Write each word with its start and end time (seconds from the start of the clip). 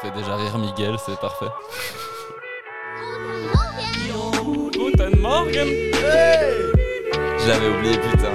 Ça 0.00 0.12
fait 0.12 0.16
déjà 0.16 0.36
rire 0.36 0.56
Miguel, 0.58 0.96
c'est 1.04 1.18
parfait. 1.18 1.46
Guten 4.72 5.18
Morgen 5.18 5.66
Je 7.40 7.48
l'avais 7.48 7.68
oublié, 7.68 7.98
putain. 7.98 8.30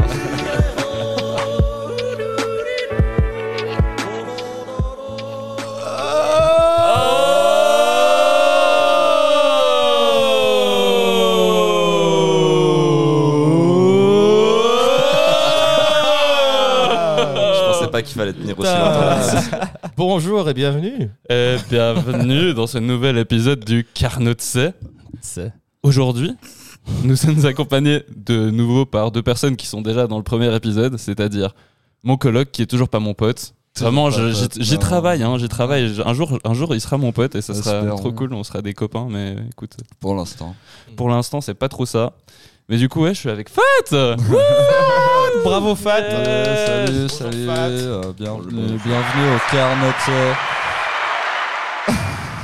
Je 17.54 17.72
pensais 17.72 17.88
pas 17.90 18.02
qu'il 18.02 18.18
fallait 18.18 18.34
tenir 18.34 18.60
aussi 18.60 18.70
longtemps. 18.70 19.73
Bonjour 19.96 20.50
et 20.50 20.54
bienvenue. 20.54 21.10
Et 21.30 21.56
bienvenue 21.70 22.54
dans 22.54 22.68
ce 22.68 22.78
nouvel 22.80 23.18
épisode 23.18 23.64
du 23.64 23.86
Carnot 23.94 24.34
de 24.34 24.42
C. 24.42 24.72
C'est 25.22 25.54
Aujourd'hui, 25.84 26.34
nous 27.04 27.16
sommes 27.16 27.46
accompagnés 27.46 28.04
de 28.16 28.50
nouveau 28.50 28.86
par 28.86 29.12
deux 29.12 29.22
personnes 29.22 29.56
qui 29.56 29.68
sont 29.68 29.82
déjà 29.82 30.08
dans 30.08 30.18
le 30.18 30.24
premier 30.24 30.54
épisode, 30.56 30.98
c'est-à-dire 30.98 31.54
mon 32.04 32.18
coloc 32.18 32.52
qui 32.52 32.62
est 32.62 32.66
toujours 32.68 32.90
pas 32.90 33.00
mon 33.00 33.14
pote. 33.14 33.54
Vraiment, 33.80 34.10
j'y 34.12 34.78
travaille, 34.78 35.24
hein, 35.24 35.38
j'y 35.38 35.50
travaille. 35.50 36.00
Un 36.06 36.14
jour, 36.14 36.40
un 36.44 36.54
jour, 36.54 36.74
il 36.76 36.82
sera 36.82 36.98
mon 36.98 37.12
pote 37.12 37.36
et 37.36 37.42
ça 37.42 37.54
sera 37.54 37.86
trop 37.96 38.12
cool. 38.12 38.34
On 38.34 38.44
sera 38.44 38.62
des 38.62 38.74
copains, 38.74 39.08
mais 39.10 39.36
écoute, 39.52 39.76
Pour 40.00 40.16
l'instant. 40.16 40.56
pour 40.96 41.10
l'instant, 41.10 41.42
c'est 41.42 41.56
pas 41.56 41.70
trop 41.70 41.86
ça. 41.86 42.14
Mais 42.70 42.78
du 42.78 42.88
coup, 42.88 43.02
ouais, 43.02 43.14
je 43.14 43.20
suis 43.20 43.30
avec 43.30 43.50
Fat. 43.50 44.16
Bravo 45.42 45.76
Fat. 45.76 46.04
Salut, 46.10 46.92
Bonjour, 46.92 47.10
salut, 47.10 47.46
Fat. 47.46 47.70
euh, 47.70 48.14
bienvenue, 48.18 48.78
bienvenue 48.86 49.36
au 49.36 49.40
Carnot. 49.52 49.92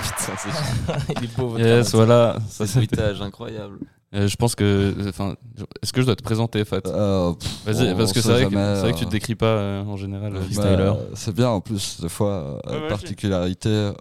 Putain, 0.03 0.33
c'est 0.37 0.49
Il 1.17 1.23
est 1.25 1.37
beau 1.37 1.47
votre 1.49 1.63
Yes, 1.63 1.91
Carnot. 1.91 2.05
voilà. 2.05 2.37
Ça, 2.49 2.65
c'est 2.67 2.79
incroyable. 3.21 3.77
Euh, 4.15 4.27
je 4.27 4.35
pense 4.37 4.55
que, 4.55 4.95
enfin, 5.07 5.35
est-ce 5.83 5.93
que 5.93 6.01
je 6.01 6.07
dois 6.07 6.15
te 6.15 6.23
présenter, 6.23 6.65
Fat? 6.65 6.79
Euh, 6.87 7.31
Vas-y, 7.65 7.93
parce 7.95 8.11
que 8.11 8.21
c'est 8.21 8.31
vrai, 8.31 8.45
que- 8.45 8.81
vrai 8.81 8.93
tu 8.93 9.03
euh, 9.03 9.05
te 9.05 9.11
décris 9.11 9.35
pas 9.35 9.45
euh, 9.45 9.83
en 9.83 9.97
général. 9.97 10.35
euh, 10.35 10.39
bah, 10.39 10.45
freestyler. 10.45 10.93
c'est 11.13 11.35
bien 11.35 11.49
en 11.49 11.61
plus, 11.61 12.01
des 12.01 12.09
fois, 12.09 12.31
euh, 12.31 12.59
Ouais, 12.71 12.81
ouais, 12.81 12.87
particularité 12.89 13.69
euh, 13.69 13.91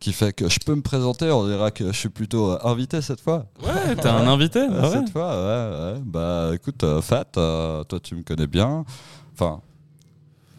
qui 0.00 0.12
fait 0.14 0.32
que 0.32 0.48
je 0.48 0.58
peux 0.58 0.74
me 0.74 0.80
présenter. 0.82 1.30
On 1.30 1.46
dira 1.46 1.70
que 1.70 1.86
je 1.92 1.96
suis 1.96 2.08
plutôt 2.08 2.52
euh, 2.52 2.58
invité 2.64 3.02
cette 3.02 3.20
fois. 3.20 3.46
Ouais, 3.62 3.94
t'es 3.94 4.08
un 4.08 4.26
invité. 4.26 4.60
Euh, 4.60 4.68
ah 4.72 4.88
ouais. 4.88 4.90
Cette 4.90 5.10
fois, 5.10 5.28
ouais, 5.28 5.92
ouais. 5.94 6.02
Bah 6.04 6.50
écoute, 6.54 6.82
euh, 6.82 7.02
Fat, 7.02 7.26
euh, 7.36 7.84
toi 7.84 8.00
tu 8.00 8.14
me 8.14 8.22
connais 8.22 8.46
bien. 8.46 8.84
Enfin, 9.34 9.60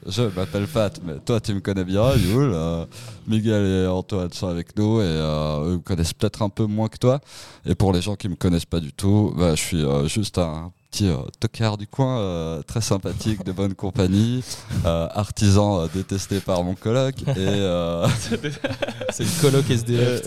je 0.08 0.24
m'appelle 0.24 0.68
Fat, 0.68 0.92
mais 1.04 1.18
toi 1.26 1.40
tu 1.40 1.56
me 1.56 1.60
connais 1.60 1.84
bien, 1.84 2.14
Yul. 2.16 2.52
Euh, 2.54 2.86
Miguel 3.28 3.66
et 3.66 3.88
Antoine 3.88 4.32
sont 4.32 4.48
avec 4.48 4.78
nous 4.78 5.02
et 5.02 5.06
euh, 5.06 5.72
eux 5.72 5.74
me 5.74 5.80
connaissent 5.80 6.14
peut-être 6.14 6.44
un 6.44 6.50
peu 6.50 6.66
moins 6.66 6.88
que 6.88 6.98
toi. 6.98 7.20
Et 7.66 7.74
pour 7.74 7.94
les 7.94 8.02
gens 8.02 8.16
qui 8.16 8.30
me 8.30 8.36
connaissent 8.36 8.66
pas 8.66 8.80
du 8.80 8.94
tout, 8.94 9.34
bah, 9.36 9.56
je 9.56 9.62
suis 9.62 9.84
juste 10.08 10.38
un 10.38 10.72
petit 10.92 11.08
euh, 11.08 11.18
tocard 11.40 11.78
du 11.78 11.88
coin, 11.88 12.20
euh, 12.20 12.62
très 12.64 12.82
sympathique, 12.82 13.46
de 13.46 13.52
bonne 13.52 13.74
compagnie, 13.74 14.44
euh, 14.86 15.08
artisan 15.12 15.82
euh, 15.82 15.88
détesté 15.94 16.40
par 16.42 16.64
mon 16.64 16.76
coloc. 16.76 17.16
Et, 17.22 17.36
euh, 17.38 18.08
C'est 19.10 19.24
le 19.24 19.42
coloc 19.42 19.70
SDF. 19.70 20.22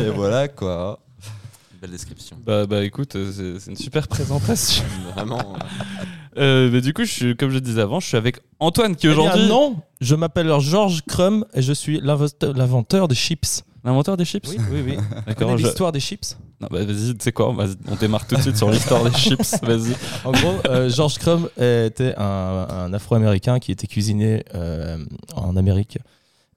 et 0.00 0.10
voilà 0.10 0.48
quoi. 0.48 0.98
Belle 1.80 1.90
description. 1.90 2.36
Bah, 2.44 2.66
bah 2.66 2.84
écoute, 2.84 3.12
c'est 3.32 3.58
c'est 3.58 3.70
une 3.70 3.76
super 3.76 4.06
présentation. 4.06 4.84
Vraiment. 5.14 5.56
Euh, 6.36 6.70
mais 6.72 6.80
du 6.80 6.94
coup, 6.94 7.04
je 7.04 7.10
suis, 7.10 7.36
comme 7.36 7.50
je 7.50 7.58
disais 7.58 7.80
avant, 7.80 7.98
je 7.98 8.06
suis 8.06 8.16
avec 8.16 8.38
Antoine 8.60 8.94
qui 8.94 9.06
Eh 9.06 9.10
bien, 9.10 9.18
aujourd'hui 9.18 9.48
non, 9.48 9.76
je 10.00 10.14
m'appelle 10.14 10.48
Georges 10.60 11.02
Crum 11.08 11.44
et 11.54 11.62
je 11.62 11.72
suis 11.72 12.00
l'inventeur 12.00 12.54
l'inventeur 12.54 13.08
des 13.08 13.16
chips. 13.16 13.64
L'inventeur 13.84 14.16
des 14.16 14.24
chips. 14.24 14.48
Oui, 14.48 14.56
oui, 14.70 14.82
oui. 14.86 14.96
D'accord. 15.26 15.56
Je- 15.56 15.64
l'histoire 15.66 15.92
des 15.92 16.00
chips? 16.00 16.36
Non, 16.60 16.68
bah, 16.70 16.84
vas-y, 16.84 17.14
tu 17.14 17.24
sais 17.24 17.32
quoi 17.32 17.52
vas-y, 17.52 17.74
On 17.88 17.96
démarre 17.96 18.26
tout 18.26 18.36
de 18.36 18.40
suite 18.42 18.56
sur 18.56 18.70
l'histoire 18.70 19.02
des 19.04 19.10
chips. 19.12 19.56
Vas-y. 19.62 19.94
En 20.24 20.30
gros, 20.32 20.54
euh, 20.68 20.88
George 20.88 21.18
Crumb 21.18 21.48
était 21.56 22.14
un, 22.16 22.66
un 22.70 22.92
Afro-Américain 22.92 23.58
qui 23.58 23.72
était 23.72 23.86
cuisiné 23.88 24.44
euh, 24.54 25.04
en 25.34 25.56
Amérique. 25.56 25.98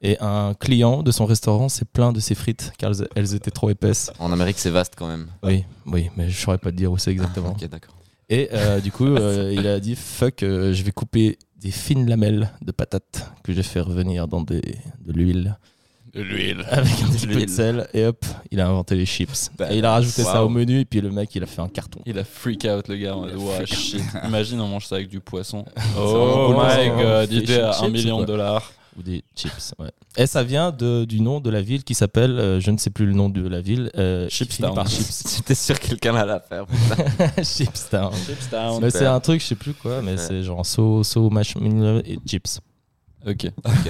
Et 0.02 0.18
un 0.19 0.53
client 0.53 1.02
de 1.02 1.09
son 1.09 1.25
restaurant 1.25 1.68
s'est 1.69 1.85
plaint 1.85 2.14
de 2.14 2.19
ses 2.19 2.35
frites 2.35 2.74
car 2.78 2.91
elles, 2.91 3.08
elles 3.16 3.34
étaient 3.34 3.50
trop 3.50 3.69
épaisses. 3.72 4.12
En 4.19 4.31
Amérique, 4.31 4.59
c'est 4.59 4.69
vaste 4.69 4.94
quand 4.96 5.08
même. 5.08 5.28
Oui, 5.41 5.64
oui, 5.88 6.09
mais 6.16 6.30
je 6.30 6.38
saurais 6.40 6.59
pas 6.59 6.69
te 6.69 6.75
dire 6.75 6.91
où 6.91 6.97
c'est 7.00 7.12
exactement. 7.12 7.52
Ok, 7.52 7.68
d'accord. 7.68 7.96
Et 8.30 8.50
euh, 8.53 8.80
du 8.81 8.91
coup, 8.91 9.06
euh, 9.08 9.52
il 9.56 9.66
a 9.68 9.80
dit 9.80 9.96
fuck, 9.96 10.44
euh, 10.44 10.74
je 10.74 10.84
vais 10.84 10.91
couper 10.91 11.40
des 11.58 11.72
fines 11.72 12.08
lamelles 12.08 12.52
de 12.62 12.72
patates 12.72 13.31
que 13.44 13.53
j'ai 13.53 13.64
fait 13.64 13.80
revenir 13.80 14.28
dans 14.28 14.41
des, 14.41 14.62
de 15.03 15.12
l'huile 15.14 15.58
De 16.16 16.22
l'huile. 16.22 16.66
avec 16.72 16.94
un 17.03 17.12
petit 17.12 17.28
peu 17.28 17.46
de 17.46 17.50
sel 17.50 17.88
et 17.94 18.06
hop, 18.06 18.24
il 18.50 18.59
a 18.62 18.68
inventé 18.68 18.96
les 18.96 19.06
chips. 19.06 19.52
Bah, 19.58 19.68
et 19.72 19.78
il 19.80 19.86
a 19.86 19.92
rajouté 19.92 20.24
ça 20.24 20.46
au 20.46 20.50
menu 20.50 20.80
et 20.80 20.86
puis 20.86 21.02
le 21.02 21.12
mec 21.12 21.36
il 21.36 21.44
a 21.44 21.46
fait 21.46 21.62
un 21.62 21.68
carton. 21.68 22.00
Il 22.06 22.18
a 22.18 22.24
freak 22.24 22.66
out 22.66 22.88
le 22.88 22.96
gars. 22.96 23.16
Il 23.30 23.36
out. 23.38 23.66
shit. 23.66 24.02
Imagine 24.26 24.62
on 24.62 24.68
mange 24.68 24.86
ça 24.86 24.96
avec 24.96 25.09
du 25.09 25.20
poisson. 25.20 25.66
Oh 25.98 26.53
my 26.58 26.90
god, 26.90 27.31
idée 27.31 27.59
à 27.59 27.80
un 27.81 27.90
million 27.90 28.22
de 28.22 28.26
dollars. 28.26 28.72
Ou 28.98 29.03
des 29.03 29.26
chips, 29.36 29.74
ouais. 29.78 29.90
Et 30.16 30.26
ça 30.26 30.42
vient 30.44 30.72
de, 30.72 31.03
du 31.03 31.20
nom 31.20 31.42
de 31.42 31.50
la 31.50 31.62
ville 31.62 31.84
qui 31.84 31.94
s'appelle, 31.94 32.40
euh, 32.40 32.62
je 32.62 32.72
ne 32.72 32.78
sais 32.78 32.90
plus 32.92 33.06
le 33.06 33.12
nom 33.12 33.28
de 33.28 33.46
la 33.46 33.59
ville, 33.59 33.92
euh, 33.97 34.30
Chipstown. 34.30 34.74
par 34.74 34.88
Chips. 34.90 35.36
J'étais 35.36 35.53
sûr 35.56 35.78
que 35.78 35.88
quelqu'un 35.88 36.16
allait 36.16 36.32
la 36.32 36.40
faire. 36.40 36.66
Chipstown. 37.44 38.14
Chipstown. 38.26 38.82
Mais 38.82 38.90
c'est 38.92 39.06
un 39.06 39.20
truc, 39.20 39.42
je 39.42 39.47
sais 39.47 39.56
plus 39.56 39.74
quoi, 39.74 40.02
mais 40.02 40.12
Ouais. 40.12 40.18
c'est 40.18 40.44
genre 40.44 40.66
so, 40.66 41.03
so, 41.03 41.30
marshmallow 41.30 42.00
et 42.06 42.18
chips. 42.26 42.62
Ok. 43.28 43.47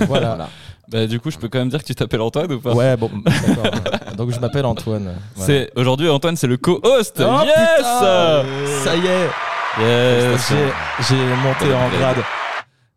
Voilà. 0.07 0.49
Bah 0.89 1.07
du 1.07 1.19
coup, 1.19 1.31
je 1.31 1.37
peux 1.37 1.47
quand 1.49 1.59
même 1.59 1.69
dire 1.69 1.79
que 1.81 1.85
tu 1.87 1.95
t'appelles 1.95 2.21
Antoine 2.21 2.51
ou 2.51 2.59
pas 2.59 2.73
Ouais, 2.73 2.95
bon, 2.95 3.09
d'accord. 3.25 4.15
Donc 4.17 4.31
je 4.31 4.39
m'appelle 4.39 4.65
Antoine. 4.65 5.15
Voilà. 5.35 5.53
C'est 5.53 5.71
aujourd'hui 5.75 6.09
Antoine, 6.09 6.35
c'est 6.35 6.47
le 6.47 6.57
co-host. 6.57 7.21
Oh, 7.25 7.43
yes. 7.43 7.55
putain 7.77 8.43
Ça 8.83 8.95
y 8.95 9.07
est, 9.07 9.29
Yes. 9.81 10.53
j'ai 11.09 11.15
monté 11.15 11.73
en 11.73 11.89
grade. 11.89 12.17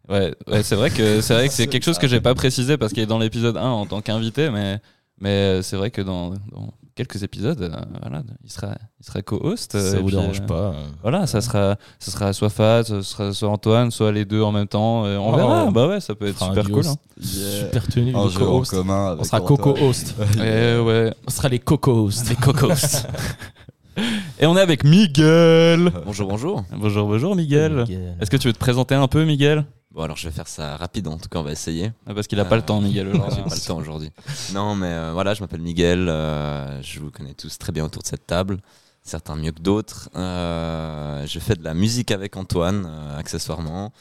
Ouais, 0.08 0.34
ouais 0.46 0.62
c'est 0.62 0.76
vrai 0.76 0.90
que 0.90 1.20
c'est 1.20 1.34
vrai 1.34 1.48
que 1.48 1.54
c'est 1.54 1.66
quelque 1.66 1.84
chose 1.84 1.98
que 1.98 2.06
j'ai 2.08 2.20
pas 2.20 2.34
précisé 2.34 2.76
parce 2.76 2.92
qu'il 2.92 3.02
est 3.02 3.06
dans 3.06 3.18
l'épisode 3.18 3.56
1 3.56 3.60
en 3.62 3.84
tant 3.86 4.00
qu'invité, 4.00 4.48
mais 4.50 4.78
mais 5.20 5.30
euh, 5.30 5.62
c'est 5.62 5.76
vrai 5.76 5.90
que 5.90 6.00
dans, 6.00 6.30
dans 6.30 6.72
quelques 6.98 7.22
épisodes, 7.22 7.62
euh, 7.62 7.70
voilà, 8.02 8.22
il 8.44 8.50
sera 8.50 8.74
il 9.00 9.06
sera 9.06 9.22
co-host. 9.22 9.74
euh, 9.76 9.92
Ça 9.92 9.98
vous 10.00 10.06
puis, 10.08 10.16
dérange 10.16 10.40
euh, 10.40 10.46
pas 10.46 10.54
euh. 10.54 10.86
Voilà, 11.02 11.26
ça 11.26 11.40
sera 11.40 11.76
ça 11.98 12.10
sera 12.10 12.32
soit 12.32 12.50
Fat, 12.50 12.82
ce 12.84 13.00
sera 13.02 13.32
soit 13.32 13.48
Antoine, 13.48 13.90
soit 13.90 14.10
les 14.12 14.24
deux 14.24 14.42
en 14.42 14.52
même 14.52 14.66
temps. 14.66 15.02
on 15.04 15.32
Oh. 15.32 15.36
verra. 15.36 15.70
Bah 15.70 15.86
ouais, 15.88 16.00
ça 16.00 16.14
peut 16.14 16.26
être 16.26 16.44
super 16.44 16.64
cool. 16.68 16.86
hein. 16.86 16.96
Yeah. 17.20 17.60
Super 17.66 17.86
tenue 17.88 18.14
Un 18.14 18.28
jeu 18.28 18.42
en 18.42 18.46
co-host. 18.46 18.70
commun 18.72 19.06
avec 19.12 19.20
On 19.20 19.24
sera 19.24 19.40
Antoine. 19.40 19.58
coco-host. 19.58 20.14
Ouais, 20.38 20.78
ouais. 20.84 21.14
On 21.26 21.30
sera 21.30 21.48
les 21.48 21.58
coco-hosts. 21.60 22.28
Les 22.30 22.36
co-hosts. 22.36 23.06
Et 24.40 24.46
on 24.46 24.56
est 24.56 24.60
avec 24.60 24.84
Miguel. 24.84 25.90
Bonjour, 26.06 26.28
bonjour. 26.28 26.64
Bonjour, 26.76 27.08
bonjour 27.08 27.34
Miguel. 27.34 27.84
Est-ce 28.20 28.30
que 28.30 28.36
tu 28.36 28.46
veux 28.48 28.52
te 28.52 28.58
présenter 28.58 28.94
un 28.94 29.08
peu 29.08 29.24
Miguel? 29.24 29.64
Bon, 29.98 30.04
alors 30.04 30.16
je 30.16 30.28
vais 30.28 30.32
faire 30.32 30.46
ça 30.46 30.76
rapide, 30.76 31.08
en 31.08 31.18
tout 31.18 31.28
cas, 31.28 31.40
on 31.40 31.42
va 31.42 31.50
essayer. 31.50 31.90
Ah, 32.06 32.14
Parce 32.14 32.28
qu'il 32.28 32.38
a 32.38 32.44
pas 32.44 32.54
le 32.54 32.62
temps, 32.62 32.80
Miguel. 32.80 33.10
J'ai 33.12 33.18
aujourd'hui. 33.18 33.42
pas 33.48 33.54
le 33.56 33.60
temps 33.66 33.76
aujourd'hui. 33.78 34.10
Non, 34.54 34.76
mais 34.76 34.86
euh, 34.86 35.10
voilà, 35.12 35.34
je 35.34 35.40
m'appelle 35.40 35.60
Miguel. 35.60 36.08
euh, 36.08 36.80
je 36.84 37.00
vous 37.00 37.10
connais 37.10 37.34
tous 37.34 37.58
très 37.58 37.72
bien 37.72 37.84
autour 37.84 38.02
de 38.02 38.06
cette 38.06 38.24
table. 38.24 38.58
Certains 39.02 39.34
mieux 39.34 39.50
que 39.50 39.60
d'autres. 39.60 40.08
Euh, 40.14 41.26
je 41.26 41.40
fais 41.40 41.56
de 41.56 41.64
la 41.64 41.74
musique 41.74 42.12
avec 42.12 42.36
Antoine, 42.36 42.86
euh, 42.88 43.18
accessoirement. 43.18 43.92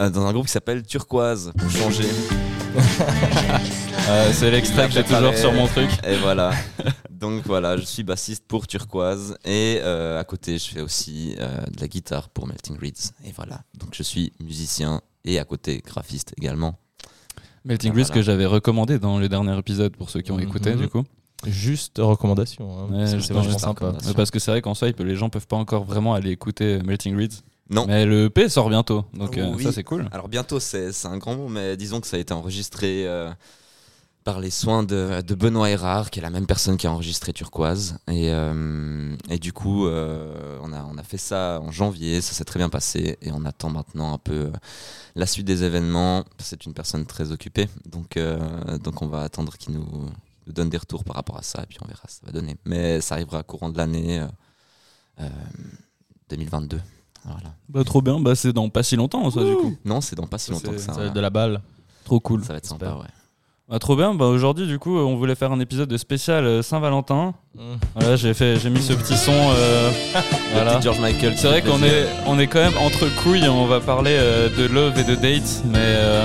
euh, 0.00 0.10
dans 0.10 0.26
un 0.26 0.32
groupe 0.32 0.46
qui 0.46 0.52
s'appelle 0.52 0.82
Turquoise, 0.84 1.52
pour 1.56 1.70
changer. 1.70 2.08
Euh, 4.08 4.32
c'est 4.32 4.50
l'extrait 4.50 4.88
que 4.88 4.94
j'ai 4.94 5.04
toujours 5.04 5.36
sur 5.36 5.52
mon 5.52 5.68
truc. 5.68 5.88
Et 6.04 6.16
voilà. 6.16 6.50
Donc 7.08 7.44
voilà, 7.46 7.76
je 7.76 7.84
suis 7.84 8.02
bassiste 8.02 8.44
pour 8.48 8.66
Turquoise. 8.66 9.36
Et 9.44 9.78
euh, 9.80 10.18
à 10.18 10.24
côté, 10.24 10.58
je 10.58 10.64
fais 10.70 10.80
aussi 10.80 11.36
euh, 11.38 11.64
de 11.66 11.80
la 11.80 11.86
guitare 11.86 12.28
pour 12.30 12.48
Melting 12.48 12.76
Reeds. 12.80 13.12
Et 13.24 13.30
voilà. 13.30 13.60
Donc 13.78 13.90
je 13.92 14.02
suis 14.02 14.32
musicien 14.40 15.00
et 15.24 15.38
à 15.38 15.44
côté 15.44 15.82
graphiste 15.84 16.32
également. 16.38 16.78
Melting 17.64 17.92
Grease 17.92 18.08
voilà. 18.08 18.20
que 18.20 18.22
j'avais 18.24 18.46
recommandé 18.46 18.98
dans 18.98 19.18
le 19.18 19.28
dernier 19.28 19.56
épisode 19.56 19.96
pour 19.96 20.10
ceux 20.10 20.20
qui 20.20 20.32
ont 20.32 20.38
écouté 20.38 20.74
Mhm. 20.74 20.80
du 20.80 20.88
coup. 20.88 21.04
Juste 21.46 21.98
recommandation. 21.98 22.68
hein. 22.78 22.86
Ouais, 22.92 23.06
C'est- 23.06 23.18
juste 23.20 23.58
sympa. 23.58 23.92
Parce 24.16 24.30
que 24.30 24.38
c'est 24.38 24.50
vrai 24.50 24.62
qu'en 24.62 24.74
peut- 24.92 25.02
les 25.04 25.16
gens 25.16 25.28
peuvent 25.28 25.46
pas 25.46 25.56
encore 25.56 25.84
vraiment 25.84 26.14
aller 26.14 26.30
écouter 26.30 26.78
Melting 26.84 27.16
Reeds. 27.16 27.42
Non. 27.70 27.86
Mais 27.86 28.04
le 28.04 28.26
EP 28.26 28.48
sort 28.48 28.68
bientôt, 28.68 29.04
donc 29.14 29.38
euh, 29.38 29.56
ça 29.60 29.72
c'est 29.72 29.84
cool. 29.84 30.06
Alors 30.12 30.28
bientôt, 30.28 30.60
c'est 30.60 30.92
c'est 30.92 31.08
un 31.08 31.16
grand 31.18 31.34
mot, 31.36 31.48
mais 31.48 31.76
disons 31.76 32.00
que 32.00 32.06
ça 32.06 32.16
a 32.16 32.20
été 32.20 32.34
enregistré 32.34 33.06
euh, 33.06 33.30
par 34.24 34.40
les 34.40 34.50
soins 34.50 34.82
de, 34.82 35.20
de 35.20 35.34
Benoît 35.34 35.70
Erard, 35.70 36.10
qui 36.10 36.18
est 36.20 36.22
la 36.22 36.30
même 36.30 36.46
personne 36.46 36.76
qui 36.76 36.86
a 36.86 36.92
enregistré 36.92 37.32
Turquoise. 37.32 37.96
Et, 38.08 38.30
euh, 38.32 39.16
et 39.28 39.38
du 39.38 39.52
coup, 39.52 39.86
euh, 39.86 40.58
on, 40.62 40.72
a, 40.72 40.84
on 40.84 40.96
a 40.96 41.02
fait 41.02 41.18
ça 41.18 41.60
en 41.62 41.70
janvier, 41.72 42.20
ça 42.20 42.32
s'est 42.32 42.44
très 42.44 42.58
bien 42.58 42.68
passé, 42.68 43.18
et 43.20 43.32
on 43.32 43.44
attend 43.44 43.70
maintenant 43.70 44.12
un 44.14 44.18
peu 44.18 44.32
euh, 44.34 44.52
la 45.14 45.26
suite 45.26 45.46
des 45.46 45.64
événements. 45.64 46.24
C'est 46.38 46.66
une 46.66 46.74
personne 46.74 47.04
très 47.06 47.32
occupée, 47.32 47.68
donc, 47.86 48.16
euh, 48.16 48.78
donc 48.78 49.02
on 49.02 49.08
va 49.08 49.22
attendre 49.22 49.56
qu'il 49.56 49.74
nous, 49.74 49.86
nous 50.46 50.52
donne 50.52 50.70
des 50.70 50.78
retours 50.78 51.04
par 51.04 51.16
rapport 51.16 51.38
à 51.38 51.42
ça, 51.42 51.62
et 51.62 51.66
puis 51.66 51.78
on 51.82 51.86
verra 51.88 52.02
ce 52.08 52.20
que 52.20 52.26
ça 52.26 52.26
va 52.26 52.32
donner. 52.32 52.56
Mais 52.64 53.00
ça 53.00 53.16
arrivera 53.16 53.42
courant 53.42 53.70
de 53.70 53.78
l'année 53.78 54.20
euh, 54.20 54.26
euh, 55.20 55.28
2022. 56.30 56.80
Voilà. 57.24 57.54
Bah, 57.68 57.84
trop 57.84 58.02
bien, 58.02 58.18
bah, 58.20 58.34
c'est 58.34 58.52
dans 58.52 58.68
pas 58.68 58.82
si 58.82 58.96
longtemps 58.96 59.30
ça 59.30 59.44
du 59.44 59.54
coup. 59.54 59.76
Non, 59.84 60.00
c'est 60.00 60.16
dans 60.16 60.26
pas 60.26 60.38
si 60.38 60.50
longtemps 60.50 60.72
que 60.72 60.78
ça. 60.78 60.92
Ça 60.92 61.00
va 61.00 61.06
être 61.06 61.12
de 61.14 61.20
la 61.20 61.30
balle. 61.30 61.60
Trop 62.04 62.18
cool. 62.18 62.42
Ça 62.44 62.52
va 62.52 62.58
être 62.58 62.66
sympa, 62.66 62.94
ouais. 62.94 63.06
Bah, 63.68 63.78
trop 63.78 63.96
bien. 63.96 64.14
Bah, 64.14 64.26
aujourd'hui, 64.26 64.66
du 64.66 64.78
coup, 64.78 64.96
on 64.98 65.16
voulait 65.16 65.34
faire 65.34 65.52
un 65.52 65.60
épisode 65.60 65.88
de 65.88 65.96
spécial 65.96 66.44
euh, 66.44 66.62
Saint-Valentin. 66.62 67.34
Mm. 67.54 67.60
Voilà, 67.94 68.16
j'ai 68.16 68.34
fait, 68.34 68.56
j'ai 68.56 68.68
mis 68.70 68.82
ce 68.82 68.92
petit 68.92 69.16
son. 69.16 69.32
euh, 69.32 69.90
voilà. 70.52 70.74
petit 70.76 70.82
George 70.84 71.00
Michael. 71.00 71.34
C'est 71.36 71.48
vrai 71.48 71.62
qu'on 71.62 71.82
est, 71.82 72.06
on 72.26 72.38
est 72.38 72.46
quand 72.48 72.60
même 72.60 72.76
entre 72.78 73.06
couilles. 73.22 73.48
On 73.48 73.66
va 73.66 73.80
parler 73.80 74.14
euh, 74.18 74.48
de 74.56 74.66
love 74.66 74.98
et 74.98 75.04
de 75.04 75.14
date, 75.14 75.62
mais. 75.66 75.78
euh, 75.78 76.24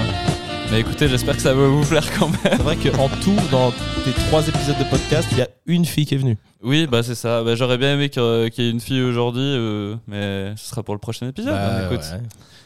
mais 0.69 0.81
écoutez, 0.81 1.07
j'espère 1.07 1.37
que 1.37 1.41
ça 1.41 1.53
va 1.53 1.65
vous 1.67 1.85
plaire 1.85 2.03
quand 2.19 2.27
même. 2.27 2.39
C'est 2.43 2.61
vrai 2.61 2.75
qu'en 2.75 3.07
tout, 3.07 3.37
dans 3.51 3.71
tes 4.03 4.11
trois 4.27 4.45
épisodes 4.45 4.77
de 4.77 4.83
podcast, 4.89 5.25
il 5.31 5.37
y 5.37 5.41
a 5.41 5.47
une 5.65 5.85
fille 5.85 6.05
qui 6.05 6.15
est 6.15 6.17
venue. 6.17 6.37
Oui, 6.61 6.87
bah 6.87 7.03
c'est 7.03 7.15
ça. 7.15 7.41
Bah, 7.41 7.55
J'aurais 7.55 7.77
bien 7.77 7.93
aimé 7.93 8.09
qu'il 8.09 8.21
y 8.21 8.61
ait 8.67 8.69
une 8.69 8.81
fille 8.81 9.01
aujourd'hui, 9.01 9.41
euh, 9.45 9.95
mais 10.07 10.51
ce 10.57 10.67
sera 10.71 10.83
pour 10.83 10.93
le 10.93 10.99
prochain 10.99 11.25
épisode. 11.29 11.53
Bah, 11.53 11.85
écoute. 11.85 12.03
ouais. 12.11 12.19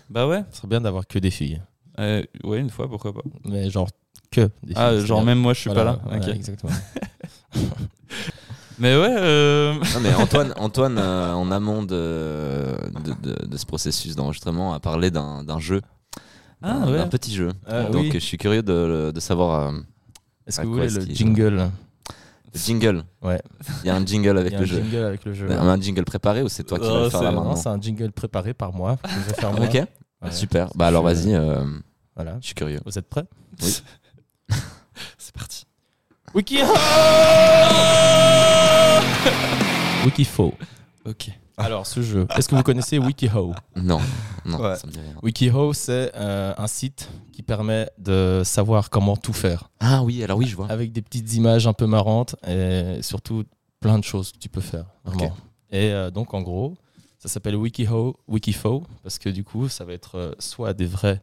Bah 0.09 0.25
ouais. 0.25 0.41
Ce 0.50 0.57
serait 0.57 0.68
bien 0.68 0.81
d'avoir 0.81 1.06
que 1.06 1.19
des 1.19 1.29
filles. 1.29 1.62
Euh, 2.00 2.23
ouais, 2.44 2.57
une 2.57 2.71
fois, 2.71 2.88
pourquoi 2.89 3.13
pas. 3.13 3.21
Mais 3.45 3.69
genre 3.69 3.88
que. 4.31 4.50
Ah, 4.75 4.98
genre 5.00 5.24
même 5.24 5.39
moi, 5.39 5.54
je 5.54 5.60
suis 5.62 5.69
Voilà, 5.69 5.94
pas 5.94 5.98
là. 5.98 6.18
voilà, 6.19 6.25
Ok. 6.28 6.36
exactement. 6.36 6.72
Mais 8.80 8.95
ouais. 8.98 9.16
euh, 9.16 9.74
Non, 9.74 10.00
mais 10.01 10.13
Antoine, 10.16 10.54
Antoine 10.57 10.98
euh, 10.98 11.33
en 11.33 11.51
amont 11.51 11.83
de, 11.83 12.74
de, 13.06 13.30
de- 13.30 13.45
de 13.45 13.57
ce 13.57 13.66
processus 13.66 14.16
d'enregistrement, 14.16 14.74
a 14.74 14.80
parlé 14.80 15.12
d'un 15.12 15.44
d'un 15.44 15.60
jeu. 15.60 15.81
Ah, 16.63 16.80
d'un- 16.80 16.92
ouais. 16.92 16.98
d'un 16.98 17.07
petit 17.07 17.33
jeu. 17.36 17.50
Ah, 17.68 17.83
Donc 17.83 18.01
oui. 18.04 18.12
je 18.13 18.19
suis 18.19 18.38
curieux 18.39 18.63
de, 18.63 19.12
de 19.13 19.19
savoir 19.19 19.69
euh, 19.69 19.80
Est-ce 20.48 20.62
que 20.62 20.66
vous 20.66 20.74
quoi 20.78 20.88
voulez 20.88 21.06
le 21.06 21.13
jingle 21.13 21.69
le 22.54 22.60
jingle. 22.60 23.04
Ouais. 23.22 23.39
Il 23.83 23.88
y 23.88 23.89
a 23.92 23.95
un 23.95 24.06
jingle 24.06 24.38
avec 24.38 24.51
Il 24.51 24.54
y 24.54 24.57
a 24.57 24.60
le 24.60 24.66
un 24.66 24.68
jeu. 24.68 24.81
jingle 24.81 25.06
avec 25.06 25.25
le 25.25 25.33
jeu. 25.33 25.45
Mais 25.48 25.56
Un 25.56 25.80
jingle 25.80 26.04
préparé 26.04 26.42
ou 26.42 26.50
c'est 26.50 26.63
toi 26.66 26.80
qui 26.80 26.86
Oh, 26.89 26.94
vas 26.94 27.04
le 27.04 27.10
faire 27.10 27.22
là 27.22 27.30
c'est- 27.30 27.36
Non, 27.36 27.42
maintenant 27.42 27.56
c'est 27.56 27.69
un 27.69 27.80
jingle 27.80 28.12
préparé 28.12 28.54
par 28.54 28.74
moi. 28.74 28.98
je 29.07 29.19
vais 29.30 29.33
faire 29.39 29.54
moi. 29.57 29.66
Ok, 29.66 29.74
Ouais. 29.75 30.31
super. 30.31 30.69
Bah 30.75 30.88
alors 30.88 31.04
vas-y, 31.04 31.33
euh, 31.36 31.63
Voilà. 32.16 32.38
je 32.42 32.48
suis 32.48 32.56
curieux. 32.56 32.80
Vous 32.86 32.98
êtes 32.98 33.07
prêts? 33.07 33.25
C'est 35.18 35.33
parti. 35.33 35.65
Wikiho 36.33 36.68
Wikifo. 40.06 40.53
Ok. 41.06 41.30
Alors, 41.57 41.86
ce 41.86 42.01
jeu, 42.01 42.25
est-ce 42.36 42.50
que 42.50 42.56
vous 42.56 42.63
connaissez 42.63 42.98
Wikiho 42.98 43.53
Non, 43.75 44.00
non, 44.45 44.59
Ouais. 44.59 44.75
ça 44.77 44.88
me 44.88 44.92
dit 44.92 45.00
rien. 45.00 45.13
Wikiho, 45.21 45.74
c'est 45.74 46.12
euh, 46.15 46.53
un 46.57 46.68
site 46.68 47.09
qui 47.33 47.44
permet 47.44 47.89
de 48.00 48.42
savoir 48.44 48.89
comment 48.89 49.15
tout 49.15 49.33
faire. 49.33 49.69
Ah 49.80 50.01
oui, 50.03 50.24
alors 50.24 50.38
oui, 50.39 50.48
je 50.48 50.56
vois. 50.56 50.71
Avec 50.71 50.92
des 50.92 51.01
petites 51.01 51.33
images 51.36 51.68
un 51.68 51.74
peu 51.74 51.86
marrantes 51.86 52.36
et 52.47 53.00
surtout 53.04 53.44
plein 53.80 54.00
de 54.00 54.04
choses 54.04 54.31
que 54.31 54.38
tu 54.39 54.50
peux 54.50 54.62
faire. 54.62 54.86
Vraiment. 55.06 55.25
Ok. 55.25 55.31
Et 55.71 55.92
euh, 55.92 56.09
donc, 56.09 56.33
en 56.33 56.42
gros, 56.42 56.75
ça 57.19 57.30
s'appelle 57.30 57.56
Wikiho, 57.56 58.18
Wikifo, 58.27 58.83
parce 59.04 59.19
que 59.19 59.30
du 59.30 59.44
coup, 59.44 59.69
ça 59.69 59.86
va 59.86 59.94
être 59.94 60.18
euh, 60.18 60.31
soit 60.39 60.74
des 60.74 60.86
vrais 60.88 61.21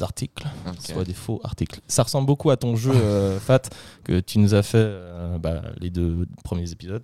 articles, 0.00 0.46
Ok. 0.68 0.74
soit 0.80 1.04
des 1.04 1.14
faux 1.14 1.40
articles. 1.44 1.80
Ça 1.88 2.02
ressemble 2.02 2.26
beaucoup 2.26 2.50
à 2.50 2.56
ton 2.56 2.76
jeu, 2.76 2.92
euh, 2.94 3.38
Fat, 3.46 3.62
que 4.04 4.20
tu 4.20 4.38
nous 4.38 4.54
as 4.54 4.62
fait 4.62 4.78
euh, 4.78 5.38
bah, 5.38 5.62
les 5.80 5.90
deux 5.90 6.26
premiers 6.44 6.70
épisodes. 6.70 7.02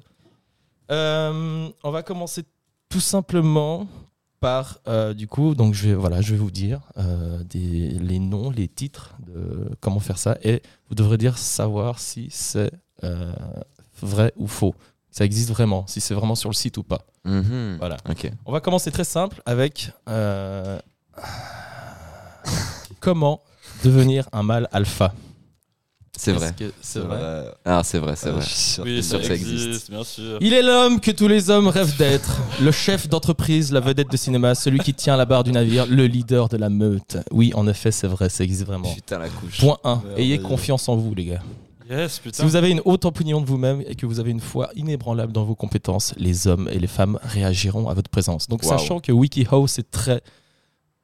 Euh, 0.91 1.69
on 1.85 1.91
va 1.91 2.03
commencer 2.03 2.45
tout 2.89 3.01
simplement 3.01 3.87
par, 4.41 4.79
euh, 4.89 5.13
du 5.15 5.29
coup, 5.29 5.55
donc 5.55 5.75
je 5.75 5.89
vais, 5.89 5.95
voilà, 5.95 6.21
je 6.23 6.33
vais 6.33 6.39
vous 6.39 6.51
dire 6.51 6.81
euh, 6.97 7.45
des, 7.45 7.91
les 7.91 8.19
noms, 8.19 8.51
les 8.51 8.69
titres 8.69 9.15
de 9.27 9.71
comment 9.81 10.01
faire 10.01 10.19
ça, 10.19 10.39
et 10.43 10.63
vous 10.89 10.95
devrez 10.95 11.19
dire 11.19 11.37
savoir 11.39 11.99
si 11.99 12.29
c'est 12.31 12.73
euh, 13.05 13.33
vrai 14.01 14.33
ou 14.37 14.47
faux. 14.47 14.75
Ça 15.11 15.25
existe 15.25 15.51
vraiment, 15.51 15.87
si 15.87 16.01
c'est 16.01 16.15
vraiment 16.15 16.35
sur 16.35 16.49
le 16.49 16.55
site 16.55 16.79
ou 16.79 16.83
pas. 16.83 17.03
Mhm. 17.25 17.77
Voilà. 17.79 17.97
Ok. 18.09 18.31
On 18.47 18.53
va 18.53 18.61
commencer 18.61 18.91
très 18.91 19.05
simple 19.05 19.43
avec 19.45 19.93
euh, 20.09 20.79
comment 23.01 23.41
devenir 23.85 24.29
un 24.33 24.43
mâle 24.43 24.69
alpha. 24.73 25.13
C'est 26.19 26.33
vrai. 26.33 26.51
C'est 26.83 26.99
vrai. 26.99 27.19
Ah, 27.65 27.81
c'est 27.83 27.99
vrai, 27.99 28.15
c'est 28.15 28.29
Euh, 28.29 28.33
vrai. 28.33 28.45
sûr 28.45 28.85
Oui, 28.85 29.03
ça, 29.03 29.11
sûr 29.11 29.21
que 29.21 29.27
ça 29.27 29.35
existe, 29.35 29.67
existe. 29.69 29.91
bien 29.91 30.05
sûr. 30.05 30.37
Il 30.43 30.53
est 30.53 30.61
l'homme 30.63 31.01
que 31.01 31.11
tous 31.13 31.29
les 31.29 31.49
hommes 31.49 31.69
rêvent 31.69 31.97
d'être, 31.97 32.37
le 32.61 32.71
chef 32.73 33.09
d'entreprise, 33.09 33.73
la 33.73 33.81
vedette 33.81 34.11
de 34.11 34.17
cinéma, 34.19 34.55
celui 34.55 34.81
qui 34.81 34.93
tient 34.93 35.17
la 35.17 35.25
barre 35.25 35.45
du 35.45 35.53
navire, 35.53 35.87
le 35.87 36.07
leader 36.07 36.51
de 36.51 36.59
la 36.59 36.69
meute. 36.69 37.17
Oui, 37.31 37.53
en 37.55 37.67
effet, 37.67 37.91
c'est 37.91 38.07
vrai, 38.09 38.29
ça 38.29 38.45
existe 38.45 38.67
vraiment. 38.67 38.93
Putain 38.93 39.19
la 39.19 39.31
couche. 39.31 39.61
Point 39.61 39.79
1. 39.83 39.95
Merveilleux. 40.05 40.19
Ayez 40.19 40.39
confiance 40.41 40.89
en 40.91 40.97
vous, 40.97 41.15
les 41.15 41.25
gars. 41.25 41.43
Yes, 41.89 42.21
Si 42.33 42.43
vous 42.43 42.55
avez 42.55 42.71
une 42.71 42.83
haute 42.85 43.05
opinion 43.07 43.41
de 43.41 43.47
vous-même 43.47 43.83
et 43.87 43.95
que 43.97 44.05
vous 44.07 44.21
avez 44.21 44.31
une 44.31 44.41
foi 44.41 44.69
inébranlable 44.77 45.33
dans 45.33 45.45
vos 45.45 45.55
compétences, 45.57 46.13
les 46.19 46.47
hommes 46.47 46.69
et 46.71 46.79
les 46.79 46.87
femmes 46.87 47.19
réagiront 47.23 47.89
à 47.89 47.95
votre 47.95 48.11
présence. 48.11 48.47
Donc, 48.47 48.63
sachant 48.63 49.01
que 49.01 49.11
WikiHow, 49.11 49.67
c'est 49.67 49.91
très, 49.91 50.21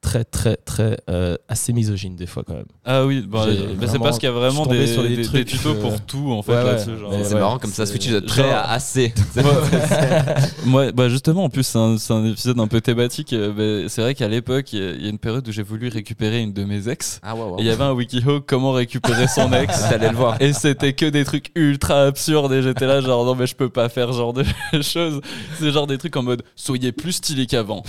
très, 0.07 0.25
très, 0.25 0.57
très 0.57 0.97
euh, 1.11 1.37
assez 1.49 1.73
misogyne 1.73 2.15
des 2.15 2.27
fois 2.27 2.45
quand 2.47 2.55
même. 2.55 2.67
Ah 2.85 3.05
oui, 3.05 3.25
bah, 3.29 3.45
c'est 3.89 3.99
parce 3.99 4.19
qu'il 4.21 4.29
y 4.29 4.31
a 4.31 4.35
vraiment 4.35 4.65
des, 4.65 4.87
sur 4.87 5.03
des 5.03 5.09
des- 5.09 5.17
des 5.17 5.23
trucs, 5.25 5.49
tutos 5.49 5.71
euh, 5.71 5.81
pour 5.81 6.01
tout 6.01 6.31
en 6.31 6.43
fait 6.43 6.53
ouais, 6.53 6.63
ouais, 6.63 6.79
C'est 7.25 7.35
ouais, 7.35 7.41
marrant 7.41 7.59
comme 7.59 7.73
ça 7.73 7.85
c'est- 7.87 7.93
switch 7.93 8.09
de 8.09 8.21
très 8.21 8.43
genre- 8.43 8.53
à 8.53 8.71
assez. 8.73 9.13
Moi, 10.65 10.93
bah 10.93 11.09
justement, 11.09 11.43
en 11.45 11.49
plus, 11.49 11.65
c'est 11.65 11.79
un, 11.79 11.99
c'est 11.99 12.13
un 12.13 12.25
épisode 12.25 12.61
un 12.61 12.69
peu 12.69 12.81
thématique. 12.81 13.33
euh, 13.33 13.53
bah, 13.83 13.89
c'est 13.89 14.01
vrai 14.01 14.15
qu'à 14.15 14.29
l'époque, 14.29 14.73
il 14.73 14.79
y 14.79 14.83
a- 14.87 14.91
il 14.93 15.03
y 15.03 15.07
a 15.07 15.11
une 15.11 15.19
période 15.19 15.47
où 15.49 15.51
j'ai 15.53 15.65
voulu 15.65 15.89
récupérer 15.89 16.41
une 16.41 16.53
de 16.53 16.63
mes 16.65 16.89
ex. 16.89 17.21
Ah 17.25 17.35
ouais, 17.35 17.43
ouais. 17.43 17.55
Et 17.59 17.63
il 17.63 17.67
y 17.67 17.71
avait 17.71 17.83
un 17.85 17.93
wikiho 17.93 18.41
comment 18.43 18.71
récupérer 18.73 19.27
son 19.27 19.53
ex. 19.53 19.81
T'allais 19.91 20.11
le 20.11 20.17
voir. 20.17 20.41
Et 20.41 20.53
c'était 20.53 20.93
que 20.93 21.07
des 21.07 21.25
trucs 21.25 21.51
ultra 21.57 22.03
absurdes 22.05 22.53
et 22.53 22.63
j'étais 22.63 22.87
là 22.87 23.01
genre 23.01 23.25
non 23.25 23.35
mais 23.35 23.47
je 23.49 23.57
peux 23.57 23.69
pas 23.71 23.89
faire 23.89 24.13
ce 24.13 24.19
genre 24.19 24.33
de 24.33 24.45
choses. 24.83 25.21
C'est 25.59 25.73
genre 25.73 25.89
des 25.89 25.99
trucs 25.99 26.15
en 26.17 26.23
mode 26.23 26.43
soyez 26.55 26.93
plus 26.93 27.13
stylé 27.13 27.47
qu'avant. 27.47 27.83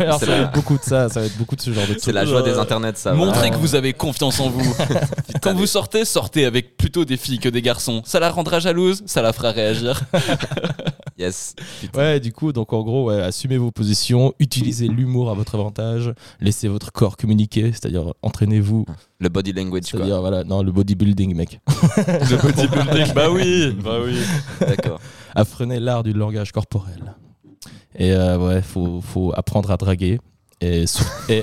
Alors, 0.00 0.20
beaucoup 0.54 0.78
de 0.78 0.82
ça, 0.82 1.08
ça 1.10 1.20
va 1.20 1.26
être 1.26 1.36
beaucoup 1.36 1.56
de 1.56 1.60
ce 1.60 1.72
genre 1.72 1.86
de 1.86 1.92
C'est 1.94 1.98
trucs. 2.00 2.14
la 2.14 2.24
joie 2.24 2.42
des 2.42 2.54
internets, 2.58 2.96
ça. 2.96 3.12
Montrez 3.12 3.50
que 3.50 3.56
vous 3.56 3.74
avez 3.74 3.92
confiance 3.92 4.40
en 4.40 4.48
vous. 4.50 4.74
Quand 5.42 5.54
vous 5.54 5.66
sortez, 5.66 6.04
sortez 6.04 6.44
avec 6.44 6.76
plutôt 6.76 7.04
des 7.04 7.16
filles 7.16 7.38
que 7.38 7.48
des 7.48 7.62
garçons. 7.62 8.02
Ça 8.04 8.20
la 8.20 8.30
rendra 8.30 8.58
jalouse, 8.60 9.02
ça 9.06 9.22
la 9.22 9.32
fera 9.32 9.50
réagir. 9.50 10.00
Yes. 11.18 11.54
Ouais, 11.94 12.18
du 12.18 12.32
coup, 12.32 12.50
donc 12.50 12.72
en 12.72 12.82
gros, 12.82 13.08
ouais, 13.08 13.20
assumez 13.20 13.58
vos 13.58 13.70
positions, 13.70 14.32
utilisez 14.38 14.88
l'humour 14.88 15.30
à 15.30 15.34
votre 15.34 15.54
avantage, 15.54 16.14
laissez 16.40 16.66
votre 16.66 16.92
corps 16.92 17.18
communiquer, 17.18 17.72
c'est-à-dire 17.72 18.14
entraînez-vous, 18.22 18.86
Le 19.18 19.28
body 19.28 19.52
language, 19.52 19.82
quoi. 19.90 19.98
c'est-à-dire 20.00 20.20
voilà, 20.22 20.44
non, 20.44 20.62
le 20.62 20.72
bodybuilding, 20.72 21.34
mec. 21.34 21.60
Le 22.06 22.36
bodybuilding, 22.40 23.12
bah 23.12 23.28
oui, 23.30 23.70
bah 23.84 23.98
oui. 24.02 24.16
D'accord. 24.60 24.98
Apprenez 25.34 25.78
l'art 25.78 26.04
du 26.04 26.14
langage 26.14 26.52
corporel. 26.52 27.14
Et 27.98 28.12
euh, 28.12 28.38
ouais, 28.38 28.62
faut, 28.62 29.02
faut 29.02 29.30
apprendre 29.36 29.70
à 29.70 29.76
draguer. 29.76 30.20
Et, 30.60 30.84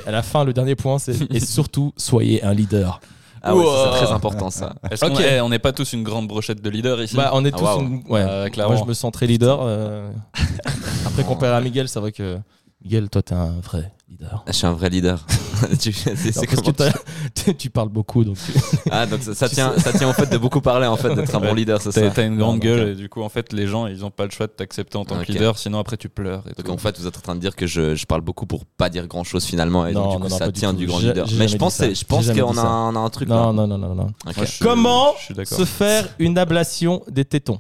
à 0.06 0.12
la 0.12 0.22
fin, 0.22 0.44
le 0.44 0.54
dernier 0.54 0.76
point, 0.76 1.00
c'est 1.00 1.16
et 1.34 1.40
surtout, 1.40 1.94
soyez 1.98 2.44
un 2.44 2.54
leader. 2.54 3.00
Ah 3.42 3.56
ouais, 3.56 3.64
Wow. 3.64 3.72
c'est 3.94 4.04
très 4.06 4.14
important, 4.14 4.50
ça. 4.50 4.74
Est-ce 4.92 5.06
qu'on 5.06 5.14
Ok. 5.14 5.22
on 5.44 5.50
n'est 5.50 5.60
pas 5.60 5.72
tous 5.72 5.94
une 5.94 6.04
grande 6.04 6.28
brochette 6.28 6.62
de 6.62 6.70
leaders 6.70 7.02
ici? 7.02 7.16
Bah, 7.16 7.32
on 7.34 7.46
est 7.46 7.54
Ah, 7.56 7.58
tous 7.58 7.82
une- 7.82 8.04
ouais. 8.10 8.22
Euh, 8.28 8.50
clairement. 8.50 8.74
Moi, 8.74 8.84
je 8.84 8.90
me 8.90 8.94
sens 8.94 9.12
très 9.12 9.26
leader. 9.28 9.60
euh. 9.62 10.12
Après, 11.06 11.24
comparé 11.24 11.56
à 11.56 11.62
Miguel, 11.62 11.88
c'est 11.88 12.00
vrai 12.00 12.12
que 12.12 12.38
Miguel, 12.84 13.10
toi, 13.10 13.22
t'es 13.22 13.34
un 13.36 13.60
vrai 13.64 13.92
leader. 14.10 14.44
Je 14.48 14.52
suis 14.54 14.66
un 14.68 14.74
vrai 14.74 14.90
leader. 14.90 15.26
Tu- 15.80 15.90
Non, 15.90 16.14
parce 16.46 16.62
que 17.46 17.52
tu 17.58 17.70
parles 17.72 17.90
beaucoup, 17.90 18.24
donc 18.24 18.38
tu- 18.38 18.54
Ah, 18.92 19.08
donc 19.08 19.22
ça, 19.24 19.50
tient, 19.50 19.74
ça 19.80 19.92
tient 19.92 20.08
au 20.08 20.14
fait 20.14 20.28
de 20.28 20.38
beaucoup 20.38 20.62
parler, 20.62 20.86
en 20.86 20.96
fait, 20.98 21.14
d'être 21.16 21.34
un 21.34 21.40
bon 21.40 21.54
leader, 21.56 21.82
c'est 21.82 21.92
T'as 21.92 22.10
ça. 22.10 22.12
t'as 22.16 22.26
une 22.28 22.38
grande 22.38 22.56
Non, 22.58 22.60
gueule 22.60 22.90
et 22.90 22.96
du 22.96 23.10
coup 23.10 23.24
en 23.24 23.30
fait 23.30 23.52
les 23.54 23.66
gens 23.66 23.88
ils 23.88 24.06
ont 24.06 24.12
pas 24.12 24.26
le 24.26 24.30
choix 24.30 24.46
de 24.46 24.52
t'accepter 24.52 24.98
en 24.98 25.04
tant 25.06 25.18
que 25.20 25.32
leader 25.32 25.58
sinon 25.58 25.80
après 25.80 25.98
tu 25.98 26.10
pleures 26.10 26.44
et 26.48 26.54
Donc 26.54 26.66
tout. 26.68 26.72
en 26.72 26.78
fait, 26.78 27.00
vous 27.00 27.08
êtes 27.08 27.18
en 27.18 27.22
train 27.22 27.34
de 27.36 27.40
dire 27.40 27.56
que 27.56 27.66
je, 27.66 27.96
je 27.96 28.06
parle 28.06 28.22
beaucoup 28.22 28.46
pour 28.46 28.66
pas 28.66 28.90
dire 28.90 29.08
grand 29.08 29.24
chose 29.24 29.46
finalement, 29.46 29.88
et 29.88 29.94
Non, 29.94 30.02
donc 30.04 30.10
du 30.10 30.16
non, 30.18 30.24
coup, 30.26 30.30
non, 30.30 30.38
ça 30.38 30.46
du 30.48 30.54
tient 30.54 30.74
du 30.74 30.86
grand 30.86 31.00
leader. 31.00 31.28
Mais 31.38 31.48
je 31.48 31.58
pense, 31.58 31.82
je 31.82 32.04
pense 32.06 32.28
qu'on 32.30 32.58
a, 32.58 32.62
un- 32.62 32.94
on 32.94 32.96
a 32.96 33.00
un 33.00 33.10
truc 33.10 33.28
non, 33.30 33.48
là. 33.48 33.54
non, 33.54 33.66
non, 33.68 33.78
non, 33.80 33.96
non. 33.96 34.08
Comment 34.62 35.14
se 35.44 35.66
faire 35.66 36.08
une 36.20 36.38
ablation 36.38 37.02
des 37.10 37.26
tétons? 37.26 37.60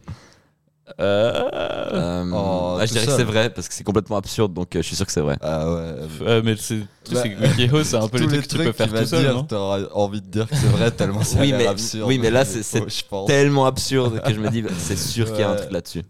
Euh, 1.00 1.50
Euh, 1.94 2.32
Oh, 2.34 2.78
ah, 2.80 2.86
je 2.86 2.92
dirais 2.94 3.06
que 3.06 3.12
c'est 3.12 3.24
vrai 3.24 3.50
parce 3.50 3.68
que 3.68 3.74
c'est 3.74 3.84
complètement 3.84 4.18
absurde, 4.18 4.54
donc 4.54 4.76
euh, 4.76 4.82
je 4.82 4.88
suis 4.88 4.96
sûr 4.96 5.06
que 5.06 5.12
c'est 5.12 5.22
vrai. 5.22 5.38
Ah 5.42 5.70
ouais. 5.70 5.94
euh, 6.22 6.42
mais 6.44 6.56
c'est 6.58 6.80
Bah, 6.80 6.86
c'est 7.22 7.30
que 7.34 7.42
Wikiho, 7.42 7.84
c'est 7.84 7.96
un 7.98 8.08
peu 8.08 8.18
les 8.20 8.26
Tous 8.26 8.32
trucs 8.32 8.44
que 8.44 8.48
tu 8.48 8.58
peux 8.58 8.72
faire 8.72 8.94
tout 8.94 9.06
seul 9.06 9.22
dire, 9.24 9.34
non 9.34 9.44
T'auras 9.44 9.82
envie 9.94 10.22
de 10.22 10.28
dire 10.28 10.48
que 10.48 10.56
c'est 10.56 10.68
vrai 10.68 10.92
tellement 10.92 11.24
c'est 11.24 11.40
Oui, 11.40 11.52
mais- 11.54 11.68
absurde. 11.68 12.08
oui, 12.08 12.18
mais 12.20 12.30
là, 12.32 12.46
c'est-. 12.46 12.86
Tellement 13.28 13.66
absurde 13.66 14.22
que 14.22 14.34
je 14.34 14.40
me 14.40 14.50
dis, 14.50 14.62
bah, 14.62 14.70
c'est 14.78 14.98
sûr 14.98 15.28
qu'il 15.32 15.40
y 15.42 15.44
a 15.44 15.50
un 15.50 15.52
Ouais. 15.54 15.58
truc 15.58 15.72
là-dessus. 15.72 16.04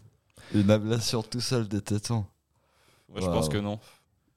Une 0.54 0.70
ablation 0.70 1.22
tout 1.22 1.40
seul 1.40 1.66
des 1.68 1.80
tétons. 1.80 2.24
Moi 3.10 3.20
je 3.20 3.26
Wow. 3.26 3.32
pense 3.32 3.48
que 3.48 3.58
non. 3.58 3.78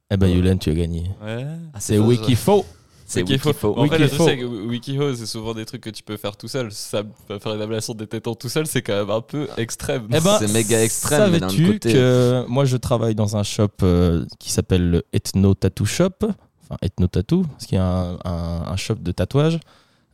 Eh 0.10 0.18
ben, 0.18 0.28
Yulen, 0.28 0.60
tu 0.60 0.70
as 0.70 0.74
gagné. 0.74 1.10
Ouais. 1.24 1.46
Ah, 1.74 1.78
C'est 1.80 1.98
Wikifo. 2.00 2.66
C'est 3.12 3.22
Wikiho. 3.24 3.50
Wikifo. 3.50 3.74
En 3.78 3.88
fait, 3.88 3.98
le 3.98 4.08
truc, 4.08 4.20
Wikifo. 4.22 4.26
c'est 4.26 4.38
que 4.38 4.46
Wikiho, 4.46 5.16
c'est 5.16 5.26
souvent 5.26 5.54
des 5.54 5.66
trucs 5.66 5.82
que 5.82 5.90
tu 5.90 6.02
peux 6.04 6.18
faire 6.18 6.38
tout 6.38 6.48
seul. 6.48 6.72
Ça, 6.72 7.04
faire 7.28 7.54
une 7.54 7.62
ablation 7.62 7.94
des 7.94 8.08
tétons 8.08 8.36
tout 8.36 8.48
seul, 8.50 8.66
c'est 8.68 8.82
quand 8.82 8.94
même 8.96 9.10
un 9.10 9.22
peu 9.22 9.48
extrême. 9.58 10.08
Eh 10.10 10.20
ben, 10.22 10.38
C'est 10.40 10.52
méga 10.54 10.82
extrême, 10.84 11.32
mais 11.32 11.40
d'un 11.40 11.48
autre 11.48 11.56
Savais-tu 11.56 11.74
côté- 11.74 11.94
que 11.94 12.46
moi 12.48 12.66
je 12.66 12.78
travaille 12.78 13.16
dans 13.16 13.36
un 13.38 13.44
shop 13.44 13.68
euh, 13.84 14.26
qui 14.40 14.52
s'appelle 14.52 14.90
le 14.90 15.04
Ethno 15.14 15.54
Tattoo 15.56 15.86
Shop, 15.86 16.10
enfin 16.22 16.78
Ethno 16.82 17.08
Tattoo, 17.08 17.44
ce 17.58 17.68
qui 17.68 17.76
est 17.76 17.80
un, 17.80 18.18
un- 18.24 18.64
un 18.68 18.76
shop 18.78 18.96
de 18.96 19.12
tatouage. 19.12 19.60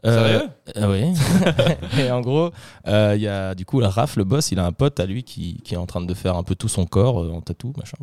Sérieux? 0.04 0.44
euh, 0.78 0.92
Oui. 0.92 2.00
et 2.02 2.12
en 2.12 2.22
gros, 2.22 2.52
euh, 2.88 3.14
il 3.16 3.22
y 3.22 3.28
a 3.28 3.56
du 3.56 3.66
coup 3.66 3.80
la 3.80 3.90
Raph, 3.90 4.16
le 4.16 4.24
boss, 4.24 4.52
il 4.52 4.60
a 4.60 4.66
un 4.66 4.72
pote 4.72 5.00
à 5.00 5.06
lui 5.06 5.24
qui, 5.24 5.60
qui 5.64 5.74
est 5.74 5.78
en 5.78 5.86
train 5.86 6.02
de 6.02 6.14
faire 6.14 6.38
un 6.38 6.44
peu 6.44 6.56
tout 6.56 6.68
son 6.70 6.86
corps 6.86 7.24
euh, 7.24 7.32
en 7.32 7.42
tatou, 7.42 7.74
machin. 7.78 7.98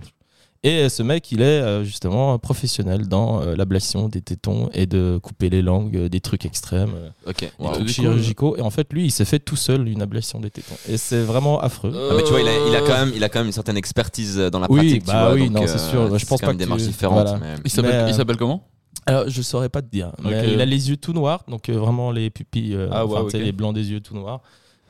Et 0.66 0.88
ce 0.88 1.02
mec, 1.02 1.30
il 1.30 1.42
est 1.42 1.44
euh, 1.60 1.84
justement 1.84 2.38
professionnel 2.38 3.06
dans 3.06 3.42
euh, 3.42 3.54
l'ablation 3.54 4.08
des 4.08 4.22
tétons 4.22 4.70
et 4.72 4.86
de 4.86 5.18
couper 5.22 5.50
les 5.50 5.60
langues, 5.60 5.94
euh, 5.94 6.08
des 6.08 6.20
trucs 6.20 6.46
extrêmes, 6.46 6.94
euh, 6.96 7.32
des 7.38 7.48
Wow. 7.58 7.72
trucs 7.74 7.88
chirurgicaux. 7.88 8.56
Et 8.56 8.62
en 8.62 8.70
fait, 8.70 8.90
lui, 8.90 9.04
il 9.04 9.10
s'est 9.10 9.26
fait 9.26 9.38
tout 9.40 9.56
seul 9.56 9.86
une 9.88 10.00
ablation 10.00 10.40
des 10.40 10.50
tétons. 10.50 10.74
Et 10.88 10.96
c'est 10.96 11.22
vraiment 11.22 11.60
affreux. 11.60 11.92
Ah, 12.10 12.14
mais 12.16 12.22
tu 12.22 12.30
vois, 12.30 12.40
il 12.40 12.48
a, 12.48 12.66
il 12.66 12.74
a 12.74 12.80
quand 12.80 12.94
même, 13.04 13.12
il 13.14 13.22
a 13.22 13.28
quand 13.28 13.40
même 13.40 13.48
une 13.48 13.52
certaine 13.52 13.76
expertise 13.76 14.38
dans 14.38 14.58
la 14.58 14.70
Oui, 14.70 14.78
pratique. 14.78 15.04
bah 15.04 15.12
tu 15.12 15.18
vois, 15.18 15.32
oui, 15.34 15.50
donc, 15.50 15.60
non, 15.62 15.66
c'est 15.66 15.78
sûr. 15.78 16.00
euh, 16.00 16.16
Je 16.18 16.24
pense 16.24 16.40
quand 16.40 16.46
pas 16.46 16.52
même 16.52 16.56
que 16.56 16.60
des 16.60 16.64
démarches 16.64 16.82
tu- 16.82 16.88
différentes. 16.88 17.28
voilà. 17.28 17.38
mais- 17.38 17.54
Il 17.62 17.70
s'appelle 17.70 17.90
Mais, 17.90 17.96
euh, 17.98 18.08
il 18.08 18.14
s'appelle 18.14 18.36
comment? 18.38 18.66
Alors, 19.04 19.28
je 19.28 19.42
saurais 19.42 19.68
pas 19.68 19.82
te 19.82 19.90
dire. 19.90 20.12
Mais 20.22 20.50
il 20.50 20.60
a 20.62 20.64
les 20.64 20.88
yeux 20.88 20.96
tout 20.96 21.12
noirs, 21.12 21.44
donc 21.46 21.68
euh, 21.68 21.74
vraiment 21.78 22.10
les 22.10 22.30
pupilles, 22.30 22.74
euh, 22.74 22.88
Ah 22.90 23.04
ouais, 23.04 23.12
enfin, 23.18 23.24
tu 23.26 23.32
sais, 23.32 23.36
ok. 23.36 23.44
les 23.44 23.52
blancs 23.52 23.74
des 23.74 23.90
yeux 23.90 24.00
tout 24.00 24.14
noirs. 24.14 24.40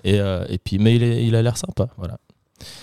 Et, 0.05 0.21
euh, 0.21 0.45
et 0.49 0.59
puis, 0.59 0.79
mais 0.79 0.95
il, 0.95 1.03
est- 1.03 1.27
il 1.27 1.35
a 1.35 1.43
l'air 1.43 1.57
sympa, 1.57 1.89
voilà. 1.99 2.19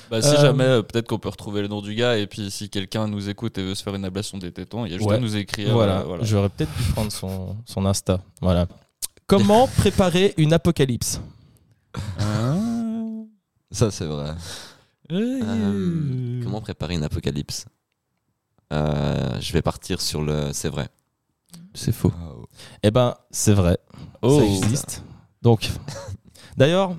Bah, 0.10 0.22
si 0.22 0.36
Euh, 0.36 0.42
jamais, 0.42 0.64
euh, 0.66 0.82
peut-être 0.82 1.08
qu'on 1.08 1.18
peut 1.20 1.30
retrouver 1.30 1.62
le 1.62 1.68
nom 1.68 1.82
du 1.82 1.96
gars, 1.96 2.18
et 2.18 2.28
puis 2.28 2.52
si 2.52 2.70
quelqu'un 2.70 3.08
nous 3.08 3.30
écoute 3.30 3.58
et 3.58 3.64
veut 3.64 3.76
se 3.76 3.82
faire 3.84 3.96
une 3.96 4.06
ablation 4.06 4.38
des 4.38 4.52
tétons, 4.52 4.86
il 4.86 4.92
y 4.92 4.96
a 4.96 4.98
juste 4.98 5.10
Ouais. 5.10 5.16
à 5.16 5.20
nous 5.20 5.36
écrire. 5.38 5.74
voilà. 5.74 6.00
euh, 6.02 6.04
voilà. 6.04 6.24
J'aurais 6.24 6.50
peut-être 6.50 6.76
dû 6.78 6.84
prendre 6.92 7.12
son, 7.12 7.56
son 7.66 7.86
Insta. 7.86 8.22
Voilà. 8.42 8.68
Comment 9.28 9.68
préparer 9.78 10.34
une 10.38 10.54
apocalypse 10.54 11.22
Ça, 13.72 13.92
c'est 13.92 14.06
vrai. 14.06 14.34
Euh, 15.12 16.42
comment 16.44 16.62
préparer 16.62 16.96
une 16.96 17.04
apocalypse 17.04 17.66
Euh, 18.74 19.40
Je 19.40 19.54
vais 19.54 19.62
partir 19.62 20.02
sur 20.02 20.22
le. 20.22 20.50
C'est 20.54 20.70
vrai. 20.70 20.88
C'est 21.74 21.92
faux. 21.94 22.10
Wow. 22.22 22.48
Eh 22.84 22.92
ben, 22.92 23.16
c'est 23.30 23.54
vrai. 23.54 23.78
Oh. 24.22 24.40
Ça 24.40 24.46
existe. 24.46 25.04
Donc, 25.42 25.70
d'ailleurs, 26.58 26.96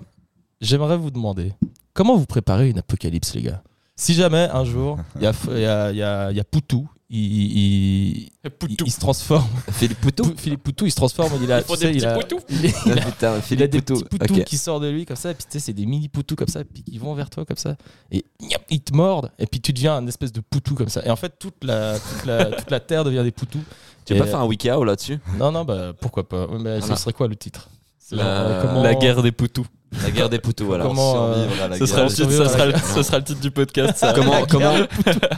j'aimerais 0.61 0.97
vous 0.97 1.11
demander 1.11 1.53
comment 1.95 2.17
vous 2.17 2.27
préparez 2.27 2.71
une 2.71 2.79
apocalypse, 2.79 3.35
les 3.35 3.43
gars? 3.43 3.63
Si 3.97 4.15
jamais 4.15 4.49
un 4.53 4.65
jour, 4.65 4.99
il 5.17 5.23
y 5.23 5.27
a, 5.27 5.33
il 5.51 5.59
y, 5.61 5.65
a, 5.67 5.93
y, 5.93 6.03
a, 6.03 6.33
y 6.33 6.41
a 6.41 6.45
Poutou, 6.45 6.89
il, 7.11 7.19
il, 7.19 8.17
il- 8.17 8.77
il 8.87 8.91
se 8.91 8.99
transforme. 8.99 9.47
Philippe 9.73 10.01
Poutou 10.01 10.23
Pou- 10.25 10.35
Philippe 10.37 10.63
Poutou, 10.63 10.87
il 10.87 10.91
se 10.91 10.97
transforme. 10.97 11.31
Il 11.43 11.53
a, 11.53 11.61
Il 11.61 11.77
des 11.77 12.07
a- 12.07 12.17
il 12.49 12.65
est- 12.65 12.75
il 12.87 12.93
a- 12.93 12.97
Putain, 13.03 13.35
il 13.35 13.39
a 13.39 13.41
Philippe 13.43 13.71
des 13.71 13.83
Poutou. 13.83 14.05
petits 14.05 14.19
poutous 14.19 14.35
Ok. 14.41 14.45
qui 14.45 14.57
sortent 14.57 14.83
de 14.83 14.89
lui 14.89 15.05
comme 15.05 15.17
ça, 15.17 15.31
et 15.31 15.35
puis 15.35 15.45
tu 15.45 15.53
sais, 15.53 15.61
c'est 15.61 15.73
des 15.75 15.85
mini 15.85 16.09
poutous 16.09 16.37
comme 16.37 16.49
ça, 16.49 16.65
puis 16.65 16.83
ils 16.91 16.99
vont 16.99 17.15
vers 17.15 17.29
toi 17.29 17.45
comme 17.45 17.59
ça, 17.59 17.77
et 18.11 18.25
ils 18.71 18.81
te 18.81 18.95
mordent, 18.97 19.31
et 19.39 19.47
puis 19.47 19.61
tu 19.61 19.73
deviens 19.75 19.97
un 19.97 20.07
espèce 20.07 20.33
de 20.33 20.41
poutou 20.41 20.75
comme 20.75 20.89
ça. 20.89 21.05
Et 21.05 21.11
en 21.11 21.17
fait, 21.17 21.39
toute 21.39 21.63
la, 21.63 21.99
toute 21.99 22.25
la, 22.27 22.47
toute 22.47 22.71
la 22.71 22.81
terre 22.81 23.05
devient 23.05 23.23
des 23.23 23.31
poutous. 23.33 23.63
Tu 24.07 24.15
Et- 24.15 24.17
veux 24.19 24.25
pas 24.25 24.31
faire 24.31 24.41
un 24.41 24.47
wiki 24.47 24.69
là-dessus? 24.69 25.19
Non, 25.39 25.53
non, 25.53 25.65
bah 25.67 25.93
pourquoi 26.01 26.27
pas. 26.27 26.47
Mais 26.49 26.79
Voilà. 26.79 26.97
ce 26.97 27.03
serait 27.03 27.13
quoi 27.13 27.29
le 27.29 27.37
titre? 27.37 27.69
La- 28.11 28.25
euh, 28.25 28.63
comment- 28.63 28.83
La 28.83 28.95
guerre 28.95 29.23
des 29.23 29.33
poutous. 29.33 29.67
La 30.03 30.11
guerre 30.11 30.31
des 30.31 30.39
poutous, 30.39 30.65
voilà. 30.67 30.85
Comment, 30.85 31.27
euh, 31.27 31.35
Survivre 31.45 31.63
à 31.65 31.69
la 31.69 31.77
Ce 31.79 31.87
sera, 31.87 32.03
le 32.03 32.07
guerre. 32.09 32.17
titre, 32.17 32.33
ça 32.33 32.49
sera 32.49 32.67
le- 32.67 32.73
ce 32.95 33.03
sera 33.03 33.19
le 33.19 33.25
titre 33.25 33.41
du 33.41 33.51
podcast. 33.51 33.97
ça. 33.97 34.13
Comment, 34.15 34.33
La 34.41 34.47
comment, 34.47 34.73
guerre 34.75 34.89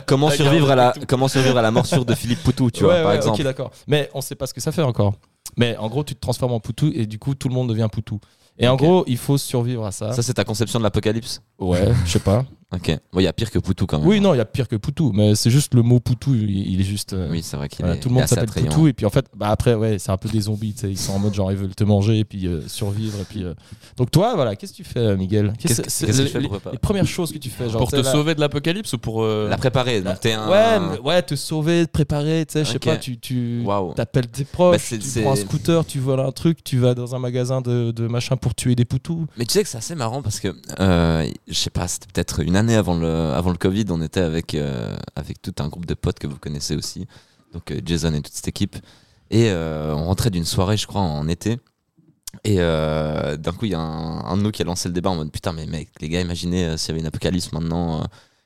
comment, 0.06 0.28
La 0.28 0.36
survivre 0.36 0.70
à 0.70 0.74
la, 0.76 0.94
comment 1.08 1.28
survivre 1.28 1.58
à 1.58 1.62
la 1.62 1.70
morsure 1.70 2.04
de 2.04 2.14
Philippe 2.14 2.42
Poutou, 2.42 2.70
tu 2.70 2.84
vois, 2.84 2.94
Ouais, 2.94 3.02
par 3.02 3.10
ouais, 3.10 3.16
exemple 3.16 3.36
Ok, 3.38 3.42
d'accord. 3.44 3.70
Mais 3.88 4.10
on 4.14 4.20
sait 4.20 4.34
pas 4.36 4.46
ce 4.46 4.54
que 4.54 4.60
ça 4.60 4.70
fait 4.72 4.82
encore. 4.82 5.14
Mais 5.56 5.76
en 5.76 5.88
gros, 5.88 6.04
tu 6.04 6.14
te 6.14 6.20
transformes 6.20 6.52
en 6.52 6.60
poutou 6.60 6.90
et 6.94 7.06
du 7.06 7.18
coup, 7.18 7.34
tout 7.34 7.48
le 7.48 7.54
monde 7.54 7.68
devient 7.68 7.88
poutou. 7.90 8.20
Et 8.58 8.68
en 8.68 8.76
gros, 8.76 9.02
il 9.08 9.16
faut 9.18 9.36
survivre 9.36 9.84
à 9.84 9.90
ça. 9.90 10.12
Ça, 10.12 10.22
c'est 10.22 10.34
ta 10.34 10.44
conception 10.44 10.78
de 10.78 10.84
l'apocalypse? 10.84 11.42
Ouais, 11.58 11.88
je 12.04 12.12
sais 12.12 12.18
pas. 12.20 12.44
Ok. 12.72 12.98
Bon, 13.12 13.20
il 13.20 13.24
y 13.24 13.26
a 13.28 13.32
pire 13.32 13.50
que 13.50 13.58
Poutou 13.58 13.86
quand 13.86 13.98
même. 13.98 14.06
Oui, 14.08 14.20
non, 14.20 14.34
il 14.34 14.38
y 14.38 14.40
a 14.40 14.44
pire 14.44 14.66
que 14.68 14.76
poutou, 14.76 15.12
mais 15.14 15.34
c'est 15.34 15.50
juste 15.50 15.74
le 15.74 15.82
mot 15.82 16.00
poutou, 16.00 16.34
il, 16.34 16.50
il 16.72 16.80
est 16.80 16.84
juste. 16.84 17.12
euh, 17.12 17.28
Oui, 17.30 17.42
c'est 17.42 17.56
vrai 17.56 17.68
qu'il 17.68 17.80
voilà, 17.84 17.96
est, 17.96 18.00
tout 18.00 18.08
le 18.08 18.14
monde 18.14 18.26
s'appelle 18.26 18.48
poutou 18.50 18.88
et 18.88 18.92
puis 18.92 19.06
en 19.06 19.10
fait, 19.10 19.26
bah 19.36 19.48
après, 19.50 19.74
ouais, 19.74 19.98
c'est 19.98 20.10
un 20.10 20.16
peu 20.16 20.28
des 20.28 20.40
zombies, 20.42 20.74
tu 20.74 20.88
ils 20.88 20.98
sont 20.98 21.12
en 21.12 21.18
mode 21.18 21.34
genre 21.34 21.50
ils 21.52 21.58
veulent 21.58 21.74
te 21.74 21.84
manger 21.84 22.18
et 22.20 22.24
puis 22.24 22.46
euh, 22.46 22.66
survivre 22.66 23.18
et 23.20 23.24
puis. 23.24 23.44
euh, 23.44 23.54
Donc 23.96 24.10
toi, 24.10 24.34
voilà, 24.34 24.56
qu'est-ce 24.56 24.72
que 24.72 24.76
tu 24.78 24.84
fais, 24.84 25.16
Miguel? 25.16 25.52
Qu'est-ce 25.58 25.82
que- 25.82 26.12
je 26.12 26.22
fais 26.26 26.40
pour 26.40 26.54
les- 26.56 26.72
les 26.72 26.78
premières 26.78 27.06
choses 27.06 27.32
que 27.32 27.38
tu 27.38 27.50
fais, 27.50 27.68
genre 27.70 27.78
Pour 27.80 27.90
tu 27.90 27.96
te 27.96 28.00
là- 28.02 28.10
sauver 28.12 28.34
de 28.34 28.40
l'apocalypse 28.40 28.92
ou 28.94 28.98
pour. 28.98 29.22
euh, 29.22 29.48
La 29.48 29.56
préparer, 29.56 30.00
donc 30.00 30.18
t'es 30.20 30.32
un. 30.32 30.48
Ouais, 30.50 30.80
mais- 30.80 30.98
ouais, 31.00 31.22
te 31.22 31.36
sauver, 31.36 31.86
te 31.86 31.92
préparer, 31.92 32.44
tu 32.46 32.54
sais, 32.54 32.64
je 32.64 32.72
sais 32.72 32.78
pas, 32.78 32.96
tu, 32.96 33.18
tu 33.18 33.62
Waouh. 33.64 33.92
t'appelles 33.94 34.26
tes 34.28 34.44
proches, 34.44 34.76
Bah, 34.76 34.78
c'est- 34.82 34.98
tu 34.98 35.20
prends 35.22 35.32
un 35.32 35.36
scooter, 35.36 35.84
tu 35.86 35.98
voles 36.00 36.20
un 36.20 36.32
truc, 36.32 36.64
tu 36.64 36.78
vas 36.78 36.94
dans 36.94 37.14
un 37.14 37.18
magasin 37.18 37.60
de, 37.60 37.92
de 37.92 38.06
machin 38.08 38.36
pour 38.36 38.54
tuer 38.54 38.74
des 38.74 38.84
poutous. 38.84 39.26
Mais 39.38 39.44
tu 39.44 39.52
sais 39.52 39.62
que 39.62 39.68
c'est 39.68 39.78
assez 39.78 39.94
marrant 39.94 40.22
parce 40.22 40.40
que, 40.40 40.48
je 40.78 41.54
sais 41.54 41.70
pas, 41.70 41.88
c'était 41.88 42.06
peut-être 42.12 42.40
une 42.40 42.53
année 42.56 42.74
avant 42.76 42.96
le, 42.96 43.32
avant 43.32 43.50
le 43.50 43.56
Covid, 43.56 43.84
on 43.90 44.00
était 44.02 44.20
avec, 44.20 44.54
euh, 44.54 44.94
avec 45.16 45.40
tout 45.42 45.54
un 45.58 45.68
groupe 45.68 45.86
de 45.86 45.94
potes 45.94 46.18
que 46.18 46.26
vous 46.26 46.38
connaissez 46.38 46.76
aussi, 46.76 47.06
donc 47.52 47.70
euh, 47.70 47.80
Jason 47.84 48.12
et 48.14 48.22
toute 48.22 48.32
cette 48.34 48.48
équipe. 48.48 48.76
Et 49.30 49.50
euh, 49.50 49.94
on 49.94 50.04
rentrait 50.04 50.30
d'une 50.30 50.44
soirée, 50.44 50.76
je 50.76 50.86
crois, 50.86 51.00
en 51.00 51.26
été. 51.28 51.58
Et 52.44 52.56
euh, 52.58 53.36
d'un 53.36 53.52
coup, 53.52 53.64
il 53.64 53.70
y 53.72 53.74
a 53.74 53.80
un, 53.80 54.24
un 54.24 54.36
de 54.36 54.42
nous 54.42 54.50
qui 54.50 54.60
a 54.62 54.64
lancé 54.64 54.88
le 54.88 54.94
débat 54.94 55.10
en 55.10 55.16
mode 55.16 55.30
Putain, 55.30 55.52
mais 55.52 55.66
mec, 55.66 55.88
les 56.00 56.08
gars, 56.08 56.20
imaginez 56.20 56.76
s'il 56.76 56.88
y 56.88 56.90
avait 56.92 57.00
une 57.00 57.06
apocalypse 57.06 57.52
maintenant, 57.52 58.04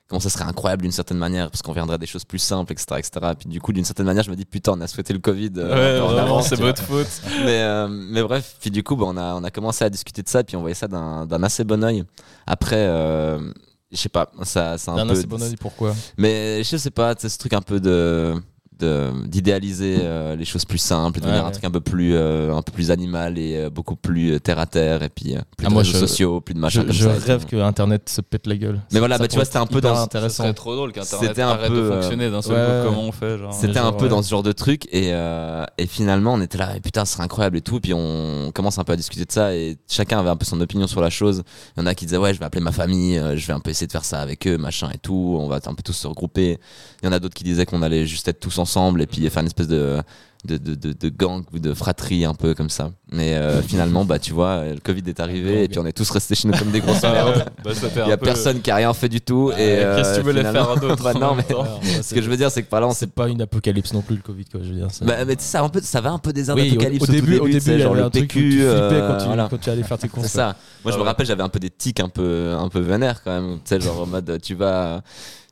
comment 0.09 0.21
ça 0.21 0.29
serait 0.31 0.45
incroyable 0.45 0.83
d'une 0.83 0.93
certaine 0.93 1.17
manière, 1.19 1.51
parce 1.51 1.63
qu'on 1.63 1.73
viendrait 1.73 1.95
à 1.97 1.99
des 1.99 2.07
choses 2.07 2.25
plus 2.25 2.39
simples, 2.39 2.73
etc. 2.73 2.87
etc. 2.99 3.11
Et 3.33 3.35
puis 3.35 3.49
du 3.49 3.61
coup, 3.61 3.73
d'une 3.73 3.85
certaine 3.85 4.07
manière, 4.07 4.23
je 4.25 4.31
me 4.31 4.37
dis 4.37 4.45
Putain, 4.45 4.73
on 4.73 4.81
a 4.83 4.87
souhaité 4.87 5.13
le 5.15 5.19
Covid. 5.21 5.53
euh, 5.57 6.07
Ouais, 6.07 6.19
avance, 6.19 6.49
c'est 6.49 6.57
votre 6.61 6.83
faute. 6.83 7.09
mais, 7.45 7.63
euh, 7.63 7.89
mais 7.89 8.23
bref, 8.23 8.57
puis 8.61 8.71
du 8.71 8.83
coup, 8.83 8.95
bah, 8.97 9.07
on, 9.09 9.17
a, 9.17 9.35
on 9.35 9.43
a 9.45 9.51
commencé 9.51 9.85
à 9.85 9.91
discuter 9.91 10.23
de 10.23 10.29
ça, 10.29 10.45
puis 10.45 10.57
on 10.57 10.61
voyait 10.61 10.75
ça 10.75 10.87
d'un 10.89 11.25
d'un 11.27 11.43
assez 11.43 11.65
bon 11.65 11.83
oeil. 11.83 12.05
Après, 12.47 12.77
euh, 12.89 13.53
je 13.91 13.97
sais 13.97 14.09
pas, 14.09 14.31
ça, 14.43 14.77
c'est 14.79 14.91
un 14.91 14.97
peu. 15.15 15.15
bon 15.27 15.43
oeil, 15.43 15.57
pourquoi? 15.57 15.95
Mais 16.17 16.63
je 16.65 16.77
sais 16.77 16.91
pas, 16.91 17.15
tu 17.15 17.23
sais, 17.23 17.29
ce 17.29 17.39
truc 17.39 17.53
un 17.53 17.63
peu 17.63 17.81
de- 17.81 18.35
d'idéaliser 18.83 19.99
euh, 20.01 20.37
les 20.37 20.45
choses 20.45 20.65
plus 20.65 20.79
simples, 20.79 21.19
et 21.19 21.21
de 21.21 21.27
Ouais, 21.27 21.33
devenir 21.33 21.47
un 21.47 21.51
truc 21.51 21.65
un 21.65 21.71
peu 21.71 21.81
plus 21.81 22.15
euh, 22.15 22.55
un 22.55 22.63
peu 22.63 22.73
plus 22.73 22.91
animal 22.91 23.39
et 23.39 23.57
euh, 23.57 23.71
beaucoup 23.71 23.97
plus 23.97 24.41
terre 24.41 24.59
à 24.59 24.67
terre 24.67 25.03
et 25.03 25.09
puis 25.09 25.35
euh, 25.37 25.41
plus 25.57 25.67
Ah, 25.67 25.69
de 25.69 25.75
moi, 25.75 25.83
réseaux 25.83 25.95
je- 25.95 26.07
sociaux, 26.07 26.41
plus 26.41 26.55
de 26.55 26.61
machin 26.61 26.81
Je, 26.83 26.87
comme 26.87 26.95
je 26.95 27.05
ça. 27.09 27.15
et 27.15 27.19
rêve 27.19 27.45
que 27.47 27.57
Internet 27.57 28.09
se 28.09 28.21
pète 28.21 28.47
la 28.47 28.57
gueule. 28.57 28.81
Mais 28.93 28.99
voilà, 28.99 29.17
Ça 29.17 29.23
bah, 29.25 29.29
tu 29.29 29.37
vois, 29.37 29.45
c'était 29.45 29.59
un 29.59 29.67
peu 29.67 29.81
dans- 29.81 30.07
serait 30.29 30.53
trop 30.55 30.75
drôle 30.75 30.93
qu'Internet 30.93 31.29
C'était 31.29 31.43
un 31.43 31.49
arrête 31.51 31.69
peu, 31.71 31.83
de 31.83 31.91
fonctionner 31.91 32.31
d'un 32.31 32.43
seul 32.43 32.55
ouais. 32.57 32.83
coup. 32.83 32.89
Comment 32.89 33.09
on 33.09 33.13
fait 33.13 33.39
genre 33.39 33.53
C'était 33.53 33.79
un 33.79 33.93
peu 33.93 34.05
ouais. 34.05 34.11
dans 34.11 34.23
ce 34.23 34.31
genre 34.31 34.43
de 34.43 34.53
truc 34.53 34.87
et, 34.93 35.11
euh, 35.13 35.65
et 35.79 35.87
finalement 35.87 36.35
on 36.35 36.41
était 36.41 36.59
là 36.59 36.77
et 36.77 36.81
putain 36.81 37.05
ce 37.05 37.15
serait 37.15 37.25
incroyable 37.25 37.57
et 37.57 37.61
tout 37.61 37.81
puis 37.81 37.93
on 37.95 38.51
commence 38.55 38.79
un 38.79 38.85
peu 38.85 38.93
à 38.93 38.97
discuter 38.97 39.25
de 39.25 39.33
ça 39.33 39.55
et 39.55 39.77
chacun 39.89 40.19
avait 40.21 40.31
un 40.31 40.37
peu 40.37 40.45
son 40.45 40.61
opinion 40.61 40.87
sur 40.87 41.01
la 41.01 41.11
chose 41.11 41.43
il 41.77 41.81
y 41.81 41.83
en 41.83 41.87
a 41.87 41.95
qui 41.95 42.05
disaient 42.07 42.17
ouais 42.19 42.35
je 42.35 42.39
vais 42.39 42.45
appeler 42.45 42.63
ma 42.63 42.73
famille 42.73 43.21
je 43.35 43.47
vais 43.47 43.53
un 43.53 43.61
peu 43.61 43.71
essayer 43.71 43.87
de 43.87 43.93
faire 43.93 44.05
ça 44.05 44.21
avec 44.21 44.47
eux 44.47 44.59
machin 44.59 44.91
et 44.95 44.99
tout 44.99 45.37
on 45.41 45.49
va 45.49 45.57
un 45.57 45.75
peu 45.75 45.83
tous 45.85 45.93
se 45.93 46.07
regrouper 46.07 46.59
il 47.03 47.07
y 47.07 47.09
en 47.09 47.13
a 47.13 47.19
d'autres 47.19 47.35
qui 47.35 47.45
disaient 47.45 47.67
qu'on 47.67 47.83
allait 47.83 48.07
juste 48.07 48.29
être 48.29 48.41
tous 48.41 48.59
ensemble 48.59 48.68
et 49.01 49.07
puis 49.07 49.29
faire 49.31 49.41
une 49.41 49.47
espèce 49.47 49.69
de 49.69 49.99
de, 50.45 50.57
de, 50.57 50.77
de, 50.77 50.93
de 50.93 51.09
gang 51.09 51.43
ou 51.53 51.59
de 51.59 51.75
fratrie 51.75 52.25
un 52.25 52.33
peu 52.33 52.55
comme 52.55 52.71
ça 52.71 52.93
mais 53.11 53.35
euh, 53.35 53.61
finalement 53.67 54.05
bah 54.05 54.21
tu 54.21 54.33
vois 54.33 54.67
le 54.67 54.79
Covid 54.79 55.03
est 55.09 55.19
arrivé 55.19 55.65
et 55.65 55.69
puis 55.69 55.81
on 55.81 55.85
est 55.85 55.93
tous 55.93 56.09
restés 56.11 56.37
chez 56.37 56.47
nous 56.47 56.57
comme 56.57 56.71
des 56.71 56.79
grosses 56.79 57.03
merdes 57.03 57.45
bah, 57.65 57.75
ça 57.75 57.89
il 57.93 57.99
y 57.99 58.03
un 58.03 58.11
a 58.13 58.17
peu- 58.17 58.25
personne 58.27 58.61
qui 58.61 58.71
a 58.71 58.77
rien 58.77 58.95
fait 58.95 59.09
du 59.09 59.21
tout 59.21 59.49
Ouais, 59.49 59.55
et 59.55 59.97
qu'est-ce 59.97 60.11
que 60.11 60.15
tu 60.15 60.21
euh, 60.21 60.23
voulais 60.23 60.43
faire 60.45 60.77
d'autre 60.77 61.03
Bah, 61.03 61.13
en 61.17 61.19
non 61.19 61.35
mais 61.35 62.03
ce 62.03 62.15
que 62.15 62.23
je 62.23 62.31
veux 62.31 62.37
dire 62.37 62.53
c'est 62.53 62.63
que 62.63 62.69
par 62.69 62.81
là 62.81 62.87
on 62.87 62.93
c'est 62.93 63.11
pas 63.13 63.27
une 63.29 63.43
apocalypse 63.43 63.93
non 63.93 64.01
plus 64.01 64.15
le 64.15 64.23
Covid 64.23 64.45
quoi 64.45 64.61
je 64.63 64.69
veux 64.69 64.77
dire 64.77 64.87
c'est- 64.93 65.05
bah, 65.05 65.25
mais 65.27 65.35
ça, 65.41 65.61
un 65.61 65.69
peu, 65.69 65.81
ça 65.83 66.01
va 66.01 66.13
un 66.13 66.19
peu 66.19 66.33
des 66.33 66.51
oui, 66.53 66.63
au, 66.63 66.65
d'apocalypse 66.71 67.09
au 67.09 67.13
début, 67.13 67.39
au 67.39 67.49
début, 67.49 67.79
genre 67.81 67.95
le 67.95 68.09
PQ, 68.09 68.59
euh, 68.63 69.09
quand, 69.09 69.19
tu, 69.19 69.27
voilà. 69.27 69.49
quand 69.51 69.59
tu 69.61 69.71
allais 69.71 69.83
faire 69.83 69.99
tes 69.99 70.09
courses. 70.09 70.29
Ça. 70.29 70.55
Moi, 70.85 70.93
je 70.93 70.99
me 70.99 71.03
rappelle, 71.03 71.27
j'avais 71.27 71.43
un 71.43 71.49
peu 71.49 71.59
des 71.59 71.71
tics 71.71 71.99
un 71.99 72.09
peu, 72.09 72.55
un 72.57 72.69
peu 72.69 72.79
vénères 72.81 73.23
quand 73.25 73.33
même. 73.33 73.57
Tu 73.57 73.61
sais, 73.65 73.81
genre 73.81 74.03
en 74.03 74.07
mode, 74.07 74.39
tu 74.41 74.55
vas, 74.55 75.03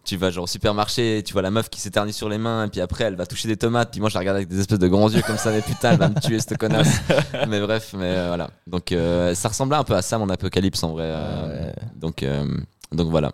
tu 0.07 0.17
vas 0.17 0.31
genre 0.31 0.45
au 0.45 0.47
supermarché, 0.47 1.23
tu 1.27 1.33
vois 1.35 1.43
la 1.43 1.51
meuf 1.51 1.69
qui 1.69 1.81
s'éternise 1.81 2.17
sur 2.17 2.29
les 2.29 2.39
mains, 2.39 2.65
et 2.67 2.69
puis 2.69 2.81
après, 2.81 3.05
elle 3.05 3.17
va 3.17 3.27
toucher 3.27 3.49
des 3.49 3.57
tomates, 3.57 3.91
puis 3.91 4.01
moi, 4.01 4.09
je 4.09 4.15
la 4.15 4.21
regarde 4.21 4.37
avec 4.37 4.49
des 4.49 4.61
espèces 4.61 4.79
de 4.79 4.89
grands 4.89 5.11
yeux 5.11 5.23
comme 5.27 5.37
ça, 5.37 5.51
mais 5.51 5.61
putain, 5.63 5.93
elle 5.93 5.99
va 5.99 6.09
me 6.09 6.21
tuer, 6.21 6.39
cette 6.41 6.57
connasse. 6.57 7.01
mais 7.49 7.61
bref, 7.61 7.95
mais 7.99 8.15
euh, 8.17 8.29
voilà. 8.29 8.51
Donc, 8.67 8.93
euh, 8.93 9.35
ça 9.35 9.49
ressemblait 9.49 9.77
un 9.77 9.85
peu 9.85 9.95
à 9.95 10.03
ça, 10.03 10.17
mon 10.19 10.29
apocalypse, 10.31 10.83
en 10.83 10.93
vrai. 10.93 11.05
euh, 11.07 11.67
Ouais. 11.67 11.73
Donc, 11.97 12.23
euh, 12.23 12.47
donc 12.93 13.11
voilà. 13.11 13.33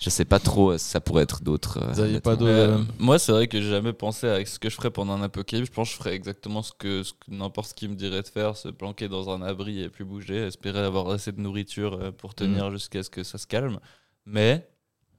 Je 0.00 0.10
sais 0.10 0.24
pas 0.24 0.38
trop 0.38 0.78
si 0.78 0.84
ça 0.84 1.00
pourrait 1.00 1.24
être 1.24 1.42
d'autres. 1.42 1.80
euh, 1.80 2.20
pas 2.20 2.36
moi, 3.00 3.18
c'est 3.18 3.32
vrai 3.32 3.48
que 3.48 3.60
j'ai 3.60 3.68
jamais 3.70 3.92
pensé 3.92 4.28
à 4.28 4.44
ce 4.46 4.60
que 4.60 4.70
je 4.70 4.76
ferais 4.76 4.92
pendant 4.92 5.14
un 5.14 5.22
apocalypse. 5.22 5.66
Je 5.68 5.72
pense 5.74 5.88
que 5.88 5.94
je 5.94 5.98
ferais 5.98 6.14
exactement 6.14 6.62
ce 6.62 6.70
que, 6.78 7.02
ce 7.02 7.12
que 7.14 7.18
n'importe 7.34 7.74
qui 7.74 7.88
me 7.88 7.96
dirait 7.96 8.22
de 8.22 8.28
faire 8.28 8.56
se 8.56 8.68
planquer 8.68 9.08
dans 9.08 9.28
un 9.30 9.42
abri 9.42 9.82
et 9.82 9.88
plus 9.88 10.04
bouger, 10.04 10.46
espérer 10.46 10.78
avoir 10.78 11.10
assez 11.10 11.32
de 11.32 11.40
nourriture 11.40 12.12
pour 12.16 12.36
tenir 12.36 12.70
jusqu'à 12.70 13.02
ce 13.02 13.10
que 13.10 13.24
ça 13.24 13.38
se 13.38 13.48
calme. 13.48 13.80
Mais 14.24 14.68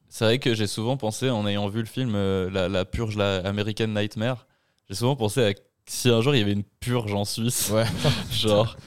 c'est 0.10 0.26
vrai 0.26 0.40
que 0.40 0.54
j'ai 0.54 0.68
souvent 0.68 0.98
pensé, 0.98 1.30
en 1.30 1.48
ayant 1.48 1.68
vu 1.70 1.80
le 1.80 1.86
film 1.86 2.14
euh, 2.16 2.50
la, 2.52 2.68
la 2.68 2.86
purge, 2.86 3.16
la 3.16 3.38
American 3.38 3.88
Nightmare, 3.88 4.48
j'ai 4.90 4.96
souvent 4.96 5.16
pensé 5.16 5.44
à 5.44 5.54
si 5.86 6.10
un 6.10 6.22
jour 6.22 6.36
il 6.36 6.40
y 6.40 6.42
avait 6.42 6.54
une 6.54 6.64
purge 6.80 7.14
en 7.14 7.26
Suisse. 7.26 7.72
Ouais. 7.74 7.86
Genre, 8.32 8.78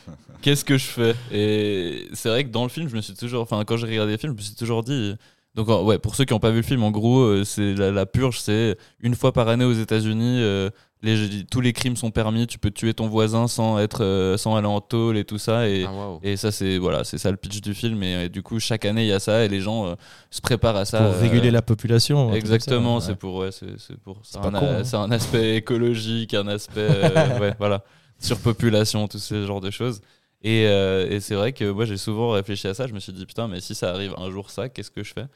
qu'est-ce 0.40 0.64
que 0.64 0.78
je 0.78 0.84
fais? 0.84 1.14
Et 1.32 2.08
c'est 2.12 2.28
vrai 2.28 2.44
que 2.44 2.50
dans 2.50 2.62
le 2.62 2.68
film, 2.68 2.88
je 2.88 2.94
me 2.94 3.00
suis 3.00 3.14
toujours, 3.14 3.42
enfin, 3.42 3.64
quand 3.64 3.76
j'ai 3.76 3.86
regardé 3.86 4.12
le 4.12 4.18
film, 4.18 4.32
je 4.32 4.36
me 4.38 4.42
suis 4.42 4.54
toujours 4.54 4.82
dit. 4.84 5.14
Donc, 5.54 5.68
ouais, 5.68 5.98
pour 5.98 6.14
ceux 6.14 6.24
qui 6.24 6.32
n'ont 6.32 6.40
pas 6.40 6.50
vu 6.50 6.58
le 6.58 6.62
film, 6.62 6.82
en 6.82 6.90
gros, 6.90 7.20
euh, 7.20 7.44
c'est 7.44 7.74
la, 7.74 7.90
la 7.90 8.06
purge, 8.06 8.40
c'est 8.40 8.76
une 9.00 9.14
fois 9.14 9.32
par 9.32 9.48
année 9.48 9.64
aux 9.64 9.72
États-Unis, 9.72 10.38
euh, 10.40 10.70
les, 11.02 11.44
tous 11.44 11.60
les 11.60 11.72
crimes 11.72 11.96
sont 11.96 12.10
permis, 12.10 12.46
tu 12.46 12.58
peux 12.58 12.70
tuer 12.70 12.94
ton 12.94 13.08
voisin 13.08 13.48
sans 13.48 13.78
être, 13.78 14.04
euh, 14.04 14.36
sans 14.36 14.54
aller 14.56 14.68
en 14.68 14.80
tôle 14.80 15.16
et 15.16 15.24
tout 15.24 15.38
ça. 15.38 15.68
Et, 15.68 15.84
Ah, 15.84 16.18
et 16.22 16.36
ça, 16.36 16.52
c'est 16.52 16.78
voilà, 16.78 17.02
c'est 17.04 17.18
ça 17.18 17.30
le 17.30 17.36
pitch 17.36 17.60
du 17.60 17.74
film. 17.74 18.02
Et, 18.02 18.14
euh, 18.14 18.28
du 18.28 18.42
coup, 18.42 18.60
chaque 18.60 18.84
année, 18.84 19.02
il 19.02 19.08
y 19.08 19.12
a 19.12 19.18
ça 19.18 19.44
et 19.44 19.48
les 19.48 19.60
gens 19.60 19.86
euh, 19.86 19.94
se 20.30 20.40
préparent 20.40 20.76
à 20.76 20.84
ça. 20.84 20.98
Pour 20.98 21.06
euh, 21.08 21.20
réguler 21.20 21.50
la 21.50 21.62
population. 21.62 22.32
Exactement, 22.34 23.00
c'est 23.00 23.10
ouais. 23.10 23.16
pour, 23.16 23.36
ouais, 23.36 23.50
c'est 23.52 23.96
pour, 24.04 24.20
c'est 24.22 24.40
pas 24.40 24.48
un, 24.48 24.52
con, 24.52 24.66
hein. 24.68 24.84
c'est 24.84 24.96
un 24.96 25.10
aspect 25.10 25.56
écologique, 25.56 26.34
un 26.34 26.46
aspect, 26.46 26.88
euh, 26.88 27.38
ouais, 27.40 27.54
voilà, 27.58 27.82
surpopulation, 28.20 29.08
tous 29.08 29.18
ces 29.18 29.44
genres 29.44 29.60
de 29.60 29.70
choses. 29.70 30.00
Et, 30.44 30.66
euh, 30.66 31.08
et 31.08 31.20
c'est 31.20 31.34
vrai 31.36 31.52
que 31.52 31.70
moi 31.70 31.84
j'ai 31.84 31.96
souvent 31.96 32.30
réfléchi 32.30 32.66
à 32.66 32.74
ça. 32.74 32.86
Je 32.86 32.92
me 32.92 33.00
suis 33.00 33.12
dit 33.12 33.26
putain, 33.26 33.46
mais 33.48 33.60
si 33.60 33.74
ça 33.74 33.90
arrive 33.90 34.14
un 34.18 34.30
jour 34.30 34.50
ça, 34.50 34.68
qu'est-ce 34.68 34.90
que 34.90 35.04
je 35.04 35.12
fais? 35.12 35.26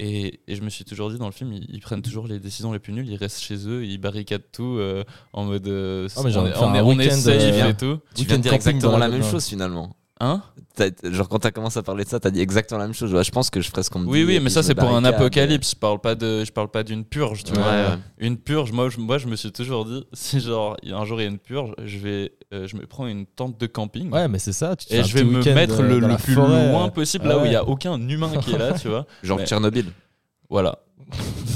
Et, 0.00 0.40
et 0.46 0.54
je 0.54 0.62
me 0.62 0.70
suis 0.70 0.84
toujours 0.84 1.10
dit, 1.10 1.18
dans 1.18 1.26
le 1.26 1.32
film, 1.32 1.52
ils, 1.52 1.66
ils 1.70 1.80
prennent 1.80 2.02
toujours 2.02 2.28
les 2.28 2.38
décisions 2.38 2.72
les 2.72 2.78
plus 2.78 2.92
nulles, 2.92 3.08
ils 3.08 3.16
restent 3.16 3.40
chez 3.42 3.66
eux, 3.68 3.84
ils 3.84 3.98
barricadent 3.98 4.44
tout 4.52 4.76
euh, 4.78 5.02
en 5.32 5.44
mode. 5.44 5.66
euh, 5.66 6.08
Ah, 6.16 6.20
mais 6.24 6.30
j'en 6.30 6.44
on 6.44 6.50
on 6.52 6.86
on 6.86 6.98
est 7.00 7.10
safe 7.10 7.34
euh, 7.64 7.70
et 7.70 7.74
tout. 7.74 7.98
Tu 8.14 8.24
viens 8.24 8.36
de 8.38 8.42
dire 8.42 8.52
exactement 8.54 8.92
dans 8.92 8.98
la 8.98 9.08
même 9.08 9.22
chose 9.32 9.44
finalement. 9.46 9.96
Hein 10.20 10.42
Genre 11.04 11.28
quand 11.28 11.38
t'as 11.40 11.50
commencé 11.52 11.78
à 11.78 11.82
parler 11.82 12.04
de 12.04 12.08
ça, 12.08 12.18
t'as 12.20 12.30
dit 12.30 12.40
exactement 12.40 12.78
la 12.78 12.86
même 12.86 12.94
chose. 12.94 13.12
Ouais, 13.14 13.22
je 13.24 13.30
pense 13.30 13.50
que 13.50 13.60
je 13.60 13.68
ferai 13.68 13.82
ce 13.82 13.90
qu'on 13.90 14.00
me 14.00 14.06
Oui, 14.06 14.20
dit. 14.20 14.24
oui, 14.26 14.34
et 14.36 14.40
mais 14.40 14.50
ça, 14.50 14.62
c'est 14.62 14.74
pour 14.74 14.90
un 14.94 15.04
apocalypse. 15.04 15.70
Je 15.72 15.76
parle 15.76 16.00
pas 16.00 16.14
de, 16.14 16.44
je 16.44 16.50
parle 16.52 16.68
pas 16.68 16.82
d'une 16.82 17.04
purge, 17.04 17.44
tu 17.44 17.52
Ouais, 17.52 17.58
vois. 17.58 17.70
ouais. 17.72 17.98
Une 18.18 18.36
purge, 18.36 18.72
moi 18.72 18.88
je, 18.88 18.98
moi, 18.98 19.18
je 19.18 19.26
me 19.28 19.36
suis 19.36 19.52
toujours 19.52 19.84
dit, 19.84 20.04
si 20.12 20.40
genre, 20.40 20.76
il 20.82 20.90
y 20.90 20.92
a 20.92 20.98
un 20.98 21.04
jour 21.04 21.20
il 21.20 21.24
y 21.24 21.26
a 21.26 21.30
une 21.30 21.38
purge, 21.38 21.72
je 21.84 21.98
vais, 21.98 22.32
euh, 22.52 22.66
je 22.66 22.76
me 22.76 22.86
prends 22.86 23.06
une 23.06 23.26
tente 23.26 23.60
de 23.60 23.66
camping. 23.66 24.10
Ouais, 24.12 24.26
mais 24.28 24.38
c'est 24.38 24.52
ça. 24.52 24.74
Tu 24.76 24.92
Et 24.92 25.02
je 25.04 25.14
vais 25.14 25.24
me 25.24 25.42
mettre 25.54 25.80
euh, 25.80 26.00
le, 26.00 26.16
plus 26.16 26.34
forêt, 26.34 26.70
loin 26.72 26.86
euh. 26.86 26.90
possible, 26.90 27.24
Ah 27.26 27.30
là 27.30 27.38
où 27.38 27.44
il 27.44 27.50
n'y 27.50 27.56
a 27.56 27.64
aucun 27.64 27.96
humain 28.08 28.30
qui 28.40 28.54
est 28.54 28.58
là, 28.58 28.72
tu 28.72 28.88
vois. 28.88 29.06
Genre 29.22 29.38
Mais- 29.38 29.46
Tchernobyl. 29.46 29.86
Voilà. 30.50 30.78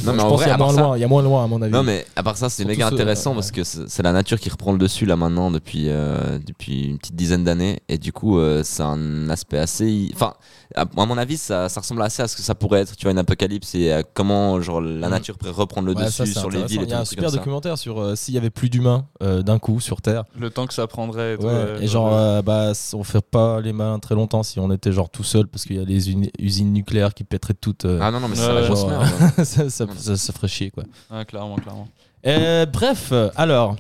Non, 0.05 0.13
mais 0.15 0.19
je 0.19 0.25
en 0.25 0.29
pense 0.31 0.41
vrai, 0.41 0.45
qu'il 0.45 0.49
y 0.49 0.51
a 0.51 0.55
à 0.55 0.59
part 0.59 0.67
moins 0.69 0.75
ça- 0.77 0.83
loin. 0.83 0.97
Il 0.97 1.01
y 1.01 1.05
a 1.05 1.09
moins 1.09 1.23
loin, 1.23 1.45
à 1.45 1.47
mon 1.47 1.63
avis. 1.63 1.73
Non, 1.73 1.83
mais 1.85 2.05
à 2.17 2.23
part 2.23 2.37
ça, 2.37 2.49
c'est 2.49 2.65
méga 2.65 2.89
intéressant 2.89 3.33
euh, 3.33 3.35
parce 3.35 3.53
que 3.53 3.63
c'est 3.63 4.03
la 4.03 4.13
nature 4.13 4.41
qui 4.41 4.49
reprend 4.51 4.73
le 4.73 4.79
dessus 4.79 5.07
là 5.07 5.15
maintenant 5.17 5.51
depuis, 5.51 5.85
euh, 5.89 6.39
depuis 6.45 6.85
une 6.87 6.99
petite 6.99 7.15
dizaine 7.15 7.45
d'années. 7.45 7.81
Et 7.89 7.99
du 7.99 8.13
coup, 8.13 8.39
euh, 8.39 8.63
c'est 8.65 8.83
un 8.83 9.29
aspect 9.31 9.59
assez. 9.59 10.11
Enfin, 10.15 10.35
à 10.75 10.83
à 10.97 11.07
mon 11.07 11.17
avis, 11.19 11.37
ça, 11.37 11.69
ça 11.69 11.81
ressemble 11.81 12.03
assez 12.03 12.23
à 12.23 12.29
ce 12.29 12.37
que 12.37 12.43
ça 12.43 12.55
pourrait 12.55 12.81
être, 12.81 12.97
tu 12.97 13.05
vois, 13.05 13.13
une 13.13 13.19
apocalypse 13.19 13.75
et 13.75 13.93
à 13.93 14.03
comment 14.03 14.61
genre, 14.61 14.81
la 14.81 15.09
Mm. 15.09 15.11
nature 15.11 15.39
pourrait 15.39 15.53
reprendre 15.53 15.87
le 15.89 15.95
Ouais, 15.95 16.05
dessus 16.05 16.27
sur 16.27 16.51
les 16.51 16.65
villes 16.65 16.81
et 16.83 16.85
Il 16.85 16.91
y 16.91 16.93
a 16.95 17.01
un 17.01 17.05
super 17.05 17.31
documentaire 17.31 17.79
sur 17.79 18.01
euh, 18.01 18.15
s'il 18.17 18.35
y 18.35 18.39
avait 18.39 18.51
plus 18.51 18.69
d'humains 18.71 19.07
euh, 19.23 19.43
d'un 19.43 19.59
coup 19.59 19.81
sur 19.81 20.01
Terre. 20.03 20.25
Le 20.39 20.51
temps 20.51 20.67
que 20.67 20.75
ça 20.75 20.87
prendrait. 20.87 21.35
Et, 21.35 21.39
tout, 21.39 21.45
Ouais, 21.47 21.53
ouais, 21.53 21.77
et 21.85 21.87
genre, 21.87 22.13
euh, 22.13 22.43
bah, 22.43 22.73
on 22.95 23.05
fait 23.05 23.21
pas 23.25 23.61
les 23.61 23.73
malins 23.73 23.99
très 23.99 24.15
longtemps 24.15 24.43
si 24.43 24.59
on 24.61 24.71
était 24.71 24.93
genre 24.93 25.11
tout 25.11 25.25
seul 25.25 25.47
parce 25.47 25.65
qu'il 25.65 25.77
y 25.77 25.81
a 25.81 25.85
les 25.85 26.11
usines 26.39 26.73
nucléaires 26.73 27.15
qui 27.15 27.25
pèteraient 27.25 27.55
toutes. 27.55 27.85
euh, 27.85 27.99
Ah 28.03 28.11
non, 28.11 28.21
non, 28.21 28.29
mais 28.29 28.37
c'est 28.37 28.53
la 28.53 28.63
grosse 28.67 28.85
merde. 28.87 29.05
ça, 29.45 29.69
ça, 29.71 29.87
ça- 29.97 30.17
ça 30.17 30.33
ferait 30.33 30.49
chier 30.49 30.71
quoi. 30.71 30.85
Ouais, 31.11 31.25
clairement, 31.25 31.57
clairement. 31.57 31.89
Euh, 32.27 32.67
bref, 32.67 33.13
alors. 33.37 33.77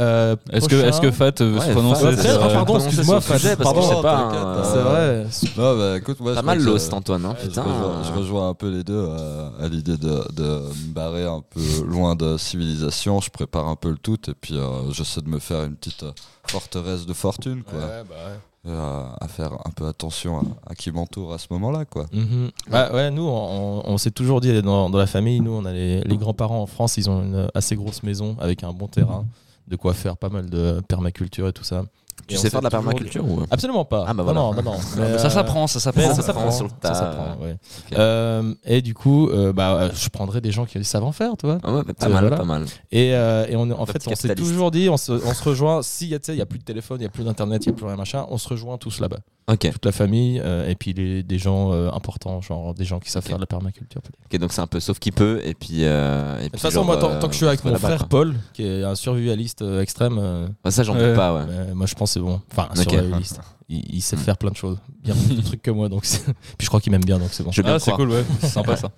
Euh, 0.00 0.36
Est-ce 0.50 0.68
que, 0.68 0.74
prochain- 0.76 0.88
est-ce 0.88 1.00
que 1.00 1.10
Fat 1.10 1.32
veut 1.40 1.58
Ouais, 1.58 1.66
se 1.66 1.70
prononcer 1.72 2.04
Ouais, 2.04 2.14
ah, 2.18 2.28
euh, 2.28 2.52
pardon, 2.54 2.78
excuse-moi, 2.78 3.20
Fat, 3.20 3.38
sujet, 3.38 3.56
parce 3.56 3.70
que 3.70 3.74
pardon. 3.74 3.90
je 3.90 3.96
sais 3.96 4.02
pas. 4.02 4.18
hein, 4.18 4.62
C'est 4.64 4.78
euh, 4.78 4.82
vrai. 4.82 5.26
Non, 5.58 5.78
bah 5.78 5.96
écoute, 5.98 6.20
moi, 6.20 6.34
Pas 6.34 6.40
je 6.40 6.46
mal 6.46 6.80
ça- 6.80 6.94
Antoine. 6.96 7.24
Hein, 7.26 7.36
Je 7.42 7.48
rejoins, 7.60 8.02
je 8.04 8.12
rejoins 8.18 8.48
un 8.48 8.54
peu 8.54 8.70
les 8.70 8.84
deux 8.84 8.94
euh, 9.08 9.48
à 9.60 9.68
l'idée 9.68 9.96
de, 9.98 10.24
de 10.32 10.42
me 10.42 10.92
barrer 10.94 11.24
un 11.26 11.42
peu 11.50 11.60
loin 11.86 12.14
de 12.14 12.36
civilisation. 12.38 13.20
Je 13.20 13.30
prépare 13.30 13.66
un 13.68 13.76
peu 13.76 13.90
le 13.90 13.98
tout 13.98 14.18
et 14.30 14.34
puis 14.34 14.56
euh, 14.56 14.90
j'essaie 14.92 15.20
de 15.20 15.28
me 15.28 15.38
faire 15.38 15.64
une 15.64 15.74
petite 15.76 16.02
euh, 16.04 16.12
forteresse 16.48 17.06
de 17.06 17.12
fortune, 17.12 17.62
quoi. 17.62 17.78
Ouais, 17.78 18.02
bah 18.08 18.14
ouais. 18.26 18.38
Euh, 18.64 19.02
à 19.20 19.26
faire 19.26 19.54
un 19.64 19.70
peu 19.70 19.88
attention 19.88 20.38
à, 20.38 20.70
à 20.70 20.74
qui 20.76 20.92
m'entoure 20.92 21.32
à 21.32 21.38
ce 21.38 21.48
moment-là, 21.50 21.84
quoi. 21.84 22.06
Mhm. 22.12 22.50
Bah 22.70 22.90
ouais, 22.94 23.10
nous, 23.10 23.26
on, 23.26 23.82
on 23.84 23.98
s'est 23.98 24.12
toujours 24.12 24.40
dit 24.40 24.62
dans, 24.62 24.88
dans 24.88 24.98
la 24.98 25.08
famille, 25.08 25.40
nous, 25.40 25.50
on 25.50 25.64
a 25.64 25.72
les, 25.72 26.00
les 26.02 26.16
grands-parents 26.16 26.62
en 26.62 26.66
France, 26.66 26.96
ils 26.96 27.10
ont 27.10 27.24
une 27.24 27.48
assez 27.56 27.74
grosse 27.74 28.04
maison 28.04 28.36
avec 28.40 28.62
un 28.62 28.72
bon 28.72 28.86
terrain, 28.86 29.24
de 29.72 29.76
quoi 29.76 29.94
faire 29.94 30.18
pas 30.18 30.28
mal 30.28 30.48
de 30.50 30.80
permaculture 30.86 31.48
et 31.48 31.52
tout 31.52 31.64
ça. 31.64 31.84
Tu 32.28 32.36
sais 32.36 32.50
faire 32.50 32.60
de 32.60 32.64
la 32.64 32.70
permaculture 32.70 33.24
ou 33.28 33.40
Absolument 33.50 33.84
pas. 33.84 34.04
Ah 34.06 34.14
bah 34.14 34.22
Non, 34.22 34.32
voilà. 34.32 34.40
non, 34.40 34.54
non, 34.54 34.62
non. 34.72 34.78
Mais 34.96 35.02
Mais, 35.12 35.18
ça 35.18 35.26
euh, 35.26 35.30
s'apprend, 35.30 35.66
ça 35.66 35.80
s'apprend. 35.80 36.02
ça 36.08 36.14
ça 36.14 36.22
s'apprend 36.22 36.50
sur 36.52 36.64
le 36.64 36.70
Ça 36.70 36.76
tas. 36.90 36.94
s'apprend, 36.94 37.36
ouais. 37.42 37.56
Euh, 37.98 38.54
et 38.64 38.80
du 38.80 38.94
coup, 38.94 39.28
euh, 39.28 39.52
bah, 39.52 39.90
je 39.92 40.08
prendrais 40.08 40.40
des 40.40 40.52
gens 40.52 40.64
qui 40.64 40.82
savent 40.84 41.04
en 41.04 41.12
faire, 41.12 41.32
tu 41.38 41.46
vois. 41.46 41.58
Ah 41.62 41.72
ouais, 41.74 41.82
pas 41.84 42.06
Euh, 42.06 42.08
mal, 42.08 42.20
voilà. 42.22 42.36
pas 42.36 42.44
mal. 42.44 42.64
Et, 42.90 43.14
euh, 43.14 43.46
et 43.48 43.56
on, 43.56 43.68
en 43.70 43.86
fait, 43.86 44.02
on 44.06 44.14
s'est 44.14 44.34
toujours 44.34 44.70
dit, 44.70 44.88
on 44.88 44.96
se, 44.96 45.12
on 45.12 45.34
se 45.34 45.42
rejoint, 45.44 45.82
s'il 45.82 46.08
y 46.08 46.14
a, 46.14 46.18
y 46.32 46.44
plus 46.44 46.58
de 46.60 46.64
téléphone, 46.64 46.98
il 47.00 47.04
y 47.04 47.06
a 47.06 47.10
plus 47.10 47.24
d'internet, 47.24 47.64
il 47.66 47.70
y 47.70 47.72
a 47.72 47.74
plus 47.74 47.86
rien 47.86 47.96
machin, 47.96 48.24
on 48.30 48.38
se 48.38 48.48
rejoint 48.48 48.78
tous 48.78 49.00
là-bas. 49.00 49.18
Ok, 49.50 49.68
Toute 49.72 49.84
la 49.84 49.92
famille, 49.92 50.40
euh, 50.42 50.68
et 50.68 50.76
puis 50.76 50.92
les, 50.92 51.24
des 51.24 51.38
gens 51.38 51.72
euh, 51.72 51.90
importants, 51.90 52.40
genre 52.40 52.74
des 52.74 52.84
gens 52.84 53.00
qui 53.00 53.10
savent 53.10 53.24
faire 53.24 53.36
de 53.36 53.42
la 53.42 53.46
permaculture. 53.46 54.00
ok, 54.32 54.38
donc 54.38 54.52
c'est 54.52 54.60
un 54.60 54.68
peu 54.68 54.78
sauf 54.78 55.00
qui 55.00 55.10
peut 55.10 55.40
et 55.44 55.54
puis. 55.54 55.78
euh, 55.80 56.38
et 56.38 56.44
De 56.44 56.48
puis 56.48 56.50
toute 56.52 56.60
façon, 56.60 56.74
genre, 56.76 56.84
moi, 56.84 56.96
tant, 56.96 57.18
tant 57.18 57.26
que 57.26 57.32
je 57.32 57.38
suis 57.38 57.46
avec 57.48 57.64
mon 57.64 57.74
frère. 57.74 58.06
Paul, 58.06 58.34
qui 58.54 58.64
est 58.64 58.84
un 58.84 58.94
survivaliste 58.94 59.62
extrême, 59.80 60.48
ça, 60.68 60.84
j'en 60.84 60.94
doute 60.94 61.14
pas, 61.16 61.34
ouais. 61.34 61.74
moi 61.74 61.86
je 61.86 61.94
pense 61.94 62.11
c'est 62.12 62.20
bon. 62.20 62.40
Enfin, 62.50 62.68
un 62.74 62.80
Ok. 62.80 62.90
survivaliste. 62.90 63.40
Il, 63.68 63.82
il 63.96 64.00
sait 64.02 64.16
faire 64.16 64.36
plein 64.36 64.50
de 64.50 64.56
choses. 64.56 64.78
Bien 65.02 65.14
plus 65.14 65.34
de 65.36 65.40
trucs 65.42 65.62
que 65.62 65.70
moi, 65.70 65.88
donc 65.88 66.02
puis 66.58 66.64
je 66.64 66.66
crois 66.66 66.80
qu'il 66.80 66.92
m'aime 66.92 67.04
bien, 67.04 67.18
donc 67.18 67.28
c'est 67.32 67.42
bon. 67.42 67.50
Ah, 67.64 67.78
c'est 67.78 67.92
cool, 67.92 68.10
ouais. 68.10 68.24
C'est 68.40 68.48
sympa 68.48 68.76
ça. 68.76 68.90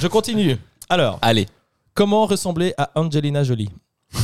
Je 0.00 0.06
continue. 0.08 0.56
Alors, 0.88 1.18
Allez. 1.22 1.46
comment 1.94 2.26
ressembler 2.26 2.74
à 2.76 2.90
Angelina 2.94 3.44
Jolie? 3.44 3.70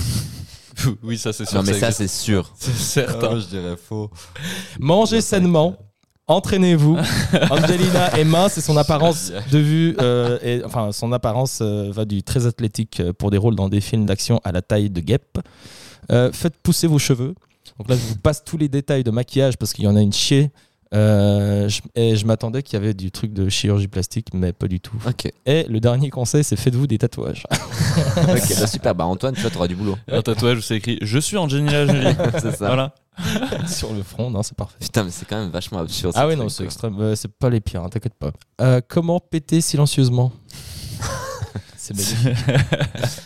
Oui, 1.02 1.16
ça 1.18 1.32
c'est 1.32 1.46
sûr. 1.46 1.56
Non, 1.58 1.64
mais 1.66 1.72
ça, 1.78 1.90
c'est 1.90 2.06
sûr. 2.08 2.52
c'est 2.58 2.70
Ah, 2.72 2.78
certain. 3.10 3.30
moi, 3.30 3.38
je 3.40 3.46
dirais 3.46 3.76
faux. 3.76 4.10
Mangez 4.78 5.20
sainement. 5.20 5.76
Entraînez-vous. 6.28 6.98
Angelina 7.50 8.18
est 8.18 8.24
mince 8.24 8.58
et 8.58 8.60
son 8.60 8.76
apparence 8.76 9.32
de 9.52 9.58
vue, 9.58 9.96
euh, 10.00 10.38
est- 10.42 10.64
enfin 10.64 10.90
son 10.90 11.12
apparence 11.12 11.60
euh, 11.62 11.90
va 11.92 12.04
du 12.04 12.22
très 12.24 12.46
athlétique 12.46 12.98
euh, 12.98 13.12
pour 13.12 13.30
des 13.30 13.38
rôles 13.38 13.54
dans 13.54 13.68
des 13.68 13.80
films 13.80 14.06
d'action 14.06 14.40
à 14.42 14.50
la 14.50 14.60
taille 14.60 14.90
de 14.90 15.00
guêpe. 15.00 15.38
Euh, 16.10 16.32
faites 16.32 16.56
pousser 16.62 16.88
vos 16.88 16.98
cheveux. 16.98 17.34
Donc 17.78 17.88
là, 17.88 17.96
je 17.96 18.00
vous 18.02 18.16
passe 18.16 18.42
tous 18.44 18.56
les 18.56 18.68
détails 18.68 19.04
de 19.04 19.10
maquillage 19.10 19.56
parce 19.58 19.72
qu'il 19.72 19.84
y 19.84 19.88
en 19.88 19.96
a 19.96 20.00
une 20.00 20.12
chier. 20.12 20.50
Euh, 20.94 21.68
je- 21.68 21.80
et 21.96 22.14
je 22.16 22.24
m'attendais 22.26 22.62
qu'il 22.62 22.74
y 22.74 22.76
avait 22.76 22.94
du 22.94 23.10
truc 23.10 23.32
de 23.32 23.48
chirurgie 23.48 23.88
plastique, 23.88 24.28
mais 24.32 24.52
pas 24.52 24.68
du 24.68 24.78
tout. 24.78 24.96
Et 25.44 25.64
le 25.68 25.80
dernier 25.80 26.10
conseil, 26.10 26.44
c'est 26.44 26.54
faites-vous 26.54 26.86
des 26.86 26.96
tatouages. 26.96 27.42
ok, 27.50 28.26
bah, 28.60 28.66
super. 28.68 28.94
Bah, 28.94 29.04
Antoine, 29.04 29.34
tu 29.34 29.40
vois, 29.40 29.50
t'auras 29.50 29.66
du 29.66 29.74
boulot. 29.74 29.96
Un 30.10 30.22
tatouage 30.22 30.58
où 30.58 30.60
c'est 30.62 30.76
écrit 30.76 30.98
Je 31.02 31.18
suis 31.18 31.36
Angelina 31.36 31.86
Jolie. 31.86 32.14
c'est 32.40 32.52
ça. 32.54 32.66
Voilà. 32.66 32.94
Sur 33.66 33.92
le 33.94 34.02
front, 34.04 34.30
non, 34.30 34.42
c'est 34.44 34.56
parfait. 34.56 34.76
Putain, 34.80 35.04
mais 35.04 35.10
c'est 35.10 35.26
quand 35.26 35.36
même 35.40 35.50
vachement 35.50 35.78
absurde. 35.80 36.12
Ah 36.16 36.26
truc, 36.26 36.38
non, 36.38 36.48
c'est 36.48 36.58
quoi. 36.58 36.66
extrême. 36.66 36.96
euh, 37.00 37.14
c'est 37.16 37.32
pas 37.32 37.50
les 37.50 37.60
pires, 37.60 37.82
hein, 37.82 37.88
t'inquiète 37.88 38.14
pas. 38.14 38.30
Euh, 38.60 38.80
comment 38.86 39.18
péter 39.18 39.60
silencieusement? 39.60 40.32
C'est 41.86 41.94
magnifique. 41.94 42.46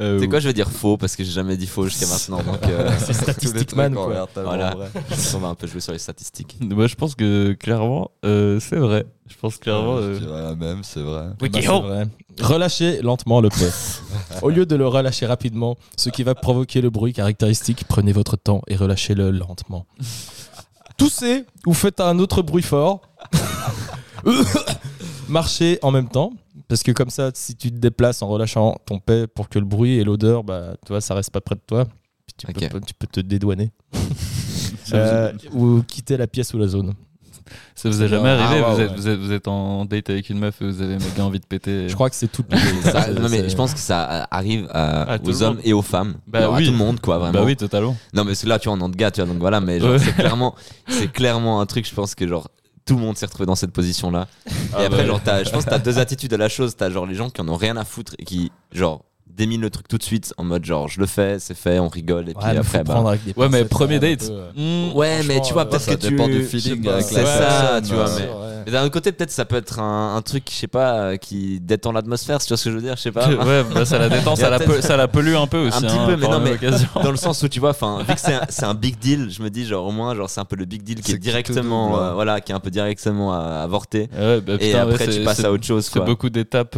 Euh, 0.00 0.18
C'est 0.18 0.28
quoi, 0.28 0.38
je 0.38 0.46
vais 0.48 0.54
dire 0.54 0.70
faux 0.70 0.96
parce 0.96 1.14
que 1.16 1.24
j'ai 1.24 1.32
jamais 1.32 1.56
dit 1.58 1.66
faux 1.66 1.84
jusqu'à 1.84 2.06
maintenant. 2.06 2.42
Donc, 2.42 2.62
euh, 2.68 2.90
C'est 2.98 3.12
Statistic 3.12 3.74
Man, 3.74 3.92
quoi. 3.92 4.26
Voilà. 4.36 4.74
on 5.34 5.38
va 5.38 5.48
un 5.48 5.54
peu 5.54 5.66
jouer 5.66 5.80
sur 5.80 5.92
les 5.92 5.98
statistiques. 5.98 6.56
Moi, 6.60 6.86
je 6.86 6.94
pense 6.94 7.14
que 7.14 7.52
clairement, 7.52 8.10
euh, 8.24 8.58
c'est 8.60 8.76
vrai. 8.76 9.04
Je 9.28 9.36
pense 9.36 9.58
clairement. 9.58 9.96
Ouais, 9.96 10.02
euh, 10.02 10.14
Je 10.14 10.20
dirais 10.20 10.42
la 10.42 10.54
même, 10.54 10.82
c'est 10.84 11.02
vrai. 11.02 11.28
Bah, 11.38 11.48
c'est 11.52 11.66
vrai. 11.66 12.06
Relâchez 12.40 13.02
lentement 13.02 13.42
le 13.42 13.50
prêt. 13.50 13.70
Au 14.40 14.48
lieu 14.48 14.64
de 14.64 14.76
le 14.76 14.86
relâcher 14.86 15.26
rapidement, 15.26 15.76
ce 15.96 16.08
qui 16.08 16.22
va 16.22 16.34
provoquer 16.34 16.80
le 16.80 16.88
bruit 16.88 17.12
caractéristique, 17.12 17.84
prenez 17.86 18.12
votre 18.12 18.36
temps 18.36 18.62
et 18.68 18.76
relâchez-le 18.76 19.30
lentement. 19.32 19.84
Toussez 20.96 21.44
ou 21.66 21.74
faites 21.74 22.00
un 22.00 22.18
autre 22.20 22.40
bruit 22.40 22.62
fort. 22.62 23.02
Marchez 25.30 25.78
en 25.82 25.90
même 25.90 26.08
temps. 26.08 26.32
Parce 26.68 26.82
que 26.82 26.92
comme 26.92 27.10
ça, 27.10 27.30
si 27.34 27.54
tu 27.56 27.70
te 27.70 27.76
déplaces 27.78 28.22
en 28.22 28.28
relâchant 28.28 28.76
ton 28.86 28.98
paix 28.98 29.26
pour 29.26 29.48
que 29.48 29.58
le 29.58 29.64
bruit 29.64 29.98
et 29.98 30.04
l'odeur, 30.04 30.44
bah, 30.44 30.74
tu 30.84 30.92
vois, 30.92 31.00
ça 31.00 31.14
reste 31.14 31.30
pas 31.30 31.40
près 31.40 31.54
de 31.54 31.62
toi. 31.66 31.86
Puis 32.26 32.34
tu, 32.36 32.68
peux, 32.68 32.80
tu 32.80 32.94
peux 32.94 33.06
te 33.06 33.20
dédouaner. 33.20 33.70
Euh, 34.92 35.32
ou 35.52 35.82
quitter 35.82 36.16
la 36.16 36.26
pièce 36.26 36.52
ou 36.52 36.58
la 36.58 36.66
zone. 36.66 36.94
Ça 37.76 37.88
vous 37.88 38.02
est 38.02 38.08
jamais 38.08 38.28
Ah, 38.30 38.44
arrivé 38.44 38.60
ouais, 38.60 38.70
vous, 38.72 38.76
ouais. 38.78 38.84
êtes, 38.86 38.92
vous, 38.92 39.08
êtes, 39.08 39.18
vous 39.20 39.32
êtes 39.32 39.46
en 39.48 39.84
date 39.84 40.10
avec 40.10 40.30
une 40.30 40.38
meuf 40.40 40.60
et 40.60 40.64
vous 40.64 40.82
avez 40.82 40.94
méga 40.98 41.24
envie 41.24 41.38
de 41.38 41.46
péter. 41.46 41.88
Je 41.88 41.94
crois 41.94 42.10
que 42.10 42.16
c'est 42.16 42.26
tout. 42.30 42.44
Ça- 42.82 43.02
c'est- 43.02 43.12
non, 43.14 43.28
mais 43.28 43.38
c'est- 43.42 43.50
je 43.50 43.56
pense 43.56 43.72
que 43.72 43.78
ça 43.78 44.26
arrive 44.32 44.66
à- 44.72 45.12
À 45.12 45.18
tout 45.20 45.28
aux 45.30 45.42
hommes 45.44 45.60
et 45.62 45.72
aux 45.72 45.82
femmes. 45.82 46.14
Bah 46.26 46.50
oui. 46.50 46.62
À 46.62 46.66
tout 46.66 46.72
le 46.72 46.76
monde, 46.78 47.00
quoi, 47.00 47.18
vraiment. 47.18 47.32
Bah 47.38 47.44
oui, 47.44 47.54
totalement. 47.56 47.96
Non, 48.14 48.24
mais 48.24 48.34
c'est 48.34 48.48
là, 48.48 48.58
tu 48.58 48.64
vois, 48.68 48.74
en 48.74 48.78
nom 48.78 48.88
de 48.88 48.96
gars, 48.96 49.10
tu 49.12 49.20
vois, 49.20 49.28
donc 49.32 49.38
voilà, 49.38 49.60
mais 49.60 49.78
genre, 49.78 49.90
Ouais. 49.90 49.98
c'est 50.00 50.12
clairement, 50.12 50.54
c'est 50.88 51.10
clairement 51.12 51.60
un 51.60 51.66
truc, 51.66 51.86
je 51.88 51.94
pense 51.94 52.14
que 52.16 52.26
genre, 52.26 52.48
tout 52.90 52.96
le 52.96 53.02
monde 53.02 53.16
s'est 53.16 53.26
retrouvé 53.26 53.46
dans 53.46 53.54
cette 53.54 53.70
position-là. 53.70 54.26
Et 54.48 54.50
Ah 54.74 54.78
après, 54.78 54.88
bah, 54.88 55.06
genre, 55.06 55.20
t'as- 55.22 55.44
je 55.44 55.50
pense 55.50 55.64
que 55.64 55.70
t'as 55.70 55.78
deux 55.90 56.00
attitudes 56.00 56.34
à 56.34 56.36
la 56.36 56.48
chose. 56.48 56.74
T'as 56.76 56.90
genre 56.90 57.06
les 57.06 57.14
gens 57.14 57.30
qui 57.30 57.40
en 57.40 57.46
ont 57.48 57.54
rien 57.54 57.76
à 57.76 57.84
foutre 57.84 58.14
et 58.18 58.24
qui, 58.24 58.50
genre, 58.72 59.04
déminent 59.36 59.62
le 59.62 59.70
truc 59.70 59.88
tout 59.88 59.98
de 59.98 60.02
suite 60.02 60.34
en 60.36 60.44
mode, 60.44 60.64
genre, 60.64 60.88
je 60.88 61.00
le 61.00 61.06
fais, 61.06 61.38
c'est 61.38 61.54
fait, 61.56 61.78
on 61.78 61.88
rigole, 61.88 62.28
et 62.28 62.34
puis 62.34 62.44
Ouais, 62.44 62.56
après, 62.58 62.84
bah. 62.84 62.94
prendre 62.94 63.08
avec 63.10 63.24
des 63.24 63.32
Ouais, 63.36 63.48
mais 63.48 63.64
premier 63.64 63.98
date. 63.98 64.20
peu, 64.26 64.32
euh. 64.32 64.90
hmm, 64.90 64.96
Ouais, 64.96 65.22
mais 65.24 65.40
tu 65.40 65.52
vois, 65.52 65.68
peut-être 65.68 65.82
ça 65.82 65.96
que 65.96 66.00
tu. 66.00 66.10
dépend 66.10 66.26
du 66.28 66.42
feeling 66.44 66.86
avec 66.88 67.04
C'est 67.04 67.24
ça, 67.24 67.38
personne, 67.80 67.84
tu 67.88 67.94
vois, 67.94 68.08
euh, 68.08 68.16
mais. 68.18 68.24
Ouais. 68.26 68.62
Mais 68.66 68.72
d'un 68.72 68.82
autre 68.82 68.92
côté, 68.92 69.10
peut-être 69.12 69.30
ça 69.30 69.44
peut 69.46 69.56
être 69.56 69.78
un, 69.78 70.16
un 70.16 70.22
truc, 70.22 70.44
je 70.50 70.54
sais 70.54 70.66
pas, 70.66 70.94
euh, 70.94 71.16
qui 71.16 71.60
détend 71.60 71.92
l'atmosphère, 71.92 72.40
si 72.42 72.46
tu 72.48 72.52
vois 72.52 72.58
ce 72.58 72.64
que 72.64 72.70
je 72.70 72.76
veux 72.76 72.82
dire, 72.82 72.96
je 72.96 73.00
sais 73.02 73.12
pas. 73.12 73.26
ouais, 73.44 73.64
bah, 73.72 73.84
ça 73.86 73.98
la 73.98 74.08
détend, 74.10 74.36
ça 74.36 74.50
la, 74.50 74.58
peu- 74.58 74.80
ça 74.82 74.96
la 74.96 75.08
pollue 75.08 75.34
un 75.34 75.46
peu 75.46 75.58
aussi. 75.68 75.78
Un 75.78 75.80
petit 75.80 75.96
hein, 75.96 76.06
peu, 76.06 76.16
mais 76.16 76.28
non, 76.28 76.40
mais 76.40 76.56
dans 77.02 77.10
le 77.10 77.16
sens 77.16 77.42
où 77.42 77.48
tu 77.48 77.58
vois, 77.60 77.70
enfin, 77.70 78.02
vu 78.06 78.14
que 78.14 78.20
c'est 78.20 78.34
un, 78.34 78.42
c'est 78.48 78.64
un 78.66 78.74
big 78.74 78.98
deal, 78.98 79.30
je 79.30 79.42
me 79.42 79.48
dis 79.50 79.64
genre 79.66 79.86
au 79.86 79.92
moins 79.92 80.14
genre 80.14 80.28
c'est 80.28 80.40
un 80.40 80.44
peu 80.44 80.56
le 80.56 80.66
big 80.66 80.82
deal 80.82 81.00
qui 81.00 81.12
est 81.12 81.18
directement, 81.18 81.98
euh, 81.98 82.12
voilà, 82.12 82.40
qui 82.40 82.52
est 82.52 82.54
un 82.54 82.60
peu 82.60 82.70
directement 82.70 83.32
avorté. 83.32 84.08
Bah, 84.12 84.54
Et 84.60 84.74
après 84.74 85.08
tu 85.08 85.22
passes 85.24 85.42
à 85.44 85.50
autre 85.52 85.64
chose 85.64 85.88
C'est 85.92 86.04
beaucoup 86.04 86.28
d'étapes. 86.30 86.76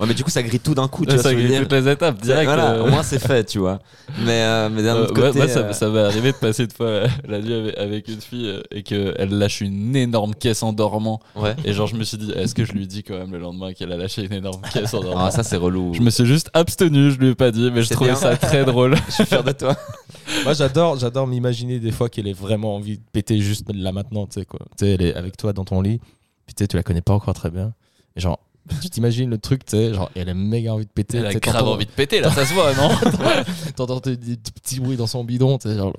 Ouais, 0.00 0.06
mais 0.06 0.14
du 0.14 0.24
coup 0.24 0.30
ça 0.30 0.42
grille 0.42 0.60
tout 0.60 0.74
d'un 0.74 0.88
coup, 0.88 1.04
tu 1.04 1.12
vois 1.12 1.22
ça 1.22 1.34
grille 1.34 1.58
toutes 1.58 1.72
les 1.72 1.86
étapes, 1.88 2.22
direct. 2.22 2.46
voilà, 2.46 2.70
euh, 2.72 2.84
au 2.84 2.86
moins 2.88 3.02
c'est 3.02 3.18
fait, 3.18 3.44
tu 3.44 3.58
vois. 3.58 3.80
Mais, 4.24 4.40
euh, 4.42 4.68
mais 4.72 4.82
d'un 4.82 4.96
Euh, 4.96 5.02
autre 5.04 5.14
ouais, 5.14 5.26
côté, 5.28 5.38
moi, 5.40 5.46
ça, 5.48 5.60
euh, 5.60 5.72
ça 5.74 5.88
m'est 5.90 6.00
arrivé 6.00 6.32
de 6.32 6.36
passer 6.38 6.64
une 6.64 6.70
fois 6.70 7.02
la 7.28 7.38
nuit 7.40 7.52
avec, 7.52 7.76
avec 7.78 8.08
une 8.08 8.20
fille 8.22 8.48
euh, 8.48 8.62
et 8.70 8.82
qu'elle 8.82 9.28
lâche 9.28 9.60
une 9.60 9.94
énorme 9.94 10.34
caisse 10.34 10.62
en 10.62 10.72
dormant. 10.72 11.20
ouais. 11.36 11.54
Et 11.66 11.74
genre, 11.74 11.86
je 11.86 11.96
me 11.96 12.04
suis 12.04 12.16
dit, 12.16 12.30
est-ce 12.32 12.54
que 12.54 12.64
je 12.64 12.72
lui 12.72 12.86
dis 12.86 13.02
quand 13.02 13.18
même 13.18 13.30
le 13.32 13.38
lendemain 13.38 13.74
qu'elle 13.74 13.92
a 13.92 13.98
lâché 13.98 14.24
une 14.24 14.32
énorme 14.32 14.62
caisse 14.72 14.94
en 14.94 15.00
dormant? 15.02 15.26
Ah, 15.26 15.30
ça 15.30 15.42
c'est 15.42 15.56
relou. 15.58 15.92
Je 15.92 16.00
me 16.00 16.08
suis 16.08 16.24
juste 16.24 16.48
abstenu, 16.54 17.10
je 17.10 17.18
lui 17.18 17.28
ai 17.28 17.34
pas 17.34 17.50
dit, 17.50 17.70
mais 17.70 17.82
je 17.82 17.92
trouvais 17.92 18.12
bien. 18.12 18.18
ça 18.18 18.36
très 18.38 18.64
drôle. 18.64 18.96
Je 19.08 19.12
suis 19.12 19.26
fier 19.26 19.44
de 19.44 19.52
toi. 19.52 19.76
Moi, 20.44 20.54
j'adore, 20.54 20.98
j'adore 20.98 21.26
m'imaginer 21.26 21.78
des 21.78 21.90
fois 21.92 22.08
qu'elle 22.08 22.26
ait 22.26 22.32
vraiment 22.32 22.74
envie 22.76 22.96
de 22.96 23.02
péter 23.12 23.38
juste 23.38 23.66
là 23.74 23.92
maintenant, 23.92 24.26
tu 24.26 24.40
sais 24.40 24.46
quoi. 24.46 24.60
Tu 24.78 24.86
sais, 24.86 24.92
elle 24.92 25.02
est 25.02 25.14
avec 25.14 25.36
toi 25.36 25.52
dans 25.52 25.64
ton 25.66 25.82
lit, 25.82 25.98
puis 26.46 26.54
tu 26.54 26.64
sais, 26.64 26.68
tu 26.68 26.76
la 26.76 26.82
connais 26.82 27.02
pas 27.02 27.12
encore 27.12 27.34
très 27.34 27.50
bien. 27.50 27.74
Et 28.16 28.20
genre, 28.20 28.38
Tu 28.82 28.90
t'imagines 28.90 29.30
le 29.30 29.38
truc, 29.38 29.64
tu 29.64 29.76
sais, 29.76 29.94
genre, 29.94 30.10
elle 30.14 30.28
a 30.28 30.34
méga 30.34 30.74
envie 30.74 30.86
de 30.86 30.90
péter. 30.90 31.18
Elle 31.18 31.26
a 31.26 31.34
grave 31.34 31.68
envie 31.68 31.86
de 31.86 31.90
péter, 31.90 32.20
là, 32.20 32.30
ça 32.30 32.44
se 32.44 32.54
voit, 32.54 32.74
non 32.74 32.90
T'entends 33.76 34.00
des 34.00 34.16
des 34.16 34.36
petits 34.36 34.80
bruits 34.80 34.96
dans 34.96 35.06
son 35.06 35.24
bidon, 35.24 35.58
tu 35.58 35.68
sais, 35.68 35.76
genre. 35.76 35.92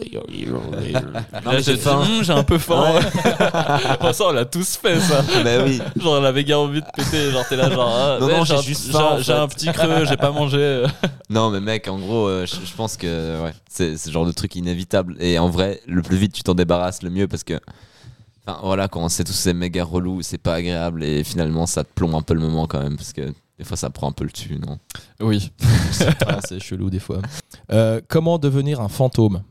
Non, 0.47 0.61
Là, 0.71 1.41
mais 1.45 1.57
j'ai 1.57 1.75
j'ai 1.75 1.77
faim. 1.77 2.01
Hum, 2.01 2.23
j'ai 2.23 2.33
un 2.33 2.43
peu 2.43 2.57
faim. 2.57 2.99
Ça, 4.13 4.25
on 4.27 4.31
l'a 4.31 4.45
tous 4.45 4.77
fait, 4.77 4.99
ça. 4.99 5.23
Bah 5.43 5.63
oui. 5.65 5.79
Genre, 5.95 6.17
elle 6.17 6.25
avait 6.25 6.41
méga 6.41 6.59
envie 6.59 6.81
de 6.81 6.85
péter. 6.95 7.31
Genre, 7.31 7.47
t'es 7.47 7.55
là, 7.55 7.69
genre, 7.69 7.93
ah, 7.93 8.17
Non, 8.19 8.27
non, 8.27 8.45
j'ai 8.45 8.61
juste 8.61 8.85
j'ai 8.85 8.91
faim, 8.91 9.17
un- 9.29 9.47
petit 9.47 9.71
creux, 9.71 10.05
j'ai 10.05 10.17
pas 10.17 10.31
mangé. 10.31 10.85
Non, 11.29 11.49
mais 11.49 11.61
mec, 11.61 11.87
en 11.87 11.97
gros, 11.97 12.27
euh, 12.27 12.45
je, 12.45 12.73
pense 12.75 12.97
que 12.97 13.41
ouais, 13.41 13.53
c'est 13.69 13.95
c'est 13.95 14.09
le 14.09 14.13
genre 14.13 14.25
de 14.25 14.33
truc 14.33 14.53
inévitable. 14.55 15.15
Et 15.19 15.39
en 15.39 15.49
vrai, 15.49 15.79
le 15.87 16.01
plus 16.01 16.17
vite 16.17 16.33
tu 16.33 16.43
t'en 16.43 16.55
débarrasses, 16.55 17.03
le 17.03 17.09
mieux 17.09 17.27
parce 17.27 17.45
que. 17.45 17.59
Enfin, 18.45 18.59
voilà, 18.63 18.87
quand 18.87 19.07
c'est 19.09 19.23
tous 19.23 19.33
ces 19.33 19.53
méga 19.53 19.83
relous, 19.83 20.21
c'est 20.23 20.37
pas 20.39 20.55
agréable 20.55 21.03
et 21.03 21.23
finalement 21.23 21.65
ça 21.67 21.83
te 21.83 21.93
plombe 21.93 22.15
un 22.15 22.21
peu 22.23 22.33
le 22.33 22.39
moment 22.39 22.65
quand 22.67 22.81
même 22.81 22.97
parce 22.97 23.13
que 23.13 23.21
des 23.59 23.63
fois 23.63 23.77
ça 23.77 23.89
prend 23.91 24.09
un 24.09 24.11
peu 24.11 24.23
le 24.23 24.31
dessus, 24.31 24.57
non? 24.59 24.79
Oui. 25.19 25.51
C'est 26.47 26.59
chelou 26.59 26.89
des 26.89 26.99
fois. 26.99 27.19
Euh, 27.71 28.01
comment 28.07 28.39
devenir 28.39 28.81
un 28.81 28.87
fantôme? 28.89 29.43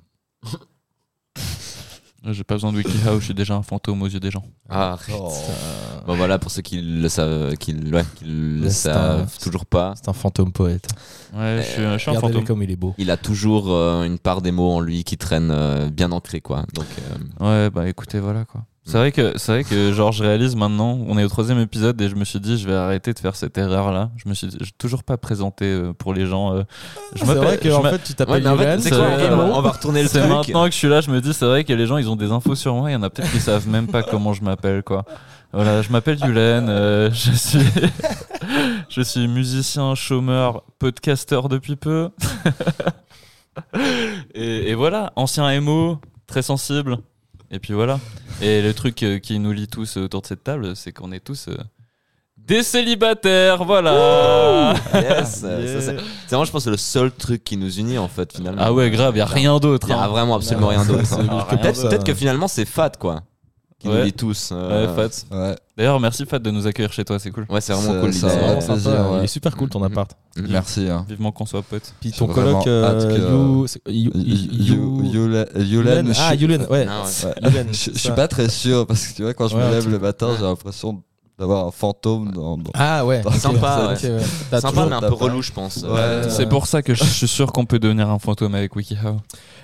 J'ai 2.32 2.44
pas 2.44 2.54
besoin 2.54 2.70
de 2.70 2.76
WikiHow, 2.76 3.18
je 3.18 3.24
suis 3.26 3.34
déjà 3.34 3.54
un 3.54 3.62
fantôme 3.62 4.02
aux 4.02 4.06
yeux 4.06 4.20
des 4.20 4.30
gens. 4.30 4.44
Ah, 4.68 4.92
arrête. 4.92 5.16
Oh. 5.18 5.32
Bon, 6.06 6.16
voilà, 6.16 6.38
pour 6.38 6.50
ceux 6.50 6.60
qui 6.60 6.78
le 6.82 7.08
savent, 7.08 7.54
qui, 7.56 7.72
le- 7.72 7.96
ouais, 7.96 8.04
qui 8.16 8.24
le 8.26 8.64
Là, 8.64 8.70
c'est 8.70 8.90
savent 8.90 9.20
un- 9.22 9.42
toujours 9.42 9.64
pas, 9.64 9.94
C'est 9.96 10.08
un 10.10 10.12
fantôme 10.12 10.52
poète. 10.52 10.86
Ouais, 11.34 11.62
je 11.64 11.72
suis, 11.72 11.82
je 11.82 11.96
suis 11.98 12.10
un 12.10 12.20
fantôme. 12.20 12.44
comme 12.44 12.62
il 12.62 12.70
est 12.70 12.76
beau. 12.76 12.94
il 12.98 13.10
a 13.10 13.16
toujours 13.16 13.72
euh, 13.72 14.02
une 14.04 14.18
part 14.18 14.42
des 14.42 14.50
mots 14.52 14.70
en 14.72 14.80
lui 14.80 15.02
qui 15.02 15.16
traîne 15.16 15.50
euh, 15.50 15.88
bien 15.88 16.12
ancré, 16.12 16.42
quoi. 16.42 16.66
Donc, 16.74 16.84
euh, 17.40 17.64
Ouais, 17.64 17.70
bah 17.70 17.88
écoutez, 17.88 18.18
voilà 18.20 18.44
quoi. 18.44 18.64
C'est 18.84 18.96
vrai 18.96 19.12
que 19.12 19.36
c'est 19.38 19.52
vrai 19.52 19.64
que 19.64 19.92
genre 19.92 20.10
je 20.10 20.24
réalise 20.24 20.56
maintenant, 20.56 20.98
on 21.06 21.16
est 21.18 21.22
au 21.22 21.28
troisième 21.28 21.60
épisode 21.60 22.00
et 22.00 22.08
je 22.08 22.16
me 22.16 22.24
suis 22.24 22.40
dit 22.40 22.58
je 22.58 22.66
vais 22.66 22.74
arrêter 22.74 23.12
de 23.12 23.18
faire 23.18 23.36
cette 23.36 23.56
erreur 23.58 23.92
là. 23.92 24.10
Je 24.16 24.28
me 24.28 24.34
suis 24.34 24.48
toujours 24.78 25.04
pas 25.04 25.16
présenté 25.18 25.66
euh, 25.66 25.92
pour 25.92 26.14
les 26.14 26.26
gens. 26.26 26.54
euh, 26.54 26.62
je 27.14 27.20
C'est 27.20 27.26
m'appelle- 27.26 27.42
vrai 27.42 27.58
m'a- 27.82 27.90
fait, 27.90 27.98
tu 27.98 28.08
ouais, 28.10 28.14
t'appelles 28.16 28.42
mais 28.42 28.48
en 28.48 28.56
fait, 28.56 28.62
Yulen, 28.64 28.80
c'est 28.80 28.88
c'est 28.88 28.96
quoi, 28.96 29.08
vrai, 29.10 29.28
on 29.30 29.36
va- 29.36 29.44
on 29.44 29.60
va 29.62 29.70
retourner 29.70 30.02
le 30.02 30.08
C'est 30.08 30.18
truc. 30.20 30.30
maintenant 30.32 30.64
que 30.64 30.70
je 30.72 30.76
suis 30.76 30.88
là, 30.88 31.00
je 31.02 31.10
me 31.10 31.20
dis 31.20 31.32
c'est 31.34 31.44
vrai 31.44 31.62
que 31.64 31.72
les 31.74 31.86
gens 31.86 31.98
ils 31.98 32.08
ont 32.08 32.16
des 32.16 32.32
infos 32.32 32.54
sur 32.56 32.74
moi, 32.74 32.90
il 32.90 32.94
y 32.94 32.96
en 32.96 33.02
a 33.02 33.10
peut-être 33.10 33.30
qui 33.30 33.38
savent 33.40 33.68
même 33.68 33.86
pas 33.86 34.02
comment 34.02 34.32
je 34.32 34.42
m'appelle 34.42 34.82
quoi. 34.82 35.04
Voilà, 35.52 35.82
je 35.82 35.90
m'appelle 35.92 36.18
Yulen, 36.24 36.68
euh, 36.68 37.10
je 37.12 37.32
suis 37.32 37.58
je 38.88 39.00
suis 39.02 39.28
musicien, 39.28 39.94
chômeur, 39.94 40.62
podcasteur 40.78 41.48
depuis 41.48 41.76
peu. 41.76 42.10
et, 44.34 44.70
et 44.70 44.74
voilà, 44.74 45.12
ancien 45.16 45.60
MO, 45.60 45.98
très 46.26 46.42
sensible. 46.42 46.98
Et 47.50 47.58
puis 47.58 47.72
voilà. 47.72 47.98
Et 48.40 48.62
le 48.62 48.72
truc 48.74 49.02
euh, 49.02 49.18
qui 49.18 49.38
nous 49.38 49.52
lie 49.52 49.68
tous 49.68 49.96
autour 49.96 50.22
de 50.22 50.26
cette 50.26 50.44
table, 50.44 50.76
c'est 50.76 50.92
qu'on 50.92 51.10
est 51.12 51.20
tous 51.20 51.48
euh, 51.48 51.56
des 52.36 52.62
célibataires, 52.62 53.64
voilà. 53.64 54.74
Yes, 54.94 55.40
c'est 55.40 55.80
c'est 55.80 55.96
vraiment, 56.28 56.44
je 56.44 56.52
pense, 56.52 56.66
le 56.66 56.76
seul 56.76 57.10
truc 57.12 57.44
qui 57.44 57.56
nous 57.56 57.78
unit 57.78 57.98
en 57.98 58.08
fait, 58.08 58.32
finalement. 58.32 58.62
Ah 58.64 58.72
ouais, 58.72 58.90
grave, 58.90 59.16
y 59.16 59.20
a 59.20 59.26
rien 59.26 59.58
d'autre. 59.58 59.88
Y 59.88 59.92
a 59.92 60.02
hein. 60.02 60.08
vraiment 60.08 60.36
absolument 60.36 60.68
rien 60.68 60.84
d'autre. 60.84 61.04
c'est- 61.04 61.16
c'est- 61.74 61.88
peut-être 61.88 62.04
que 62.04 62.14
finalement 62.14 62.48
c'est 62.48 62.64
Fat 62.64 62.92
quoi, 62.98 63.22
qui 63.80 63.88
Ouais. 63.88 63.98
nous 63.98 64.04
lie 64.04 64.12
tous. 64.12 64.50
euh, 64.52 64.94
Ouais, 64.94 65.08
Fat. 65.08 65.36
Ouais. 65.36 65.56
D'ailleurs, 65.76 65.98
merci 65.98 66.26
Fat 66.26 66.38
de 66.38 66.50
nous 66.50 66.66
accueillir 66.66 66.92
chez 66.92 67.04
toi, 67.04 67.18
c'est 67.18 67.30
cool. 67.30 67.46
Ouais, 67.48 67.60
c'est 67.60 67.72
vraiment 67.72 68.00
cool. 68.00 68.12
c'est 68.12 68.26
l'idée. 68.26 68.38
vraiment 68.38 68.56
plaisir, 68.60 68.90
sympa. 68.92 69.02
ouais. 69.10 69.18
Il 69.20 69.24
est 69.24 69.26
super 69.26 69.56
cool 69.56 69.68
ton 69.70 69.78
Mhm. 69.80 69.86
appart. 69.86 70.10
Merci. 70.36 70.88
Hein. 70.88 71.04
Vivement 71.08 71.32
qu'on 71.32 71.46
soit 71.46 71.62
potes. 71.62 71.92
Puis 72.00 72.12
ton 72.12 72.26
coloc, 72.26 72.66
euh, 72.66 73.16
que- 73.16 73.20
You- 73.20 73.66
c'est- 73.66 73.80
You- 73.88 74.12
You- 74.14 75.02
You- 75.02 75.02
Yulen-. 75.56 76.12
Ah, 76.18 76.34
Yulen, 76.34 76.62
ouais. 76.62 76.68
Ouais. 76.68 76.86
Ouais. 76.86 77.50
Yulen, 77.50 77.68
Je 77.72 77.76
suis 77.78 77.92
ça. 77.98 78.12
pas 78.12 78.28
très 78.28 78.48
sûr 78.48 78.86
parce 78.86 79.06
que 79.08 79.16
tu 79.16 79.22
vois, 79.22 79.34
quand 79.34 79.48
je 79.48 79.56
Ouais, 79.56 79.64
me 79.66 79.70
lève 79.70 79.88
le 79.90 79.98
matin, 79.98 80.28
j'ai 80.38 80.44
l'impression 80.44 81.02
d'avoir 81.40 81.66
un 81.66 81.70
fantôme 81.72 82.30
dans. 82.32 82.56
dans- 82.56 82.70
Ah 82.74 83.04
ouais. 83.04 83.22
Sympa, 83.36 83.88
ouais. 83.88 83.96
Sympa, 83.96 84.68
toujours- 84.68 84.86
mais 84.88 84.94
un 84.96 85.00
peu 85.00 85.14
relou, 85.14 85.42
je 85.42 85.50
pense. 85.52 85.78
Ouais. 85.78 86.28
C'est 86.30 86.48
pour 86.48 86.66
ça 86.68 86.82
que 86.82 86.94
je 86.94 87.02
suis 87.04 87.26
sûr 87.26 87.52
qu'on 87.52 87.64
peut 87.66 87.78
devenir 87.80 88.08
un 88.08 88.18
fantôme 88.20 88.54
avec 88.54 88.76
WikiHow. 88.76 89.16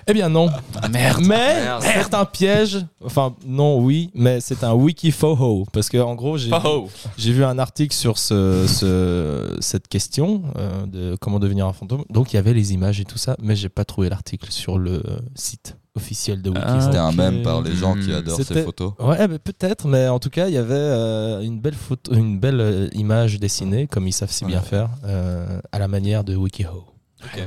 Eh 0.09 0.13
bien 0.13 0.29
non. 0.29 0.49
merde. 0.89 1.19
Mais 1.21 1.61
Merde. 1.63 1.83
c'est 1.83 2.13
un 2.13 2.25
piège. 2.25 2.85
Enfin 3.05 3.33
non, 3.45 3.79
oui, 3.79 4.09
mais 4.15 4.39
c'est 4.41 4.63
un 4.63 4.73
wikifoho 4.73 5.65
parce 5.73 5.89
que 5.89 5.97
en 5.97 6.15
gros 6.15 6.37
j'ai 6.37 6.49
Oh. 6.65 6.87
j'ai 7.17 7.31
vu 7.33 7.43
un 7.43 7.59
article 7.59 7.93
sur 7.95 8.17
ce, 8.17 8.65
ce- 8.67 9.57
cette 9.59 9.87
question 9.87 10.43
euh, 10.57 10.85
de 10.85 11.15
comment 11.19 11.39
devenir 11.39 11.67
un 11.67 11.73
fantôme. 11.73 12.03
Donc 12.09 12.33
il 12.33 12.37
y 12.37 12.39
avait 12.39 12.53
les 12.53 12.73
images 12.73 12.99
et 13.01 13.05
tout 13.05 13.17
ça, 13.17 13.35
mais 13.41 13.55
j'ai 13.55 13.69
pas 13.69 13.85
trouvé 13.85 14.09
l'article 14.09 14.49
sur 14.51 14.77
le 14.77 15.03
site 15.35 15.75
officiel 15.97 16.41
de 16.41 16.49
Wiki. 16.49 16.61
Ah, 16.65 16.81
C'était 16.81 16.97
un 16.97 17.09
Ok. 17.09 17.15
mème 17.15 17.43
par 17.43 17.61
les 17.61 17.75
gens 17.75 17.95
qui 17.95 18.13
adorent 18.13 18.39
ces 18.41 18.63
photos. 18.63 18.93
Ouais, 18.99 19.27
mais 19.27 19.37
peut-être, 19.39 19.87
mais 19.87 20.07
en 20.07 20.19
tout 20.19 20.29
cas, 20.29 20.47
il 20.47 20.53
y 20.53 20.57
avait 20.57 20.73
euh, 20.73 21.41
une 21.41 21.59
belle 21.59 21.75
photo, 21.75 22.13
une 22.13 22.39
belle 22.39 22.61
euh, 22.61 22.87
image 22.93 23.39
dessinée, 23.39 23.87
comme 23.87 24.07
ils 24.07 24.13
savent 24.13 24.31
si 24.31 24.45
bien 24.45 24.61
faire, 24.61 24.89
euh, 25.05 25.59
à 25.71 25.79
la 25.79 25.87
manière 25.89 26.23
de 26.23 26.35
WikiHow. 26.35 26.85
Ok. 27.25 27.41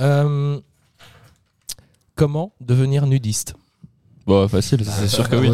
Euh, 0.00 0.60
comment 2.14 2.52
devenir 2.60 3.06
nudiste? 3.06 3.54
Bon, 4.26 4.46
facile, 4.48 4.84
c'est 4.84 5.08
sûr 5.08 5.28
que 5.28 5.36
oui. 5.36 5.48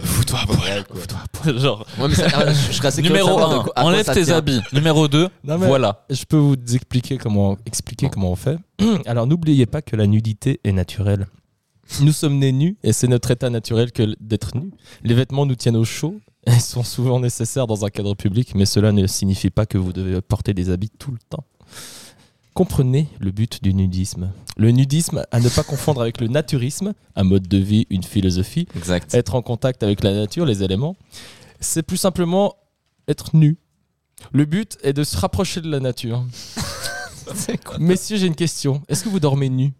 Fous-toi 0.00 0.38
à 0.40 0.46
poil. 0.46 1.58
Genre, 1.58 1.86
Ouais, 1.98 2.08
mais 2.08 2.14
ça- 2.14 2.26
ah, 2.34 2.52
je 2.52 2.72
je 2.72 2.76
serais 2.76 2.88
assez 2.88 3.02
numéro 3.02 3.28
savoir 3.28 3.48
de 3.50 3.54
1, 3.54 3.62
quoi- 3.62 3.72
à 3.76 3.80
quoi 3.82 3.90
enlève 3.90 4.10
tes 4.12 4.30
habits. 4.30 4.60
Numéro 4.72 5.08
2, 5.08 5.28
Non, 5.44 5.56
mais- 5.58 5.66
voilà. 5.66 6.04
Je 6.10 6.24
peux 6.24 6.36
vous 6.36 6.56
expliquer 6.74 7.16
comment, 7.16 7.56
expliquer 7.66 8.08
comment 8.10 8.32
on 8.32 8.36
fait. 8.36 8.58
Alors 9.06 9.26
n'oubliez 9.26 9.66
pas 9.66 9.82
que 9.82 9.96
la 9.96 10.06
nudité 10.06 10.60
est 10.64 10.72
naturelle. 10.72 11.26
Nous 12.00 12.12
sommes 12.12 12.38
nés 12.38 12.52
nus 12.52 12.76
et 12.82 12.92
c'est 12.92 13.08
notre 13.08 13.30
état 13.30 13.50
naturel 13.50 13.90
que 13.92 14.14
d'être 14.20 14.56
nus. 14.56 14.70
Les 15.02 15.14
vêtements 15.14 15.46
nous 15.46 15.56
tiennent 15.56 15.76
au 15.76 15.84
chaud 15.84 16.20
et 16.46 16.58
sont 16.58 16.84
souvent 16.84 17.18
nécessaires 17.20 17.66
dans 17.66 17.84
un 17.84 17.88
cadre 17.90 18.14
public, 18.14 18.54
mais 18.54 18.64
cela 18.64 18.92
ne 18.92 19.06
signifie 19.06 19.50
pas 19.50 19.66
que 19.66 19.76
vous 19.78 19.92
devez 19.92 20.20
porter 20.20 20.54
des 20.54 20.70
habits 20.70 20.90
tout 20.98 21.10
le 21.10 21.18
temps. 21.28 21.44
Comprenez 22.54 23.08
le 23.20 23.30
but 23.30 23.62
du 23.62 23.72
nudisme. 23.74 24.32
Le 24.56 24.70
nudisme, 24.72 25.24
à 25.30 25.40
ne 25.40 25.48
pas 25.48 25.62
confondre 25.62 26.00
avec 26.02 26.20
le 26.20 26.26
naturisme, 26.28 26.92
un 27.16 27.22
mode 27.24 27.46
de 27.48 27.56
vie, 27.58 27.86
une 27.90 28.02
philosophie, 28.02 28.66
Exact. 28.76 29.14
être 29.14 29.34
en 29.34 29.42
contact 29.42 29.82
avec 29.82 30.02
la 30.02 30.12
nature, 30.12 30.44
les 30.44 30.62
éléments, 30.62 30.96
c'est 31.60 31.82
plus 31.82 31.96
simplement 31.96 32.54
être 33.08 33.34
nu. 33.36 33.56
Le 34.32 34.44
but 34.44 34.76
est 34.82 34.92
de 34.92 35.04
se 35.04 35.16
rapprocher 35.16 35.60
de 35.60 35.70
la 35.70 35.80
nature. 35.80 36.24
Messieurs, 37.78 38.16
j'ai 38.16 38.26
une 38.26 38.34
question. 38.34 38.82
Est-ce 38.88 39.04
que 39.04 39.08
vous 39.08 39.20
dormez 39.20 39.48
nu? 39.48 39.72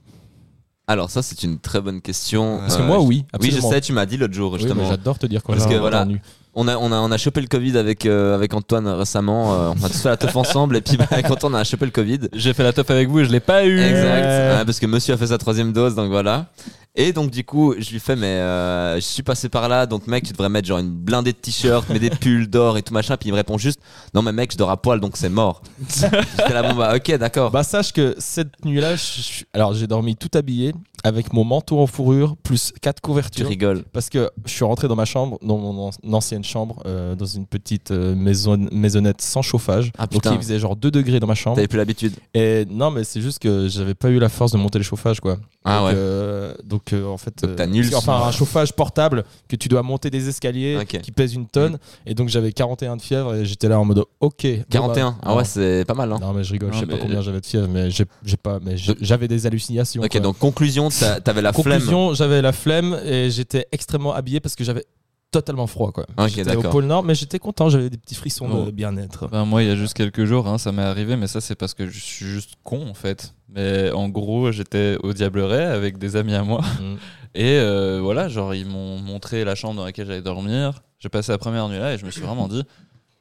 Alors, 0.86 1.10
ça, 1.10 1.22
c'est 1.22 1.42
une 1.42 1.58
très 1.58 1.80
bonne 1.80 2.00
question. 2.00 2.58
Parce 2.58 2.76
que 2.76 2.82
Euh, 2.82 2.86
moi, 2.86 3.00
oui. 3.00 3.24
Oui, 3.40 3.50
je 3.50 3.60
sais, 3.60 3.80
tu 3.80 3.92
m'as 3.92 4.06
dit 4.06 4.16
l'autre 4.16 4.34
jour, 4.34 4.52
Oui, 4.52 4.58
justement. 4.60 4.88
J'adore 4.88 5.18
te 5.18 5.26
dire 5.26 5.42
quand 5.42 5.52
Parce 5.52 5.66
que 5.66 5.74
voilà. 5.74 6.04
nu. 6.04 6.20
On, 6.54 6.66
a, 6.68 6.76
on, 6.76 6.90
a, 6.92 6.96
on 6.96 7.10
a 7.12 7.16
chopé 7.18 7.40
le 7.40 7.46
Covid 7.46 7.78
avec, 7.78 8.06
euh, 8.06 8.34
avec 8.34 8.52
Antoine 8.54 8.86
récemment. 8.88 9.54
euh, 9.54 9.70
on 9.80 9.84
a 9.84 9.88
tous 9.88 10.00
fait 10.02 10.08
la 10.08 10.16
teuf 10.16 10.34
ensemble. 10.36 10.76
Et 10.76 10.80
puis, 10.80 10.96
bah, 10.96 11.06
avec 11.10 11.30
Antoine, 11.30 11.54
on 11.54 11.58
a 11.58 11.64
chopé 11.64 11.84
le 11.84 11.90
Covid. 11.92 12.20
J'ai 12.32 12.52
fait 12.54 12.62
la 12.64 12.72
teuf 12.72 12.90
avec 12.90 13.08
vous 13.08 13.20
et 13.20 13.24
je 13.24 13.30
l'ai 13.30 13.40
pas 13.40 13.64
eu. 13.64 13.78
Exact. 13.80 14.02
Ouais. 14.02 14.56
Ouais, 14.58 14.64
parce 14.64 14.80
que 14.80 14.86
monsieur 14.86 15.14
a 15.14 15.16
fait 15.16 15.28
sa 15.28 15.38
troisième 15.38 15.72
dose, 15.72 15.94
donc 15.94 16.10
voilà. 16.10 16.46
Et 16.96 17.12
donc 17.12 17.30
du 17.30 17.44
coup, 17.44 17.74
je 17.78 17.90
lui 17.90 18.00
fais 18.00 18.16
mais 18.16 18.26
euh, 18.26 18.96
je 18.96 19.00
suis 19.00 19.22
passé 19.22 19.48
par 19.48 19.68
là, 19.68 19.86
donc 19.86 20.06
mec, 20.08 20.24
tu 20.24 20.32
devrais 20.32 20.48
mettre 20.48 20.66
genre 20.66 20.78
une 20.80 20.90
blindée 20.90 21.32
de 21.32 21.36
t-shirts, 21.38 21.88
mais 21.88 21.98
des 22.00 22.10
pulls 22.10 22.48
d'or 22.48 22.76
et 22.78 22.82
tout 22.82 22.92
machin. 22.92 23.16
Puis 23.16 23.28
il 23.28 23.32
me 23.32 23.36
répond 23.36 23.58
juste, 23.58 23.80
non 24.12 24.22
mais 24.22 24.32
mec, 24.32 24.52
je 24.52 24.58
dors 24.58 24.70
à 24.70 24.76
poil, 24.76 24.98
donc 25.00 25.16
c'est 25.16 25.28
mort. 25.28 25.62
J'étais 25.88 26.52
là 26.52 26.62
bon 26.62 26.74
bah 26.76 26.94
ok 26.96 27.16
d'accord. 27.16 27.50
Bah 27.52 27.62
sache 27.62 27.92
que 27.92 28.14
cette 28.18 28.64
nuit-là, 28.64 28.96
je 28.96 29.44
alors 29.52 29.72
j'ai 29.74 29.86
dormi 29.86 30.16
tout 30.16 30.30
habillé 30.34 30.74
avec 31.02 31.32
mon 31.32 31.44
manteau 31.44 31.78
en 31.78 31.86
fourrure 31.86 32.36
plus 32.36 32.72
quatre 32.82 32.96
tu 32.96 33.02
couvertures. 33.02 33.46
rigoles. 33.48 33.84
Parce 33.92 34.10
que 34.10 34.28
je 34.44 34.50
suis 34.52 34.64
rentré 34.64 34.86
dans 34.88 34.96
ma 34.96 35.06
chambre, 35.06 35.38
dans 35.42 35.56
mon 35.56 35.88
an- 35.88 35.90
ancienne 36.12 36.44
chambre, 36.44 36.82
euh, 36.84 37.14
dans 37.14 37.24
une 37.24 37.46
petite 37.46 37.90
euh, 37.92 38.14
maison, 38.14 38.58
maisonnette 38.72 39.22
sans 39.22 39.40
chauffage. 39.40 39.92
Ah, 39.96 40.06
donc 40.06 40.22
il 40.26 40.36
faisait 40.36 40.58
genre 40.58 40.76
2 40.76 40.90
degrés 40.90 41.18
dans 41.20 41.26
ma 41.26 41.34
chambre. 41.34 41.54
T'avais 41.56 41.68
plus 41.68 41.78
l'habitude. 41.78 42.12
Et 42.34 42.66
non, 42.68 42.90
mais 42.90 43.04
c'est 43.04 43.22
juste 43.22 43.38
que 43.38 43.68
j'avais 43.68 43.94
pas 43.94 44.10
eu 44.10 44.18
la 44.18 44.28
force 44.28 44.52
de 44.52 44.58
monter 44.58 44.78
le 44.78 44.84
chauffage, 44.84 45.20
quoi. 45.20 45.38
Ah 45.64 45.78
donc, 45.78 45.86
ouais. 45.88 45.92
euh, 45.96 46.54
donc 46.64 46.79
euh, 46.92 47.06
en 47.06 47.16
fait, 47.16 47.44
Donc 47.44 47.68
nul 47.68 47.88
que, 47.90 47.94
enfin 47.94 48.22
un 48.26 48.32
chauffage 48.32 48.72
portable 48.72 49.24
que 49.48 49.56
tu 49.56 49.68
dois 49.68 49.82
monter 49.82 50.10
des 50.10 50.28
escaliers 50.28 50.78
qui 50.86 51.12
pèse 51.12 51.34
une 51.34 51.46
tonne. 51.46 51.78
Et 52.06 52.14
donc 52.14 52.28
j'avais 52.28 52.52
41 52.52 52.96
de 52.96 53.02
fièvre 53.02 53.34
et 53.34 53.44
j'étais 53.44 53.68
là 53.68 53.78
en 53.78 53.84
mode 53.84 54.04
ok. 54.20 54.44
bon, 54.44 54.64
41. 54.70 55.10
bah, 55.10 55.16
ah 55.22 55.36
ouais, 55.36 55.44
c'est 55.44 55.84
pas 55.86 55.94
mal 55.94 56.12
hein. 56.12 56.18
Non 56.20 56.32
mais 56.32 56.44
je 56.44 56.52
rigole, 56.52 56.72
je 56.72 56.80
sais 56.80 56.86
pas 56.86 56.98
combien 56.98 57.20
j'avais 57.20 57.40
de 57.40 57.46
fièvre, 57.46 57.68
mais 57.68 57.90
j'ai 57.90 58.04
pas, 58.36 58.58
mais 58.64 58.74
Donc- 58.74 58.96
j'avais 59.00 59.28
des 59.28 59.46
hallucinations. 59.46 60.02
Ok, 60.02 60.10
quoi. 60.10 60.20
donc 60.20 60.38
conclusion, 60.38 60.88
t'avais 60.88 61.42
la 61.42 61.52
flemme. 61.52 61.64
Conclusion, 61.64 62.14
j'avais 62.14 62.42
la 62.42 62.52
flemme 62.52 62.98
et 63.04 63.30
j'étais 63.30 63.66
extrêmement 63.72 64.14
habillé 64.14 64.40
parce 64.40 64.54
que 64.54 64.64
j'avais 64.64 64.84
totalement 65.30 65.66
froid 65.66 65.92
quoi. 65.92 66.06
Ok, 66.18 66.28
j'étais 66.28 66.56
au 66.56 66.62
pôle 66.62 66.84
Nord, 66.84 67.02
mais 67.02 67.14
j'étais 67.14 67.38
content, 67.38 67.68
j'avais 67.68 67.90
des 67.90 67.98
petits 67.98 68.14
frissons 68.14 68.64
de 68.64 68.70
bien-être. 68.70 69.28
Ben, 69.28 69.44
moi, 69.44 69.62
il 69.62 69.68
y 69.68 69.72
a 69.72 69.76
juste 69.76 69.94
quelques 69.94 70.24
jours, 70.24 70.48
hein, 70.48 70.58
ça 70.58 70.72
m'est 70.72 70.82
arrivé, 70.82 71.16
mais 71.16 71.26
ça, 71.26 71.40
c'est 71.40 71.54
parce 71.54 71.74
que 71.74 71.86
je 71.86 71.98
suis 71.98 72.26
juste 72.26 72.54
con, 72.64 72.88
en 72.88 72.94
fait. 72.94 73.34
Mais 73.48 73.90
en 73.90 74.08
gros, 74.08 74.52
j'étais 74.52 74.96
au 75.02 75.12
Diableret 75.12 75.64
avec 75.64 75.98
des 75.98 76.16
amis 76.16 76.34
à 76.34 76.42
moi. 76.42 76.60
Mm. 76.80 76.96
Et 77.34 77.58
euh, 77.58 78.00
voilà, 78.02 78.28
genre, 78.28 78.54
ils 78.54 78.66
m'ont 78.66 78.98
montré 78.98 79.44
la 79.44 79.54
chambre 79.54 79.76
dans 79.76 79.84
laquelle 79.84 80.06
j'allais 80.06 80.22
dormir. 80.22 80.82
J'ai 80.98 81.08
passé 81.08 81.30
la 81.30 81.38
première 81.38 81.68
nuit 81.68 81.78
là 81.78 81.94
et 81.94 81.98
je 81.98 82.04
me 82.04 82.10
suis 82.10 82.20
vraiment 82.20 82.48
dit, 82.48 82.64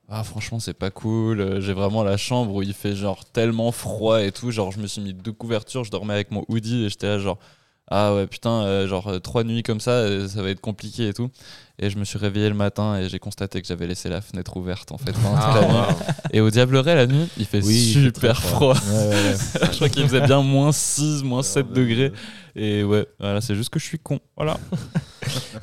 ah, 0.10 0.24
franchement, 0.24 0.60
c'est 0.60 0.74
pas 0.74 0.90
cool. 0.90 1.62
J'ai 1.62 1.74
vraiment 1.74 2.04
la 2.04 2.18
chambre 2.18 2.56
où 2.56 2.64
il 2.64 2.74
fait 2.74 2.96
genre 2.96 3.24
tellement 3.26 3.72
froid 3.72 4.24
et 4.24 4.32
tout. 4.32 4.50
Genre, 4.50 4.72
je 4.72 4.80
me 4.80 4.88
suis 4.88 5.02
mis 5.02 5.14
deux 5.14 5.32
couvertures, 5.32 5.84
je 5.84 5.92
dormais 5.92 6.16
avec 6.16 6.32
mon 6.32 6.44
hoodie 6.48 6.86
et 6.86 6.90
j'étais 6.90 7.08
là, 7.08 7.20
genre, 7.20 7.38
ah 7.92 8.16
ouais, 8.16 8.26
putain, 8.26 8.64
euh, 8.64 8.88
genre, 8.88 9.22
trois 9.22 9.44
nuits 9.44 9.64
comme 9.64 9.80
ça, 9.80 9.92
euh, 9.92 10.28
ça 10.28 10.42
va 10.42 10.50
être 10.50 10.62
compliqué 10.62 11.10
et 11.10 11.14
tout. 11.14 11.30
Et 11.82 11.90
je 11.90 11.98
me 11.98 12.04
suis 12.04 12.18
réveillé 12.18 12.50
le 12.50 12.56
matin 12.56 12.98
et 13.00 13.08
j'ai 13.08 13.20
constaté 13.20 13.62
que 13.62 13.68
j'avais 13.68 13.88
laissé 13.88 14.10
la 14.10 14.20
fenêtre 14.22 14.58
ouverte 14.58 14.92
en 14.92 14.98
fait. 14.98 15.14
pendant 15.14 15.36
toute 15.36 15.46
Ah, 15.46 15.62
la 15.62 15.68
nuit. 15.68 15.74
wow. 15.76 15.96
Et 16.34 16.42
au 16.42 16.50
Diableret, 16.50 16.94
la 16.96 17.08
nuit, 17.08 17.30
il 17.38 17.46
fait 17.46 17.64
Oui, 17.64 17.74
il 17.74 17.94
fait 17.94 18.00
super 18.04 18.42
froid. 18.42 18.74
Ouais, 18.74 18.98
ouais, 18.98 19.10
ouais. 19.16 19.36
je 19.72 19.76
crois 19.78 19.88
qu'il 19.90 20.04
faisait 20.04 20.22
bien 20.22 20.42
moins 20.42 20.74
6, 20.74 21.24
moins 21.24 21.42
7 21.42 21.72
degrés. 21.72 22.12
Et 22.56 22.84
ouais, 22.84 23.06
voilà, 23.20 23.40
c'est 23.40 23.56
juste 23.56 23.70
que 23.70 23.80
je 23.80 23.86
suis 23.86 24.00
con. 24.00 24.20
Voilà. 24.36 24.58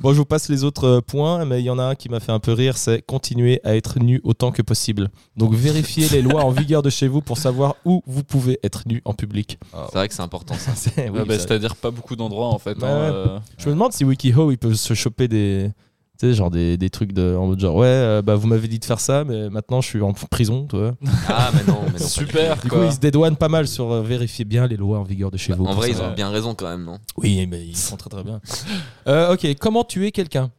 Bon, 0.01 0.13
je 0.13 0.19
vous 0.19 0.25
passe 0.25 0.49
les 0.49 0.63
autres 0.63 0.87
euh, 0.87 1.01
points, 1.01 1.45
mais 1.45 1.61
il 1.61 1.65
y 1.65 1.71
en 1.71 1.79
a 1.79 1.83
un 1.83 1.95
qui 1.97 2.09
m'a 2.09 2.21
fait 2.21 2.31
un 2.31 2.39
peu 2.39 2.53
rire, 2.53 2.77
c'est 2.77 3.03
continuer 3.03 3.61
à 3.65 3.75
être 3.75 3.99
nu 3.99 4.21
autant 4.23 4.53
que 4.53 4.63
possible. 4.63 5.09
Donc 5.37 5.55
vérifiez 5.55 6.09
les 6.11 6.23
lois 6.23 6.45
en 6.45 6.51
vigueur 6.51 6.83
de 6.83 6.91
chez 6.91 7.09
vous 7.09 7.21
pour 7.21 7.39
savoir 7.39 7.75
où 7.85 8.03
vous 8.07 8.23
pouvez 8.23 8.61
être 8.63 8.83
nu 8.87 9.03
en 9.05 9.15
public. 9.15 9.59
C'est 9.73 9.95
vrai 9.99 10.09
que 10.09 10.15
c'est 10.15 10.23
important 10.23 10.55
ça. 10.55 10.73
C'est- 10.77 11.09
oui, 11.11 11.19
Ouais, 11.19 11.25
bah, 11.25 11.35
ça- 11.39 11.47
C'est-à-dire 11.49 11.75
pas 11.75 11.91
beaucoup 11.91 12.15
d'endroits 12.15 12.49
en 12.49 12.59
fait. 12.59 12.77
Hein, 12.83 12.87
euh. 12.87 13.39
Je 13.59 13.67
me 13.69 13.73
demande 13.73 13.93
si 13.93 14.05
WikiHow 14.05 14.53
ils 14.53 14.59
peuvent 14.59 14.75
se 14.75 14.95
choper 14.95 15.27
des 15.27 15.73
tu 16.19 16.27
sais 16.29 16.35
genre 16.35 16.51
des, 16.51 16.77
des 16.77 16.91
trucs 16.91 17.13
de 17.13 17.37
en 17.37 17.47
mode 17.47 17.61
genre 17.61 17.77
ouais 17.77 17.87
euh, 17.87 18.23
bah 18.23 18.35
vous 18.37 18.47
m'avez 18.47 18.69
dit 18.69 18.79
de 18.79 18.85
faire 18.85 19.01
ça 19.01 19.25
mais 19.25 19.51
maintenant 19.51 19.81
je 19.81 19.89
suis 19.89 20.01
en 20.03 20.13
prison 20.13 20.67
tu 20.71 20.77
vois. 20.77 20.95
Ah, 21.29 21.51
mais 21.55 21.65
non, 21.71 21.81
mais 21.93 21.99
non. 22.01 22.07
Super. 22.07 22.57
Du 22.57 22.69
coup 22.69 22.77
quoi. 22.77 22.87
ils 22.87 22.93
se 22.93 22.99
dédouanent 22.99 23.37
pas 23.37 23.49
mal 23.49 23.67
sur 23.69 23.91
euh, 23.93 24.03
vérifier 24.03 24.45
bien 24.45 24.67
les 24.67 24.77
lois 24.77 24.99
en 24.99 25.03
vigueur 25.05 25.31
de 25.31 25.37
chez 25.37 25.53
Bah, 25.53 25.57
vous. 25.59 25.67
en 25.67 25.75
vrai, 25.75 25.91
ils 25.91 26.01
ont 26.01 26.13
bien 26.15 26.31
raison 26.31 26.55
quand 26.55 26.69
même, 26.69 26.85
non? 26.85 26.99
Oui 27.17 27.47
mais 27.47 27.65
ils 27.67 27.77
font 27.77 27.97
très 27.97 28.11
très 28.11 28.23
bien. 28.25 28.41
Euh, 29.09 29.33
ok 29.35 29.47
comment 29.61 29.85
tuer 29.85 30.11
quelqu'un? 30.13 30.51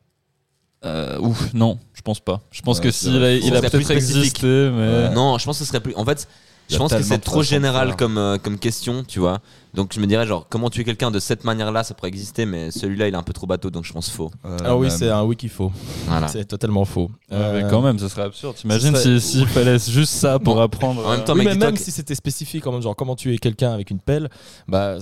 Euh, 0.85 1.17
ouf, 1.19 1.53
non, 1.53 1.79
je 1.93 2.01
pense 2.01 2.19
pas. 2.19 2.41
Je 2.51 2.61
pense 2.61 2.77
Ouais, 2.77 2.83
que 2.85 2.91
c'est 2.91 3.09
s'il 3.09 3.23
a, 3.23 3.33
il 3.33 3.55
a 3.55 3.61
peut-être 3.61 3.91
existé, 3.91 4.69
mais. 4.71 5.09
Non, 5.09 5.37
je 5.37 5.45
pense 5.45 5.57
que 5.57 5.63
ce 5.65 5.69
serait 5.69 5.79
plus. 5.81 5.95
En 5.95 6.05
fait, 6.05 6.27
je 6.69 6.77
pense 6.77 6.93
que 6.93 7.01
c'est 7.01 7.17
trop 7.19 7.41
général 7.43 7.95
comme, 7.95 8.17
euh, 8.17 8.37
comme 8.37 8.59
question, 8.59 9.03
tu 9.03 9.19
vois. 9.19 9.39
Donc 9.73 9.91
je 9.93 9.99
me 9.99 10.07
dirais, 10.07 10.25
genre, 10.25 10.47
comment 10.49 10.69
tuer 10.69 10.83
quelqu'un 10.83 11.11
de 11.11 11.19
cette 11.19 11.43
manière-là, 11.43 11.83
ça 11.83 11.93
pourrait 11.93 12.07
exister, 12.09 12.45
mais 12.45 12.71
celui-là, 12.71 13.07
il 13.07 13.13
est 13.13 13.17
un 13.17 13.23
peu 13.23 13.33
trop 13.33 13.45
bateau, 13.47 13.69
donc 13.69 13.83
je 13.85 13.93
pense 13.93 14.09
faux. 14.09 14.31
Euh, 14.45 14.57
Alors 14.63 14.79
oui 14.79 14.89
c'est 14.89 15.09
un 15.09 15.23
wiki 15.23 15.49
faux. 15.49 15.71
Voilà. 16.07 16.27
C'est 16.27 16.45
totalement 16.45 16.85
faux. 16.85 17.11
Ouais, 17.29 17.37
Euh, 17.37 17.61
mais 17.63 17.69
quand 17.69 17.81
même, 17.81 17.99
ce 17.99 18.07
serait 18.07 18.23
absurde. 18.23 18.55
T'imagines 18.55 18.95
serait- 18.95 19.19
si- 19.19 19.31
s'il 19.37 19.47
fallait 19.47 19.77
juste 19.79 20.13
ça 20.13 20.39
pour 20.39 20.55
Bon, 20.55 20.61
apprendre. 20.61 21.05
en 21.05 21.11
même 21.11 21.19
euh, 21.19 21.23
temps, 21.23 21.33
oui, 21.33 21.45
mais 21.45 21.55
même 21.55 21.73
que- 21.75 21.79
si 21.79 21.91
c'était 21.91 22.15
spécifique, 22.15 22.65
en 22.65 22.79
genre 22.81 22.95
comment 22.95 23.15
tuer 23.15 23.37
quelqu'un 23.37 23.71
avec 23.71 23.91
une 23.91 23.99
pelle, 23.99 24.29
bah 24.67 24.95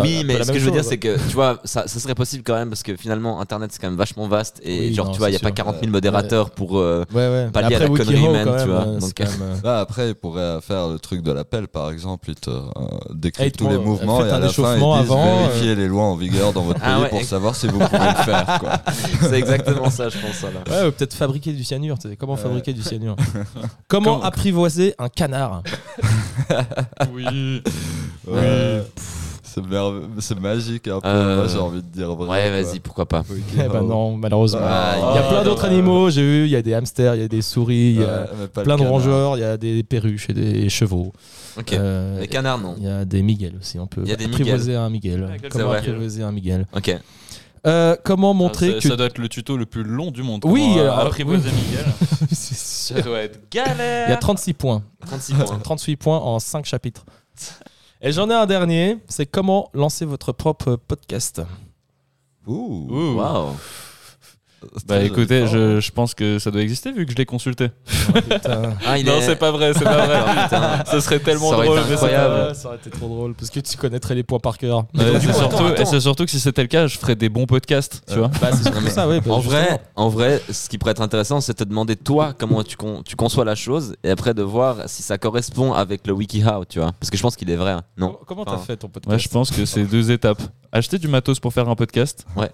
oui, 0.00 0.22
mais 0.26 0.38
la 0.38 0.44
ce 0.44 0.52
que 0.52 0.58
je 0.58 0.64
veux 0.64 0.70
dire, 0.72 0.84
c'est 0.84 0.98
que, 0.98 1.16
tu 1.28 1.34
vois, 1.34 1.60
ça, 1.64 1.86
ça 1.86 1.98
serait 2.00 2.14
possible 2.14 2.42
quand 2.44 2.54
même, 2.54 2.68
parce 2.68 2.82
que 2.82 2.96
finalement, 2.96 3.40
Internet, 3.40 3.70
c'est 3.72 3.80
quand 3.80 3.88
même 3.88 3.96
vachement 3.98 4.26
vaste, 4.28 4.60
et 4.64 4.88
Oui, 4.88 4.94
genre, 4.94 5.06
non, 5.06 5.12
tu 5.12 5.18
vois, 5.18 5.28
il 5.28 5.32
n'y 5.32 5.36
a 5.36 5.40
pas 5.40 5.48
sûr. 5.48 5.54
40 5.54 5.76
000 5.80 5.90
modérateurs 5.92 6.50
pour. 6.50 6.78
euh, 6.78 7.04
Ouais, 7.14 7.28
ouais. 7.28 7.48
Pas 7.52 7.62
lié 7.62 7.74
à 7.76 7.78
Après, 7.78 7.88
la 7.88 8.04
connerie 8.04 8.24
humaine, 8.26 8.48
tu 8.62 8.68
vois, 8.68 8.84
donc- 8.84 9.20
après, 9.64 10.08
ils 10.10 10.14
pourraient 10.14 10.60
faire 10.60 10.88
le 10.88 10.98
truc 10.98 11.22
de 11.22 11.32
l'appel, 11.32 11.68
par 11.68 11.90
exemple. 11.90 12.28
Ils 12.30 12.34
te 12.34 12.50
Ah, 12.50 13.50
te 13.50 13.56
tous 13.56 13.68
les 13.68 13.78
mouvements 13.78 14.07
faites 14.16 14.26
et 14.28 14.30
à 14.30 14.36
un 14.36 14.38
la 14.40 14.48
fin, 14.48 14.62
ils 14.62 14.64
échauffement 14.64 15.00
disent 15.00 15.10
avant, 15.10 15.46
vérifiez 15.48 15.74
les 15.74 15.86
lois 15.88 16.02
en 16.04 16.16
vigueur 16.16 16.52
dans 16.52 16.62
votre 16.62 16.80
Ah 16.82 16.94
pays 16.94 17.02
ouais, 17.02 17.08
pour 17.10 17.22
savoir 17.22 17.54
si 17.54 17.66
vous 17.66 17.78
pouvez 17.78 17.98
le 17.98 18.24
faire. 18.24 18.58
Quoi. 18.60 18.70
c'est 19.20 19.38
exactement 19.38 19.90
ça, 19.90 20.08
je 20.08 20.18
pense, 20.18 20.42
là. 20.42 20.48
Ouais, 20.82 20.88
ou 20.88 20.92
peut-être 20.92 21.14
fabriquer 21.14 21.52
du 21.52 21.64
cyanure. 21.64 21.98
tu 21.98 22.08
sais, 22.08 22.16
Comment 22.16 22.34
Ouais. 22.34 22.38
fabriquer 22.40 22.72
du 22.72 22.82
cyanure 22.82 23.16
Comment 23.88 24.22
apprivoiser 24.22 24.94
un 24.98 25.08
canard 25.08 25.62
Oui. 27.14 27.62
Ouais. 28.26 28.82
C'est 29.42 29.66
merve- 29.66 30.02
c'est 30.20 30.38
magique 30.38 30.86
un 30.88 31.00
peu. 31.00 31.08
Euh, 31.08 31.48
j'ai 31.48 31.58
envie 31.58 31.82
de 31.82 31.88
dire 31.88 32.14
vrai. 32.14 32.28
Ouais, 32.28 32.62
vas-y, 32.62 32.80
pourquoi 32.80 33.06
pas. 33.06 33.22
Eh 33.56 33.62
ben 33.68 33.82
non, 33.82 34.14
malheureusement. 34.16 34.60
Ah, 34.62 34.94
il 35.12 35.16
y 35.16 35.18
a 35.18 35.22
plein 35.28 35.42
d'autres 35.42 35.64
animaux, 35.64 36.10
j'ai 36.10 36.22
vu. 36.22 36.44
Il 36.44 36.50
y 36.50 36.56
a 36.56 36.62
des 36.62 36.74
hamsters, 36.74 37.14
il 37.14 37.22
y 37.22 37.24
a 37.24 37.28
des 37.28 37.42
souris, 37.42 37.94
il 37.96 38.00
y 38.00 38.04
a 38.04 38.28
plein 38.62 38.76
de 38.76 38.82
rongeurs, 38.82 39.36
il 39.36 39.40
y 39.40 39.44
a 39.44 39.56
des 39.56 39.82
perruches 39.82 40.28
et 40.30 40.34
des 40.34 40.68
chevaux. 40.68 41.12
Ok. 41.56 41.72
Euh, 41.72 42.20
Les 42.20 42.28
canards, 42.28 42.58
non. 42.58 42.74
Il 42.78 42.84
y 42.84 42.88
a 42.88 43.04
des 43.04 43.22
Miguel 43.22 43.56
aussi. 43.60 43.78
On 43.78 43.86
peut 43.86 44.02
Il 44.04 44.08
y 44.08 44.12
a 44.12 44.16
des 44.16 44.26
apprivoiser 44.26 44.76
un 44.76 44.90
Miguel. 44.90 45.24
Ouais, 45.24 45.38
quel 45.40 45.50
Comment 45.50 45.64
c'est 45.64 45.68
vrai. 45.68 45.78
apprivoiser 45.78 46.22
un 46.22 46.32
Miguel 46.32 46.66
Ok. 46.74 46.94
Euh, 47.66 47.96
Comment 48.04 48.34
montrer 48.34 48.68
ça, 48.68 48.74
que 48.74 48.88
ça 48.88 48.96
doit 48.96 49.06
être 49.06 49.18
le 49.18 49.28
tuto 49.28 49.56
le 49.56 49.66
plus 49.66 49.82
long 49.82 50.10
du 50.10 50.22
monde. 50.22 50.42
Oui, 50.44 50.74
euh, 50.76 50.82
alors, 50.82 51.00
apprivoiser 51.06 51.50
Miguel. 51.50 51.84
C'est 52.32 52.56
sûr. 52.56 52.96
Ça 52.96 53.02
doit 53.02 53.20
être 53.20 53.40
galère. 53.50 54.08
Il 54.08 54.10
y 54.10 54.14
a 54.14 54.16
36 54.16 54.54
points. 54.54 54.82
36 55.06 55.34
points. 55.34 55.58
38 55.62 55.96
points 55.96 56.18
en 56.18 56.38
5 56.38 56.64
chapitres. 56.64 57.04
Et 58.00 58.12
j'en 58.12 58.30
ai 58.30 58.34
un 58.34 58.46
dernier, 58.46 58.98
c'est 59.08 59.26
comment 59.26 59.70
lancer 59.74 60.04
votre 60.04 60.32
propre 60.32 60.76
podcast. 60.76 61.42
Ouh. 62.46 62.86
Ouh. 62.90 63.14
Waouh. 63.16 63.56
C'est 64.76 64.86
Bah 64.86 65.02
écoutez, 65.02 65.46
je 65.46 65.90
pense 65.90 66.14
que 66.14 66.38
ça 66.38 66.50
doit 66.50 66.62
exister 66.62 66.92
vu 66.92 67.06
que 67.06 67.12
je 67.12 67.16
l'ai 67.16 67.26
consulté. 67.26 67.70
Putain. 68.12 68.74
Ah, 68.86 68.98
il 68.98 69.04
non, 69.06 69.16
est. 69.18 69.22
c'est 69.22 69.36
pas 69.36 69.50
vrai, 69.50 69.72
c'est 69.74 69.84
pas 69.84 70.06
vrai. 70.06 70.20
Putain. 70.44 70.84
Ce 70.90 71.00
serait 71.00 71.18
tellement 71.18 71.50
Ça 71.50 71.56
aurait 71.56 71.66
drôle. 71.66 71.78
été 71.80 71.92
incroyable. 71.92 72.48
Ouais, 72.48 72.54
ça 72.54 72.68
aurait 72.68 72.76
été 72.76 72.90
trop 72.90 73.08
drôle 73.08 73.34
parce 73.34 73.50
que 73.50 73.60
tu 73.60 73.76
connaîtrais 73.76 74.14
les 74.14 74.22
points 74.22 74.38
par 74.38 74.58
cœur. 74.58 74.78
Ouais, 74.94 75.20
c'est 75.20 75.32
surtout, 75.32 76.00
surtout 76.00 76.24
que 76.24 76.30
si 76.30 76.40
c'était 76.40 76.62
le 76.62 76.68
cas, 76.68 76.86
je 76.86 76.98
ferais 76.98 77.14
des 77.16 77.28
bons 77.28 77.46
podcasts, 77.46 78.02
tu 78.08 78.14
vois. 78.18 78.28
Bah, 78.40 78.50
ça, 78.52 79.08
ouais. 79.08 79.20
bah, 79.20 79.32
En 79.34 79.40
justement. 79.40 79.58
vrai, 79.60 79.80
en 79.96 80.08
vrai, 80.08 80.42
ce 80.50 80.68
qui 80.68 80.78
pourrait 80.78 80.92
être 80.92 81.02
intéressant, 81.02 81.40
c'est 81.40 81.52
de 81.58 81.64
te 81.64 81.68
demander 81.68 81.96
toi 81.96 82.32
comment 82.36 82.62
tu, 82.62 82.76
con- 82.76 83.02
tu 83.04 83.16
conçois 83.16 83.44
la 83.44 83.54
chose 83.54 83.94
et 84.04 84.10
après 84.10 84.34
de 84.34 84.42
voir 84.42 84.76
si 84.86 85.02
ça 85.02 85.18
correspond 85.18 85.72
avec 85.72 86.06
le 86.06 86.12
WikiHow, 86.12 86.64
tu 86.68 86.78
vois. 86.80 86.92
Parce 87.00 87.10
que 87.10 87.16
je 87.16 87.22
pense 87.22 87.36
qu'il 87.36 87.50
est 87.50 87.56
vrai. 87.56 87.72
hein. 87.72 87.82
Non. 87.96 88.18
Comment- 88.26 88.44
t'as 88.44 88.52
Enfin, 88.52 88.64
fait 88.64 88.76
ton 88.76 88.88
podcast 88.88 89.12
Ouais, 89.12 89.18
je 89.18 89.28
pense 89.28 89.50
que 89.50 89.64
c'est 89.64 89.84
deux 89.84 90.10
étapes. 90.10 90.40
Acheter 90.72 90.98
du 90.98 91.08
matos 91.08 91.40
pour 91.40 91.52
faire 91.52 91.68
un 91.68 91.74
podcast. 91.74 92.26
Un 92.36 92.44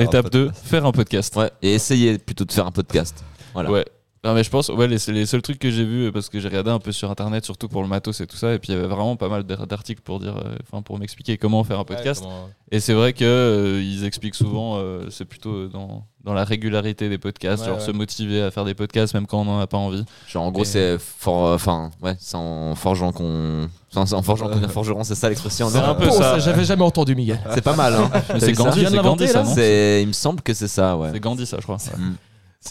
Étape 0.00 0.24
podcast. 0.24 0.32
2, 0.32 0.50
faire 0.64 0.86
un 0.86 0.92
podcast. 0.92 1.34
Ouais. 1.36 1.50
Et 1.62 1.74
essayer 1.74 2.18
plutôt 2.18 2.44
de 2.44 2.52
faire 2.52 2.66
un 2.66 2.70
podcast. 2.70 3.24
Voilà. 3.52 3.70
Ouais. 3.70 3.84
Non, 4.24 4.32
mais 4.34 4.42
je 4.42 4.48
pense, 4.50 4.70
ouais, 4.70 4.88
les, 4.88 4.98
c'est 4.98 5.12
les 5.12 5.26
seuls 5.26 5.42
trucs 5.42 5.58
que 5.58 5.70
j'ai 5.70 5.84
vus, 5.84 6.06
euh, 6.06 6.10
parce 6.12 6.30
que 6.30 6.40
j'ai 6.40 6.48
regardé 6.48 6.70
un 6.70 6.78
peu 6.78 6.92
sur 6.92 7.10
internet, 7.10 7.44
surtout 7.44 7.68
pour 7.68 7.82
le 7.82 7.88
matos 7.88 8.20
et 8.22 8.26
tout 8.26 8.36
ça, 8.36 8.54
et 8.54 8.58
puis 8.58 8.72
il 8.72 8.74
y 8.74 8.78
avait 8.78 8.88
vraiment 8.88 9.16
pas 9.16 9.28
mal 9.28 9.42
d'ar- 9.44 9.66
d'articles 9.66 10.00
pour 10.02 10.18
dire, 10.18 10.36
euh, 10.38 10.54
enfin, 10.66 10.80
pour 10.82 10.98
m'expliquer 10.98 11.36
comment 11.36 11.62
faire 11.62 11.78
un 11.78 11.84
podcast. 11.84 12.22
Ouais, 12.22 12.28
comment- 12.30 12.48
Et 12.72 12.80
c'est 12.80 12.94
vrai 12.94 13.12
que 13.12 13.24
euh, 13.24 13.82
ils 13.82 14.04
expliquent 14.06 14.34
souvent, 14.34 14.78
euh, 14.78 15.08
c'est 15.10 15.26
plutôt 15.26 15.68
dans, 15.68 16.04
dans 16.24 16.32
la 16.32 16.44
régularité 16.44 17.10
des 17.10 17.18
podcasts, 17.18 17.64
Ouais, 17.64 17.68
genre 17.68 17.78
ouais. 17.78 17.84
se 17.84 17.90
motiver 17.90 18.40
à 18.42 18.50
faire 18.50 18.64
des 18.64 18.72
podcasts 18.74 19.12
même 19.12 19.26
quand 19.26 19.42
on 19.42 19.44
n'en 19.44 19.60
a 19.60 19.66
pas 19.66 19.76
envie. 19.76 20.04
Genre 20.26 20.42
en 20.42 20.50
gros, 20.50 20.62
Et- 20.62 20.66
c'est 20.66 20.96
for- 20.98 21.52
enfin, 21.52 21.90
ouais, 22.02 22.16
c'est 22.18 22.36
en 22.36 22.74
forgeant 22.74 23.12
qu'on. 23.12 23.68
en 23.94 24.22
forgeant 24.22 24.48
qu'on 24.48 24.68
forgeron, 24.68 25.04
c'est 25.04 25.14
ça 25.16 25.28
l'expression. 25.28 25.68
C'est 25.68 25.76
un 25.78 25.94
peu 25.94 26.08
Oh, 26.10 26.14
ça. 26.16 26.38
J'avais 26.38 26.64
jamais 26.64 26.82
entendu, 26.82 27.14
Miguel. 27.14 27.40
C'est 27.52 27.60
pas 27.62 27.76
mal, 27.76 27.92
hein. 27.94 28.10
C'est 28.40 28.52
Gandhi, 28.54 28.86
c'est 28.88 28.96
Gandhi 29.02 29.28
ça, 29.28 29.42
non 29.42 29.54
il 29.54 30.06
me 30.08 30.12
semble 30.12 30.40
que 30.40 30.54
c'est 30.54 30.66
ça, 30.68 30.96
ouais. 30.96 31.10
C'est 31.12 31.20
Gandhi 31.20 31.44
ça, 31.44 31.58
je 31.58 31.62
crois. 31.64 31.76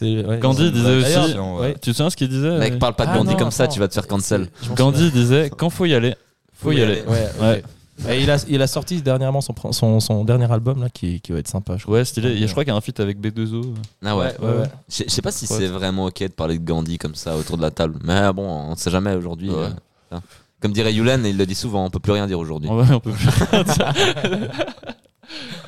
Ouais, 0.01 0.39
Gandhi 0.39 0.71
disait 0.71 0.95
aussi- 0.97 1.37
ouais. 1.37 1.73
Tu 1.75 1.79
te 1.91 1.95
souviens 1.95 2.09
ce 2.09 2.15
qu'il 2.17 2.29
disait 2.29 2.57
Mec, 2.57 2.73
euh, 2.73 2.77
parle 2.79 2.95
pas 2.95 3.05
de 3.05 3.11
Ah 3.11 3.17
Gandhi 3.17 3.31
non, 3.33 3.37
comme 3.37 3.51
ça, 3.51 3.67
tu 3.67 3.79
vas 3.79 3.87
te 3.87 3.93
faire 3.93 4.07
cancel. 4.07 4.47
Gandhi 4.75 5.11
disait 5.11 5.49
quand 5.55 5.69
faut 5.69 5.85
y 5.85 5.93
aller, 5.93 6.15
faut 6.53 6.71
y 6.71 6.81
aller. 6.81 7.03
Ouais, 7.07 7.27
ok. 7.37 7.41
Ouais. 7.41 7.63
Et 8.09 8.21
il, 8.23 8.31
a, 8.31 8.43
il 8.49 8.59
a 8.59 8.65
sorti 8.65 9.03
dernièrement 9.03 9.39
son, 9.39 9.53
pr- 9.53 9.71
son, 9.71 9.99
son 9.99 10.23
dernier 10.25 10.51
album 10.51 10.81
là, 10.81 10.89
qui, 10.89 11.21
qui 11.21 11.31
va 11.31 11.37
être 11.37 11.47
sympa, 11.47 11.77
je 11.77 11.83
crois. 11.83 11.97
Ouais, 11.99 12.05
stylé. 12.05 12.35
Je 12.35 12.51
crois 12.51 12.63
qu'il 12.63 12.73
y 12.73 12.75
a 12.75 12.77
un 12.77 12.81
feat 12.81 12.99
avec 12.99 13.19
B2O. 13.21 13.65
Ah 14.03 14.17
ouais. 14.17 14.25
ouais, 14.25 14.47
ouais. 14.47 14.63
Je 14.89 15.03
je 15.05 15.09
sais 15.09 15.21
pas 15.21 15.31
si 15.31 15.45
c'est 15.45 15.67
vraiment 15.67 16.05
ok 16.05 16.21
de 16.23 16.27
parler 16.29 16.57
de 16.57 16.65
Gandhi 16.65 16.97
comme 16.97 17.13
ça 17.13 17.37
autour 17.37 17.55
de 17.57 17.61
la 17.61 17.69
table. 17.69 17.99
Mais 18.03 18.33
bon, 18.33 18.47
on 18.49 18.75
sait 18.75 18.89
jamais 18.89 19.13
aujourd'hui. 19.13 19.51
Ouais. 19.51 19.55
euh, 19.57 19.69
hein. 20.15 20.21
Comme 20.59 20.71
dirait 20.73 20.91
Yulen, 20.93 21.23
il 21.25 21.37
le 21.37 21.45
dit 21.45 21.53
souvent, 21.55 21.85
on 21.85 21.89
peut 21.91 21.99
plus 21.99 22.13
rien 22.13 22.25
dire 22.25 22.39
aujourd'hui. 22.39 22.67
Ouais, 22.69 22.85
on 22.91 22.99
peut 22.99 23.11
plus 23.11 23.29
rien 23.51 23.63
dire. 23.63 23.93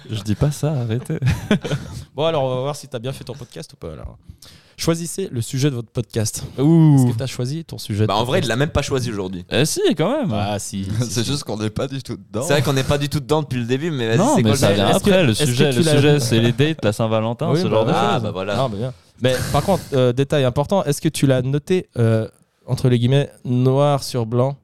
Je 0.10 0.22
dis 0.24 0.36
pas 0.36 0.52
ça, 0.52 0.72
arrêtez. 0.74 1.20
Bon, 2.16 2.24
alors 2.26 2.44
on 2.44 2.56
va 2.56 2.62
voir 2.62 2.76
si 2.76 2.88
t'as 2.88 3.00
bien 3.00 3.12
fait 3.12 3.24
ton 3.26 3.34
podcast 3.34 3.74
ou 3.74 3.76
pas. 3.76 3.92
Alors. 3.92 4.18
Choisissez 4.78 5.30
le 5.32 5.42
sujet 5.42 5.70
de 5.70 5.76
votre 5.76 5.90
podcast. 5.90 6.44
Est-ce 6.58 6.62
Ouh. 6.62 7.10
que 7.12 7.18
t'as 7.18 7.28
choisi 7.28 7.64
ton 7.64 7.78
sujet 7.78 8.02
de 8.04 8.08
Bah 8.08 8.16
en 8.16 8.24
vrai, 8.26 8.40
il 8.40 8.42
podcast 8.42 8.50
l'a 8.50 8.56
même 8.58 8.70
pas 8.72 8.82
choisi 8.82 9.10
aujourd'hui. 9.10 9.46
Eh 9.50 9.66
si, 9.66 9.80
quand 9.98 10.18
même. 10.18 10.34
Ah, 10.34 10.60
si. 10.60 10.84
si, 11.02 11.06
C'est 11.10 11.24
si. 11.24 11.32
juste 11.32 11.44
qu'on 11.46 11.58
n'est 11.58 11.70
pas 11.70 11.88
du 11.88 12.04
tout 12.04 12.18
dedans. 12.18 12.42
C'est 12.46 12.54
vrai 12.54 12.62
qu'on 12.62 12.74
n'est 12.74 12.84
pas 12.84 12.98
du 12.98 13.08
tout 13.10 13.20
dedans 13.22 13.42
depuis 13.42 13.60
le 13.60 13.66
début, 13.66 13.90
mais 13.92 14.08
vas-y, 14.10 14.18
non, 14.18 14.36
c'est 14.36 14.44
mais 14.44 14.50
quoi 14.50 14.58
ça 14.58 14.70
le 14.70 14.76
vient 14.76 14.88
Est-ce 14.90 14.98
après. 14.98 15.24
le 15.24 15.30
est-ce 15.32 15.40
que 15.40 15.46
sujet, 15.46 15.70
tu 15.72 15.80
le 15.80 15.84
l'as- 15.86 15.92
sujet, 15.96 16.20
c'est 16.20 16.40
les 16.42 16.52
dates, 16.52 16.84
la 16.84 16.92
Saint-Valentin, 16.94 17.52
Oui, 17.52 17.60
ce 17.60 17.64
bah 17.64 17.70
genre 17.70 17.86
de 17.86 17.92
ouais. 17.92 17.98
Ah 17.98 18.14
choses. 18.16 18.24
bah 18.24 18.32
voilà. 18.32 18.56
Non, 18.58 18.70
mais 18.70 18.78
bien. 18.78 18.94
Mais 19.22 19.36
par 19.54 19.64
contre, 19.64 19.84
euh, 19.94 20.12
détail 20.12 20.44
important, 20.44 20.84
est-ce 20.84 21.00
que 21.00 21.10
tu 21.10 21.26
l'as 21.26 21.42
noté 21.42 21.88
euh, 21.98 22.28
entre 22.66 22.90
les 22.90 23.00
guillemets 23.00 23.30
noir 23.46 24.04
sur 24.04 24.26
blanc 24.26 24.58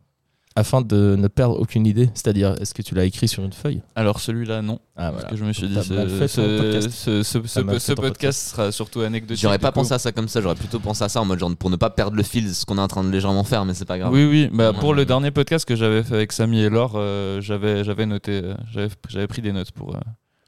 afin 0.56 0.82
de 0.82 1.16
ne 1.18 1.28
perdre 1.28 1.60
aucune 1.60 1.86
idée 1.88 2.10
C'est-à-dire, 2.14 2.56
est-ce 2.62 2.74
que 2.74 2.82
tu 2.82 2.94
l'as 2.96 3.06
écrit 3.06 3.28
sur 3.28 3.44
une 3.44 3.54
feuille? 3.54 3.82
Alors 3.96 4.20
celui-là, 4.20 4.62
non. 4.62 4.80
Ah 4.96 5.12
Parce 5.12 5.26
que 5.26 5.36
je 5.38 5.46
me 5.46 5.54
suis 5.54 5.68
dit, 5.68 5.76
ce, 5.82 5.94
podcast. 5.94 6.90
ce- 6.92 7.24
ce- 7.24 7.42
ce- 7.48 7.60
T'as 7.60 7.64
mal 7.66 7.80
ce 7.80 7.86
fait 7.92 7.96
ton 7.96 8.02
podcast 8.02 8.50
sera 8.52 8.72
surtout 8.72 9.02
anecdotique. 9.02 9.42
J'aurais 9.42 9.60
pas 9.60 9.70
coup. 9.72 9.76
pensé 9.80 9.94
à 9.94 10.00
ça 10.00 10.12
comme 10.12 10.28
ça, 10.28 10.42
j'aurais 10.42 10.56
plutôt 10.56 10.80
pensé 10.80 11.04
à 11.04 11.10
ça 11.10 11.22
en 11.22 11.26
mode 11.26 11.40
genre 11.40 11.56
pour 11.56 11.70
ne 11.70 11.76
pas 11.78 11.90
perdre 11.90 12.18
le 12.18 12.24
fil, 12.24 12.54
ce 12.54 12.66
qu'on 12.66 12.78
est 12.78 12.82
en 12.82 12.88
train 12.88 13.04
de 13.04 13.10
légèrement 13.10 13.44
faire, 13.44 13.64
mais 13.66 13.74
c'est 13.74 13.86
pas 13.86 13.98
grave. 13.98 14.12
Oui, 14.14 14.26
oui. 14.26 14.50
Bah, 14.52 14.72
Ouais. 14.72 14.78
pour 14.80 14.94
le 14.94 15.06
dernier 15.06 15.32
podcast 15.32 15.66
que 15.66 15.76
j'avais 15.76 16.04
fait 16.04 16.16
avec 16.16 16.32
Samy 16.34 16.60
et 16.62 16.70
Laure, 16.70 16.94
euh, 16.96 17.40
j'avais 17.42 17.84
j'avais 17.84 18.06
noté, 18.06 18.42
euh, 18.44 18.54
j'avais 18.72 18.90
j'avais 19.08 19.28
pris 19.28 19.42
des 19.42 19.52
notes 19.54 19.72
pour, 19.72 19.96
euh, 19.96 20.00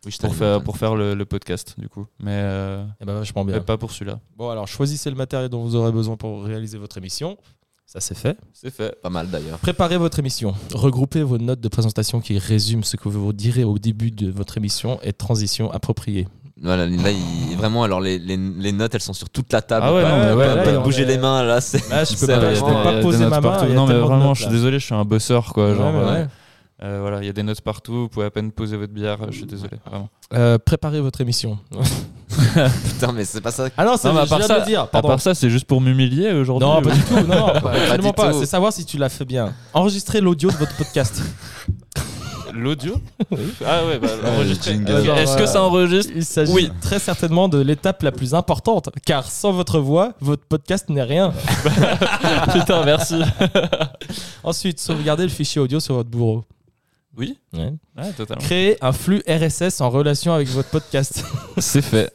Oui, 0.06 0.12
je 0.12 0.18
pour, 0.18 0.36
faire, 0.36 0.62
pour 0.62 0.78
faire 0.78 0.96
le, 0.96 1.14
le 1.16 1.26
podcast, 1.26 1.76
du 1.78 1.88
coup. 1.88 2.06
Mais, 2.20 2.32
euh, 2.34 2.84
Eh 3.02 3.06
ben, 3.06 3.14
vachement 3.14 3.46
mais 3.46 3.54
bien. 3.54 3.62
pas 3.62 3.78
pour 3.78 3.92
celui-là. 3.92 4.20
Bon, 4.36 4.50
alors 4.50 4.68
choisissez 4.68 5.10
le 5.10 5.16
matériel 5.16 5.48
dont 5.50 5.64
vous 5.64 5.76
aurez 5.76 5.94
besoin 5.94 6.18
pour 6.18 6.44
réaliser 6.44 6.78
votre 6.78 6.98
émission. 6.98 7.38
Ça, 7.94 8.00
c'est 8.00 8.18
fait. 8.18 8.36
C'est 8.54 8.74
fait. 8.74 9.00
Pas 9.04 9.12
mal 9.12 9.30
d'ailleurs. 9.30 9.60
Préparez 9.60 9.98
votre 9.98 10.18
émission. 10.18 10.56
Regroupez 10.74 11.22
vos 11.22 11.38
notes 11.38 11.60
de 11.60 11.68
présentation 11.68 12.22
qui 12.22 12.40
résument 12.40 12.82
ce 12.82 12.98
que 12.98 13.08
vous 13.08 13.34
direz 13.34 13.64
au 13.64 13.78
début 13.78 14.10
de 14.10 14.32
votre 14.32 14.58
émission 14.58 15.00
et 15.04 15.14
transition 15.14 15.70
appropriée. 15.72 16.28
Voilà, 16.60 16.88
là, 16.88 17.12
il- 17.12 17.56
vraiment, 17.56 17.84
alors 17.84 18.02
les, 18.02 18.18
les- 18.18 18.36
les 18.38 18.72
notes, 18.72 18.96
elles 18.96 19.02
sont 19.02 19.14
sur 19.14 19.30
toute 19.30 19.54
la 19.54 19.62
table. 19.62 19.86
Ah 19.88 19.94
ouais, 19.94 20.02
pas, 20.02 20.10
non, 20.10 20.26
mais 20.26 20.34
ouais, 20.34 20.48
pas- 20.48 20.56
là, 20.56 20.64
pas 20.64 20.80
bouger 20.80 21.06
les 21.06 21.20
mains, 21.20 21.44
là, 21.44 21.62
c'est. 21.62 21.88
Là, 21.90 22.04
je 22.04 22.16
peux 22.18 22.26
pas, 22.26 22.56
je 22.56 22.62
peux 22.62 22.66
pas 22.66 23.02
poser 23.02 23.26
ma 23.28 23.40
main. 23.40 23.68
Non, 23.68 23.86
mais 23.86 23.94
vraiment, 23.94 24.28
notes, 24.30 24.38
je 24.38 24.42
suis 24.44 24.52
désolé, 24.52 24.80
je 24.80 24.86
suis 24.86 24.96
un 24.96 25.06
bosseur, 25.06 25.54
quoi. 25.54 25.70
Ouais, 25.70 25.76
genre, 25.76 25.94
ouais, 25.94 26.26
euh, 26.82 27.00
voilà, 27.02 27.20
il 27.22 27.26
y 27.26 27.30
a 27.30 27.34
des 27.34 27.44
notes 27.44 27.62
partout, 27.62 27.94
vous 27.94 28.08
pouvez 28.10 28.26
à 28.26 28.32
peine 28.32 28.52
poser 28.52 28.76
votre 28.78 28.92
bière, 28.94 29.18
je 29.30 29.38
suis 29.38 29.46
désolé, 29.46 29.78
vraiment. 29.86 30.10
Euh, 30.34 30.58
préparez 30.58 31.00
votre 31.02 31.22
émission. 31.22 31.60
Putain, 32.86 33.12
mais 33.12 33.26
c'est 33.26 33.42
pas 33.42 33.52
ça. 33.52 33.68
Ah 33.78 33.86
non, 33.86 33.96
c'est 33.96 34.08
à 34.10 34.26
part 34.26 34.42
ça- 34.44 34.62
dire. 34.62 34.88
À 34.92 35.02
part 35.02 35.22
ça, 35.22 35.36
c'est 35.36 35.50
juste 35.52 35.66
pour 35.66 35.82
m'humilier 35.82 36.32
aujourd'hui. 36.32 36.68
Non, 36.68 36.80
ou- 36.80 36.82
pas 36.82 36.92
du 36.92 37.02
tout. 37.04 37.14
Non, 37.28 37.48
pas- 37.62 37.98
du 37.98 38.12
pas. 38.14 38.32
tout. 38.32 38.40
C'est 38.40 38.48
savoir 38.48 38.74
si 38.74 38.86
tu 38.86 38.98
l'as 38.98 39.10
fait 39.10 39.26
bien. 39.26 39.54
Enregistrer 39.74 40.20
l'audio 40.20 40.50
de 40.50 40.56
votre 40.56 40.76
podcast. 40.76 41.22
L'audio 42.56 43.02
Ah 43.66 43.84
ouais, 43.84 43.98
bah 43.98 44.10
enregistrer. 44.36 44.80
Euh, 44.88 45.16
Est-ce 45.16 45.36
que 45.38 45.48
ça 45.48 45.64
enregistre 45.64 46.12
Il 46.16 46.24
s'agit 46.24 46.52
Oui. 46.54 46.72
très 46.82 47.00
certainement 47.00 47.50
de 47.50 47.58
l'étape 47.60 48.04
la 48.04 48.12
plus 48.12 48.36
importante, 48.36 48.90
car 49.08 49.26
sans 49.32 49.52
votre 49.54 49.80
voix, 49.80 50.14
votre 50.22 50.46
podcast 50.46 50.88
n'est 50.90 51.02
rien. 51.02 51.34
Putain, 52.54 52.86
merci. 52.86 53.20
Ensuite, 54.44 54.80
sauvegardez 54.80 55.24
le 55.24 55.30
fichier 55.30 55.62
audio 55.62 55.80
sur 55.80 55.96
votre 55.96 56.10
bureau. 56.12 56.44
Oui 57.16 57.38
Ouais. 57.54 57.72
Ouais, 57.96 58.12
totalement. 58.18 58.42
Créez 58.44 58.84
un 58.84 58.92
flux 58.92 59.22
RSS 59.28 59.82
en 59.82 59.90
relation 59.92 60.34
avec 60.34 60.48
votre 60.48 60.70
podcast. 60.70 61.24
C'est 61.60 61.84
fait. 61.84 62.12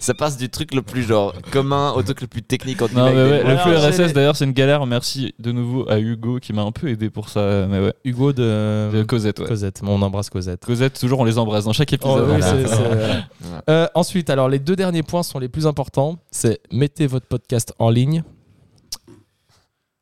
Ça 0.00 0.14
passe 0.14 0.36
du 0.36 0.48
truc 0.48 0.74
le 0.74 0.82
plus 0.82 1.04
genre 1.04 1.32
commun 1.52 1.92
au 1.92 2.02
truc 2.02 2.20
le 2.22 2.26
plus 2.26 2.42
technique 2.42 2.82
entre 2.82 2.94
Non, 2.94 3.04
mais 3.14 3.14
ouais, 3.14 3.44
le 3.44 3.56
flux 3.58 3.76
RSS 3.76 4.12
d'ailleurs, 4.12 4.34
c'est 4.34 4.44
une 4.44 4.50
galère. 4.52 4.84
Merci 4.86 5.36
de 5.38 5.52
nouveau 5.52 5.88
à 5.88 6.00
Hugo 6.00 6.40
qui 6.40 6.52
m'a 6.52 6.62
un 6.62 6.72
peu 6.72 6.88
aidé 6.88 7.08
pour 7.10 7.28
ça. 7.28 7.68
Mais 7.68 7.78
ouais. 7.78 7.94
Hugo 8.04 8.32
de, 8.32 8.90
De 8.92 9.04
Cosette, 9.04 9.38
ouais. 9.38 9.46
Cosette. 9.46 9.80
On 9.86 10.02
embrasse 10.02 10.30
Cosette. 10.30 10.64
Cosette, 10.66 10.98
toujours 10.98 11.20
on 11.20 11.24
les 11.24 11.38
embrasse 11.38 11.66
dans 11.66 11.72
chaque 11.72 11.90
Oh, 11.92 11.94
épisode. 11.94 12.28
oui, 12.30 12.40
voilà. 12.40 13.22
Voilà. 13.40 13.62
Euh, 13.70 13.86
ensuite, 13.94 14.28
alors 14.30 14.48
les 14.48 14.58
deux 14.58 14.74
derniers 14.74 15.04
points 15.04 15.22
sont 15.22 15.38
les 15.38 15.48
plus 15.48 15.68
importants. 15.68 16.18
C'est 16.32 16.58
mettez 16.72 17.06
votre 17.06 17.26
podcast 17.26 17.72
en 17.78 17.90
ligne. 17.90 18.24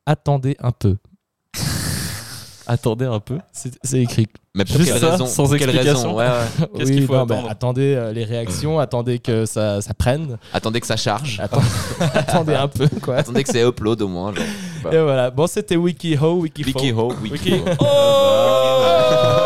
Attendez 0.06 0.56
un 0.60 0.72
peu. 0.72 0.96
Attendez 2.72 3.06
un 3.06 3.18
peu. 3.18 3.38
C'est 3.52 4.00
écrit. 4.00 4.28
Mais 4.54 4.64
pour 4.64 4.76
Juste 4.76 4.92
quelle 4.92 5.00
ça, 5.00 5.10
raison 5.10 5.26
sans 5.26 5.48
Pour 5.48 5.56
quelle 5.56 5.70
explication. 5.70 6.14
raison 6.14 6.16
Ouais, 6.16 6.26
ouais. 6.26 6.68
Qu'est-ce 6.78 6.92
qu'il 6.92 7.04
faut 7.04 7.14
non, 7.16 7.26
ben, 7.26 7.34
attendre 7.38 7.50
Attendez 7.50 7.94
euh, 7.96 8.12
les 8.12 8.22
réactions, 8.24 8.78
attendez 8.78 9.18
que 9.18 9.44
ça, 9.44 9.80
ça 9.80 9.92
prenne. 9.92 10.38
Attendez 10.52 10.80
que 10.80 10.86
ça 10.86 10.96
charge. 10.96 11.40
Attendez, 11.40 11.66
attendez 12.14 12.54
un 12.54 12.68
peu, 12.68 12.88
quoi. 13.02 13.16
Attendez 13.16 13.42
que 13.42 13.50
c'est 13.50 13.66
upload 13.66 14.02
au 14.02 14.08
moins. 14.08 14.32
Genre. 14.32 14.92
Et 14.92 15.02
voilà. 15.02 15.32
Bon, 15.32 15.48
c'était 15.48 15.74
WikiHo, 15.74 16.42
WikiFo. 16.42 16.68
Wikiho, 16.78 17.12
Wiki. 17.22 17.32
Wikiho. 17.32 17.64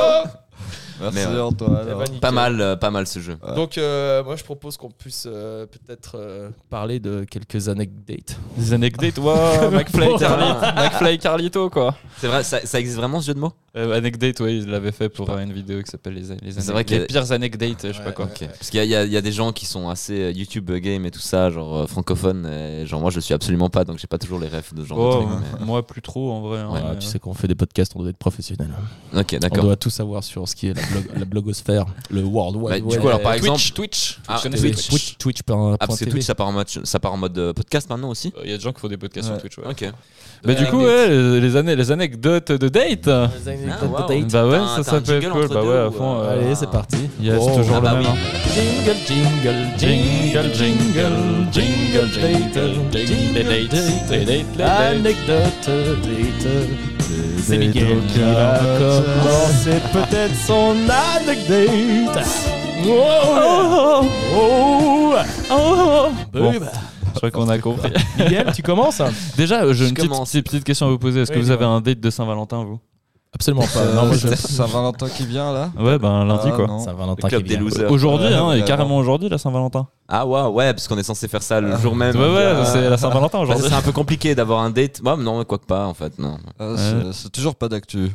Merci 1.13 1.29
Mais 1.29 1.35
ouais. 1.35 1.41
Antoine. 1.41 1.87
Eh 1.87 1.91
ben, 1.91 1.99
nickel. 2.05 2.21
Pas 2.21 2.31
mal, 2.31 2.61
euh, 2.61 2.77
pas 2.77 2.91
mal 2.91 3.07
ce 3.07 3.19
jeu. 3.21 3.37
Ouais. 3.47 3.55
Donc, 3.55 3.79
euh, 3.79 4.23
moi, 4.25 4.37
je 4.37 4.45
propose 4.45 4.77
qu'on 4.77 4.91
puisse 4.91 5.27
euh, 5.31 5.67
peut-être 5.67 6.17
euh, 6.17 6.51
parler 6.71 7.01
de 7.01 7.25
quelques 7.25 7.69
anecdotes. 7.69 8.37
Des 8.57 8.73
anecdotes. 8.73 9.19
Wow, 9.19 9.71
McFly, 9.73 10.17
Carlito, 10.19 10.61
McFly 10.77 11.19
Carlito, 11.19 11.71
quoi. 11.71 11.95
C'est 12.19 12.27
vrai, 12.29 12.43
ça, 12.45 12.61
ça 12.65 12.81
existe 12.81 12.97
vraiment 12.99 13.21
ce 13.21 13.27
jeu 13.29 13.35
de 13.35 13.41
mots? 13.41 13.53
Euh, 13.77 13.97
anecdote, 13.97 14.39
ouais, 14.41 14.57
il 14.59 14.71
l'avait 14.71 14.93
fait 14.93 15.09
pour 15.09 15.29
une 15.37 15.53
vidéo 15.53 15.83
qui 15.83 15.91
s'appelle 15.91 16.15
Les, 16.15 16.37
les, 16.43 16.53
C'est 16.53 16.71
vrai 16.71 16.85
qu'il 16.85 16.95
y 16.97 16.99
a- 16.99 17.03
les 17.03 17.07
pires 17.09 17.33
anecdotes, 17.33 17.87
je 17.89 17.93
sais 17.93 18.05
pas 18.05 18.13
quoi. 18.13 18.27
ouais. 18.27 18.31
Ok. 18.43 18.47
Parce 18.47 18.71
qu'il 18.71 18.79
y, 18.79 18.81
a- 18.81 18.85
il 18.85 18.91
y 18.91 18.95
a- 18.95 19.05
il 19.05 19.13
y 19.13 19.17
a 19.17 19.21
des 19.21 19.33
gens 19.33 19.51
qui 19.53 19.67
sont 19.67 19.89
assez 19.89 20.31
YouTube 20.33 20.71
game 20.71 21.05
et 21.07 21.11
tout 21.11 21.19
ça, 21.19 21.51
genre 21.51 21.79
euh, 21.79 21.87
francophones. 21.89 22.47
Et 22.47 22.87
genre 22.87 23.01
moi 23.01 23.11
je 23.11 23.17
le 23.17 23.21
suis 23.23 23.35
absolument 23.35 23.71
pas, 23.71 23.85
donc 23.85 23.99
j'ai 23.99 24.07
pas 24.07 24.19
toujours 24.19 24.39
les 24.39 24.47
refs 24.47 24.75
de 24.75 24.83
ce 24.83 24.87
genre 24.89 24.99
Oh, 24.99 25.21
de 25.23 25.27
trucs. 25.27 25.39
mais- 25.59 25.67
Moi, 25.67 25.85
plus 25.85 26.03
trop 26.03 26.31
en 26.31 26.41
vrai. 26.43 26.61
hein, 26.61 26.71
Ouais, 26.71 26.81
Ah, 26.85 26.91
mais, 26.93 26.99
tu 27.01 27.07
sais 27.09 27.19
qu'on 27.19 27.35
fait 27.35 27.49
des 27.49 27.57
podcasts, 27.57 27.93
on 27.97 28.01
doit 28.01 28.11
être 28.11 28.17
professionnel. 28.17 28.71
Ok, 29.13 29.33
On 29.35 29.39
d'accord. 29.39 29.65
doit 29.65 29.77
tout 29.77 29.91
savoir 29.91 30.23
sur 30.23 30.49
ce 30.49 30.55
qui 30.55 30.69
est 30.69 30.75
la, 30.75 30.94
blog- 31.01 31.19
la 31.19 31.25
blogosphère, 31.25 31.87
le 32.11 32.23
World 32.23 32.57
Bah, 32.61 32.75
Wide 32.75 32.87
du 32.87 32.99
coup, 32.99 33.09
alors 33.09 33.21
par 33.21 33.33
Euh, 33.33 33.37
exemple, 33.37 33.59
Twitch, 33.61 33.75
Twitch. 33.75 34.19
Ah, 34.29 34.39
Twitch, 34.41 34.61
Twitch. 34.61 34.89
Twitch, 34.89 35.17
Twitch, 35.19 35.39
ah 35.49 35.77
parce 35.87 35.99
que. 36.01 36.05
Twitch 36.11 36.25
ça 36.25 36.35
part 36.35 36.47
en 36.49 36.53
mode, 36.53 36.69
ça 36.69 36.99
part 37.01 37.13
en 37.13 37.17
mode 37.17 37.37
euh, 37.39 37.53
podcast 37.53 37.89
maintenant 37.91 38.11
aussi. 38.11 38.33
Il 38.45 38.51
y 38.51 38.55
a 38.55 38.57
des 38.57 38.63
gens 38.63 38.73
qui 38.73 38.81
font 38.81 38.89
des 38.89 38.97
podcasts 38.97 39.29
Ouais. 39.29 39.35
sur 39.35 39.43
Twitch. 39.43 39.59
Ouais. 39.59 39.65
Ok. 39.71 39.93
Bah, 40.45 40.53
du 40.55 40.67
coup, 40.67 40.79
ouais, 40.83 41.09
les, 41.09 41.41
les 41.41 41.57
années, 41.57 41.75
les 41.75 41.91
anecdotes 41.91 42.53
de 42.53 42.69
date. 42.69 43.07
Les 43.07 43.13
Ah, 43.13 43.31
anecdotes 43.47 43.91
wow. 43.91 44.09
de 44.09 44.21
date. 44.23 44.31
Bah 44.33 44.47
ouais, 44.47 44.83
ça, 44.83 45.03
jingle 45.03 45.31
cool. 45.31 45.49
Bah 45.49 45.63
ouais, 45.63 45.79
à 45.79 45.91
fond. 45.91 46.21
euh, 46.21 46.25
euh, 46.25 46.45
Allez, 46.45 46.55
c'est 46.55 46.71
parti. 46.71 46.97
Yes, 47.21 47.39
Oh, 47.41 47.57
toujours 47.57 47.77
ah 47.77 47.81
le 47.81 47.83
bah 47.83 47.95
même. 47.95 48.03
oui. 48.03 48.09
hein. 48.09 48.17
Jingle, 48.55 48.97
jingle, 49.07 49.79
jingle, 49.79 50.53
jingle, 50.55 51.49
jingle, 51.53 52.09
date, 52.13 53.07
jingle, 53.07 54.15
date, 54.17 54.61
anecdote 54.61 55.67
date. 55.67 56.94
C'est 57.43 57.59
Miguel 57.59 57.99
qui 58.13 58.21
va 58.21 58.59
commencer 58.79 59.81
peut-être 59.93 60.35
son 60.35 60.75
anecdote. 60.89 62.25
Oh, 62.87 64.05
oh, 64.37 65.15
oh, 65.51 66.09
Bon. 66.33 66.53
bah. 66.59 66.73
Je 67.13 67.19
crois 67.19 67.31
qu'on 67.31 67.49
a 67.49 67.59
compris. 67.59 67.93
Miguel, 68.19 68.51
tu 68.55 68.63
commences 68.63 69.01
Déjà, 69.37 69.63
euh, 69.63 69.73
j'ai 69.73 69.89
une 69.89 69.95
petite, 69.95 70.11
petite, 70.11 70.45
petite 70.45 70.65
question 70.65 70.87
à 70.87 70.91
vous 70.91 70.99
poser. 70.99 71.21
Est-ce 71.23 71.33
que 71.33 71.39
vous 71.39 71.51
avez 71.51 71.65
un 71.65 71.81
date 71.81 72.01
de 72.01 72.11
Saint-Valentin, 72.11 72.65
vous? 72.65 72.81
Absolument 73.35 73.63
pas. 73.67 73.81
Euh, 73.81 73.95
Non, 73.97 74.07
moi, 74.07 74.17
je... 74.17 74.29
Saint-Valentin 74.35 75.09
qui 75.09 75.27
vient 75.27 75.53
là 75.53 75.71
Ouais, 75.79 75.99
ben 75.99 76.25
lundi 76.25 76.45
Ah, 76.47 76.51
quoi. 76.53 76.79
Saint-Valentin 76.85 77.29
qui 77.29 77.43
des 77.43 77.57
vient. 77.57 77.89
Aujourd'hui, 77.89 78.29
Ouais, 78.29 78.35
hein, 78.35 78.53
et 78.53 78.65
carrément 78.65 78.97
aujourd'hui, 78.97 79.29
la 79.29 79.39
Saint-Valentin. 79.39 79.89
Ah 80.09 80.25
ouais, 80.27 80.43
ouais, 80.43 80.73
parce 80.73 80.87
qu'on 80.87 80.97
est 80.99 81.03
censé 81.03 81.27
faire 81.27 81.43
ça 81.43 81.61
le 81.61 81.77
jour 81.79 81.97
même. 81.97 82.15
Ouais, 82.17 82.33
ouais, 82.33 82.53
Ah. 82.61 82.65
c'est 82.65 82.89
la 82.89 82.97
Saint-Valentin 82.97 83.39
Bah, 83.39 83.43
aujourd'hui. 83.45 83.67
c'est 83.69 83.75
un 83.75 83.83
peu 83.83 83.93
compliqué 83.93 84.35
d'avoir 84.35 84.61
un 84.61 84.71
date. 84.71 85.03
Moi, 85.03 85.17
non, 85.17 85.45
quoi 85.45 85.59
que 85.59 85.67
pas 85.67 85.87
en 85.87 85.95
fait, 85.95 86.17
non. 86.19 86.39
Ah, 86.61 86.75
c'est- 86.77 87.13
C'est 87.13 87.33
toujours 87.33 87.57
pas 87.57 87.69
d'actu. 87.69 88.13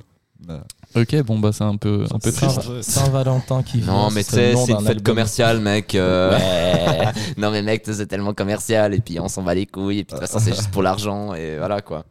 Mais- 0.47 0.55
Ok, 0.95 1.15
bon, 1.23 1.37
bah 1.37 1.51
c'est 1.53 1.63
un 1.63 1.75
peu, 1.77 2.05
un 2.11 2.17
peu 2.17 2.31
triste. 2.31 2.61
Saint- 2.61 2.81
Saint-Valentin 2.81 3.61
qui 3.61 3.79
vient. 3.79 3.93
Non, 3.93 4.09
mais 4.11 4.23
tu 4.23 4.31
sais, 4.31 4.53
nom 4.53 4.65
c'est 4.65 4.71
une 4.71 4.79
fête 4.79 4.87
album. 4.89 5.03
commerciale, 5.03 5.59
mec. 5.59 5.93
euh. 5.93 6.37
non, 7.37 7.51
mais 7.51 7.61
mec, 7.61 7.83
c'est 7.85 8.07
tellement 8.07 8.33
commercial, 8.33 8.95
et 8.95 8.99
puis 8.99 9.19
on 9.19 9.27
s'en 9.27 9.43
bat 9.43 9.53
les 9.53 9.67
couilles, 9.67 9.99
et 9.99 10.03
puis 10.03 10.15
de 10.15 10.19
toute 10.19 10.27
façon, 10.27 10.39
c'est 10.43 10.55
juste 10.55 10.71
pour 10.71 10.81
l'argent, 10.81 11.35
et 11.35 11.57
voilà 11.59 11.81
quoi. 11.81 12.05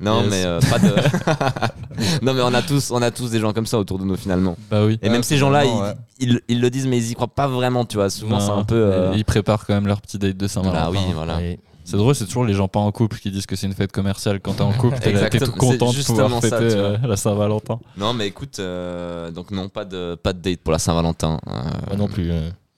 Non, 0.00 0.22
Yes. 0.22 0.30
mais 0.30 0.44
euh, 0.44 0.60
pas 0.68 0.78
de. 0.80 0.94
non, 2.22 2.34
mais 2.34 2.42
on 2.42 2.52
a, 2.54 2.62
tous, 2.62 2.90
on 2.90 3.00
a 3.02 3.10
tous 3.12 3.30
des 3.30 3.38
gens 3.38 3.52
comme 3.52 3.66
ça 3.66 3.78
autour 3.78 3.98
de 4.00 4.04
nous 4.04 4.16
finalement. 4.16 4.56
Bah 4.70 4.84
oui. 4.84 4.98
Et 5.00 5.06
Ouais, 5.06 5.12
même 5.12 5.22
ces 5.22 5.36
gens-là, 5.36 5.64
ils, 5.64 5.70
ouais. 5.80 5.94
ils, 6.18 6.40
ils 6.48 6.60
le 6.60 6.70
disent, 6.70 6.86
mais 6.88 6.98
ils 6.98 7.12
y 7.12 7.14
croient 7.14 7.28
pas 7.28 7.46
vraiment, 7.46 7.84
tu 7.84 7.96
vois. 7.98 8.10
Souvent, 8.10 8.40
c'est 8.40 8.50
un 8.50 8.64
peu. 8.64 8.74
euh, 8.74 9.12
Ils 9.14 9.24
préparent 9.24 9.64
quand 9.64 9.74
même 9.74 9.86
leur 9.86 10.00
petit 10.00 10.18
date 10.18 10.36
de 10.36 10.48
Saint-Valentin. 10.48 10.80
Bah 10.82 10.90
oui, 10.90 11.12
voilà. 11.14 11.38
C'est 11.84 11.96
drôle, 11.98 12.14
c'est 12.14 12.24
toujours 12.24 12.44
les 12.46 12.54
gens 12.54 12.66
pas 12.66 12.80
en 12.80 12.90
couple 12.90 13.18
qui 13.18 13.30
disent 13.30 13.44
que 13.46 13.56
c'est 13.56 13.66
une 13.66 13.74
fête 13.74 13.92
commerciale. 13.92 14.40
Quand 14.40 14.54
t'es 14.54 14.62
en 14.62 14.72
couple, 14.72 14.98
t'es 14.98 15.38
tout 15.38 15.52
content 15.52 15.92
de 15.92 16.02
pouvoir 16.02 16.30
ça, 16.30 16.40
fêter 16.40 16.56
euh, 16.76 16.96
la 17.04 17.16
Saint-Valentin. 17.16 17.78
Non, 17.98 18.14
mais 18.14 18.26
écoute, 18.26 18.58
euh, 18.58 19.30
donc 19.30 19.50
non, 19.50 19.68
pas 19.68 19.84
de, 19.84 20.14
pas 20.14 20.32
de 20.32 20.40
date 20.40 20.60
pour 20.60 20.72
la 20.72 20.78
Saint-Valentin. 20.78 21.38
euh. 21.46 21.52
Moi 21.88 21.96
non 21.96 22.08
plus. 22.08 22.32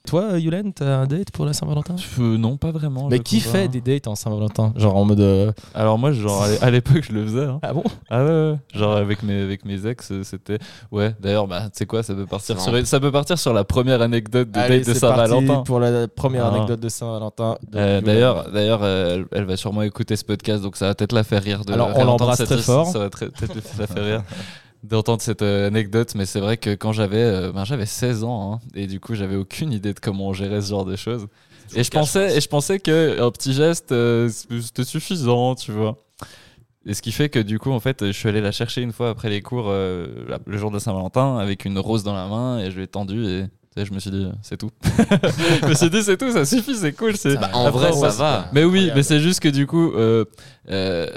Euh. 0.06 0.28
Toi, 0.30 0.38
Yulen, 0.38 0.72
t'as 0.72 0.98
un 0.98 1.06
date 1.06 1.30
pour 1.30 1.44
la 1.46 1.52
Saint-Valentin? 1.52 1.96
Euh, 2.18 2.36
non, 2.38 2.56
pas 2.56 2.70
vraiment. 2.70 3.08
Mais 3.10 3.18
qui 3.20 3.40
crois 3.40 3.52
fait 3.52 3.68
des 3.68 3.80
dates 3.80 4.06
en 4.06 4.14
Saint-Valentin? 4.14 4.72
Genre 4.76 4.96
en 4.96 5.04
mode. 5.04 5.20
euh, 5.20 5.52
Alors 5.74 5.98
moi, 5.98 6.12
genre 6.12 6.42
à 6.42 6.48
l'é- 6.48 6.58
à 6.62 6.70
l'époque, 6.70 7.02
je 7.08 7.12
le 7.12 7.24
faisais. 7.26 7.44
hein. 7.44 7.58
Ah 7.62 7.72
bon? 7.72 7.82
Ah 8.10 8.24
ouais, 8.24 8.30
ouais. 8.30 8.56
genre 8.74 8.96
avec 8.96 9.22
mes 9.22 9.40
avec 9.42 9.64
mes 9.64 9.86
ex, 9.86 10.10
euh, 10.12 10.22
c'était 10.22 10.58
ouais. 10.92 11.14
D'ailleurs, 11.20 11.46
bah 11.46 11.62
tu 11.64 11.70
sais 11.74 11.86
quoi, 11.86 12.02
ça 12.02 12.14
peut 12.14 12.26
partir 12.26 12.60
sur 12.60 12.86
ça 12.86 13.00
peut 13.00 13.12
partir 13.12 13.38
sur 13.38 13.52
la 13.52 13.64
première 13.64 14.00
anecdote 14.02 14.50
de 14.50 14.58
Allez, 14.58 14.78
date 14.80 14.88
de 14.88 14.94
Saint-Valentin. 14.94 15.62
pour 15.62 15.80
la 15.80 16.08
première 16.08 16.46
Ah. 16.46 16.54
anecdote 16.54 16.80
de 16.80 16.88
Saint-Valentin. 16.88 17.56
Euh, 17.74 18.00
d'ailleurs, 18.00 18.50
d'ailleurs, 18.52 18.80
euh, 18.82 19.14
elle, 19.16 19.26
elle 19.32 19.44
va 19.44 19.56
sûrement 19.56 19.82
écouter 19.82 20.16
ce 20.16 20.24
podcast, 20.24 20.62
donc 20.62 20.76
ça 20.76 20.86
va 20.86 20.94
peut-être 20.94 21.12
la 21.12 21.24
faire 21.24 21.42
rire. 21.42 21.64
De 21.64 21.72
Alors, 21.72 21.90
on 21.96 22.04
l'embrasse 22.04 22.38
très 22.44 22.58
fort. 22.58 22.86
Ça 22.86 22.98
va 22.98 23.10
très- 23.10 23.28
peut-être 23.28 23.54
la 23.78 23.86
faire 23.86 24.04
rire 24.04 24.22
d'entendre 24.88 25.20
cette 25.22 25.42
euh, 25.42 25.66
anecdote, 25.66 26.14
mais 26.14 26.26
c'est 26.26 26.40
vrai 26.40 26.56
que 26.56 26.74
quand 26.74 26.92
j'avais, 26.92 27.22
euh, 27.22 27.52
ben, 27.52 27.64
j'avais 27.64 27.86
16 27.86 28.24
ans, 28.24 28.54
hein, 28.54 28.60
et 28.74 28.86
du 28.86 29.00
coup, 29.00 29.14
j'avais 29.14 29.36
aucune 29.36 29.72
idée 29.72 29.92
de 29.94 30.00
comment 30.00 30.28
on 30.28 30.32
gérait 30.32 30.60
ce 30.62 30.70
genre 30.70 30.84
de 30.84 30.96
choses. 30.96 31.26
Et 31.74 31.82
je 31.84 31.90
pensais, 31.90 32.26
pense. 32.28 32.36
et 32.36 32.40
je 32.40 32.48
pensais 32.48 32.78
que 32.78 33.20
un 33.20 33.30
petit 33.30 33.52
geste, 33.52 33.92
euh, 33.92 34.28
c'était 34.28 34.84
suffisant, 34.84 35.54
tu 35.54 35.72
vois. 35.72 35.96
Et 36.86 36.94
ce 36.94 37.02
qui 37.02 37.10
fait 37.10 37.28
que 37.28 37.40
du 37.40 37.58
coup, 37.58 37.72
en 37.72 37.80
fait, 37.80 38.06
je 38.06 38.12
suis 38.12 38.28
allé 38.28 38.40
la 38.40 38.52
chercher 38.52 38.80
une 38.82 38.92
fois 38.92 39.10
après 39.10 39.28
les 39.28 39.42
cours, 39.42 39.66
euh, 39.68 40.06
le 40.46 40.56
jour 40.58 40.70
de 40.70 40.78
Saint-Valentin, 40.78 41.38
avec 41.38 41.64
une 41.64 41.78
rose 41.80 42.04
dans 42.04 42.14
la 42.14 42.28
main, 42.28 42.60
et 42.60 42.70
je 42.70 42.78
l'ai 42.78 42.86
tendue, 42.86 43.24
et 43.78 43.84
je 43.84 43.92
me 43.92 43.98
suis 43.98 44.12
dit, 44.12 44.28
c'est 44.42 44.56
tout. 44.56 44.70
je 44.84 45.66
me 45.68 45.74
suis 45.74 45.90
dit, 45.90 46.02
c'est 46.04 46.16
tout, 46.16 46.30
ça 46.30 46.44
suffit, 46.46 46.76
c'est 46.76 46.92
cool. 46.92 47.16
c'est- 47.16 47.34
Bah, 47.36 47.50
en 47.54 47.66
Après, 47.66 47.90
vrai, 47.90 47.92
ça 47.92 48.08
va- 48.16 48.48
mais 48.52 48.62
oui, 48.62 48.90
mais 48.94 49.02
c'est 49.02 49.18
juste 49.18 49.40
que 49.40 49.48
du 49.48 49.66
coup, 49.66 49.92
euh, 49.94 50.24
euh, 50.70 51.08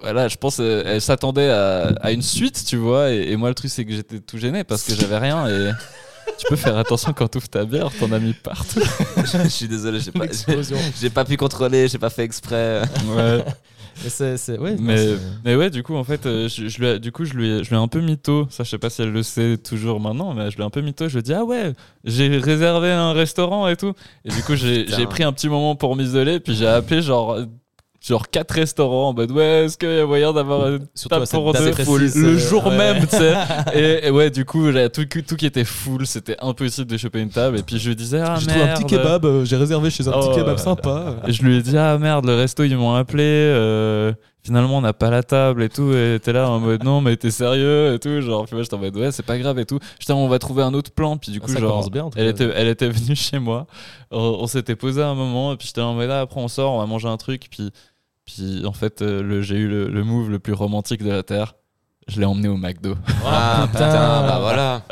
voilà, 0.00 0.28
je 0.28 0.36
pense 0.36 0.58
euh, 0.60 0.82
elle 0.86 1.00
s'attendait 1.00 1.50
à, 1.50 1.88
à 2.00 2.10
une 2.12 2.22
suite, 2.22 2.64
tu 2.66 2.76
vois, 2.76 3.10
et, 3.12 3.30
et 3.32 3.36
moi 3.36 3.48
le 3.48 3.54
truc 3.54 3.70
c'est 3.70 3.84
que 3.84 3.92
j'étais 3.92 4.20
tout 4.20 4.38
gêné 4.38 4.64
parce 4.64 4.82
que 4.84 4.94
j'avais 4.94 5.18
rien 5.18 5.46
et 5.48 5.70
tu 6.38 6.46
peux 6.48 6.56
faire 6.56 6.76
attention 6.76 7.12
quand 7.12 7.28
tu 7.28 7.38
ouvres 7.38 7.48
ta 7.48 7.64
bière, 7.64 7.88
t'en 7.98 8.10
as 8.12 8.18
mis 8.18 8.32
partout. 8.34 8.80
je 9.16 9.48
suis 9.48 9.68
désolé, 9.68 10.00
j'ai 10.00 10.10
pas, 10.12 10.26
j'ai, 11.00 11.10
pas 11.10 11.24
pu 11.24 11.36
contrôler, 11.36 11.88
j'ai 11.88 11.98
pas 11.98 12.10
fait 12.10 12.24
exprès. 12.24 12.82
Ouais. 13.08 13.44
Mais 14.04 14.10
c'est. 14.10 14.36
c'est- 14.36 14.58
ouais, 14.58 14.72
non, 14.72 14.82
Mais, 14.82 14.96
c'est- 14.98 15.18
mais 15.44 15.54
ouais, 15.56 15.70
du 15.70 15.82
coup, 15.82 15.94
en 15.94 16.04
fait, 16.04 16.26
euh, 16.26 16.48
je, 16.48 16.68
je 16.68 16.78
lui 16.78 16.86
ai, 16.86 16.98
du 16.98 17.12
coup, 17.12 17.24
je 17.24 17.32
lui, 17.32 17.48
ai, 17.48 17.64
je 17.64 17.70
lui 17.70 17.76
ai 17.76 17.78
un 17.78 17.88
peu 17.88 18.00
mytho. 18.00 18.46
Ça, 18.50 18.62
je 18.64 18.68
sais 18.68 18.76
pas 18.76 18.90
si 18.90 19.00
elle 19.00 19.12
le 19.12 19.22
sait 19.22 19.56
toujours 19.56 20.00
maintenant, 20.00 20.34
mais 20.34 20.50
je 20.50 20.56
lui 20.56 20.62
ai 20.62 20.66
un 20.66 20.70
peu 20.70 20.82
mytho. 20.82 21.08
Je 21.08 21.14
lui 21.14 21.20
ai 21.20 21.22
dit, 21.22 21.32
ah 21.32 21.44
ouais, 21.44 21.72
j'ai 22.04 22.28
réservé 22.36 22.90
un 22.92 23.12
restaurant 23.14 23.66
et 23.68 23.76
tout. 23.76 23.94
Et 24.26 24.30
du 24.30 24.42
coup, 24.42 24.54
j'ai 24.56 24.84
pris 25.08 25.22
un 25.22 25.32
petit 25.32 25.48
moment 25.48 25.76
pour 25.76 25.96
m'isoler, 25.96 26.40
puis 26.40 26.54
j'ai 26.54 26.66
appelé 26.66 27.00
genre. 27.00 27.38
Genre 28.06 28.28
quatre 28.30 28.52
restaurants 28.52 29.08
en 29.08 29.14
mode 29.14 29.32
ouais 29.32 29.64
est-ce 29.64 29.76
qu'il 29.76 29.90
y 29.92 29.98
a 29.98 30.06
moyen 30.06 30.32
d'avoir 30.32 30.68
une 30.68 30.86
Surtout 30.94 31.16
table 31.16 31.26
pour 31.28 31.52
deux 31.52 31.70
précise, 31.72 32.16
le 32.16 32.28
euh, 32.28 32.38
jour 32.38 32.64
ouais. 32.66 32.76
même 32.76 33.02
tu 33.04 33.16
sais. 33.16 33.34
Et, 33.74 34.06
et 34.06 34.10
ouais 34.10 34.30
du 34.30 34.44
coup 34.44 34.70
j'avais 34.70 34.90
tout, 34.90 35.04
tout 35.04 35.34
qui 35.34 35.46
était 35.46 35.64
full 35.64 36.06
c'était 36.06 36.36
impossible 36.40 36.86
de 36.88 36.96
choper 36.96 37.18
une 37.20 37.30
table. 37.30 37.58
Et 37.58 37.62
puis 37.64 37.78
je 37.80 37.88
lui 37.88 37.96
disais 37.96 38.20
ah 38.20 38.36
J'ai 38.38 38.46
trouvé 38.46 38.62
un 38.62 38.74
petit 38.74 38.94
merde. 38.94 39.04
kebab, 39.04 39.24
euh, 39.24 39.44
j'ai 39.44 39.56
réservé 39.56 39.90
chez 39.90 40.06
un 40.06 40.12
petit 40.12 40.28
Oh, 40.30 40.34
kebab 40.36 40.56
ouais. 40.56 40.62
sympa. 40.62 41.16
Et 41.26 41.32
je 41.32 41.42
lui 41.42 41.56
ai 41.56 41.62
dit 41.62 41.76
ah 41.76 41.98
merde 41.98 42.26
le 42.26 42.36
resto 42.36 42.62
ils 42.62 42.76
m'ont 42.76 42.94
appelé 42.94 43.24
euh, 43.24 44.12
finalement 44.44 44.78
on 44.78 44.82
n'a 44.82 44.92
pas 44.92 45.10
la 45.10 45.24
table 45.24 45.64
et 45.64 45.68
tout. 45.68 45.92
Et 45.92 46.20
t'es 46.22 46.32
là 46.32 46.48
en 46.48 46.60
mode 46.60 46.84
non 46.84 47.00
mais 47.00 47.16
t'es 47.16 47.32
sérieux 47.32 47.92
et 47.94 47.98
tout. 47.98 48.20
Genre 48.20 48.44
puis 48.46 48.54
moi 48.54 48.62
j'étais 48.62 48.74
en 48.74 48.78
mode 48.78 48.96
ouais 48.96 49.10
c'est 49.10 49.24
pas 49.26 49.36
grave 49.36 49.58
et 49.58 49.64
tout. 49.64 49.80
J'étais 49.98 50.12
on 50.12 50.28
va 50.28 50.38
trouver 50.38 50.62
un 50.62 50.74
autre 50.74 50.92
plan. 50.92 51.16
Puis 51.16 51.32
du 51.32 51.40
coup 51.40 51.50
Ah, 51.56 51.58
genre 51.58 51.90
bien, 51.90 52.08
elle 52.14 52.28
était 52.28 52.48
elle 52.54 52.68
était 52.68 52.88
venue 52.88 53.16
chez 53.16 53.40
moi. 53.40 53.66
On, 54.12 54.20
on 54.42 54.46
s'était 54.46 54.76
posé 54.76 55.02
un 55.02 55.14
moment 55.16 55.52
et 55.52 55.56
puis 55.56 55.66
j'étais 55.66 55.80
là 55.80 55.88
en 55.88 55.94
mode 55.94 56.08
ah, 56.10 56.20
après 56.20 56.40
on 56.40 56.46
sort 56.46 56.74
on 56.74 56.78
va 56.78 56.86
manger 56.86 57.08
un 57.08 57.16
truc. 57.16 57.48
Puis 57.50 57.72
puis 58.26 58.64
en 58.66 58.72
fait 58.72 59.00
euh, 59.00 59.22
le 59.22 59.40
j'ai 59.40 59.56
eu 59.56 59.68
le, 59.68 59.88
le 59.88 60.04
move 60.04 60.30
le 60.30 60.38
plus 60.38 60.52
romantique 60.52 61.02
de 61.02 61.10
la 61.10 61.22
terre. 61.22 61.54
Je 62.08 62.20
l'ai 62.20 62.26
emmené 62.26 62.46
au 62.46 62.56
McDo. 62.56 62.94
Ah 63.24 63.66
putain, 63.66 63.88
bah 63.88 64.38
voilà. 64.40 64.82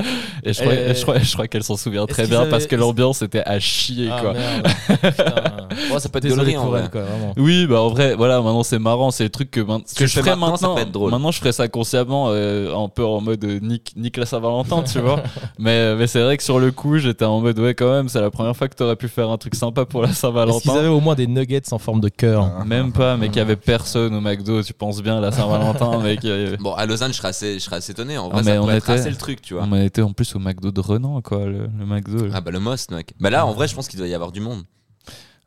Et 0.45 0.53
je 0.53 0.61
crois, 0.61 0.75
Et- 0.75 0.95
je 0.95 1.03
crois, 1.03 1.19
je 1.19 1.33
crois 1.33 1.49
qu'elle 1.49 1.63
s'en 1.65 1.77
souvient 1.77 2.07
très 2.07 2.27
bien 2.27 2.43
avaient- 2.43 2.51
parce 2.51 2.67
que 2.67 2.77
l'ambiance 2.77 3.23
était 3.23 3.43
à 3.45 3.59
chier 3.61 4.09
Ah, 4.13 4.21
quoi 4.21 4.33
merde. 4.35 4.67
Putain. 4.89 5.93
Ouais, 5.93 5.99
ça 6.01 6.09
peut 6.09 6.19
être 6.19 6.25
Désolé 6.25 6.55
pour 6.55 6.77
elle, 6.79 6.89
quoi, 6.91 7.03
vraiment. 7.03 7.33
Oui, 7.37 7.67
bah 7.67 7.81
en 7.81 7.89
vrai, 7.89 8.15
voilà, 8.15 8.37
maintenant 8.41 8.63
c'est 8.63 8.79
marrant, 8.79 9.11
c'est 9.11 9.25
le 9.25 9.31
truc 9.31 9.51
que, 9.51 9.61
Ce 9.87 9.95
que 9.95 9.99
que 10.01 10.07
je 10.07 10.13
fais 10.15 10.21
ferais 10.21 10.37
maintenant, 10.37 10.57
ça 10.57 10.67
maintenant. 10.69 10.75
peut 10.77 10.83
être 10.83 10.93
drôle. 10.93 11.11
Maintenant, 11.11 11.31
je 11.33 11.39
ferais 11.41 11.53
ça 11.53 11.67
consciemment, 11.69 12.27
euh, 12.29 12.75
un 12.75 12.89
peu 12.89 13.05
en 13.05 13.21
mode 13.21 13.43
euh, 13.45 13.59
nique, 13.61 13.93
nique 13.97 14.17
la 14.17 14.27
Saint-Valentin, 14.27 14.83
tu 14.83 14.99
vois. 15.01 15.23
mais 15.59 15.95
mais 15.97 16.07
c'est 16.07 16.23
vrai 16.23 16.37
que 16.37 16.43
sur 16.43 16.59
le 16.59 16.71
coup, 16.71 16.99
j'étais 16.99 17.25
en 17.25 17.41
mode, 17.41 17.59
ouais, 17.59 17.75
quand 17.75 17.91
même, 17.91 18.09
c'est 18.09 18.21
la 18.21 18.31
première 18.31 18.57
fois 18.57 18.69
que 18.69 18.75
t'aurais 18.75 18.97
pu 18.97 19.09
faire 19.09 19.31
un 19.31 19.39
truc 19.39 19.55
sympa 19.55 19.85
pour 19.85 20.03
la 20.03 20.13
Saint-Valentin. 20.13 20.75
avaient 20.77 20.89
au 20.89 21.01
moins 21.01 21.15
des 21.15 21.27
nuggets 21.27 21.63
en 21.73 21.79
forme 21.79 22.01
de 22.01 22.09
cœur? 22.09 22.51
Même 22.67 22.93
pas, 22.93 23.17
mais 23.17 23.29
qu'il 23.29 23.39
y 23.39 23.41
avait 23.41 23.57
personne 23.57 24.15
au 24.15 24.21
McDo, 24.21 24.63
tu 24.63 24.73
penses 24.75 25.03
bien, 25.03 25.21
la 25.21 25.33
Saint-Valentin, 25.33 25.99
mec. 26.01 26.25
euh, 26.25 26.57
Bon, 26.61 26.73
à 26.75 26.87
Lausanne, 26.87 27.13
je 27.13 27.17
serais 27.19 27.29
assez, 27.29 27.55
je 27.55 27.65
serais 27.65 27.77
assez 27.77 27.93
étonné. 27.93 28.17
En 28.19 28.27
Ah, 28.31 28.35
vrai, 28.35 28.43
mais 28.45 28.55
ça 28.55 28.63
on 28.63 28.71
était- 28.71 28.93
assez 28.93 29.11
le 29.11 29.17
truc, 29.17 29.43
tu 29.43 29.55
vois. 29.55 29.67
On 29.71 29.75
était 29.77 30.03
en 30.03 30.13
plus 30.13 30.34
au 30.37 30.39
McDo 30.39 30.71
de 30.71 30.81
Renan, 30.81 31.21
quoi, 31.23 31.47
le, 31.47 31.67
le 31.67 31.87
McDo. 31.87 32.29
Ah 32.33 32.41
bah 32.41 32.51
le 32.51 32.61
most, 32.61 32.91
mec. 32.91 33.15
Bah 33.21 33.31
là, 33.31 33.47
en 33.47 33.53
vrai, 33.53 33.69
je 33.69 33.75
pense 33.75 33.89
qu'il 33.89 33.99
doit 33.99 34.09
y 34.09 34.15
avoir 34.15 34.33
du 34.33 34.41
monde. 34.41 34.63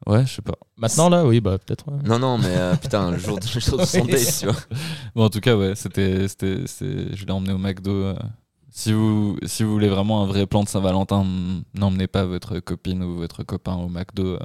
Ouais, 0.06 0.26
je 0.26 0.36
sais 0.36 0.42
pas. 0.44 0.54
Maintenant, 0.78 1.10
là, 1.10 1.26
oui, 1.26 1.42
bah 1.42 1.58
peut-être. 1.58 1.88
ouais. 1.92 2.00
Non, 2.06 2.20
non, 2.20 2.38
mais 2.38 2.46
euh, 2.56 2.76
putain, 2.76 3.10
le 3.12 3.18
jour, 3.18 3.40
le 3.42 3.60
jour 3.60 3.80
de 3.80 3.86
son 3.86 4.06
date, 4.06 4.38
tu 4.40 4.46
vois. 4.46 4.56
Bon, 5.16 5.26
en 5.26 5.30
tout 5.30 5.40
cas, 5.40 5.56
ouais, 5.58 5.74
c'était, 5.76 6.28
c'était, 6.28 6.68
c'est- 6.68 7.16
je 7.16 7.26
l'ai 7.26 7.32
emmené 7.32 7.52
au 7.54 7.58
McDo. 7.58 7.92
euh. 7.92 8.16
Si 8.70 8.94
vous, 8.94 9.38
si 9.44 9.64
vous 9.64 9.72
voulez 9.72 9.90
vraiment 9.90 10.22
un 10.24 10.28
vrai 10.28 10.46
plan 10.46 10.64
de 10.64 10.70
Saint-Valentin, 10.70 11.24
mm, 11.24 11.64
n'emmenez 11.74 12.06
pas 12.08 12.26
votre 12.26 12.60
copine 12.60 13.02
ou 13.04 13.16
votre 13.16 13.44
copain 13.44 13.74
au 13.76 13.90
McDo. 13.90 14.36
euh. 14.36 14.40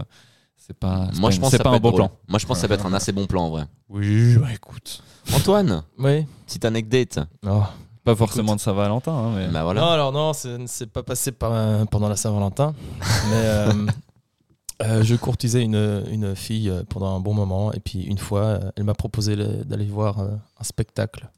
C'est 0.57 0.76
pas, 0.78 1.09
c'est 1.12 1.20
Moi, 1.20 1.28
pas 1.28 1.30
je 1.32 1.36
une- 1.36 1.43
pense 1.43 1.51
c'est 1.51 1.57
que 1.59 1.62
ça 1.62 1.64
pas 1.64 1.70
peut 1.70 1.74
un 1.74 1.76
être 1.76 1.82
bon 1.82 1.88
drôle. 1.90 2.01
plan. 2.09 2.12
Moi, 2.28 2.38
je 2.38 2.47
pense 2.47 2.57
que 2.57 2.61
ça 2.62 2.68
peut 2.68 2.74
être 2.74 2.86
un 2.86 2.93
assez 2.95 3.12
bon 3.12 3.26
plan, 3.26 3.43
en 3.45 3.51
vrai. 3.51 3.64
Oui, 3.90 4.36
bah 4.38 4.49
écoute. 4.55 5.03
Antoine, 5.34 5.82
Oui. 5.99 6.24
petite 6.47 6.64
anecdote. 6.64 7.18
Oh. 7.47 7.64
Pas 8.05 8.16
forcément 8.16 8.57
de 8.57 8.61
Saint-Valentin, 8.61 9.12
hein, 9.12 9.32
mais. 9.36 9.48
Bah 9.48 9.62
voilà. 9.62 9.80
Non, 9.80 9.86
alors 9.88 10.12
non, 10.12 10.32
c'est 10.32 10.86
pas 10.92 11.03
passé 11.03 11.30
par, 11.32 11.53
un- 11.53 11.86
pendant 11.86 12.09
la 12.09 12.16
Saint-Valentin. 12.16 12.74
mais 13.30 13.34
euh, 13.34 13.86
euh, 14.82 15.03
je 15.05 15.14
courtisais 15.14 15.62
une, 15.62 16.05
une 16.11 16.34
fille 16.34 16.68
euh, 16.68 16.82
pendant 16.88 17.14
un 17.14 17.20
bon 17.20 17.34
moment. 17.34 17.72
Et 17.72 17.78
puis 17.80 18.03
une 18.03 18.18
fois, 18.18 18.42
euh, 18.42 18.70
elle 18.76 18.84
m'a 18.84 18.94
proposé 18.94 19.36
le- 19.36 19.64
d'aller 19.64 19.86
voir 19.86 20.18
euh, 20.18 20.30
un 20.59 20.64
spectacle, 20.64 21.28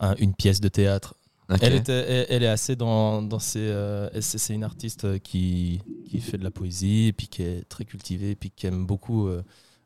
un- 0.00 0.14
une 0.16 0.34
pièce 0.34 0.60
de 0.60 0.68
théâtre. 0.68 1.14
Ok. 1.50 1.58
Elle, 1.60 1.74
était, 1.74 1.92
elle, 1.92 2.26
elle 2.30 2.42
est 2.44 2.48
assez 2.48 2.74
dans, 2.74 3.20
dans 3.20 3.38
ses. 3.38 3.58
euh, 3.60 4.08
c'est 4.22 4.54
une 4.54 4.64
artiste 4.64 5.04
euh, 5.04 5.18
qui, 5.18 5.82
qui 6.08 6.20
fait 6.20 6.38
de 6.38 6.44
la 6.44 6.50
poésie, 6.50 7.08
et 7.08 7.12
puis 7.12 7.28
qui 7.28 7.42
est 7.42 7.68
très 7.68 7.84
cultivée, 7.84 8.30
et 8.30 8.34
puis 8.34 8.50
qui 8.50 8.66
aime 8.66 8.86
beaucoup 8.86 9.28
euh, 9.28 9.42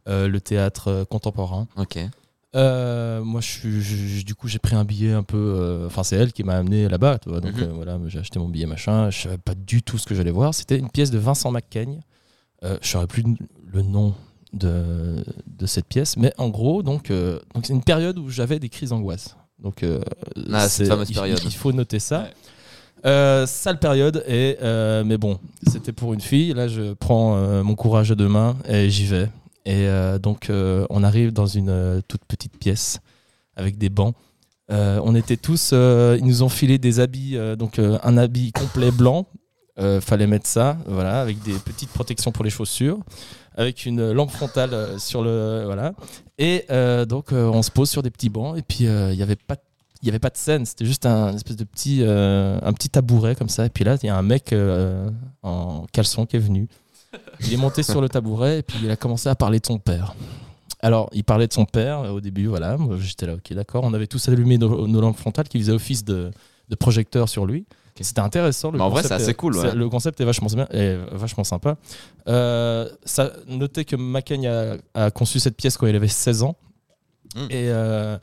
euh, 0.09 0.29
le 0.29 0.41
théâtre 0.41 0.87
euh, 0.89 1.05
contemporain. 1.05 1.67
Ok. 1.77 1.99
Euh, 2.55 3.23
moi, 3.23 3.41
je 3.43 3.47
suis, 3.47 3.83
je- 3.83 3.97
je- 4.21 4.25
du 4.25 4.35
coup, 4.35 4.49
j'ai 4.49 4.59
pris 4.59 4.75
un 4.75 4.85
billet 4.85 5.13
un 5.13 5.23
peu. 5.23 5.37
euh, 5.37 5.87
Enfin, 5.87 6.03
c'est 6.03 6.17
elle 6.17 6.33
qui 6.33 6.45
m'a 6.45 6.55
amené 6.57 6.89
là-bas, 6.89 7.19
tu 7.19 7.29
vois. 7.29 7.41
Donc 7.41 7.55
Mhm. 7.57 7.63
euh, 7.63 7.73
voilà, 7.75 7.99
j'ai 8.07 8.19
acheté 8.19 8.39
mon 8.39 8.49
billet 8.49 8.65
machin. 8.67 9.11
Je 9.11 9.21
savais 9.23 9.39
pas 9.39 9.55
du 9.55 9.83
tout 9.83 9.99
ce 9.99 10.07
que 10.07 10.15
j'allais 10.15 10.31
voir. 10.31 10.55
C'était 10.55 10.79
une 10.79 10.89
pièce 10.91 11.11
de 11.11 11.19
Vincent 11.19 11.51
McCain. 11.51 11.99
Euh, 12.65 12.79
je 12.81 12.89
saurais 12.89 13.07
plus 13.07 13.23
le 13.73 13.83
nom 13.83 14.15
de, 14.55 15.23
de 15.47 15.67
cette 15.67 15.87
pièce, 15.87 16.17
mais 16.17 16.33
en 16.39 16.49
gros, 16.49 16.83
donc, 16.83 17.11
donc 17.13 17.67
c'est 17.67 17.75
une 17.75 17.83
période 17.85 18.19
où 18.19 18.31
j'avais 18.31 18.59
des 18.59 18.71
crises 18.71 18.91
d'angoisse. 18.91 19.37
Donc, 19.63 19.85
Ah, 20.53 20.69
cette 20.69 20.89
fameuse 20.89 21.13
période. 21.13 21.41
Il, 21.45 21.51
faut 21.53 21.73
noter 21.73 21.99
ça. 21.99 22.31
Ouais. 23.05 23.45
Sale 23.47 23.79
période, 23.79 24.25
et, 24.27 24.57
mais 25.05 25.19
bon, 25.19 25.39
c'était 25.69 25.93
pour 25.93 26.15
une 26.15 26.21
fille. 26.23 26.55
Là, 26.55 26.67
je 26.67 26.95
prends 26.95 27.37
mon 27.63 27.75
courage 27.75 28.11
à 28.11 28.15
deux 28.15 28.29
mains 28.29 28.57
et 28.67 28.89
j'y 28.89 29.05
vais. 29.05 29.29
Et 29.69 29.87
euh, 29.87 30.19
donc, 30.19 30.49
euh, 30.49 30.87
on 30.89 31.05
arrive 31.05 31.31
dans 31.31 31.47
une 31.47 31.69
euh, 31.69 32.01
toute 32.09 32.25
petite 32.25 32.57
pièce 32.57 33.01
avec 33.55 33.77
des 33.77 33.91
bancs. 33.91 34.15
On 34.71 35.15
était 35.15 35.37
tous, 35.37 35.73
ils 35.73 36.25
nous 36.25 36.43
ont 36.43 36.49
filé 36.49 36.79
des 36.79 37.01
habits, 37.01 37.39
donc 37.57 37.79
un 37.79 38.17
habit 38.19 38.53
complet 38.53 38.91
blanc. 38.91 39.27
Euh, 39.79 40.01
fallait 40.01 40.27
mettre 40.27 40.47
ça, 40.47 40.77
voilà, 40.87 41.21
avec 41.21 41.41
des 41.43 41.55
petites 41.55 41.91
protections 41.91 42.33
pour 42.33 42.45
les 42.45 42.51
chaussures, 42.51 42.99
avec 43.57 43.87
une 43.87 44.11
lampe 44.11 44.31
frontale 44.31 44.99
sur 44.99 45.23
le, 45.23 45.63
voilà. 45.65 45.95
Et 46.37 46.67
donc, 47.07 47.33
on 47.33 47.63
se 47.63 47.71
pose 47.71 47.89
sur 47.89 48.03
des 48.03 48.11
petits 48.11 48.29
bancs. 48.29 48.59
Et 48.59 48.63
puis, 48.63 48.85
il 48.85 49.17
n'y 49.17 49.23
avait 49.23 49.37
pas 49.37 49.57
il 50.03 50.09
avait 50.11 50.21
pas 50.21 50.31
de 50.31 50.37
scène, 50.37 50.65
c'était 50.65 50.85
juste 50.85 51.07
un 51.07 51.35
espèce 51.35 51.57
de 51.57 51.65
petit, 51.65 52.03
un 52.05 52.73
petit 52.75 52.91
tabouret 52.91 53.35
comme 53.35 53.49
ça. 53.49 53.65
Et 53.65 53.71
puis 53.71 53.85
là, 53.85 53.97
il 54.03 54.07
y 54.07 54.11
a 54.11 54.17
un 54.17 54.23
mec 54.23 54.55
en 55.43 55.87
caleçon 55.93 56.27
qui 56.27 56.37
est 56.37 56.41
venu. 56.41 56.69
Il 57.41 57.53
est 57.53 57.57
monté 57.57 57.83
sur 57.83 58.01
le 58.01 58.09
tabouret 58.09 58.59
et 58.59 58.63
puis 58.63 58.79
il 58.83 58.91
a 58.91 58.97
commencé 58.97 59.29
à 59.29 59.35
parler 59.35 59.61
de 59.61 59.67
son 59.67 59.79
père. 59.79 60.15
Alors, 60.81 61.09
il 61.13 61.25
parlait 61.25 61.47
de 61.49 61.53
son 61.53 61.65
père 61.65 62.01
euh, 62.01 62.11
au 62.11 62.21
début, 62.21 62.47
voilà. 62.47 62.77
J'étais 63.01 63.27
là, 63.27 63.35
ok, 63.35 63.53
d'accord. 63.53 63.83
On 63.85 63.95
avait 63.95 64.07
tous 64.07 64.29
allumé 64.29 64.59
nos, 64.59 64.87
nos 64.87 65.01
lampes 65.01 65.17
frontales 65.19 65.49
qui 65.49 65.59
faisaient 65.59 65.73
office 65.73 66.05
de, 66.05 66.31
de 66.69 66.75
projecteur 66.77 67.29
sur 67.29 67.47
lui. 67.47 67.67
C'était 68.01 68.21
intéressant. 68.21 68.71
Le 68.71 68.79
Mais 68.79 68.85
en 68.85 68.91
vrai, 68.91 69.03
c'est 69.03 69.11
assez 69.13 69.31
est- 69.31 69.35
cool, 69.35 69.57
ouais. 69.57 69.71
c'est- 69.71 69.75
Le 69.75 69.89
concept 69.89 70.21
est 70.21 70.25
vachement, 70.25 70.47
est 70.71 70.97
vachement 71.11 71.43
sympa. 71.43 71.77
Euh, 72.29 72.89
ça, 73.05 73.33
notez 73.49 73.85
que 73.85 73.97
McCain 73.97 74.45
a, 74.95 75.07
a 75.07 75.11
conçu 75.11 75.41
cette 75.41 75.57
pièce 75.57 75.77
quand 75.77 75.89
il 75.89 75.97
avait 75.97 76.07
16 76.07 76.45
ans. 76.45 76.55
Mm. 77.35 77.41
Et 77.51 77.69
euh, 77.71 78.17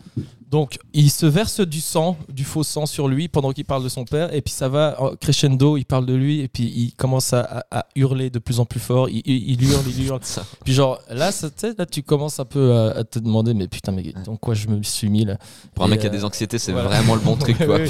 donc, 0.51 0.77
il 0.93 1.09
se 1.09 1.25
verse 1.25 1.59
du 1.59 1.81
sang, 1.81 2.17
du 2.29 2.43
faux 2.43 2.63
sang 2.63 2.85
sur 2.85 3.07
lui 3.07 3.27
pendant 3.27 3.51
qu'il 3.51 3.65
parle 3.65 3.83
de 3.83 3.89
son 3.89 4.05
père. 4.05 4.33
Et 4.33 4.41
puis 4.41 4.53
ça 4.53 4.69
va 4.69 4.97
crescendo, 5.19 5.75
il 5.75 5.85
parle 5.85 6.05
de 6.05 6.13
lui. 6.13 6.39
Et 6.41 6.47
puis 6.47 6.63
il 6.63 6.93
commence 6.93 7.33
à, 7.33 7.41
à- 7.41 7.79
à 7.79 7.85
hurler 7.95 8.29
de 8.29 8.39
plus 8.39 8.59
en 8.59 8.65
plus 8.65 8.79
fort. 8.79 9.09
Il, 9.09 9.21
il- 9.25 9.51
il 9.51 9.63
hurle, 9.69 9.83
il 9.87 10.05
hurle. 10.05 10.19
Puis 10.63 10.73
genre, 10.73 10.99
là, 11.09 11.31
ça- 11.31 11.49
tu 11.49 11.55
sais, 11.57 11.73
là, 11.77 11.85
tu 11.85 12.03
commences 12.03 12.39
un 12.39 12.45
peu 12.45 12.73
à, 12.73 12.97
à 12.99 13.03
te 13.03 13.19
demander, 13.19 13.53
mais 13.53 13.67
putain, 13.67 13.91
mais 13.91 14.13
dans 14.25 14.37
quoi 14.37 14.53
je 14.53 14.67
me 14.67 14.81
suis 14.83 15.09
mis 15.09 15.25
là 15.25 15.37
Pour 15.73 15.83
un 15.85 15.87
Et, 15.87 15.91
mec 15.91 15.99
qui 16.01 16.05
a 16.07 16.09
euh, 16.09 16.13
des 16.13 16.23
anxiétés, 16.23 16.59
c'est 16.59 16.71
voilà. 16.71 16.89
vraiment 16.89 17.15
le 17.15 17.21
bon 17.21 17.35
truc, 17.35 17.57
quoi. 17.65 17.77
Oui, 17.79 17.89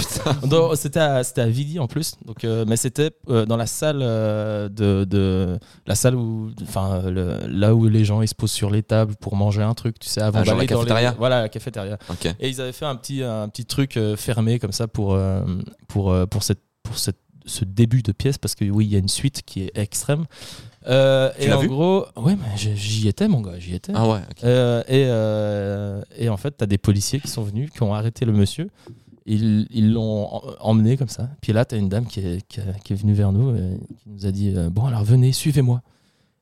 C'était 0.75 0.99
à, 0.99 1.15
à 1.37 1.47
Vidi 1.47 1.79
en 1.79 1.87
plus, 1.87 2.13
donc, 2.25 2.43
euh, 2.45 2.65
mais 2.67 2.77
c'était 2.77 3.11
euh, 3.29 3.45
dans 3.45 3.57
la 3.57 3.67
salle 3.67 3.99
de, 3.99 5.03
de 5.03 5.59
la 5.85 5.95
salle 5.95 6.15
où, 6.15 6.51
enfin, 6.63 7.03
là 7.11 7.75
où 7.75 7.87
les 7.87 8.05
gens 8.05 8.21
ils 8.21 8.27
se 8.27 8.35
posent 8.35 8.51
sur 8.51 8.69
les 8.69 8.83
tables 8.83 9.15
pour 9.19 9.35
manger 9.35 9.61
un 9.61 9.73
truc, 9.73 9.99
tu 9.99 10.07
sais, 10.09 10.21
avant 10.21 10.39
Ah, 10.39 10.43
genre 10.43 10.55
la 10.55 10.57
dans 10.57 10.61
les- 10.61 10.67
cafétéria 10.67 11.15
voilà, 11.17 11.41
la 11.41 11.49
cafétéria. 11.49 11.97
Ok. 12.09 12.33
Et 12.39 12.44
ils 12.49 12.61
avaient 12.61 12.71
fait 12.71 12.85
un 12.85 12.95
petit, 12.95 13.23
un 13.23 13.47
petit 13.49 13.65
truc 13.65 13.97
euh, 13.97 14.15
fermé 14.15 14.59
comme 14.59 14.71
ça 14.71 14.87
pour, 14.87 15.13
euh, 15.13 15.41
pour, 15.87 16.11
euh, 16.11 16.25
pour, 16.25 16.43
cette, 16.43 16.61
pour 16.83 16.97
cette, 16.97 17.17
ce 17.45 17.63
début 17.65 18.01
de 18.01 18.11
pièce, 18.11 18.37
parce 18.37 18.55
que 18.55 18.65
oui, 18.65 18.85
il 18.85 18.91
y 18.91 18.95
a 18.95 18.99
une 18.99 19.07
suite 19.07 19.41
qui 19.45 19.63
est 19.63 19.71
extrême. 19.77 20.25
Euh, 20.87 21.31
Tu 21.39 21.47
et 21.47 21.53
en 21.53 21.59
vu 21.59 21.67
gros, 21.67 22.05
ouais, 22.17 22.35
mais 22.35 22.57
j'y- 22.75 23.07
étais, 23.07 23.27
mon 23.27 23.41
gars, 23.41 23.57
j'y 23.59 23.73
étais. 23.75 23.91
Ah 23.95 24.07
ouais. 24.07 24.19
Euh, 24.43 24.81
et, 24.87 25.05
euh, 25.07 26.01
et 26.17 26.29
en 26.29 26.37
fait, 26.37 26.57
tu 26.57 26.63
as 26.63 26.67
des 26.67 26.77
policiers 26.77 27.19
qui 27.19 27.27
sont 27.27 27.43
venus, 27.43 27.69
qui 27.71 27.81
ont 27.83 27.93
arrêté 27.93 28.25
le 28.25 28.33
monsieur. 28.33 28.69
Ils 29.27 29.91
l'ont 29.93 30.27
en- 30.35 30.41
emmené 30.59 30.97
comme 30.97 31.09
ça. 31.09 31.29
Puis 31.41 31.51
là, 31.53 31.65
tu 31.65 31.73
as 31.73 31.79
une 31.79 31.89
dame 31.89 32.05
qui 32.05 32.19
est, 32.19 32.47
qui, 32.47 32.59
est- 32.59 32.83
qui 32.83 32.93
est 32.93 32.95
venue 32.95 33.13
vers 33.13 33.31
nous 33.31 33.55
et 33.55 33.79
qui 34.03 34.09
nous 34.09 34.25
a 34.27 34.31
dit 34.31 34.53
Bon, 34.71 34.85
alors 34.85 35.03
venez, 35.03 35.31
suivez-moi. 35.31 35.81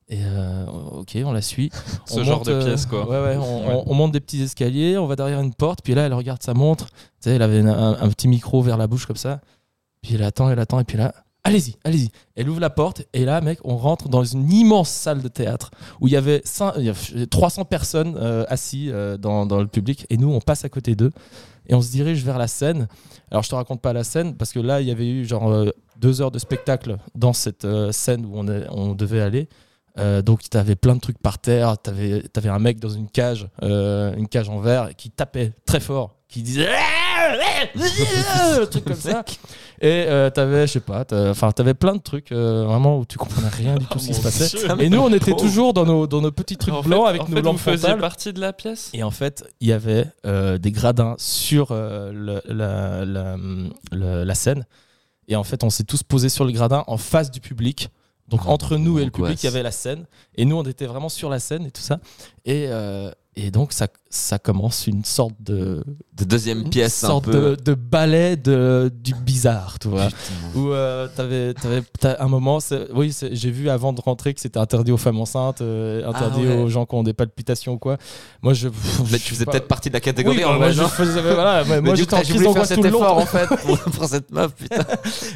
Et 0.08 0.18
euh, 0.22 0.66
ok, 0.66 1.16
on 1.24 1.32
la 1.32 1.40
suit. 1.42 1.70
Ce 2.06 2.20
On 2.20 2.24
genre 2.24 2.38
monte, 2.38 2.46
de 2.48 2.52
euh, 2.52 2.64
pièce, 2.64 2.86
quoi. 2.86 3.08
Ouais, 3.08 3.20
ouais, 3.22 3.36
on, 3.36 3.66
Ouais. 3.66 3.82
on- 3.86 3.90
on 3.90 3.94
monte 3.94 4.12
des 4.12 4.20
petits 4.20 4.42
escaliers, 4.42 4.98
on 4.98 5.06
va 5.06 5.16
derrière 5.16 5.40
une 5.40 5.54
porte. 5.54 5.80
Puis 5.82 5.94
là, 5.94 6.02
elle 6.06 6.14
regarde 6.14 6.42
sa 6.42 6.54
montre. 6.54 6.86
Tu 6.90 6.94
sais, 7.20 7.30
elle 7.36 7.42
avait 7.42 7.60
un, 7.60 7.68
un 8.00 8.08
petit 8.10 8.28
micro 8.28 8.60
vers 8.62 8.76
la 8.76 8.86
bouche 8.86 9.06
comme 9.06 9.16
ça. 9.16 9.40
Puis 10.02 10.14
elle 10.14 10.22
attend, 10.22 10.50
elle 10.50 10.58
attend. 10.60 10.78
Et 10.80 10.84
puis 10.84 10.98
là, 10.98 11.14
allez-y, 11.42 11.76
allez-y. 11.84 12.10
Elle 12.36 12.50
ouvre 12.50 12.60
la 12.60 12.68
porte. 12.70 13.02
Et 13.14 13.24
là, 13.24 13.40
mec, 13.40 13.58
on 13.64 13.76
rentre 13.78 14.08
dans 14.10 14.24
une 14.24 14.52
immense 14.52 14.90
salle 14.90 15.22
de 15.22 15.28
théâtre 15.28 15.70
où 16.00 16.06
il 16.08 16.12
y 16.12 16.16
avait, 16.16 16.42
cinq- 16.44 16.74
il 16.76 16.84
y 16.84 16.90
avait 16.90 17.26
300 17.26 17.64
personnes 17.64 18.14
euh, 18.20 18.44
assis 18.48 18.90
euh, 18.90 19.16
dans, 19.16 19.46
dans 19.46 19.60
le 19.60 19.66
public. 19.68 20.06
Et 20.10 20.18
nous, 20.18 20.30
on 20.30 20.40
passe 20.40 20.64
à 20.66 20.68
côté 20.68 20.94
d'eux. 20.94 21.12
Et 21.66 21.74
on 21.74 21.80
se 21.80 21.90
dirige 21.90 22.22
vers 22.22 22.36
la 22.36 22.46
scène. 22.46 22.88
Alors, 23.30 23.42
je 23.42 23.48
te 23.48 23.54
raconte 23.54 23.80
pas 23.80 23.94
la 23.94 24.04
scène 24.04 24.34
parce 24.36 24.52
que 24.52 24.60
là, 24.60 24.82
il 24.82 24.86
y 24.86 24.90
avait 24.90 25.08
eu 25.08 25.24
genre 25.24 25.50
euh, 25.50 25.70
deux 25.98 26.20
heures 26.20 26.30
de 26.30 26.38
spectacle 26.38 26.98
dans 27.14 27.32
cette 27.32 27.64
euh, 27.64 27.90
scène 27.90 28.26
où 28.26 28.32
on, 28.34 28.46
est- 28.48 28.66
on 28.70 28.94
devait 28.94 29.22
aller. 29.22 29.48
Euh, 29.98 30.22
donc, 30.22 30.40
tu 30.48 30.56
avais 30.56 30.74
plein 30.74 30.94
de 30.96 31.00
trucs 31.00 31.18
par 31.18 31.38
terre. 31.38 31.76
Tu 31.82 31.90
avais, 31.90 32.48
un 32.48 32.58
mec 32.58 32.80
dans 32.80 32.88
une 32.88 33.08
cage, 33.08 33.48
euh, 33.62 34.12
une 34.16 34.26
cage 34.28 34.48
en 34.48 34.58
verre, 34.58 34.90
qui 34.96 35.10
tapait 35.10 35.52
très 35.66 35.78
fort, 35.80 36.16
qui 36.28 36.42
disait 36.42 36.68
un 37.76 38.66
truc 38.66 38.84
comme 38.84 38.94
ça. 38.94 39.24
Et 39.80 40.04
euh, 40.08 40.30
t'avais, 40.30 40.66
je 40.66 40.72
sais 40.74 40.80
pas, 40.80 41.04
enfin, 41.30 41.50
t'avais 41.52 41.74
plein 41.74 41.94
de 41.94 42.00
trucs 42.00 42.32
euh, 42.32 42.64
vraiment 42.64 42.98
où 42.98 43.04
tu 43.04 43.18
comprenais 43.18 43.48
rien 43.48 43.76
du 43.76 43.86
tout 43.86 43.98
ce 43.98 44.08
qui 44.08 44.14
se 44.14 44.22
passait. 44.22 44.56
Et 44.80 44.88
nous, 44.88 44.98
on 45.00 45.12
était 45.12 45.34
toujours 45.34 45.72
dans 45.74 45.84
nos, 45.84 46.06
dans 46.06 46.20
nos 46.20 46.32
petits 46.32 46.56
trucs 46.56 46.74
En 46.74 46.82
fait- 46.82 46.88
blancs 46.88 47.06
avec 47.08 47.28
nos 47.28 47.36
fait, 47.36 47.42
lampes 47.42 47.58
frontales. 47.58 47.98
partie 48.00 48.32
de 48.32 48.40
la 48.40 48.52
pièce? 48.52 48.90
Et 48.94 49.02
en 49.02 49.10
fait, 49.10 49.44
il 49.60 49.68
y 49.68 49.72
avait 49.72 50.06
euh, 50.26 50.58
des 50.58 50.70
gradins 50.72 51.14
sur 51.18 51.68
le- 51.72 52.42
la, 52.48 53.04
la 54.24 54.34
scène. 54.34 54.66
Et 55.28 55.36
en 55.36 55.44
fait, 55.44 55.64
on 55.64 55.70
s'est 55.70 55.84
tous 55.84 56.02
posés 56.02 56.28
sur 56.28 56.44
le 56.44 56.52
gradin 56.52 56.84
en 56.86 56.96
face 56.98 57.30
du 57.30 57.40
public. 57.40 57.88
Donc 58.28 58.42
Oh, 58.46 58.50
entre 58.50 58.76
nous 58.76 58.98
et 58.98 59.04
le 59.04 59.10
public, 59.10 59.42
il 59.42 59.46
y 59.46 59.48
avait 59.48 59.62
la 59.62 59.70
scène. 59.70 60.06
Et 60.36 60.44
nous, 60.44 60.56
on 60.56 60.62
était 60.62 60.86
vraiment 60.86 61.08
sur 61.08 61.28
la 61.28 61.40
scène 61.40 61.66
et 61.66 61.70
tout 61.70 61.82
ça. 61.82 62.00
Et 62.44 62.66
euh, 62.68 63.10
et 63.36 63.50
donc 63.50 63.72
ça, 63.72 63.88
ça 64.10 64.38
commence 64.38 64.86
une 64.86 65.04
sorte 65.04 65.34
de 65.40 65.82
De 66.16 66.24
deuxième 66.24 66.60
une 66.62 66.70
pièce 66.70 67.02
un 67.04 67.08
sorte 67.08 67.24
peu. 67.26 67.32
de, 67.32 67.56
de 67.62 67.74
ballet 67.74 68.36
de, 68.36 68.92
du 68.94 69.14
bizarre, 69.14 69.78
tu 69.80 69.88
vois. 69.88 70.06
Putain. 70.06 70.58
Où 70.60 70.70
euh, 70.72 71.08
t'avais, 71.16 71.52
t'avais- 71.54 71.82
un 72.20 72.28
moment, 72.28 72.60
c'est- 72.60 72.86
oui, 72.94 73.12
c'est- 73.12 73.34
j'ai 73.34 73.50
vu 73.50 73.68
avant 73.70 73.92
de 73.92 74.00
rentrer 74.00 74.34
que 74.34 74.40
c'était 74.40 74.58
interdit 74.60 74.92
aux 74.92 74.96
femmes 74.96 75.18
enceintes, 75.20 75.62
euh, 75.62 76.06
interdit 76.08 76.42
Ah 76.44 76.48
ouais. 76.50 76.56
aux 76.62 76.68
gens 76.68 76.86
qui 76.86 76.94
ont 76.94 77.02
des 77.02 77.12
palpitations 77.14 77.72
ou 77.72 77.78
quoi. 77.78 77.96
Moi, 78.42 78.54
je. 78.54 78.68
Mais 79.10 79.18
tu 79.18 79.30
sais 79.30 79.34
faisais 79.34 79.44
pas. 79.46 79.52
peut-être 79.52 79.68
partie 79.68 79.88
de 79.88 79.94
la 79.94 80.00
catégorie 80.00 80.38
Oui, 80.38 80.44
en 80.44 80.58
bah, 80.58 80.70
vrai, 80.70 80.74
moi, 80.74 80.84
je 80.84 80.88
faisais- 80.90 81.20
voilà, 81.20 81.64
moi, 81.64 81.80
moi, 81.80 81.94
j'étais 81.96 82.14
en 82.14 82.20
crise 82.22 82.42
d'angoisse 82.42 82.68
tout 82.72 82.82
le 82.82 82.90
long. 82.90 83.02
en 83.04 83.26
fait 83.26 83.46
pour, 83.48 83.78
pour 83.92 84.04
cette 84.04 84.30
meuf, 84.30 84.54
putain. 84.54 84.82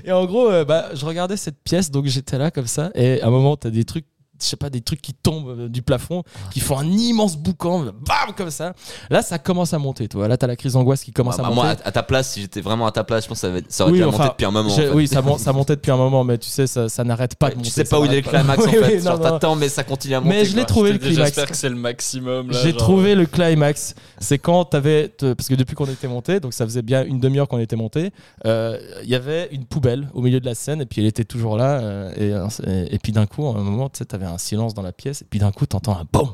Et 0.05 0.13
en 0.13 0.25
gros, 0.25 0.49
euh, 0.51 0.65
bah, 0.65 0.91
je 0.95 1.05
regardais 1.05 1.37
cette 1.37 1.61
pièce, 1.65 1.91
donc 1.91 2.07
j'étais 2.07 2.39
là 2.39 2.51
comme 2.51 2.67
ça, 2.69 2.91
et 2.95 3.21
à 3.23 3.27
un 3.27 3.31
moment, 3.31 3.57
t'as 3.57 3.71
des 3.71 3.85
trucs, 3.85 4.07
je 4.41 4.47
sais 4.47 4.57
pas, 4.57 4.71
des 4.71 4.81
trucs 4.81 5.01
qui 5.03 5.15
tombent 5.15 5.49
euh, 5.59 5.69
du 5.69 5.83
plafond, 5.83 6.23
qui 6.53 6.61
font 6.61 6.79
un 6.79 6.87
immense 6.89 7.37
boucan, 7.37 7.81
bam, 7.85 8.35
comme 8.37 8.51
ça. 8.51 8.73
Là, 9.11 9.23
ça 9.23 9.39
commence 9.39 9.73
à 9.75 9.79
monter, 9.79 10.09
toi. 10.09 10.29
Là, 10.29 10.37
t'as 10.37 10.47
la 10.47 10.57
crise 10.57 10.73
d'angoisse 10.75 11.03
qui 11.05 11.13
commence 11.13 11.37
Bah, 11.39 11.45
à 11.47 11.49
bah, 11.49 11.55
monter. 11.55 11.67
moi, 11.69 11.77
à, 11.85 11.93
ta 11.93 12.03
place, 12.03 12.33
si 12.33 12.41
j'étais 12.43 12.61
vraiment 12.61 12.87
à 12.87 12.93
ta 12.93 13.05
place, 13.05 13.25
je 13.25 13.29
pense 13.29 13.39
que 13.39 13.41
ça, 13.43 13.47
avait- 13.49 13.63
ça 13.69 13.85
aurait 13.85 13.93
Oui, 13.93 14.05
enfin, 14.05 14.19
monté 14.19 14.29
depuis 14.31 14.47
un 14.47 14.51
moment. 14.51 14.71
en 14.73 14.77
fait. 14.77 14.91
Oui, 14.91 15.09
ça, 15.09 15.23
ça 15.39 15.53
montait 15.53 15.77
depuis 15.77 15.91
un 15.91 15.97
moment, 15.97 16.25
mais 16.25 16.39
tu 16.39 16.49
sais, 16.49 16.67
ça, 16.67 16.89
ça 16.89 17.05
n'arrête 17.05 17.35
pas 17.37 17.51
de 17.51 17.57
monter. 17.57 17.69
tu 17.69 17.75
sais 17.75 17.85
pas 17.85 17.99
où 18.01 18.05
il 18.05 18.13
est 18.13 18.21
le 18.21 18.29
climax 18.29 18.67
en 18.67 18.71
fait. 18.71 19.01
Genre 19.01 19.21
t'attends, 19.21 19.57
mais 19.57 19.69
ça 19.69 19.85
continue 19.85 20.15
à 20.15 20.21
monter. 20.21 20.37
Mais 20.37 20.45
je 20.45 20.57
l'ai 20.57 20.65
trouvé 20.65 20.93
le 20.93 20.99
climax. 20.99 21.19
J'espère 21.19 21.47
que 21.51 21.57
c'est 21.57 21.69
le 21.69 21.75
maximum. 21.77 22.53
J'ai 22.53 22.75
trouvé 22.77 23.15
le 23.15 23.27
climax. 23.27 23.95
C'est 24.19 24.39
quand 24.39 24.65
t'avais. 24.67 25.09
Parce 25.19 25.49
que 25.49 25.55
depuis 25.55 25.75
qu'on 25.75 25.87
était 25.87 26.09
monté, 26.09 26.41
donc 26.41 26.53
ça 26.53 26.65
faisait 26.65 26.83
bien 26.83 27.05
une 27.05 27.19
demi-heure 27.21 27.49
qu'on 27.49 27.59
était 27.59 27.77
monté, 27.77 28.11
euh, 28.47 28.79
il 29.03 29.09
y 29.09 29.15
avait 29.15 29.49
une 29.53 29.65
poubelle 29.65 30.09
au 30.15 30.21
milieu 30.23 30.41
de 30.41 30.47
la 30.47 30.55
scène, 30.55 30.81
et 30.81 30.87
puis 30.87 31.01
elle 31.01 31.07
était 31.07 31.25
toujours 31.25 31.57
là. 31.57 31.81
euh, 31.81 32.47
et 32.91 32.99
puis 32.99 33.13
d'un 33.13 33.27
coup, 33.27 33.47
à 33.47 33.51
un 33.51 33.63
moment, 33.63 33.89
tu 33.89 33.99
sais, 33.99 34.05
t'avais 34.05 34.27
un 34.29 34.39
silence 34.39 34.75
dans 34.75 34.83
la 34.83 34.93
pièce, 34.93 35.23
et 35.23 35.25
puis 35.25 35.39
d'un 35.41 35.53
coup, 35.53 35.67
t'entends 35.67 35.97
un 35.97 36.07
BOUM 36.13 36.29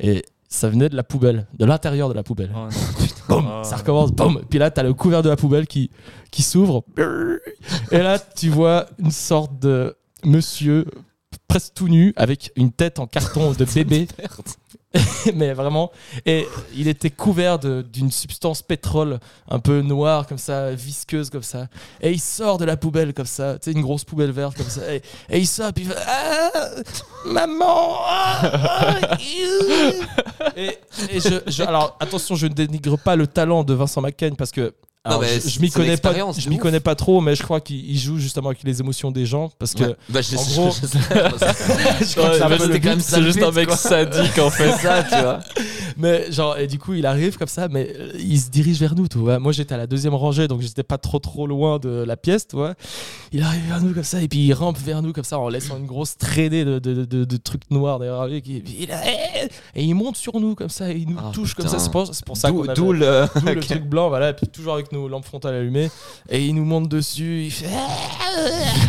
Et 0.00 0.24
ça 0.48 0.68
venait 0.70 0.88
de 0.88 0.96
la 0.96 1.02
poubelle, 1.02 1.46
de 1.58 1.64
l'intérieur 1.64 2.08
de 2.08 2.14
la 2.14 2.22
poubelle. 2.22 2.50
Oh. 2.56 2.68
Boum, 3.28 3.46
Ah. 3.46 3.62
ça 3.64 3.76
recommence, 3.76 4.10
boum. 4.12 4.40
Puis 4.48 4.58
là, 4.58 4.70
t'as 4.70 4.82
le 4.82 4.94
couvert 4.94 5.22
de 5.22 5.28
la 5.28 5.36
poubelle 5.36 5.66
qui, 5.66 5.90
qui 6.30 6.42
s'ouvre. 6.42 6.82
Et 7.90 7.98
là, 7.98 8.18
tu 8.18 8.48
vois 8.48 8.86
une 8.98 9.10
sorte 9.10 9.58
de 9.58 9.94
monsieur 10.24 10.86
presque 11.46 11.74
tout 11.74 11.88
nu 11.88 12.14
avec 12.16 12.52
une 12.56 12.72
tête 12.72 12.98
en 12.98 13.06
carton 13.06 13.52
de 13.52 13.64
bébé. 13.74 14.08
Mais 15.34 15.52
vraiment. 15.52 15.90
Et 16.24 16.46
il 16.74 16.88
était 16.88 17.10
couvert 17.10 17.58
d'une 17.58 18.10
substance 18.10 18.62
pétrole 18.62 19.18
un 19.48 19.58
peu 19.58 19.82
noire, 19.82 20.26
comme 20.26 20.38
ça, 20.38 20.72
visqueuse, 20.72 21.28
comme 21.30 21.42
ça. 21.42 21.66
Et 22.00 22.10
il 22.12 22.20
sort 22.20 22.56
de 22.58 22.64
la 22.64 22.76
poubelle, 22.76 23.12
comme 23.12 23.26
ça. 23.26 23.58
Tu 23.58 23.70
sais, 23.70 23.72
une 23.72 23.82
grosse 23.82 24.04
poubelle 24.04 24.30
verte, 24.30 24.56
comme 24.56 24.68
ça. 24.68 24.80
Et, 24.94 25.02
il 25.30 25.46
sort, 25.46 25.72
puis 25.72 25.84
il 25.84 25.90
fait 25.90 25.98
Ah, 26.06 26.50
Maman 27.26 27.96
ah, 28.06 28.40
ah. 29.10 29.16
Et, 30.56 30.78
et 31.10 31.20
je- 31.20 31.62
Alors, 31.62 31.96
attention, 32.00 32.34
je 32.34 32.46
ne 32.46 32.54
dénigre 32.54 32.96
pas 32.98 33.14
le 33.16 33.26
talent 33.26 33.64
de 33.64 33.74
Vincent 33.74 34.00
McCain 34.00 34.32
parce 34.36 34.50
que. 34.50 34.72
Alors, 35.04 35.20
mais 35.22 35.40
je 35.40 35.48
je 35.48 35.60
m'y 35.60 35.70
connais 35.70 35.96
pas, 35.96 36.12
je 36.36 36.48
m'y 36.50 36.58
connais 36.58 36.80
pas 36.80 36.94
trop, 36.94 37.20
mais 37.20 37.34
je 37.34 37.42
crois 37.42 37.60
qu'il 37.60 37.88
il 37.88 37.98
joue 37.98 38.18
justement 38.18 38.48
avec 38.50 38.62
les 38.62 38.80
émotions 38.80 39.10
des 39.10 39.24
gens 39.26 39.50
parce 39.58 39.74
que 39.74 39.84
Ouais. 39.84 39.96
Bah, 40.10 40.20
je- 40.20 40.36
en 40.36 40.42
gros- 40.44 40.70
je- 40.70 40.86
je- 40.86 42.98
c'est 43.00 43.22
juste 43.22 43.42
un 43.42 43.50
mec 43.52 43.70
sadique 43.70 44.38
en 44.38 44.50
fait. 44.50 44.72
Ça, 44.82 45.02
tu 45.02 45.16
vois. 45.20 45.40
Mais 45.96 46.30
genre, 46.30 46.56
et 46.58 46.66
du 46.66 46.78
coup, 46.78 46.94
il 46.94 47.06
arrive 47.06 47.36
comme 47.38 47.48
ça, 47.48 47.68
mais 47.68 47.92
euh, 47.98 48.12
il 48.18 48.38
se 48.38 48.50
dirige 48.50 48.78
vers 48.78 48.94
nous, 48.94 49.08
tu 49.08 49.18
vois. 49.18 49.38
Moi, 49.38 49.52
j'étais 49.52 49.74
à 49.74 49.78
la 49.78 49.86
deuxième 49.86 50.14
rangée, 50.14 50.46
donc 50.46 50.60
j'étais 50.60 50.82
pas 50.84 50.98
trop 50.98 51.18
trop 51.18 51.46
loin 51.46 51.78
de 51.78 51.88
la 52.06 52.16
pièce, 52.16 52.46
tu 52.46 52.56
vois. 52.56 52.74
Il 53.32 53.42
arrive 53.42 53.66
vers 53.68 53.80
nous 53.80 53.92
comme 53.94 54.04
ça, 54.04 54.22
et 54.22 54.28
puis 54.28 54.46
il 54.46 54.52
rampe 54.52 54.78
vers 54.78 55.02
nous 55.02 55.12
comme 55.12 55.24
ça, 55.24 55.38
en 55.38 55.48
laissant 55.48 55.76
une 55.76 55.86
grosse 55.86 56.16
traînée 56.16 56.64
de, 56.64 56.78
de, 56.78 57.04
de- 57.04 57.24
de 57.24 57.36
trucs 57.36 57.68
noirs 57.70 57.98
derrière 57.98 58.26
lui. 58.26 58.40
puis 58.40 58.62
il 58.80 58.92
a- 58.92 59.02
et 59.74 59.82
il 59.82 59.94
monte 59.94 60.16
sur 60.16 60.38
nous 60.38 60.54
comme 60.54 60.68
ça, 60.68 60.90
et 60.92 60.96
il 60.98 61.08
nous 61.08 61.16
Ah, 61.18 61.30
touche 61.32 61.54
comme 61.54 61.66
ça. 61.66 61.78
C'est 61.78 61.90
pour, 61.90 62.08
pour 62.26 62.36
ça 62.36 62.50
qu'on 62.52 62.64
d'où 62.74 62.92
le. 62.92 63.24
Le 63.44 63.60
truc 63.60 63.84
blanc, 63.84 64.08
voilà, 64.08 64.30
et 64.30 64.34
puis 64.34 64.46
toujours 64.46 64.74
avec 64.74 64.87
nos 64.92 65.08
lampes 65.08 65.24
frontales 65.24 65.54
allumées, 65.54 65.90
et 66.28 66.44
il 66.44 66.54
nous 66.54 66.64
monte 66.64 66.88
dessus, 66.88 67.44
il 67.44 67.50
fait. 67.50 67.66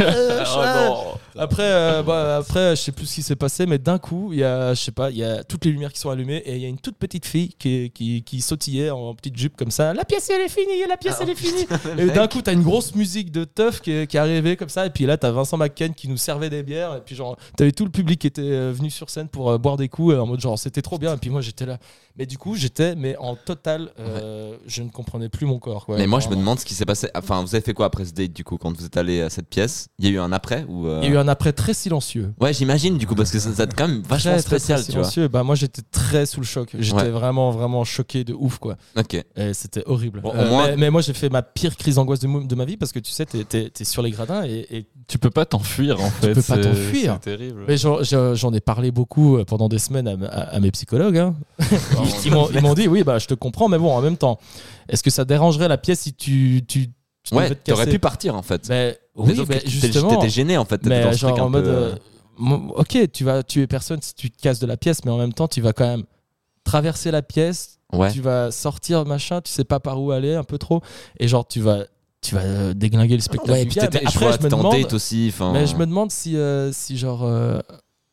Oh 0.01 0.61
non. 0.65 1.41
Après, 1.41 1.63
euh, 1.63 2.03
bah, 2.03 2.37
après, 2.37 2.75
je 2.75 2.81
sais 2.81 2.91
plus 2.91 3.05
ce 3.05 3.15
qui 3.15 3.23
s'est 3.23 3.35
passé, 3.35 3.65
mais 3.65 3.77
d'un 3.77 3.97
coup, 3.97 4.29
il 4.33 4.39
y 4.39 4.43
a, 4.43 4.73
je 4.73 4.81
sais 4.81 4.91
pas, 4.91 5.09
il 5.09 5.17
y 5.17 5.23
a 5.23 5.43
toutes 5.43 5.65
les 5.65 5.71
lumières 5.71 5.93
qui 5.93 5.99
sont 5.99 6.09
allumées 6.09 6.37
et 6.45 6.55
il 6.55 6.61
y 6.61 6.65
a 6.65 6.67
une 6.67 6.79
toute 6.79 6.97
petite 6.97 7.25
fille 7.25 7.49
qui, 7.57 7.91
qui, 7.91 8.23
qui 8.23 8.41
sautillait 8.41 8.89
en 8.89 9.13
petite 9.13 9.37
jupe 9.37 9.55
comme 9.55 9.71
ça. 9.71 9.93
La 9.93 10.05
pièce 10.05 10.29
elle 10.29 10.41
est 10.41 10.49
finie, 10.49 10.85
la 10.87 10.97
pièce 10.97 11.17
elle 11.21 11.29
est 11.29 11.35
finie. 11.35 11.65
et 11.97 12.07
d'un 12.07 12.27
coup, 12.27 12.41
t'as 12.41 12.53
une 12.53 12.63
grosse 12.63 12.93
musique 12.95 13.31
de 13.31 13.43
teuf 13.45 13.81
qui, 13.81 13.91
est- 13.91 14.07
qui 14.07 14.17
est 14.17 14.19
arrivée 14.19 14.55
comme 14.57 14.69
ça, 14.69 14.85
et 14.85 14.89
puis 14.89 15.05
là, 15.05 15.17
t'as 15.17 15.31
Vincent 15.31 15.57
McCann 15.57 15.93
qui 15.93 16.07
nous 16.07 16.17
servait 16.17 16.49
des 16.49 16.63
bières, 16.63 16.95
et 16.95 17.01
puis 17.01 17.15
genre, 17.15 17.37
t'avais 17.57 17.71
tout 17.71 17.85
le 17.85 17.91
public 17.91 18.19
qui 18.19 18.27
était 18.27 18.41
euh, 18.41 18.71
venu 18.73 18.89
sur 18.89 19.09
scène 19.09 19.27
pour 19.29 19.49
euh, 19.51 19.57
boire 19.57 19.77
des 19.77 19.87
coups, 19.89 20.15
euh, 20.15 20.19
en 20.19 20.25
mode 20.25 20.39
genre, 20.41 20.57
c'était 20.59 20.81
trop 20.81 20.97
bien, 20.97 21.13
et 21.13 21.17
puis 21.17 21.29
moi 21.29 21.41
j'étais 21.41 21.65
là. 21.65 21.77
Mais 22.17 22.25
du 22.25 22.37
coup, 22.37 22.55
j'étais, 22.55 22.95
mais 22.95 23.15
en 23.17 23.35
total, 23.35 23.91
euh, 23.99 24.57
je 24.67 24.81
ne 24.83 24.89
comprenais 24.89 25.29
plus 25.29 25.45
mon 25.45 25.57
corps. 25.57 25.85
Mais 25.97 26.07
moi, 26.07 26.19
je 26.19 26.29
me 26.29 26.35
demande 26.35 26.59
ce 26.59 26.65
qui 26.65 26.73
s'est 26.73 26.85
passé. 26.85 27.09
Enfin, 27.15 27.41
vous 27.41 27.55
avez 27.55 27.63
fait 27.63 27.73
quoi 27.73 27.85
après 27.87 28.05
ce 28.05 28.11
date 28.13 28.33
du 28.33 28.43
coup 28.43 28.57
quand 28.57 28.75
vous 28.77 28.85
êtes 28.85 28.97
allé 28.97 29.21
à 29.21 29.29
cette 29.29 29.47
pièce? 29.49 29.87
Il 29.99 30.05
y 30.05 30.07
a 30.09 30.11
eu 30.11 30.19
un 30.19 30.31
après 30.31 30.65
ou 30.67 30.87
euh, 30.87 30.99
Il 31.03 31.09
y 31.09 31.11
a 31.11 31.15
eu 31.15 31.17
un 31.17 31.27
après 31.27 31.53
très 31.53 31.73
silencieux. 31.73 32.33
Ouais, 32.39 32.53
j'imagine 32.53 32.97
du 32.97 33.07
coup 33.07 33.15
parce 33.15 33.31
que 33.31 33.39
ça, 33.39 33.53
ça 33.53 33.65
quand 33.67 33.87
même 33.87 34.01
vachement 34.07 34.31
Très, 34.33 34.41
très, 34.41 34.49
très 34.49 34.59
spécial, 34.59 34.79
tu 34.79 34.91
vois. 34.91 35.03
silencieux. 35.03 35.27
Bah, 35.27 35.43
moi, 35.43 35.55
j'étais 35.55 35.81
très 35.91 36.25
sous 36.25 36.39
le 36.39 36.45
choc. 36.45 36.69
J'étais 36.77 36.97
Ouais. 37.01 37.09
vraiment, 37.09 37.51
vraiment 37.51 37.83
choqué 37.83 38.23
de 38.23 38.33
ouf, 38.33 38.57
quoi. 38.59 38.75
Ok. 38.97 39.13
Et 39.35 39.53
c'était 39.53 39.83
horrible. 39.85 40.21
Bon, 40.21 40.29
au 40.31 40.35
Euh, 40.35 40.49
moins- 40.49 40.67
mais, 40.71 40.77
mais 40.77 40.89
moi, 40.89 41.01
j'ai 41.01 41.13
fait 41.13 41.29
ma 41.29 41.41
pire 41.41 41.75
crise 41.77 41.95
d'angoisse 41.95 42.19
de, 42.19 42.55
ma 42.55 42.65
vie 42.65 42.77
parce 42.77 42.91
que 42.91 42.99
tu 42.99 43.11
sais, 43.11 43.25
t'es, 43.25 43.43
t'es- 43.43 43.69
t'es 43.69 43.83
sur 43.85 44.01
les 44.01 44.11
gradins 44.11 44.43
et, 44.45 44.65
et- 44.69 44.85
Tu 45.07 45.17
peux 45.17 45.31
pas 45.31 45.45
t'enfuir 45.45 45.99
en 45.99 46.09
fait. 46.09 46.33
peux 46.33 46.41
pas 46.41 46.57
t'enfuir. 46.57 47.13
C'est 47.23 47.31
terrible. 47.31 47.63
mais 47.67 47.77
j'en, 47.77 48.03
j'en- 48.03 48.35
j'en 48.35 48.53
ai 48.53 48.59
parlé 48.59 48.91
beaucoup 48.91 49.37
euh, 49.37 49.43
pendant 49.45 49.67
des 49.69 49.79
semaines 49.79 50.07
à, 50.07 50.13
à- 50.27 50.55
à 50.55 50.59
mes 50.59 50.69
psychologues. 50.71 51.17
hein. 51.17 51.33
ils, 51.61 52.27
ils 52.27 52.31
m'ont, 52.31 52.47
ils 52.53 52.61
m'ont 52.61 52.73
dit, 52.75 52.87
oui, 52.87 53.03
bah, 53.03 53.17
je 53.19 53.25
te 53.27 53.33
comprends, 53.33 53.69
mais 53.69 53.77
bon, 53.79 53.91
en 53.91 54.01
même 54.01 54.17
temps, 54.17 54.39
est-ce 54.89 55.03
que 55.03 55.09
ça 55.09 55.25
dérangerait 55.25 55.67
la 55.67 55.77
pièce 55.77 56.01
si 56.01 56.13
tu, 56.13 56.63
tu, 56.67 56.89
tu 57.23 57.35
Ouais, 57.35 57.53
t'aurais 57.55 57.87
pu 57.87 57.99
partir 57.99 58.35
en 58.35 58.41
fait. 58.41 58.67
Mais 58.69 58.97
Mais 59.15 59.23
oui, 59.33 59.45
mais 59.47 59.59
t'étais- 59.59 59.69
justement. 59.69 60.15
T'étais 60.15 60.29
gêné 60.29 60.57
en 60.57 60.65
fait. 60.65 60.83
mais 60.85 61.13
genre 61.13 61.39
en 61.41 61.49
mode 61.49 61.63
peu, 61.63 61.69
euh, 61.69 61.95
ok 62.75 63.11
tu 63.11 63.23
vas 63.23 63.43
tuer 63.43 63.67
personne 63.67 64.01
si 64.01 64.13
tu 64.15 64.31
te 64.31 64.41
casses 64.41 64.59
de 64.59 64.65
la 64.67 64.77
pièce 64.77 65.03
mais 65.05 65.11
en 65.11 65.17
même 65.17 65.33
temps 65.33 65.47
tu 65.47 65.59
vas 65.61 65.73
quand 65.73 65.87
même 65.87 66.03
traverser 66.63 67.11
la 67.11 67.21
pièce 67.21 67.75
Ouais. 67.91 68.11
tu 68.11 68.21
vas 68.21 68.51
sortir 68.51 69.03
machin 69.05 69.41
tu 69.41 69.51
sais 69.51 69.63
pas 69.63 69.79
par 69.79 69.99
où 69.99 70.11
aller 70.11 70.35
un 70.35 70.43
peu 70.43 70.59
trop 70.59 70.81
et 71.19 71.27
genre 71.27 71.47
tu 71.47 71.59
vas 71.59 71.85
tu 72.21 72.35
vas 72.35 72.41
euh, 72.41 72.73
déglinguer 72.75 73.15
le 73.15 73.21
spectacle 73.21 73.51
Ouais, 73.51 73.63
et 73.63 73.65
puis 73.65 73.79
Mais 73.81 73.89
je 74.03 74.07
après 74.07 74.19
vois, 74.27 74.37
je 74.37 74.43
me 74.43 74.49
demande 74.49 74.71
date 74.73 74.93
aussi. 74.93 75.33
mais 75.53 75.65
je 75.65 75.75
me 75.75 75.85
demande 75.87 76.11
si 76.11 76.37
euh, 76.37 76.71
si 76.71 76.97
genre 76.99 77.23
euh, 77.23 77.59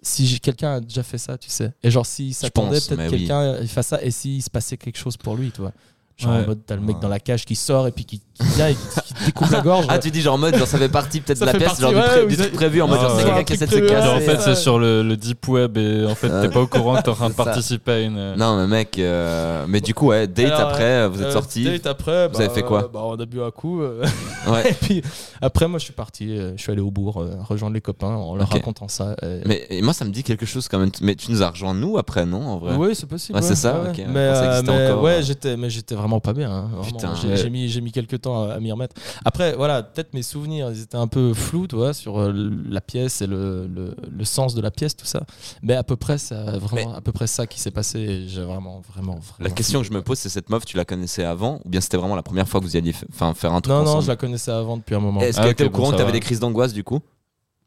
si 0.01 0.41
quelqu'un 0.41 0.77
a 0.77 0.81
déjà 0.81 1.03
fait 1.03 1.19
ça 1.19 1.37
tu 1.37 1.51
sais 1.51 1.73
et 1.83 1.91
genre 1.91 2.07
s'il 2.07 2.35
s'attendait 2.35 2.81
peut-être 2.81 2.97
que 2.97 3.03
oui. 3.13 3.19
quelqu'un 3.19 3.59
il 3.61 3.69
fasse 3.69 3.89
ça 3.89 4.03
et 4.03 4.11
s'il 4.11 4.43
se 4.43 4.49
passait 4.49 4.79
quelque 4.79 4.97
chose 4.99 5.19
pour 5.19 5.37
lui 5.37 5.51
tu 5.53 5.61
vois 5.61 5.73
genre 6.17 6.33
Ouais. 6.33 6.45
en 6.45 6.47
mode 6.47 6.61
t'as 6.67 6.77
le 6.77 6.83
mec 6.83 6.97
Ouais. 6.97 7.03
dans 7.03 7.09
la 7.09 7.21
cage 7.21 7.45
qui 7.45 7.57
sort 7.57 7.87
et 7.87 7.93
puis 7.93 8.05
qui, 8.05 8.23
qui 8.37 8.47
vient 8.57 8.69
et 8.69 8.75
qui, 8.75 8.81
qui 9.05 9.15
te 9.15 9.25
découpe 9.27 9.51
la 9.51 9.61
gorge 9.61 9.87
Ah, 9.91 9.99
tu 9.99 10.11
dis 10.11 10.21
genre 10.21 10.35
en 10.35 10.39
mode, 10.39 10.57
genre 10.57 10.67
ça 10.67 10.79
fait 10.79 10.89
partie 10.89 11.21
peut-être 11.21 11.41
de 11.41 11.47
la 11.47 11.53
fait 11.53 11.59
pièce, 11.59 11.69
partie, 11.69 11.83
genre 11.83 11.93
du, 11.93 11.99
pré- 12.01 12.27
du 12.27 12.37
truc 12.37 12.53
prévu 12.53 12.83
en 12.83 12.89
mode, 12.89 13.01
genre 13.01 13.17
c'est 13.19 13.25
quelqu'un 13.25 13.45
qui 13.45 13.53
essaie 13.55 13.67
de 13.67 13.71
se 13.71 13.77
prévu, 13.77 13.89
Genre, 13.89 14.15
en 14.15 14.19
casser. 14.19 14.27
fait, 14.27 14.41
c'est 14.41 14.55
sur 14.57 14.79
le, 14.79 15.03
le 15.03 15.17
deep 15.17 15.47
web 15.49 15.77
et 15.79 16.07
en 16.07 16.15
fait, 16.15 16.29
Euh, 16.29 16.43
t'es 16.43 16.49
pas 16.49 16.61
au 16.61 16.67
courant 16.67 16.97
que 16.97 17.03
t'es 17.03 17.09
en 17.11 17.15
train 17.15 17.29
de 17.31 17.35
participer 17.35 17.93
à 17.93 18.01
une. 18.01 18.35
Non, 18.37 18.57
mais 18.57 18.67
mec, 18.67 18.99
euh, 18.99 19.65
mais 19.69 19.81
du 19.81 19.95
coup, 19.95 20.09
ouais, 20.09 20.27
date 20.27 20.47
Alors, 20.47 20.61
après, 20.71 21.09
vous 21.09 21.21
êtes 21.21 21.29
Euh, 21.29 21.33
sortis. 21.33 21.65
date 21.65 21.87
après, 21.87 22.29
Vous 22.29 22.37
avez 22.39 22.49
bah, 22.49 22.55
fait 22.55 22.63
quoi 22.63 22.85
euh, 22.85 22.89
bah, 22.93 23.01
On 23.05 23.15
a 23.15 23.25
bu 23.27 23.41
un 23.43 23.51
coup. 23.51 23.81
euh, 23.83 24.05
Ouais. 24.49 24.71
et 24.71 24.75
puis 24.75 25.03
après, 25.41 25.67
moi, 25.69 25.79
je 25.79 25.85
suis 25.85 25.93
parti. 25.93 26.37
euh, 26.39 26.53
Je 26.57 26.63
suis 26.63 26.73
allé 26.73 26.81
au 26.81 26.91
bourg 26.91 27.21
euh, 27.21 27.31
rejoindre 27.49 27.75
les 27.75 27.81
copains 27.81 28.09
en 28.15 28.37
leur 28.37 28.47
Ok. 28.47 28.53
racontant 28.55 28.89
ça. 28.89 29.17
Mais 29.47 29.67
et 29.71 29.83
moi, 29.83 29.93
ça 29.95 30.05
me 30.05 30.11
dit 30.11 30.23
quelque 30.23 30.47
chose 30.47 30.69
quand 30.69 30.79
même. 30.79 30.91
Mais 31.01 31.15
tu 31.15 31.31
nous 31.31 31.43
as 31.43 31.51
rejoint 31.51 31.75
nous 31.75 31.99
après, 31.99 32.27
non 32.27 32.47
En 32.47 32.59
vrai? 32.59 32.75
Oui, 32.77 32.95
c'est 32.95 33.07
possible. 33.09 33.37
Ouais, 33.39 33.43
c'est 33.43 33.55
ça, 33.57 33.81
ok, 33.89 33.97
ouais, 33.99 34.05
Mais, 34.09 34.19
euh, 34.19 34.61
encore, 34.63 35.03
ouais, 35.03 35.13
euh, 35.19 35.23
j'étais, 35.23 35.57
mais 35.57 35.71
j'étais 35.71 35.95
vraiment 35.95 36.21
pas 36.21 36.33
bien. 36.33 36.51
hein, 36.51 36.69
vraiment. 36.73 36.83
Putain, 36.83 37.13
j'ai, 37.21 37.29
ouais. 37.29 37.37
j'ai 37.37 37.51
mis, 37.51 37.69
j'ai 37.69 37.81
mis 37.81 37.93
quelques 37.93 38.21
temps 38.27 38.49
à, 38.49 38.55
à 38.55 38.61
m'y 38.61 38.71
remettre. 38.73 38.95
Après, 39.25 39.55
voilà, 39.55 39.83
peut-être 39.83 40.15
mes 40.15 40.23
souvenirs, 40.23 40.71
ils 40.73 40.83
étaient 40.83 40.97
un 40.97 41.07
peu 41.09 41.35
flous, 41.35 41.67
tu 41.67 41.77
vois, 41.77 41.93
sur 41.95 42.21
euh, 42.21 42.33
la 42.69 42.81
pièce 42.81 43.23
et 43.23 43.27
le, 43.27 43.67
le, 43.67 43.95
le 44.11 44.25
sens 44.25 44.55
de 44.55 44.61
la 44.61 44.71
pièce, 44.71 44.97
tout 44.97 45.07
ça. 45.07 45.23
Mais 45.63 45.75
à 45.75 45.83
peu 45.83 45.97
près, 45.97 46.19
ça, 46.19 46.59
vraiment, 46.59 46.95
à 46.95 47.01
peu 47.01 47.13
près 47.13 47.27
ça 47.27 47.47
qui 47.47 47.61
s'est 47.61 47.71
passé. 47.71 48.25
j'ai 48.29 48.43
vraiment, 48.43 48.81
vraiment, 48.93 49.15
vraiment. 49.15 49.21
La 49.39 49.51
question 49.51 49.81
que 49.81 49.87
je 49.87 49.93
me 49.93 50.03
pose, 50.03 50.19
c'est 50.19 50.29
cette 50.29 50.51
meuf, 50.51 50.65
tu 50.65 50.77
la 50.77 50.85
connaissais 50.85 51.25
avant 51.25 51.61
Ou 51.65 51.69
bien 51.69 51.81
c'était 51.81 51.97
vraiment 51.97 52.17
la 52.17 52.23
première 52.23 52.49
fois 52.49 52.61
que 52.61 52.65
vous 52.67 52.75
y 52.75 52.79
alliez 52.79 52.93
faire 52.93 53.53
un 53.53 53.61
truc 53.61 53.73
Non, 53.73 53.83
non, 53.83 53.91
ensemble 53.91 54.03
je 54.05 54.09
la 54.09 54.17
connaissais 54.17 54.51
avant 54.51 54.77
depuis 54.77 54.95
un 54.95 55.01
moment. 55.01 55.21
Est-ce 55.21 55.39
Ah, 55.39 55.43
qu'elle 55.43 55.51
ok, 55.53 55.61
était 55.61 55.65
au 55.65 55.71
bon, 55.71 55.77
courant 55.77 55.87
ça 55.91 55.93
que 55.93 55.99
t'avais 55.99 56.13
va. 56.13 56.19
des 56.19 56.21
crises 56.21 56.41
d'angoisse 56.41 56.73
du 56.73 56.85
coup? 56.85 57.01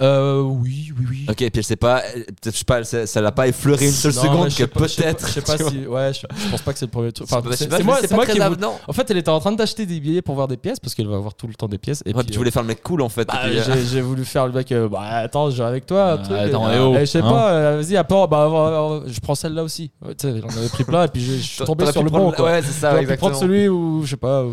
Euh, 0.01 0.41
oui, 0.41 0.91
oui, 0.97 1.05
oui. 1.09 1.25
Ok, 1.29 1.41
et 1.41 1.49
puis 1.49 1.59
elle 1.59 1.63
sait 1.65 1.75
pas, 1.75 2.01
peut-être, 2.01 2.53
je 2.53 2.57
sais 2.59 2.63
pas, 2.63 2.77
elle 2.77 2.85
sait- 2.85 3.05
ça 3.05 3.19
l'a 3.21 3.33
pas 3.33 3.47
effleuré 3.49 3.85
une 3.85 3.91
seule 3.91 4.13
Non, 4.13 4.21
seconde 4.21 4.49
que 4.55 4.63
pas- 4.63 4.87
je 4.87 4.93
sais 4.93 5.01
pas- 5.03 5.09
peut-être. 5.09 5.27
Je 5.27 5.31
sais 5.33 5.41
pas 5.41 5.57
si. 5.57 5.85
Ouais, 5.87 6.11
je, 6.13 6.19
je 6.45 6.49
pense 6.51 6.61
pas 6.61 6.71
que 6.73 6.79
c'est 6.79 6.85
le 6.85 6.91
premier 6.91 7.11
truc. 7.11 7.27
Enfin, 7.29 7.41
c'est 7.53 7.83
moi, 7.83 7.97
c'est 8.01 8.11
moi 8.13 8.25
qui. 8.25 8.31
ai 8.31 8.33
voulu- 8.35 8.43
avenant. 8.45 8.79
En 8.87 8.93
fait, 8.93 9.11
elle 9.11 9.17
était 9.17 9.29
en 9.29 9.39
train 9.41 9.51
d'acheter 9.51 9.85
des 9.85 9.99
billets 9.99 10.21
pour 10.21 10.35
voir 10.35 10.47
des 10.47 10.55
pièces 10.55 10.79
parce 10.79 10.95
qu'elle 10.95 11.07
va 11.07 11.17
avoir 11.17 11.33
tout 11.33 11.47
le 11.47 11.53
temps 11.53 11.67
des 11.67 11.77
pièces. 11.77 12.01
Et 12.05 12.13
Ouais, 12.13 12.23
puis, 12.23 12.31
tu 12.31 12.37
voulais 12.37 12.51
faire 12.51 12.61
le 12.61 12.69
mec 12.69 12.81
cool 12.81 13.01
en 13.01 13.09
fait. 13.09 13.25
bah, 13.27 13.41
euh, 13.45 13.83
j'ai, 13.91 14.01
voulu 14.01 14.23
faire 14.23 14.47
le 14.47 14.53
mec. 14.53 14.71
euh, 14.71 14.87
bah, 14.87 15.01
attends, 15.03 15.49
je 15.49 15.57
vais 15.61 15.67
avec 15.67 15.85
toi. 15.85 16.11
un 16.11 16.13
Ah, 16.13 16.17
truc, 16.19 16.37
attends, 16.37 16.71
et, 16.71 16.79
oh, 16.79 16.95
et 16.95 16.99
je 17.01 17.05
sais 17.05 17.19
hein. 17.19 17.29
pas, 17.29 17.51
euh, 17.51 17.81
vas-y, 17.81 17.97
apporte. 17.97 18.29
Bah, 18.31 18.47
euh, 18.49 19.01
je 19.07 19.19
prends 19.19 19.35
celle-là 19.35 19.63
aussi. 19.63 19.91
Ouais, 20.01 20.15
tu 20.15 20.27
sais, 20.31 20.39
j'en 20.39 20.47
avais 20.47 20.69
pris 20.69 20.83
plein 20.85 21.03
et 21.03 21.07
puis 21.09 21.21
je, 21.21 21.33
je 21.33 21.37
suis 21.41 21.65
tombé 21.65 21.91
sur 21.91 22.03
le 22.03 22.09
bon. 22.09 22.31
Quoi. 22.31 22.45
Ouais, 22.45 22.61
c'est 22.61 22.71
ça, 22.71 22.95
prendre 23.17 23.35
celui 23.35 23.67
où, 23.67 24.03
je 24.05 24.11
sais 24.11 24.17
pas. 24.17 24.43
euh. 24.43 24.51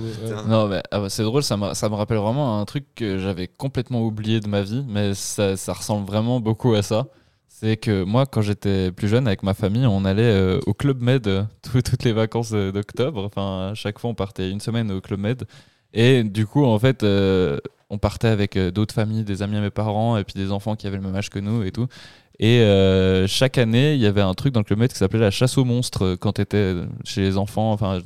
Non, 0.49 0.67
mais 0.67 0.83
ah 0.91 1.01
bah, 1.01 1.07
c'est 1.09 1.23
drôle, 1.23 1.43
ça 1.45 1.57
me, 1.57 1.73
ça 1.75 1.89
me 1.89 1.95
rappelle 1.95 2.19
vraiment 2.19 2.61
un 2.61 2.65
truc 2.65 2.85
que 2.97 3.19
j'avais 3.19 3.47
complètement 3.47 4.03
oublié 4.03 4.41
de 4.41 4.49
ma 4.49 4.63
vie, 4.63 4.85
mais 4.89 5.13
ça, 5.57 5.73
ressemble 5.73 6.07
vraiment 6.07 6.41
beaucoup 6.41 6.75
à 6.75 6.83
ça. 6.83 7.07
c'est 7.49 7.77
que 7.77 8.05
moi, 8.05 8.27
quand 8.27 8.43
j'étais 8.43 8.93
plus 8.93 9.09
jeune, 9.09 9.27
avec 9.27 9.43
ma 9.43 9.55
famille, 9.55 9.87
on 9.87 10.05
allait 10.05 10.23
euh, 10.25 10.61
au 10.67 10.75
Club 10.75 11.01
Med 11.03 11.27
euh, 11.27 11.45
tout- 11.63 11.81
toutes 11.83 12.05
les 12.05 12.13
vacances 12.13 12.53
euh, 12.53 12.73
d'octobre. 12.73 13.25
Enfin, 13.25 13.73
chaque 13.75 13.99
fois, 13.99 14.11
on 14.11 14.15
partait 14.15 14.51
une 14.51 14.61
semaine 14.61 14.91
au 14.93 15.01
Club 15.01 15.21
Med. 15.21 15.45
Et 15.95 16.23
du 16.25 16.47
coup, 16.47 16.65
en 16.65 16.79
fait, 16.79 17.03
on 17.89 17.99
partait 17.99 18.29
avec 18.29 18.59
d'autres 18.59 18.93
familles, 18.95 19.25
des 19.25 19.41
amis 19.43 19.57
à 19.57 19.61
mes 19.63 19.71
parents, 19.71 20.19
et 20.19 20.25
puis 20.25 20.35
des 20.35 20.53
enfants 20.53 20.77
qui 20.77 20.87
avaient 20.87 20.99
le 20.99 21.03
même 21.03 21.15
âge 21.17 21.31
que 21.31 21.39
nous 21.39 21.63
et 21.63 21.71
tout. 21.73 21.87
Et 22.39 22.61
euh, 22.61 23.27
chaque 23.27 23.57
année, 23.57 23.95
il 23.95 24.01
y 24.01 24.05
avait 24.05 24.21
un 24.21 24.35
truc 24.35 24.53
dans 24.53 24.61
le 24.61 24.65
Club 24.65 24.79
Med 24.81 24.93
qui 24.93 24.99
s'appelait 24.99 25.21
la 25.21 25.31
chasse 25.31 25.57
aux 25.57 25.65
monstres 25.65 26.05
euh, 26.05 26.17
quand 26.17 26.35
tu 26.35 26.43
étais 26.43 26.75
chez 27.03 27.23
les 27.23 27.39
enfants, 27.39 27.73
enfin, 27.73 28.01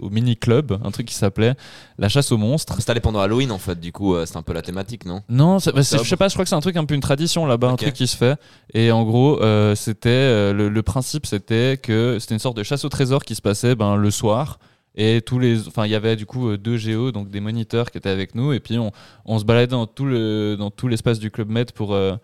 au 0.00 0.10
mini-club, 0.10 0.80
un 0.82 0.90
truc 0.90 1.06
qui 1.06 1.14
s'appelait 1.14 1.54
la 1.96 2.08
chasse 2.08 2.32
aux 2.32 2.36
monstres. 2.36 2.74
C'était 2.80 2.98
pendant 2.98 3.20
Halloween 3.20 3.52
en 3.52 3.58
fait, 3.58 3.78
du 3.78 3.92
coup, 3.92 4.16
euh, 4.16 4.26
c'est 4.26 4.36
un 4.36 4.42
peu 4.42 4.52
la 4.54 4.62
thématique, 4.62 5.04
non? 5.04 5.22
Non, 5.28 5.58
bah, 5.58 5.72
je 5.76 5.82
sais 5.82 6.16
pas, 6.16 6.26
je 6.26 6.34
crois 6.34 6.44
que 6.44 6.48
c'est 6.48 6.56
un 6.56 6.60
truc 6.60 6.76
un 6.76 6.84
peu 6.84 6.94
une 6.94 7.00
tradition 7.00 7.46
là-bas, 7.46 7.68
un 7.68 7.76
truc 7.76 7.94
qui 7.94 8.08
se 8.08 8.16
fait. 8.16 8.36
Et 8.74 8.90
en 8.90 9.04
gros, 9.04 9.40
euh, 9.40 9.76
c'était 9.76 10.52
le, 10.52 10.68
le 10.68 10.82
principe, 10.82 11.24
c'était 11.24 11.78
que 11.80 12.18
c'était 12.18 12.34
une 12.34 12.40
sorte 12.40 12.56
de 12.56 12.64
chasse 12.64 12.84
au 12.84 12.88
trésor 12.88 13.22
qui 13.24 13.36
se 13.36 13.42
passait 13.42 13.76
ben, 13.76 13.94
le 13.94 14.10
soir. 14.10 14.58
Et 14.98 15.20
tous 15.20 15.38
les, 15.38 15.68
enfin, 15.68 15.84
il 15.84 15.92
y 15.92 15.94
avait 15.94 16.16
du 16.16 16.26
coup 16.26 16.56
deux 16.56 16.78
géos, 16.78 17.12
donc 17.12 17.28
des 17.28 17.40
moniteurs 17.40 17.90
qui 17.90 17.98
étaient 17.98 18.08
avec 18.08 18.34
nous. 18.34 18.52
Et 18.52 18.60
puis 18.60 18.78
on, 18.78 18.90
on 19.26 19.38
se 19.38 19.44
baladait 19.44 19.66
dans 19.70 19.86
tout 19.86 20.06
le, 20.06 20.56
dans 20.58 20.70
tout 20.70 20.88
l'espace 20.88 21.20
du 21.20 21.30
club 21.30 21.50
Med 21.50 21.70
pour. 21.70 21.94
euh, 21.94 22.16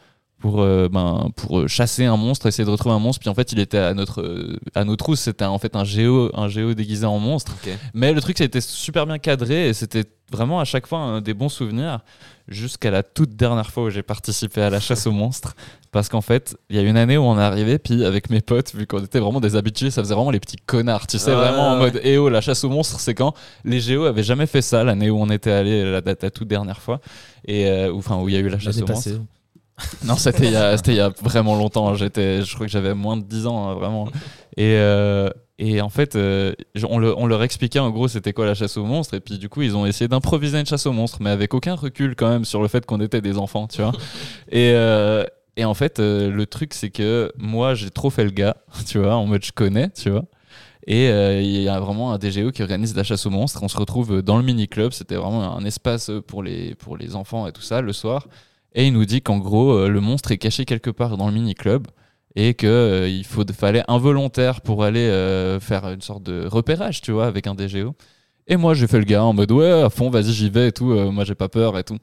pour, 0.43 0.61
euh, 0.61 0.89
ben, 0.91 1.31
pour 1.37 1.61
euh, 1.61 1.69
chasser 1.69 2.05
un 2.05 2.17
monstre, 2.17 2.47
essayer 2.47 2.65
de 2.65 2.71
retrouver 2.71 2.95
un 2.97 2.99
monstre. 2.99 3.21
Puis 3.21 3.31
en 3.31 3.35
fait, 3.35 3.53
il 3.53 3.61
était 3.61 3.79
à 3.79 3.95
notre, 3.95 4.21
euh, 4.21 4.59
à 4.75 4.85
nos 4.85 4.97
trousses. 4.97 5.21
C'était 5.21 5.45
en 5.45 5.59
fait 5.59 5.77
un 5.77 5.85
géo, 5.85 6.31
un 6.35 6.49
géo 6.49 6.75
déguisé 6.75 7.07
en 7.07 7.21
monstre. 7.21 7.55
Mais 7.95 8.13
le 8.13 8.21
truc, 8.21 8.37
ça 8.37 8.43
a 8.43 8.47
été 8.47 8.61
super 8.61 9.07
bien 9.07 9.19
cadré 9.19 9.69
et 9.69 9.73
c'était 9.73 10.05
vraiment 10.33 10.59
à 10.61 10.65
chaque 10.65 10.87
fois 10.89 10.99
un 10.99 11.21
des 11.21 11.33
bons 11.33 11.49
souvenirs 11.49 12.01
jusqu'à 12.49 12.91
la 12.91 13.05
toute 13.05 13.37
dernière 13.37 13.71
fois 13.71 13.85
où 13.85 13.91
j'ai 13.91 14.03
participé 14.03 14.63
à 14.63 14.69
la 14.71 14.81
chasse 14.81 15.07
aux 15.07 15.13
monstres. 15.13 15.55
Parce 15.93 16.09
qu'en 16.09 16.23
fait, 16.23 16.57
il 16.71 16.77
y 16.77 16.79
a 16.81 16.83
une 16.83 16.97
année 16.97 17.17
où 17.19 17.23
on 17.23 17.39
est 17.39 17.43
arrivé, 17.43 17.79
puis 17.79 18.05
avec 18.05 18.29
mes 18.29 18.41
potes, 18.41 18.75
vu 18.75 18.87
qu'on 18.87 19.05
était 19.05 19.21
vraiment 19.21 19.41
des 19.41 19.55
habitués, 19.55 19.91
ça 19.93 20.03
faisait 20.03 20.15
vraiment 20.15 20.31
les 20.33 20.41
petits 20.41 20.57
connards, 20.57 21.07
tu 21.07 21.19
sais, 21.19 21.31
Ouais, 21.31 21.37
vraiment 21.37 21.69
en 21.69 21.75
ouais. 21.75 21.93
mode 21.93 22.01
Eh 22.03 22.19
oh, 22.19 22.29
la 22.29 22.41
chasse 22.41 22.65
aux 22.65 22.71
monstres, 22.71 22.99
c'est 22.99 23.15
quand 23.15 23.35
les 23.65 23.79
géos 23.79 24.07
avaient 24.07 24.23
jamais 24.25 24.47
fait 24.47 24.63
ça 24.63 24.83
l'année 24.83 25.11
où 25.11 25.21
on 25.21 25.29
était 25.31 25.53
allé 25.53 25.85
la, 25.85 26.01
la, 26.01 26.15
la 26.21 26.31
toute 26.31 26.49
dernière 26.49 26.81
fois, 26.81 27.01
et 27.47 27.69
euh, 27.69 27.95
enfin 27.95 28.17
où 28.17 28.29
il 28.29 28.35
y 28.35 28.39
a 28.39 28.41
eu 28.41 28.49
la 28.49 28.59
chasse 28.59 28.81
aux 28.83 28.87
monstres. 28.87 29.21
Non, 30.05 30.17
c'était 30.17 30.47
il, 30.47 30.53
y 30.53 30.57
a- 30.57 30.77
c'était 30.77 30.93
il 30.93 30.97
y 30.97 31.01
a 31.01 31.11
vraiment 31.23 31.55
longtemps. 31.57 31.89
hein. 31.89 31.95
J'étais, 31.95 32.43
je 32.43 32.55
crois 32.55 32.67
que 32.67 32.73
j'avais 32.73 32.95
moins 32.95 33.17
de 33.17 33.23
10 33.25 33.47
ans, 33.47 33.69
hein, 33.69 33.75
vraiment. 33.75 34.07
Et, 34.57 34.75
euh, 34.77 35.31
et 35.59 35.81
en 35.81 35.89
fait, 35.89 36.17
euh, 36.17 36.53
on, 36.89 36.99
le- 36.99 37.17
on 37.17 37.27
leur 37.27 37.43
expliquait 37.43 37.79
en 37.79 37.91
gros 37.91 38.09
c'était 38.09 38.33
quoi 38.33 38.47
la 38.47 38.55
chasse 38.55 38.77
aux 38.77 38.85
monstres. 38.85 39.15
Et 39.15 39.21
puis 39.21 39.39
du 39.39 39.49
coup, 39.49 39.63
ils 39.63 39.77
ont 39.77 39.87
essayé 39.87 40.09
d'improviser 40.09 40.59
une 40.61 40.67
chasse 40.67 40.87
aux 40.87 40.93
monstres, 40.93 41.19
mais 41.21 41.31
avec 41.31 41.55
aucun 41.55 41.75
recul 41.75 42.15
quand 42.17 42.29
même 42.29 42.45
sur 42.45 42.61
le 42.63 42.69
fait 42.69 42.85
qu'on 42.87 43.01
était 43.01 43.21
des 43.21 43.39
enfants, 43.39 43.67
tu 43.69 43.83
vois. 43.83 43.93
Et, 44.51 44.73
euh, 44.75 45.25
et 45.57 45.65
en 45.67 45.75
fait, 45.75 45.99
le 45.99 46.45
truc, 46.47 46.73
c'est 46.75 46.89
que 46.91 47.31
moi, 47.37 47.75
j'ai 47.75 47.91
trop 47.91 48.09
fait 48.11 48.25
le 48.25 48.31
gars, 48.31 48.57
tu 48.87 48.99
vois, 48.99 49.15
en 49.17 49.27
mode 49.27 49.45
je 49.45 49.53
connais, 49.53 49.91
tu 49.91 50.09
vois. 50.11 50.25
Et 50.87 51.09
euh, 51.11 51.41
il 51.41 51.63
y 51.63 51.69
a 51.69 51.79
vraiment 51.79 52.13
un 52.13 52.19
DGO 52.19 52.51
qui 52.51 52.61
organise 52.63 52.97
la 52.97 53.05
chasse 53.05 53.25
aux 53.27 53.31
monstres. 53.31 53.61
On 53.63 53.69
se 53.69 53.77
retrouve 53.77 54.21
dans 54.21 54.37
le 54.37 54.43
mini-club. 54.43 54.93
C'était 54.93 55.15
vraiment 55.15 55.57
un 55.57 55.65
espace 55.65 56.11
pour 56.27 56.43
les, 56.43 56.75
pour 56.75 56.97
les 56.97 57.15
enfants 57.15 57.47
et 57.47 57.53
tout 57.53 57.63
ça 57.63 57.81
le 57.83 57.93
soir. 57.93 58.27
Et 58.75 58.87
il 58.87 58.93
nous 58.93 59.05
dit 59.05 59.23
qu'en 59.23 59.39
gros, 59.39 59.73
euh, 59.73 59.89
le 59.89 60.01
monstre 60.01 60.33
est 60.33 60.39
caché 60.39 60.65
quelque 60.65 60.91
part 60.91 61.17
dans 61.17 61.27
le 61.29 61.35
mini-club 61.35 61.87
et 62.35 62.55
qu'il 62.55 62.69
il 63.09 63.25
faut, 63.25 63.45
fallait 63.53 63.85
un 63.89 63.99
volontaire 63.99 64.63
pour 64.63 64.85
aller 64.85 65.01
euh, 65.07 65.61
faire 65.61 65.89
une 65.91 66.01
sorte 66.01 66.23
de 66.23 66.47
repérage, 66.47 67.01
tu 67.03 67.13
vois, 67.13 67.27
avec 67.27 67.47
un 67.47 67.55
DGO. 67.55 67.95
Et 68.47 68.57
moi, 68.57 68.75
j'ai 68.75 68.87
fait 68.87 68.99
le 68.99 69.05
gars 69.05 69.23
en 69.25 69.33
mode 69.35 69.53
ouais, 69.53 69.71
à 69.83 69.91
fond, 69.91 70.11
vas-y, 70.11 70.33
j'y 70.33 70.51
vais 70.51 70.69
et 70.69 70.73
tout. 70.73 70.93
euh, 70.93 71.11
moi, 71.11 71.25
j'ai 71.25 71.35
pas 71.35 71.49
peur 71.49 71.79
et 71.79 71.85
tout. 71.85 71.99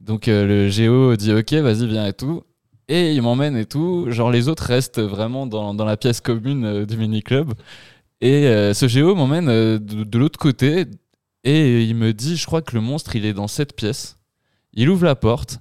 Donc 0.00 0.28
euh, 0.28 0.46
le 0.46 0.68
géo 0.68 1.16
dit 1.16 1.32
ok, 1.32 1.52
vas-y, 1.54 1.86
viens 1.86 2.06
et 2.06 2.12
tout. 2.12 2.42
Et 2.88 3.14
il 3.14 3.22
m'emmène 3.22 3.56
et 3.56 3.64
tout. 3.64 4.06
Genre 4.10 4.30
les 4.30 4.48
autres 4.48 4.64
restent 4.64 5.00
vraiment 5.00 5.46
dans, 5.46 5.72
dans 5.74 5.84
la 5.86 5.96
pièce 5.96 6.20
commune 6.20 6.64
euh, 6.64 6.86
du 6.86 6.96
mini-club. 6.98 7.54
Et 8.20 8.46
euh, 8.46 8.74
ce 8.74 8.88
géo 8.88 9.14
m'emmène 9.14 9.48
euh, 9.48 9.78
de 9.78 10.18
l'autre 10.18 10.38
côté 10.38 10.84
et 11.44 11.82
il 11.84 11.94
me 11.94 12.12
dit, 12.12 12.36
je 12.36 12.46
crois 12.46 12.62
que 12.62 12.74
le 12.74 12.80
monstre, 12.80 13.16
il 13.16 13.26
est 13.26 13.34
dans 13.34 13.48
cette 13.48 13.74
pièce. 13.76 14.18
Il 14.72 14.88
ouvre 14.90 15.04
la 15.04 15.14
porte, 15.14 15.58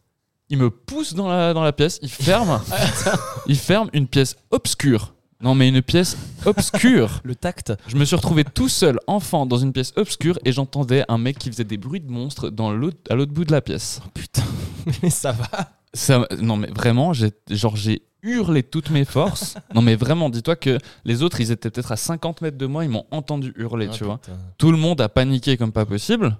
il 0.53 0.59
me 0.59 0.69
pousse 0.69 1.15
dans 1.15 1.27
la, 1.27 1.51
dans 1.51 1.63
la 1.63 1.73
pièce, 1.73 1.97
il 2.03 2.09
ferme, 2.09 2.61
il 3.47 3.57
ferme 3.57 3.89
une 3.91 4.07
pièce 4.07 4.35
obscure. 4.51 5.15
Non 5.41 5.55
mais 5.55 5.67
une 5.67 5.81
pièce 5.81 6.15
obscure. 6.45 7.21
Le 7.23 7.33
tact. 7.33 7.73
Je 7.87 7.95
me 7.95 8.05
suis 8.05 8.15
retrouvé 8.15 8.43
tout 8.43 8.69
seul, 8.69 8.99
enfant, 9.07 9.47
dans 9.47 9.57
une 9.57 9.73
pièce 9.73 9.93
obscure 9.95 10.37
et 10.45 10.51
j'entendais 10.51 11.05
un 11.07 11.17
mec 11.17 11.39
qui 11.39 11.49
faisait 11.49 11.63
des 11.63 11.77
bruits 11.77 12.01
de 12.01 12.11
monstres 12.11 12.51
dans 12.51 12.71
l'autre, 12.71 12.99
à 13.09 13.15
l'autre 13.15 13.33
bout 13.33 13.45
de 13.45 13.51
la 13.51 13.61
pièce. 13.61 13.99
Putain, 14.13 14.43
mais 15.01 15.09
ça 15.09 15.31
va. 15.31 15.49
Ça, 15.95 16.27
non 16.39 16.55
mais 16.55 16.67
vraiment, 16.67 17.13
j'ai, 17.13 17.31
genre 17.49 17.75
j'ai 17.75 18.03
hurlé 18.21 18.61
toutes 18.61 18.91
mes 18.91 19.05
forces. 19.05 19.55
non 19.73 19.81
mais 19.81 19.95
vraiment, 19.95 20.29
dis-toi 20.29 20.55
que 20.55 20.77
les 21.03 21.23
autres, 21.23 21.41
ils 21.41 21.49
étaient 21.49 21.71
peut-être 21.71 21.91
à 21.91 21.97
50 21.97 22.41
mètres 22.41 22.59
de 22.59 22.67
moi, 22.67 22.85
ils 22.85 22.91
m'ont 22.91 23.07
entendu 23.09 23.53
hurler, 23.57 23.89
tu 23.89 24.03
vois. 24.03 24.19
Tout 24.59 24.71
le 24.71 24.77
monde 24.77 25.01
a 25.01 25.09
paniqué 25.09 25.57
comme 25.57 25.71
pas 25.71 25.87
possible. 25.87 26.37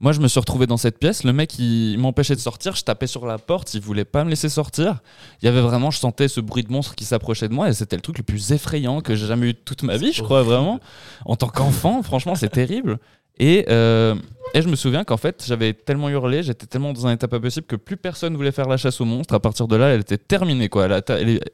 Moi, 0.00 0.12
je 0.12 0.20
me 0.20 0.28
suis 0.28 0.38
retrouvé 0.38 0.66
dans 0.66 0.76
cette 0.76 0.98
pièce. 0.98 1.24
Le 1.24 1.32
mec, 1.32 1.58
il 1.58 1.98
m'empêchait 1.98 2.36
de 2.36 2.40
sortir. 2.40 2.76
Je 2.76 2.84
tapais 2.84 3.08
sur 3.08 3.26
la 3.26 3.36
porte. 3.36 3.74
Il 3.74 3.80
voulait 3.80 4.04
pas 4.04 4.22
me 4.22 4.30
laisser 4.30 4.48
sortir. 4.48 5.00
Il 5.42 5.46
y 5.46 5.48
avait 5.48 5.60
vraiment, 5.60 5.90
je 5.90 5.98
sentais 5.98 6.28
ce 6.28 6.40
bruit 6.40 6.62
de 6.62 6.70
monstre 6.70 6.94
qui 6.94 7.04
s'approchait 7.04 7.48
de 7.48 7.54
moi. 7.54 7.68
Et 7.68 7.72
c'était 7.72 7.96
le 7.96 8.02
truc 8.02 8.18
le 8.18 8.22
plus 8.22 8.52
effrayant 8.52 9.00
que 9.00 9.16
j'ai 9.16 9.26
jamais 9.26 9.48
eu 9.48 9.52
de 9.54 9.58
toute 9.58 9.82
ma 9.82 9.96
vie, 9.96 10.12
je 10.12 10.22
crois, 10.22 10.44
vraiment. 10.44 10.78
En 11.24 11.34
tant 11.34 11.48
qu'enfant, 11.48 12.02
franchement, 12.04 12.36
c'est 12.36 12.48
terrible. 12.48 12.98
Et, 13.40 13.66
euh, 13.68 14.14
et 14.54 14.62
je 14.62 14.68
me 14.68 14.76
souviens 14.76 15.02
qu'en 15.04 15.16
fait, 15.16 15.44
j'avais 15.46 15.72
tellement 15.72 16.08
hurlé, 16.08 16.42
j'étais 16.42 16.66
tellement 16.66 16.92
dans 16.92 17.06
un 17.06 17.12
état 17.12 17.28
pas 17.28 17.38
possible 17.38 17.66
que 17.66 17.76
plus 17.76 17.96
personne 17.96 18.36
voulait 18.36 18.52
faire 18.52 18.68
la 18.68 18.76
chasse 18.76 19.00
aux 19.00 19.04
monstres. 19.04 19.34
À 19.34 19.40
partir 19.40 19.68
de 19.68 19.76
là, 19.76 19.88
elle 19.88 20.00
était 20.00 20.18
terminée, 20.18 20.68
quoi. 20.68 20.86
Elle 20.86 20.92
a, 20.92 21.02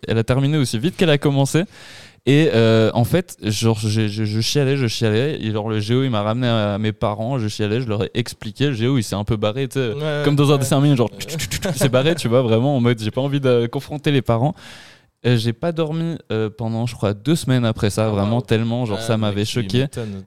elle 0.07 0.19
a 0.19 0.25
terminé 0.25 0.57
aussi 0.59 0.79
vite 0.79 0.97
qu'elle 0.97 1.11
a 1.11 1.19
commencé. 1.19 1.65
Et 2.27 2.49
euh, 2.55 2.91
en 2.95 3.05
fait, 3.05 3.37
genre, 3.43 3.79
je, 3.79 4.09
je, 4.09 4.25
je 4.25 4.41
chialais, 4.41 4.77
je 4.79 4.87
chialais. 4.87 5.39
Et 5.43 5.53
genre, 5.53 5.69
le 5.69 5.79
géo, 5.81 6.05
il 6.05 6.11
m'a 6.11 6.23
ramené 6.23 6.47
à 6.49 6.79
mes 6.79 6.93
parents, 6.93 7.39
je 7.39 7.49
chialais, 7.49 7.83
je 7.83 7.87
leur 7.87 8.05
ai 8.05 8.11
expliqué. 8.15 8.69
Le 8.69 8.73
géo, 8.75 8.97
il 8.97 9.03
s'est 9.03 9.15
un 9.15 9.25
peu 9.25 9.37
barré, 9.37 9.69
tu 9.69 9.79
sais. 9.79 9.93
Comme 10.25 10.35
dans 10.35 10.51
un 10.51 10.57
dessin 10.59 10.79
animé, 10.79 10.97
genre, 10.97 11.11
il 11.21 11.75
s'est 11.75 11.89
barré, 11.91 12.15
tu 12.15 12.29
vois, 12.29 12.41
vraiment 12.41 12.77
en 12.77 12.81
mode, 12.81 12.99
j'ai 12.99 13.11
pas 13.11 13.21
envie 13.21 13.41
de 13.41 13.67
confronter 13.67 14.11
les 14.11 14.23
parents. 14.23 14.55
Euh, 15.27 15.37
j'ai 15.39 15.53
pas 15.55 15.73
dormi 15.73 16.17
euh, 16.31 16.51
pendant, 16.51 16.85
je 16.87 16.95
crois, 16.95 17.15
deux 17.15 17.35
semaines 17.37 17.65
après 17.65 17.89
ça, 17.91 18.07
Ah, 18.07 18.11
vraiment 18.11 18.37
wow. 18.37 18.43
tellement, 18.43 18.85
genre, 18.85 19.01
ça 19.01 19.17
m'avait 19.17 19.45
choqué. 19.47 19.87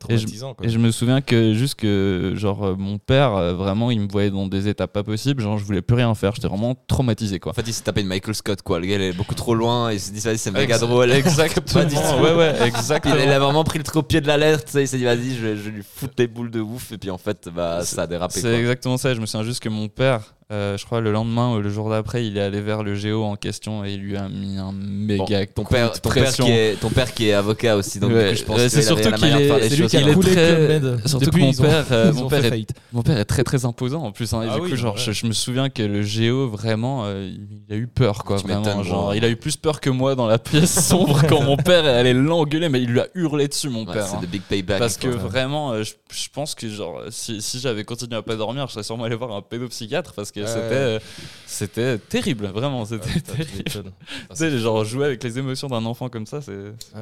Et 0.10 0.18
je, 0.18 0.26
et 0.64 0.70
je 0.70 0.78
me 0.80 0.90
souviens 0.92 1.22
que 1.22 1.54
juste 1.54 1.76
que 1.76 2.34
genre 2.36 2.66
euh, 2.66 2.76
mon 2.76 2.98
père 2.98 3.36
euh, 3.36 3.54
vraiment 3.54 3.92
il 3.92 4.00
me 4.02 4.08
voyait 4.08 4.32
dans 4.32 4.48
des 4.48 4.68
états 4.68 4.88
pas 4.88 5.04
possibles 5.04 5.42
genre 5.44 5.58
je 5.60 5.64
voulais 5.66 5.82
plus 5.82 5.96
rien 5.96 6.14
faire 6.16 6.34
j'étais 6.34 6.48
vraiment 6.48 6.76
traumatisé 6.88 7.40
quoi 7.40 7.52
En 7.52 7.54
fait, 7.56 7.68
il 7.68 7.74
s'est 7.74 7.84
tapé 7.84 8.02
une 8.02 8.08
Michael 8.08 8.34
Scott, 8.36 8.62
quoi. 8.64 8.80
Le 8.80 8.88
gars, 8.88 8.96
il 8.96 9.02
est 9.02 9.14
beaucoup 9.14 9.36
trop 9.36 9.54
loin. 9.54 9.92
Il 9.92 10.00
s'est 10.00 10.12
dit, 10.12 10.20
vas-y, 10.20 10.38
c'est 10.40 10.52
méga 10.52 10.78
drôle. 10.80 11.12
exactement 11.12 11.86
ouais 12.22 12.34
ouais 12.34 12.68
exactement 12.68 13.16
il, 13.16 13.24
il 13.24 13.30
a 13.30 13.40
vraiment 13.40 13.64
pris 13.64 13.78
le 13.78 13.84
truc 13.84 13.98
au 13.98 14.04
pied 14.04 14.22
de 14.22 14.28
la 14.28 14.38
lettre. 14.38 14.66
tu 14.66 14.72
sais, 14.72 14.84
Il 14.84 14.88
s'est 14.88 14.98
dit, 14.98 15.04
vas-y, 15.06 15.36
je 15.36 15.70
lui 15.70 15.84
foutre 15.84 16.16
des 16.16 16.28
boules 16.28 16.50
de 16.52 16.60
ouf. 16.60 16.92
Et 16.92 16.98
puis 16.98 17.12
en 17.12 17.18
fait, 17.20 17.50
bah, 17.54 17.84
ça 17.84 18.04
a 18.04 18.08
dérapé. 18.08 18.40
c'est 18.40 18.54
exactement 18.56 18.98
ça 18.98 19.14
je 19.14 19.20
me 19.22 19.26
souviens 19.26 19.46
juste 19.46 19.62
que 19.62 19.70
mon 19.70 19.88
père 19.90 20.22
euh, 20.50 20.78
je 20.78 20.86
crois 20.86 21.02
le 21.02 21.12
lendemain 21.12 21.54
ou 21.54 21.60
le 21.62 21.70
jour 21.70 21.90
d'après 21.90 22.26
il 22.26 22.38
est 22.38 22.42
allé 22.42 22.62
vers 22.62 22.82
le 22.82 22.96
géo 22.96 23.24
en 23.26 23.36
question 23.36 23.84
et 23.84 23.94
il 23.94 24.00
lui 24.02 24.16
a 24.16 24.30
mis 24.30 24.58
un 24.58 24.72
méga 24.72 25.40
Bon, 25.46 25.64
ton 25.64 25.64
père, 25.66 25.92
ton 26.00 26.10
père 26.10 26.24
pression. 26.24 26.46
qui 26.46 26.52
est, 26.52 26.80
ton 26.80 26.90
père 26.90 27.14
qui 27.14 27.28
est 27.28 27.34
avocat 27.34 27.76
aussi. 27.76 28.00
Donc, 28.00 28.12
Ouais, 28.12 28.34
je 28.36 28.44
pense 28.46 28.66
c'est 28.68 28.82
surtout 28.82 29.12
qu'il 29.12 29.26
est- 29.26 29.70
lui 29.76 29.88
qui 29.88 29.98
est 29.98 30.14
très- 30.22 31.08
surtout 31.08 31.26
Depuis, 31.26 31.42
que 31.42 31.46
mon 31.46 31.52
ont- 31.52 31.70
père, 31.70 31.86
euh, 31.92 32.14
mon 32.14 32.28
père 32.30 32.46
est-. 32.46 32.68
Mon 32.94 33.02
père 33.04 33.18
est 33.18 33.26
très 33.26 33.44
très 33.44 33.66
imposant 33.66 34.04
en 34.04 34.12
plus. 34.12 34.34
hein, 34.34 34.44
et 34.44 34.48
Ah 34.50 34.56
du 34.56 34.62
oui, 34.62 34.70
coup, 34.70 34.76
genre, 34.78 34.96
ouais. 34.96 35.02
je, 35.02 35.12
je 35.12 35.26
me 35.26 35.34
souviens 35.34 35.70
que 35.70 35.84
le 35.84 36.02
géo, 36.02 36.48
vraiment, 36.48 37.04
euh, 37.06 37.30
il 37.68 37.74
a 37.74 37.78
eu 37.78 37.88
peur, 37.88 38.24
quoi. 38.24 38.38
Tu 38.40 38.48
Vraiment, 38.48 38.84
genre, 38.84 39.16
il 39.16 39.26
a 39.26 39.30
eu 39.30 39.36
plus 39.36 39.58
peur 39.58 39.82
que 39.82 39.90
moi 39.90 40.16
dans 40.16 40.28
la 40.28 40.40
pièce 40.40 40.72
sombre 40.88 41.22
quand 41.28 41.42
mon 41.44 41.58
père 41.58 41.86
est 41.86 41.98
allé 41.98 42.14
l'engueuler, 42.14 42.70
mais 42.70 42.82
il 42.82 42.90
lui 42.90 43.02
a 43.02 43.08
hurlé 43.16 43.48
dessus, 43.50 43.70
mon 43.70 43.86
Ouais, 43.86 43.94
père. 43.94 44.08
c'est 44.08 44.16
hein. 44.16 44.22
big 44.32 44.42
payback. 44.44 44.80
Parce 44.80 44.96
que 44.98 45.08
vraiment, 45.10 45.84
je, 45.84 45.94
pense 46.34 46.56
que 46.56 46.70
genre, 46.70 47.02
si, 47.10 47.42
si 47.42 47.60
j'avais 47.60 47.84
continué 47.84 48.16
à 48.16 48.22
pas 48.22 48.36
dormir, 48.36 48.68
je 48.68 48.74
serais 48.74 48.84
sûrement 48.84 49.04
allé 49.04 49.16
voir 49.16 49.32
un 49.36 49.42
pédopsychiatre 49.42 50.14
parce 50.14 50.32
que 50.32 50.37
Ouais. 50.42 50.48
c'était, 50.48 50.74
euh, 50.74 51.00
c'était 51.46 51.98
terrible, 51.98 52.48
vraiment, 52.48 52.86
c'était 52.86 53.10
tu 53.10 53.22
terrible. 53.22 53.64
Tu 54.30 54.36
sais, 54.36 54.58
genre 54.60 54.84
jouer 54.86 55.06
avec 55.06 55.24
les 55.24 55.38
émotions 55.40 55.68
d'un 55.68 55.86
enfant 55.86 56.10
comme 56.10 56.26
ça, 56.26 56.42
c'est 56.42 56.74
pas, 56.94 57.00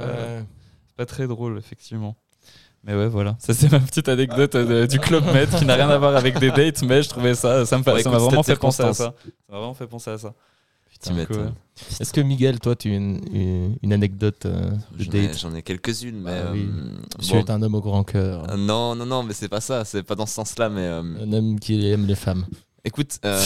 Ouais. 0.99 1.05
très 1.05 1.27
drôle, 1.27 1.57
effectivement. 1.57 2.15
Mais 2.83 2.93
ouais, 2.95 3.07
voilà. 3.07 3.35
Ça, 3.39 3.53
c'est 3.55 3.71
ma 3.71 3.79
petite 3.79 4.07
anecdote 4.09 4.53
euh, 4.55 4.85
du 4.85 4.99
Club 4.99 5.25
Med 5.33 5.49
qui 5.57 5.65
n'a 5.65 5.73
rien 5.75 5.89
à 5.89 5.97
voir 5.97 6.15
avec 6.15 6.37
des 6.39 6.51
dates, 6.51 6.83
mais 6.83 7.01
je 7.01 7.09
trouvais 7.09 7.33
ça, 7.33 7.65
ça 7.65 7.77
me 7.79 7.83
Ouais, 7.83 8.03
ça 8.03 8.09
m'a 8.11 8.17
écoute, 8.17 8.27
vraiment 8.29 8.43
fait 8.43 8.55
penser 8.57 8.83
à 8.83 8.93
ça. 8.93 9.05
Ça 9.05 9.31
m'a 9.49 9.57
vraiment 9.57 9.73
fait 9.73 9.87
penser 9.87 10.11
à 10.11 10.17
ça. 10.19 10.33
Ouais. 11.07 11.25
Est-ce 11.99 12.13
que 12.13 12.21
Miguel, 12.21 12.59
toi, 12.59 12.75
tu 12.75 12.89
as 12.91 12.95
une, 12.95 13.19
une, 13.33 13.75
une 13.83 13.91
anecdote 13.93 14.45
euh, 14.45 14.69
de 14.97 15.03
J'en 15.03 15.11
ai, 15.11 15.27
date? 15.27 15.37
j'en 15.39 15.53
ai 15.55 15.61
quelques-unes, 15.61 16.21
mais. 16.21 16.39
Oui. 16.53 16.69
euh, 16.71 16.95
Tu 17.21 17.33
bon. 17.33 17.39
es 17.39 17.51
un 17.51 17.61
homme 17.61 17.75
au 17.75 17.81
grand 17.81 18.03
cœur, 18.03 18.49
Euh, 18.49 18.55
Non, 18.55 18.95
non, 18.95 19.05
non, 19.05 19.21
mais 19.23 19.33
c'est 19.33 19.49
pas 19.49 19.61
ça. 19.61 19.83
C'est 19.83 20.03
pas 20.03 20.15
dans 20.15 20.25
ce 20.25 20.33
sens-là, 20.35 20.69
mais. 20.69 20.81
euh, 20.85 21.01
un 21.01 21.33
homme 21.33 21.59
qui 21.59 21.85
aime 21.89 22.05
les 22.05 22.15
femmes. 22.15 22.45
Écoute, 22.87 23.17
euh, 23.25 23.41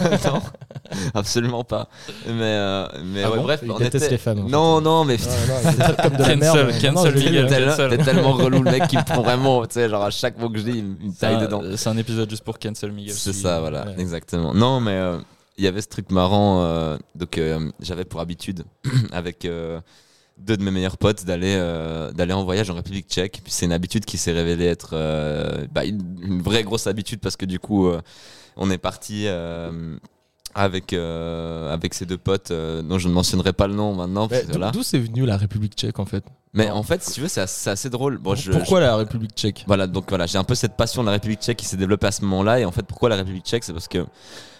non, 0.24 0.42
absolument 1.14 1.62
pas. 1.64 1.88
Mais, 2.26 2.32
euh, 2.42 2.86
mais 3.04 3.22
Ah 3.22 3.30
ouais, 3.30 3.36
bon 3.38 3.42
bref, 3.44 3.60
Il 3.62 3.70
on 3.70 3.78
déteste 3.78 4.04
était- 4.06 4.10
les 4.10 4.18
femmes, 4.18 4.40
en 4.40 4.44
fait. 4.46 4.50
Non, 4.52 4.80
non, 4.80 5.04
mais 5.04 5.16
comme 6.02 6.16
de 6.16 6.22
la 6.22 6.36
Cancel, 6.36 6.36
merde. 6.38 7.90
t'es 7.90 7.98
tellement, 8.04 8.32
relou 8.32 8.62
le 8.62 8.70
mec 8.70 8.88
qui 8.88 8.96
me 8.96 9.04
prend 9.04 9.22
vraiment, 9.22 9.64
tu 9.66 9.74
sais, 9.74 9.88
genre 9.88 10.02
à 10.02 10.10
chaque 10.10 10.38
mot 10.38 10.50
que 10.50 10.58
je 10.58 10.64
dis, 10.64 10.78
il 10.78 10.84
me- 10.84 11.12
taille 11.18 11.36
un- 11.36 11.40
dedans. 11.42 11.62
C'est 11.76 11.88
un 11.88 11.96
épisode 11.96 12.28
juste 12.28 12.44
pour 12.44 12.58
cancel 12.58 12.90
Miguel. 12.92 13.14
C'est 13.14 13.32
ça, 13.32 13.60
voilà, 13.60 13.86
ouais. 13.86 13.94
exactement. 13.98 14.52
Non, 14.54 14.80
mais 14.80 14.92
euh, 14.92 15.18
il 15.56 15.64
y 15.64 15.68
avait 15.68 15.80
ce 15.80 15.88
truc 15.88 16.10
marrant. 16.10 16.62
euh, 16.64 16.96
donc, 17.14 17.38
euh, 17.38 17.70
j'avais 17.80 18.04
pour 18.04 18.20
habitude, 18.20 18.64
avec 19.12 19.44
euh, 19.44 19.80
deux 20.36 20.56
de 20.56 20.64
mes 20.64 20.72
meilleurs 20.72 20.98
potes, 20.98 21.24
d'aller 21.24 21.54
euh, 21.56 22.10
d'aller 22.10 22.32
en 22.32 22.42
voyage 22.42 22.68
en 22.70 22.74
République 22.74 23.06
tchèque. 23.08 23.40
Puis 23.44 23.52
c'est 23.52 23.66
une 23.66 23.72
habitude 23.72 24.04
qui 24.04 24.18
s'est 24.18 24.32
révélée 24.32 24.66
être 24.66 24.90
euh, 24.94 25.64
bah, 25.72 25.84
une, 25.84 26.02
une 26.22 26.42
vraie 26.42 26.64
grosse 26.64 26.88
habitude 26.88 27.20
parce 27.20 27.36
que 27.36 27.46
du 27.46 27.60
coup, 27.60 27.86
euh, 27.86 28.00
on 28.56 28.70
est 28.70 28.78
parti. 28.78 29.24
euh, 29.26 29.96
avec, 30.56 30.92
euh, 30.92 31.74
avec 31.74 31.94
ces 31.94 32.06
deux 32.06 32.16
potes 32.16 32.52
euh, 32.52 32.80
dont 32.80 32.96
je 33.00 33.08
ne 33.08 33.12
mentionnerai 33.12 33.52
pas 33.52 33.66
le 33.66 33.74
nom 33.74 33.92
maintenant. 33.92 34.28
d'où- 34.28 34.36
voilà. 34.50 34.70
D'où 34.70 34.84
c'est 34.84 35.00
venu 35.00 35.26
la 35.26 35.36
République 35.36 35.72
tchèque 35.74 35.98
en 35.98 36.04
fait? 36.04 36.22
Mais 36.52 36.70
en 36.70 36.84
fait, 36.84 37.02
si 37.02 37.10
tu 37.14 37.20
veux, 37.22 37.26
c'est 37.26 37.40
assez, 37.40 37.90
drôle. 37.90 38.18
Bon, 38.18 38.36
je- 38.36 38.52
Pourquoi 38.52 38.78
la 38.78 38.94
République 38.94 39.32
tchèque? 39.34 39.64
Voilà, 39.66 39.88
donc 39.88 40.04
voilà, 40.10 40.26
j'ai 40.26 40.38
un 40.38 40.44
peu 40.44 40.54
cette 40.54 40.76
passion 40.76 41.02
de 41.02 41.06
la 41.06 41.12
République 41.14 41.40
tchèque 41.40 41.56
qui 41.56 41.64
s'est 41.66 41.76
développée 41.76 42.06
à 42.06 42.12
ce 42.12 42.22
moment-là. 42.22 42.60
Et 42.60 42.64
en 42.64 42.70
fait, 42.70 42.84
pourquoi 42.84 43.08
la 43.08 43.16
République 43.16 43.44
tchèque? 43.44 43.64
C'est 43.64 43.72
parce 43.72 43.88
que 43.88 44.06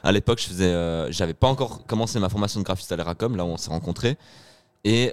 à 0.03 0.11
l'époque, 0.11 0.41
je 0.41 0.49
faisais, 0.49 0.65
euh, 0.73 1.13
j'avais 1.13 1.33
pas 1.33 1.47
encore 1.47 1.87
commencé 1.87 2.19
ma 2.19 2.29
formation 2.29 2.59
de 2.59 2.65
graphiste 2.65 2.91
à 2.91 2.97
l'Eracom, 2.97 3.37
là 3.37 3.45
où 3.45 3.49
on 3.51 3.57
s'est 3.57 3.71
rencontrés. 3.71 4.17
Et 4.83 5.13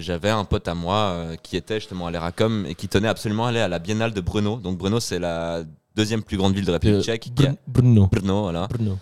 j'avais 0.00 0.30
un 0.30 0.44
pote 0.46 0.66
à 0.68 0.74
moi 0.74 1.18
qui 1.42 1.58
était 1.58 1.80
justement 1.80 2.06
à 2.06 2.10
l'Eracom 2.10 2.64
et 2.64 2.74
qui 2.74 2.88
tenait 2.88 3.08
absolument 3.08 3.44
à 3.44 3.50
aller 3.50 3.60
à 3.60 3.68
la 3.68 3.78
Biennale 3.78 4.14
de 4.14 4.22
Brno. 4.22 4.56
Donc 4.56 4.78
Brno, 4.78 5.00
c'est 5.00 5.18
la 5.18 5.64
deuxième 5.94 6.22
plus 6.22 6.36
grande 6.36 6.54
ville 6.54 6.64
de 6.64 6.70
République 6.72 6.98
Euh, 6.98 7.02
tchèque. 7.02 7.30
Brno. 7.66 8.06
Brno, 8.08 8.42
voilà 8.42 8.66
Brno. 8.68 8.98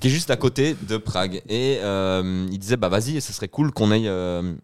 qui 0.00 0.08
est 0.08 0.10
juste 0.10 0.30
à 0.30 0.36
côté 0.36 0.76
de 0.88 0.96
Prague. 0.96 1.42
Et 1.48 1.78
euh, 1.82 2.46
il 2.50 2.58
disait, 2.58 2.76
bah 2.76 2.88
vas-y, 2.88 3.20
ce 3.20 3.32
serait 3.32 3.48
cool 3.48 3.72
qu'on 3.72 3.90
aille 3.90 4.08
euh, 4.08 4.54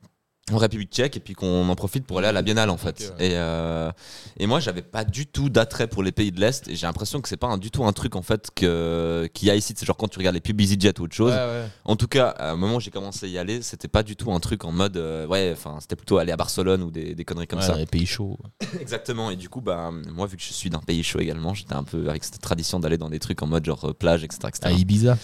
en 0.52 0.58
République 0.58 0.92
tchèque 0.92 1.16
et 1.16 1.20
puis 1.20 1.34
qu'on 1.34 1.68
en 1.68 1.74
profite 1.74 2.06
pour 2.06 2.18
aller 2.18 2.28
à 2.28 2.32
la 2.32 2.40
Biennale 2.42 2.70
en 2.70 2.76
fait. 2.76 3.12
Ouais. 3.18 3.26
et, 3.26 3.36
euh, 3.36 3.90
et 4.38 4.46
moi, 4.46 4.60
j'avais 4.60 4.82
pas 4.82 5.04
du 5.04 5.26
tout 5.26 5.48
d'attrait 5.48 5.88
pour 5.88 6.04
les 6.04 6.12
pays 6.12 6.30
de 6.30 6.40
l'Est 6.40 6.68
et 6.68 6.76
j'ai 6.76 6.86
l'impression 6.86 7.20
que 7.20 7.28
c'est 7.28 7.36
pas 7.36 7.48
un- 7.48 7.58
du 7.58 7.72
tout 7.72 7.84
un 7.84 7.92
truc 7.92 8.14
en 8.14 8.22
fait 8.22 8.50
que- 8.54 9.28
qu'il 9.34 9.48
y 9.48 9.50
a 9.50 9.56
ici. 9.56 9.74
C'est 9.76 9.84
genre 9.84 9.96
quand 9.96 10.06
tu 10.06 10.18
regardes 10.18 10.34
les 10.36 10.40
pubs 10.40 10.60
EasyJet 10.60 11.00
ou 11.00 11.04
autre 11.04 11.16
chose. 11.16 11.32
Ouais, 11.32 11.36
ouais. 11.38 11.64
En 11.84 11.96
tout 11.96 12.06
cas, 12.06 12.28
à 12.28 12.50
un 12.52 12.56
moment 12.56 12.76
où 12.76 12.80
j'ai 12.80 12.92
commencé 12.92 13.26
à 13.26 13.28
y 13.28 13.38
aller, 13.38 13.60
c'était 13.62 13.88
pas 13.88 14.04
du 14.04 14.14
tout 14.14 14.30
un 14.32 14.38
truc 14.38 14.64
en 14.64 14.70
mode, 14.70 14.96
euh, 14.96 15.26
ouais, 15.26 15.50
enfin, 15.52 15.78
c'était 15.80 15.96
plutôt 15.96 16.18
aller 16.18 16.30
à 16.30 16.36
Barcelone 16.36 16.82
ou 16.84 16.90
des, 16.92 17.14
des 17.16 17.24
conneries 17.24 17.48
comme 17.48 17.60
ça. 17.62 17.74
les 17.76 17.86
pays 17.86 18.06
chauds. 18.06 18.38
Exactement. 18.80 19.30
Et 19.32 19.36
du 19.36 19.48
coup, 19.48 19.60
bah, 19.60 19.90
moi, 20.14 20.26
vu 20.28 20.36
que 20.36 20.42
je 20.44 20.52
suis 20.52 20.70
d'un 20.70 20.78
pays 20.78 21.02
chaud 21.02 21.18
également, 21.18 21.54
j'étais 21.54 21.74
un 21.74 21.82
peu 21.84 22.08
avec 22.08 22.22
cette 22.22 22.40
tradition 22.40 22.78
d'aller 22.78 22.98
dans 22.98 23.10
des 23.10 23.18
trucs 23.18 23.42
en 23.42 23.46
mode 23.48 23.64
genre 23.64 23.84
euh, 23.88 23.92
plage, 23.92 24.22
etc. 24.22 24.38
etc. 24.48 24.60
À 24.62 24.70
Ibiza. 24.70 25.18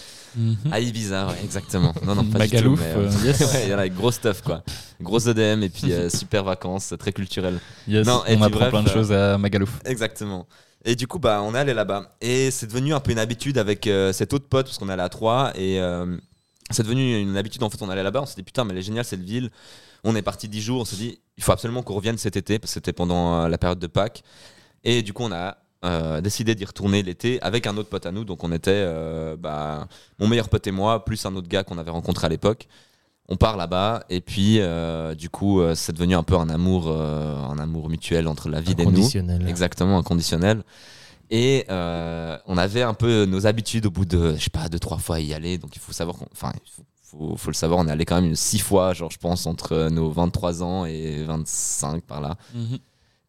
À 0.73 0.81
Ibiza, 0.81 1.27
ouais, 1.29 1.35
exactement. 1.45 1.95
Non, 2.05 2.15
non, 2.17 2.25
pas 2.25 2.47
du 2.47 2.57
tout. 2.61 2.77
mais, 2.77 2.95
euh, 2.97 3.11
yes. 3.25 3.41
y 3.69 3.73
en 3.75 3.79
a 3.79 3.89
gros 3.89 4.11
stuff, 4.11 4.41
quoi. 4.43 4.65
Gros 5.01 5.12
EDM 5.19 5.63
et 5.63 5.69
puis 5.69 5.93
euh, 5.93 6.09
super 6.09 6.45
vacances, 6.45 6.95
très 6.99 7.13
culturel. 7.13 7.59
Yes, 7.87 8.07
Non, 8.07 8.23
et 8.27 8.37
on 8.37 8.43
apprend 8.43 8.59
bref, 8.59 8.71
plein 8.71 8.83
de 8.83 8.89
euh, 8.89 8.93
choses 8.93 9.13
à 9.13 9.39
Magalouf. 9.39 9.81
Exactement. 9.85 10.47
Et 10.85 10.97
du 10.97 11.07
coup, 11.07 11.19
bah, 11.19 11.43
on 11.43 11.55
est 11.55 11.59
allé 11.59 11.75
là-bas. 11.75 12.17
Et 12.21 12.51
c'est 12.51 12.67
devenu 12.67 12.93
un 12.93 13.01
peu 13.01 13.13
une 13.13 13.19
habitude 13.19 13.59
avec 13.59 13.87
euh, 13.87 14.13
cet 14.13 14.33
autre 14.33 14.49
pote, 14.49 14.67
parce 14.67 14.79
qu'on 14.79 14.89
est 14.89 14.93
allé 14.93 15.03
à 15.03 15.09
Troyes. 15.09 15.53
Et 15.55 15.81
c'est 16.71 16.83
devenu 16.83 17.21
une 17.21 17.37
habitude. 17.37 17.63
En 17.63 17.71
fait, 17.71 17.83
on 17.83 17.89
allait 17.89 18.03
là-bas. 18.03 18.23
On 18.23 18.27
s'est 18.27 18.37
dit, 18.37 18.43
putain, 18.43 18.65
mais 18.65 18.73
elle 18.73 18.79
est 18.79 18.83
géniale 18.83 19.05
cette 19.05 19.23
ville. 19.23 19.51
On 20.05 20.17
est 20.17 20.23
parti 20.23 20.49
10 20.49 20.61
jours. 20.61 20.81
On 20.81 20.85
s'est 20.85 20.97
dit, 20.97 21.21
il 21.37 21.45
faut 21.45 21.53
absolument 21.53 21.83
qu'on 21.83 21.95
revienne 21.95 22.19
cet 22.19 22.37
été, 22.37 22.59
parce 22.59 22.71
que 22.71 22.75
c'était 22.75 22.93
pendant 22.93 23.47
la 23.47 23.59
période 23.59 23.79
de 23.79 23.87
Pâques. 23.87 24.23
Et 24.85 25.03
du 25.03 25.13
coup, 25.13 25.23
on 25.23 25.33
a 25.33 25.57
euh, 25.85 26.21
décidé 26.21 26.55
d'y 26.55 26.65
retourner 26.65 27.03
l'été 27.03 27.43
avec 27.43 27.67
un 27.67 27.77
autre 27.77 27.89
pote 27.89 28.07
à 28.07 28.13
nous. 28.13 28.25
Donc, 28.25 28.45
on 28.45 28.53
était 28.53 28.71
euh, 28.71 29.37
bah, 29.37 29.89
mon 30.21 30.29
meilleur 30.29 30.49
pote 30.49 30.65
et 30.69 30.71
moi, 30.71 31.05
plus 31.05 31.27
un 31.27 31.35
autre 31.35 31.49
gars 31.49 31.65
qu'on 31.65 31.77
avait 31.77 31.91
rencontré 31.91 32.27
à 32.27 32.29
l'époque. 32.29 32.69
On 33.29 33.37
part 33.37 33.57
là-bas 33.57 34.05
et 34.11 34.21
puis 34.21 34.59
euh, 34.61 35.15
du 35.15 35.31
coup 35.31 35.61
euh, 35.61 35.75
c'est 35.75 35.93
devenu 35.93 36.15
un 36.15 36.23
peu 36.23 36.35
un 36.37 36.49
amour, 36.49 36.89
euh, 36.89 37.37
un 37.37 37.59
amour 37.59 37.89
mutuel 37.89 38.27
entre 38.29 38.49
la 38.49 38.61
ville 38.61 38.81
et 38.81 38.85
nous. 38.87 38.93
Exactement, 39.49 39.97
inconditionnel. 39.99 40.63
Et 41.31 41.65
euh, 41.71 42.37
on 42.47 42.59
avait 42.59 42.83
un 42.83 42.95
peu 42.95 43.25
nos 43.25 43.47
habitudes 43.47 43.87
au 43.87 43.91
bout 43.91 44.05
de, 44.05 44.35
je 44.37 44.43
sais 44.45 44.51
pas, 44.51 44.69
deux, 44.69 44.79
trois 44.79 44.99
fois 44.99 45.17
à 45.17 45.21
y 45.21 45.33
aller. 45.33 45.57
Donc 45.57 45.75
il 45.77 45.79
faut 45.79 45.93
savoir, 45.93 46.19
qu'on- 46.19 46.27
enfin, 46.33 46.53
il 46.67 46.71
faut, 46.71 46.83
faut- 47.31 47.37
faut 47.39 47.51
le 47.51 47.55
savoir, 47.55 47.79
on 47.81 47.87
est 47.89 47.91
allé 47.93 48.05
quand 48.05 48.17
même 48.17 48.27
une 48.27 48.37
six 48.37 48.59
fois, 48.59 48.93
genre 48.93 49.11
je 49.11 49.19
pense, 49.19 49.47
entre 49.47 49.89
nos 49.91 50.11
23 50.11 50.63
ans 50.63 50.85
et 50.85 51.23
25 51.25 52.03
par 52.03 52.21
là. 52.21 52.37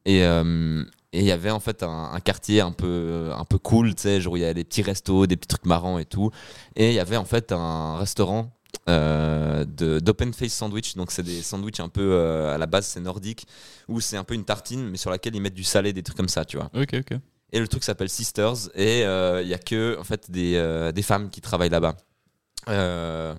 Et 0.06 0.26
euh, 0.26 0.84
et 1.16 1.20
il 1.20 1.26
y 1.26 1.32
avait 1.32 1.52
en 1.52 1.60
fait 1.60 1.84
un, 1.84 2.10
un 2.12 2.20
quartier 2.20 2.60
un 2.60 2.72
peu, 2.72 3.30
un 3.38 3.46
peu 3.46 3.60
cool, 3.60 3.94
tu 3.94 4.02
sais, 4.02 4.20
genre 4.20 4.34
où 4.34 4.38
il 4.38 4.42
y 4.42 4.44
avait 4.46 4.56
des 4.56 4.64
petits 4.64 4.82
restos, 4.82 5.28
des 5.28 5.38
petits 5.38 5.48
trucs 5.48 5.66
marrants 5.68 6.00
et 6.00 6.06
tout. 6.06 6.32
Et 6.76 6.90
il 6.90 6.96
y 6.96 7.00
avait 7.00 7.18
en 7.18 7.24
fait 7.26 7.52
un 7.52 7.98
restaurant 7.98 8.52
euh, 8.90 9.66
d'open 9.66 10.34
face 10.34 10.54
sandwich. 10.54 10.96
Donc 10.96 11.12
c'est 11.12 11.24
des 11.24 11.42
sandwichs 11.42 11.80
un 11.80 11.90
peu, 11.90 12.02
euh, 12.14 12.54
à 12.54 12.58
la 12.58 12.66
base 12.66 12.86
c'est 12.86 13.00
nordique, 13.00 13.46
où 13.88 14.02
c'est 14.02 14.18
un 14.18 14.24
peu 14.24 14.34
une 14.34 14.46
tartine, 14.46 14.90
mais 14.90 14.98
sur 14.98 15.10
laquelle 15.10 15.36
ils 15.36 15.42
mettent 15.42 15.54
du 15.54 15.64
salé, 15.64 15.94
des 15.94 16.04
trucs 16.04 16.18
comme 16.18 16.30
ça, 16.30 16.46
tu 16.46 16.58
vois. 16.58 16.70
Ok, 16.76 16.94
ok. 16.94 17.18
Et 17.52 17.60
le 17.60 17.68
truc 17.68 17.84
s'appelle 17.84 18.10
Sisters 18.10 18.70
et 18.76 19.04
euh, 19.06 19.42
il 19.44 19.48
y 19.48 19.54
a 19.54 19.60
que 19.60 19.98
en 20.00 20.04
fait 20.04 20.32
des, 20.32 20.56
euh, 20.56 20.92
des 20.92 21.04
femmes 21.04 21.30
qui 21.30 21.40
travaillent 21.40 21.70
là-bas. 21.70 21.96
Euh, 22.70 23.36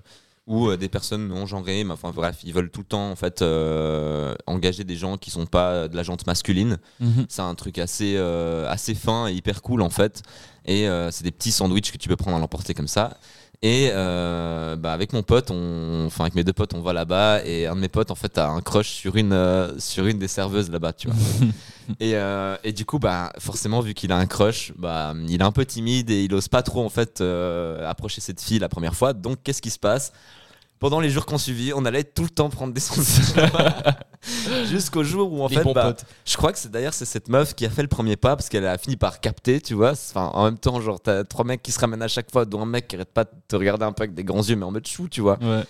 ou 0.47 0.69
euh, 0.69 0.77
des 0.77 0.89
personnes 0.89 1.27
non 1.27 1.47
genrées, 1.47 1.83
mais 1.83 1.93
enfin 1.93 2.11
bref, 2.11 2.37
ils 2.43 2.53
veulent 2.53 2.69
tout 2.69 2.81
le 2.81 2.85
temps 2.85 3.09
en 3.09 3.15
fait 3.15 3.41
euh, 3.41 4.35
engager 4.45 4.83
des 4.83 4.95
gens 4.95 5.17
qui 5.17 5.31
sont 5.31 5.47
pas 5.47 5.87
de 5.87 5.95
la 5.95 6.03
jante 6.03 6.27
masculine. 6.27 6.77
C'est 7.27 7.41
un 7.41 7.55
truc 7.55 7.79
assez, 7.79 8.13
euh, 8.15 8.69
assez 8.69 8.93
fin 8.93 9.27
et 9.27 9.33
hyper 9.33 9.63
cool 9.63 9.81
en 9.81 9.89
fait. 9.89 10.21
Et 10.65 10.87
euh, 10.87 11.09
c'est 11.09 11.23
des 11.23 11.31
petits 11.31 11.51
sandwichs 11.51 11.91
que 11.91 11.97
tu 11.97 12.07
peux 12.07 12.15
prendre 12.15 12.37
à 12.37 12.39
l'emporter 12.39 12.75
comme 12.75 12.87
ça. 12.87 13.17
Et 13.61 13.89
euh, 13.93 14.75
bah, 14.75 14.93
avec 14.93 15.13
mon 15.13 15.23
pote, 15.23 15.51
on, 15.51 16.05
enfin 16.07 16.25
avec 16.25 16.35
mes 16.35 16.43
deux 16.43 16.53
potes, 16.53 16.73
on 16.73 16.81
va 16.81 16.93
là-bas 16.93 17.43
et 17.45 17.67
un 17.67 17.75
de 17.75 17.81
mes 17.81 17.89
potes 17.89 18.11
en 18.11 18.15
fait 18.15 18.37
a 18.37 18.47
un 18.47 18.61
crush 18.61 18.89
sur 18.89 19.15
une, 19.15 19.33
euh, 19.33 19.77
sur 19.79 20.05
une 20.05 20.19
des 20.19 20.27
serveuses 20.27 20.69
là-bas, 20.69 20.93
tu 20.93 21.07
vois. 21.07 21.17
et, 21.99 22.15
euh, 22.15 22.57
et 22.63 22.73
du 22.73 22.85
coup, 22.85 22.99
bah 22.99 23.31
forcément 23.39 23.81
vu 23.81 23.93
qu'il 23.93 24.11
a 24.11 24.17
un 24.17 24.25
crush, 24.25 24.73
bah 24.77 25.13
il 25.27 25.41
est 25.41 25.43
un 25.43 25.51
peu 25.51 25.65
timide 25.65 26.09
et 26.09 26.23
il 26.23 26.33
ose 26.33 26.47
pas 26.47 26.63
trop 26.63 26.83
en 26.83 26.89
fait 26.89 27.21
approcher 27.21 28.21
cette 28.21 28.41
fille 28.41 28.59
la 28.59 28.69
première 28.69 28.95
fois. 28.95 29.13
Donc 29.13 29.37
qu'est-ce 29.43 29.61
qui 29.61 29.71
se 29.71 29.79
passe? 29.79 30.11
Pendant 30.79 30.99
les 30.99 31.09
jours 31.09 31.25
qu'on 31.25 31.37
suivi, 31.37 31.73
on 31.73 31.85
allait 31.85 32.03
tout 32.03 32.23
le 32.23 32.29
temps 32.29 32.49
prendre 32.49 32.73
des 32.73 32.81
là-bas. 33.35 33.97
jusqu'au 34.65 35.03
jour 35.03 35.31
où 35.31 35.43
en 35.43 35.47
Les 35.47 35.57
fait, 35.57 35.73
bah, 35.73 35.95
je 36.25 36.37
crois 36.37 36.51
que 36.51 36.57
c'est 36.57 36.71
d'ailleurs 36.71 36.93
c'est 36.93 37.05
cette 37.05 37.29
meuf 37.29 37.53
qui 37.53 37.65
a 37.65 37.69
fait 37.69 37.81
le 37.81 37.87
premier 37.87 38.15
pas 38.15 38.35
parce 38.35 38.49
qu'elle 38.49 38.65
a 38.65 38.77
fini 38.77 38.97
par 38.97 39.19
capter, 39.19 39.61
tu 39.61 39.73
vois. 39.73 39.91
Enfin, 39.91 40.31
en 40.33 40.45
même 40.45 40.57
temps, 40.57 40.81
genre 40.81 40.99
t'as 40.99 41.23
trois 41.23 41.45
mecs 41.45 41.61
qui 41.61 41.71
se 41.71 41.79
ramènent 41.79 42.01
à 42.01 42.07
chaque 42.07 42.31
fois, 42.31 42.45
dont 42.45 42.61
un 42.61 42.65
mec 42.65 42.87
qui 42.87 42.95
arrête 42.95 43.13
pas 43.13 43.23
de 43.23 43.29
te 43.47 43.55
regarder 43.55 43.85
un 43.85 43.91
peu 43.91 44.03
avec 44.03 44.13
des 44.15 44.23
grands 44.23 44.43
yeux, 44.43 44.55
mais 44.55 44.65
en 44.65 44.71
mode 44.71 44.87
chou, 44.87 45.07
tu 45.07 45.21
vois. 45.21 45.37
Ouais. 45.41 45.63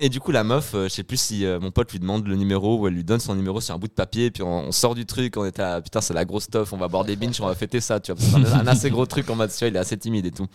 Et 0.00 0.08
du 0.08 0.18
coup, 0.18 0.32
la 0.32 0.42
meuf, 0.42 0.74
euh, 0.74 0.84
je 0.84 0.88
sais 0.88 1.04
plus 1.04 1.16
si 1.20 1.46
euh, 1.46 1.60
mon 1.60 1.70
pote 1.70 1.92
lui 1.92 2.00
demande 2.00 2.26
le 2.26 2.34
numéro 2.34 2.78
ou 2.78 2.88
elle 2.88 2.94
lui 2.94 3.04
donne 3.04 3.20
son 3.20 3.34
numéro 3.36 3.60
sur 3.60 3.74
un 3.74 3.78
bout 3.78 3.86
de 3.86 3.92
papier, 3.92 4.30
puis 4.32 4.42
on, 4.42 4.66
on 4.66 4.72
sort 4.72 4.96
du 4.96 5.06
truc, 5.06 5.36
on 5.36 5.44
était 5.44 5.62
là, 5.62 5.80
putain, 5.80 6.00
c'est 6.00 6.14
la 6.14 6.24
grosse 6.24 6.44
stuff, 6.44 6.72
on 6.72 6.76
va 6.76 6.88
boire 6.88 7.04
des 7.04 7.14
binges, 7.14 7.40
on 7.40 7.46
va 7.46 7.54
fêter 7.54 7.80
ça, 7.80 8.00
tu 8.00 8.12
vois. 8.12 8.20
C'est 8.20 8.34
un, 8.34 8.60
un 8.60 8.66
assez 8.66 8.90
gros 8.90 9.06
truc 9.06 9.30
en 9.30 9.36
mode, 9.36 9.50
tu 9.50 9.58
vois, 9.58 9.68
il 9.68 9.76
est 9.76 9.78
assez 9.78 9.96
timide 9.96 10.26
et 10.26 10.32
tout. 10.32 10.46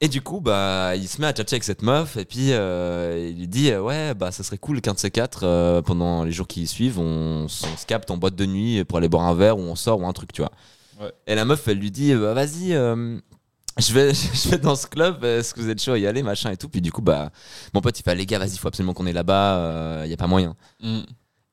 Et 0.00 0.06
du 0.06 0.22
coup, 0.22 0.40
bah, 0.40 0.94
il 0.94 1.08
se 1.08 1.20
met 1.20 1.26
à 1.26 1.32
tchatcher 1.32 1.54
avec 1.54 1.64
cette 1.64 1.82
meuf, 1.82 2.16
et 2.16 2.24
puis 2.24 2.52
euh, 2.52 3.30
il 3.30 3.36
lui 3.36 3.48
dit, 3.48 3.70
euh, 3.70 3.82
ouais, 3.82 4.14
bah, 4.14 4.30
ça 4.30 4.44
serait 4.44 4.58
cool 4.58 4.80
qu'un 4.80 4.94
de 4.94 4.98
ces 4.98 5.10
quatre, 5.10 5.40
euh, 5.42 5.82
pendant 5.82 6.22
les 6.22 6.30
jours 6.30 6.46
qui 6.46 6.68
suivent, 6.68 7.00
on, 7.00 7.48
se 7.48 7.84
capte 7.84 8.08
en 8.12 8.16
boîte 8.16 8.36
de 8.36 8.46
nuit 8.46 8.84
pour 8.84 8.98
aller 8.98 9.08
boire 9.08 9.24
un 9.24 9.34
verre, 9.34 9.58
ou 9.58 9.62
on 9.62 9.74
sort, 9.74 9.98
ou 9.98 10.06
un 10.06 10.12
truc, 10.12 10.32
tu 10.32 10.40
vois. 10.40 10.52
Ouais. 11.00 11.12
Et 11.26 11.34
la 11.34 11.44
meuf, 11.44 11.66
elle 11.66 11.78
lui 11.78 11.90
dit, 11.90 12.14
bah, 12.14 12.32
vas-y, 12.32 12.68
je 12.68 13.92
vais, 13.92 14.14
je 14.14 14.48
vais 14.50 14.58
dans 14.58 14.76
ce 14.76 14.86
club, 14.86 15.24
est-ce 15.24 15.52
que 15.52 15.60
vous 15.60 15.68
êtes 15.68 15.82
chaud 15.82 15.92
à 15.92 15.98
y 15.98 16.06
aller, 16.06 16.22
machin 16.22 16.52
et 16.52 16.56
tout. 16.56 16.68
Puis 16.68 16.80
du 16.80 16.92
coup, 16.92 17.02
bah, 17.02 17.32
mon 17.74 17.80
pote, 17.80 17.98
il 17.98 18.04
fait, 18.04 18.14
les 18.14 18.26
gars, 18.26 18.38
vas-y, 18.38 18.56
faut 18.56 18.68
absolument 18.68 18.94
qu'on 18.94 19.06
est 19.06 19.12
là-bas, 19.12 20.02
il 20.04 20.10
y 20.10 20.14
a 20.14 20.16
pas 20.16 20.28
moyen. 20.28 20.54
Mm. 20.80 21.00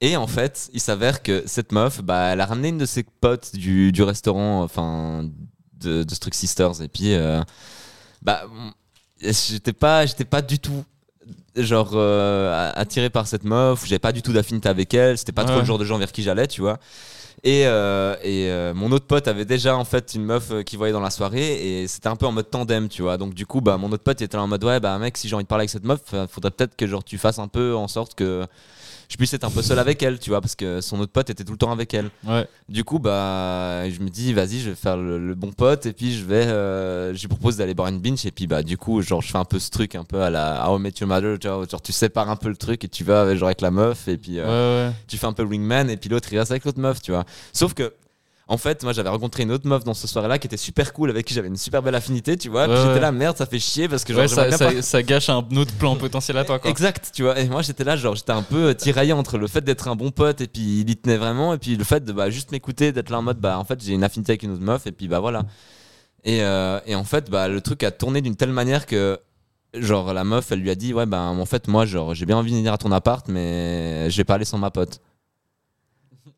Et 0.01 0.17
en 0.17 0.27
fait, 0.27 0.69
il 0.71 0.81
s'avère 0.81 1.23
que 1.23 1.41
cette 1.47 1.71
meuf, 1.71 2.03
bah, 2.03 2.33
elle 2.33 2.41
a 2.41 2.45
ramené 2.45 2.67
une 2.67 2.77
de 2.77 2.85
ses 2.85 3.01
potes 3.01 3.55
du, 3.55 3.91
du 3.91 4.03
restaurant, 4.03 4.61
enfin, 4.61 5.27
de, 5.79 6.03
de 6.03 6.13
ce 6.13 6.19
truc 6.19 6.35
Sisters. 6.35 6.83
Et 6.83 6.89
puis, 6.89 7.15
bah, 8.25 8.43
j'étais 9.21 9.73
pas, 9.73 10.05
j'étais 10.05 10.25
pas 10.25 10.41
du 10.41 10.59
tout, 10.59 10.83
genre, 11.55 11.91
euh, 11.93 12.71
attiré 12.75 13.09
par 13.09 13.27
cette 13.27 13.43
meuf, 13.43 13.85
j'avais 13.85 13.99
pas 13.99 14.11
du 14.11 14.21
tout 14.21 14.33
d'affinité 14.33 14.67
avec 14.67 14.93
elle, 14.93 15.17
c'était 15.17 15.31
pas 15.31 15.45
trop 15.45 15.59
le 15.59 15.65
genre 15.65 15.77
de 15.77 15.85
gens 15.85 15.97
vers 15.97 16.11
qui 16.11 16.23
j'allais, 16.23 16.47
tu 16.47 16.61
vois. 16.61 16.79
Et, 17.43 17.67
euh, 17.67 18.15
et 18.23 18.49
euh, 18.49 18.73
mon 18.73 18.91
autre 18.91 19.05
pote 19.05 19.27
avait 19.27 19.45
déjà 19.45 19.77
en 19.77 19.85
fait 19.85 20.15
une 20.15 20.23
meuf 20.23 20.51
qui 20.63 20.77
voyait 20.77 20.93
dans 20.93 20.99
la 20.99 21.11
soirée 21.11 21.81
et 21.81 21.87
c'était 21.87 22.07
un 22.07 22.15
peu 22.15 22.25
en 22.25 22.31
mode 22.31 22.49
tandem, 22.49 22.89
tu 22.89 23.03
vois. 23.03 23.17
Donc 23.17 23.35
du 23.35 23.45
coup, 23.45 23.61
bah 23.61 23.77
mon 23.77 23.91
autre 23.91 24.03
pote 24.03 24.19
était 24.21 24.35
là 24.35 24.41
en 24.41 24.47
mode 24.47 24.63
ouais, 24.63 24.79
bah 24.79 24.97
mec, 24.97 25.15
si 25.15 25.27
j'ai 25.27 25.35
envie 25.35 25.43
de 25.43 25.47
parler 25.47 25.63
avec 25.63 25.69
cette 25.69 25.83
meuf, 25.83 26.01
faudrait 26.29 26.49
peut-être 26.49 26.75
que 26.75 26.87
genre 26.87 27.03
tu 27.03 27.19
fasses 27.19 27.37
un 27.37 27.47
peu 27.47 27.75
en 27.75 27.87
sorte 27.87 28.15
que 28.15 28.47
je 29.09 29.17
puisse 29.17 29.33
être 29.33 29.43
un 29.43 29.49
peu 29.49 29.61
seul 29.61 29.79
avec 29.79 30.01
elle, 30.03 30.19
tu 30.19 30.29
vois, 30.29 30.41
parce 30.41 30.55
que 30.55 30.81
son 30.81 30.99
autre 30.99 31.11
pote 31.11 31.29
était 31.29 31.43
tout 31.43 31.51
le 31.51 31.57
temps 31.57 31.71
avec 31.71 31.93
elle. 31.93 32.09
Ouais. 32.25 32.47
Du 32.69 32.83
coup, 32.83 32.99
bah 32.99 33.89
je 33.89 33.99
me 34.01 34.09
dis 34.09 34.33
vas-y, 34.33 34.59
je 34.59 34.69
vais 34.69 34.75
faire 34.75 34.97
le, 34.97 35.17
le 35.19 35.35
bon 35.35 35.51
pote 35.51 35.85
et 35.85 35.93
puis 35.93 36.13
je 36.15 36.25
vais, 36.25 36.45
euh, 36.47 37.13
je 37.13 37.21
lui 37.21 37.27
propose 37.27 37.57
d'aller 37.57 37.73
boire 37.73 37.87
une 37.89 37.99
binge 37.99 38.25
et 38.25 38.31
puis 38.31 38.47
bah 38.47 38.63
du 38.63 38.77
coup, 38.77 39.01
genre 39.01 39.21
je 39.21 39.31
fais 39.31 39.37
un 39.37 39.45
peu 39.45 39.59
ce 39.59 39.69
truc 39.69 39.95
un 39.95 40.03
peu 40.03 40.21
à 40.21 40.29
la 40.29 40.69
How 40.69 40.77
I 40.77 40.81
Met 40.81 40.93
Your 40.99 41.07
Mother, 41.09 41.37
tu 41.39 41.47
vois, 41.47 41.65
genre 41.69 41.81
tu 41.81 41.91
sépares 41.91 42.29
un 42.29 42.35
peu 42.35 42.49
le 42.49 42.57
truc 42.57 42.83
et 42.83 42.87
tu 42.87 43.03
vas 43.03 43.35
genre 43.35 43.47
avec 43.47 43.61
la 43.61 43.71
meuf 43.71 44.07
et 44.07 44.17
puis. 44.17 44.39
euh, 44.39 44.45
Ouais, 44.85 44.89
ouais. 44.89 44.95
tu 45.07 45.17
fais 45.17 45.25
un 45.27 45.33
peu 45.33 45.43
wingman 45.43 45.89
et 45.89 45.97
puis 45.97 46.09
l'autre 46.09 46.27
il 46.31 46.39
reste 46.39 46.51
avec 46.51 46.65
l'autre 46.65 46.79
meuf, 46.79 47.01
tu 47.01 47.11
vois. 47.11 47.25
Sauf 47.53 47.73
que, 47.73 47.93
en 48.47 48.57
fait, 48.57 48.83
moi 48.83 48.93
j'avais 48.93 49.09
rencontré 49.09 49.43
une 49.43 49.51
autre 49.51 49.67
meuf 49.67 49.83
dans 49.83 49.93
ce 49.93 50.07
soirée-là 50.07 50.37
qui 50.37 50.47
était 50.47 50.57
super 50.57 50.93
cool, 50.93 51.09
avec 51.09 51.25
qui 51.25 51.33
j'avais 51.33 51.47
une 51.47 51.55
super 51.57 51.81
belle 51.81 51.95
affinité, 51.95 52.37
tu 52.37 52.49
vois. 52.49 52.67
Ouais, 52.67 52.75
j'étais 52.75 52.93
ouais. 52.93 52.99
là, 52.99 53.11
merde, 53.11 53.35
ça 53.37 53.45
fait 53.45 53.59
chier 53.59 53.87
parce 53.87 54.03
que 54.03 54.13
genre, 54.13 54.21
Ouais, 54.23 54.27
ça, 54.27 54.47
bien 54.47 54.57
ça, 54.57 54.71
pas- 54.71 54.81
ça 54.81 55.01
gâche 55.03 55.29
un 55.29 55.45
autre 55.57 55.73
plan 55.79 55.95
potentiel 55.95 56.37
à 56.37 56.45
toi, 56.45 56.59
quoi. 56.59 56.69
Exact, 56.69 57.11
tu 57.13 57.23
vois. 57.23 57.39
Et 57.39 57.47
moi 57.49 57.61
j'étais 57.61 57.83
là, 57.83 57.95
genre 57.95 58.15
j'étais 58.15 58.31
un 58.31 58.43
peu 58.43 58.75
tiraillé 58.75 59.13
entre 59.13 59.37
le 59.37 59.47
fait 59.47 59.61
d'être 59.61 59.87
un 59.87 59.95
bon 59.95 60.11
pote 60.11 60.41
et 60.41 60.47
puis 60.47 60.81
il 60.81 60.89
y 60.89 60.95
tenait 60.95 61.17
vraiment, 61.17 61.53
et 61.53 61.57
puis 61.57 61.75
le 61.75 61.83
fait 61.83 62.03
de 62.05 62.11
bah, 62.13 62.29
juste 62.29 62.51
m'écouter, 62.51 62.91
d'être 62.91 63.09
là 63.09 63.19
en 63.19 63.23
mode 63.23 63.39
bah 63.39 63.57
en 63.57 63.63
fait 63.63 63.83
j'ai 63.83 63.93
une 63.93 64.03
affinité 64.03 64.33
avec 64.33 64.43
une 64.43 64.51
autre 64.51 64.61
meuf, 64.63 64.85
et 64.87 64.91
puis 64.91 65.07
bah 65.07 65.19
voilà. 65.19 65.43
Et, 66.27 66.41
euh, 66.41 66.79
et 66.87 66.95
en 66.95 67.03
fait, 67.03 67.29
bah, 67.29 67.47
le 67.47 67.61
truc 67.61 67.83
a 67.83 67.91
tourné 67.91 68.19
d'une 68.19 68.35
telle 68.35 68.49
manière 68.51 68.87
que, 68.87 69.19
genre, 69.75 70.11
la 70.11 70.23
meuf, 70.23 70.51
elle 70.51 70.59
lui 70.59 70.71
a 70.71 70.75
dit 70.75 70.91
Ouais, 70.91 71.05
ben, 71.05 71.21
en 71.21 71.45
fait, 71.45 71.67
moi, 71.67 71.85
genre, 71.85 72.15
j'ai 72.15 72.25
bien 72.25 72.35
envie 72.35 72.51
de 72.51 72.57
venir 72.57 72.73
à 72.73 72.79
ton 72.79 72.91
appart, 72.91 73.27
mais 73.27 74.09
je 74.09 74.17
vais 74.17 74.23
pas 74.23 74.33
aller 74.33 74.45
sans 74.45 74.57
ma 74.57 74.71
pote. 74.71 75.01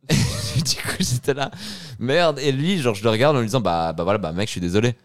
du 0.55 0.75
coup, 0.75 0.97
j'étais 0.99 1.33
là, 1.33 1.51
merde. 1.99 2.39
Et 2.39 2.51
lui, 2.51 2.81
genre, 2.81 2.95
je 2.95 3.03
le 3.03 3.09
regarde 3.09 3.35
en 3.35 3.39
lui 3.39 3.47
disant 3.47 3.61
Bah, 3.61 3.93
bah 3.93 4.03
voilà, 4.03 4.19
bah, 4.19 4.31
mec, 4.31 4.47
je 4.47 4.51
suis 4.51 4.61
désolé. 4.61 4.95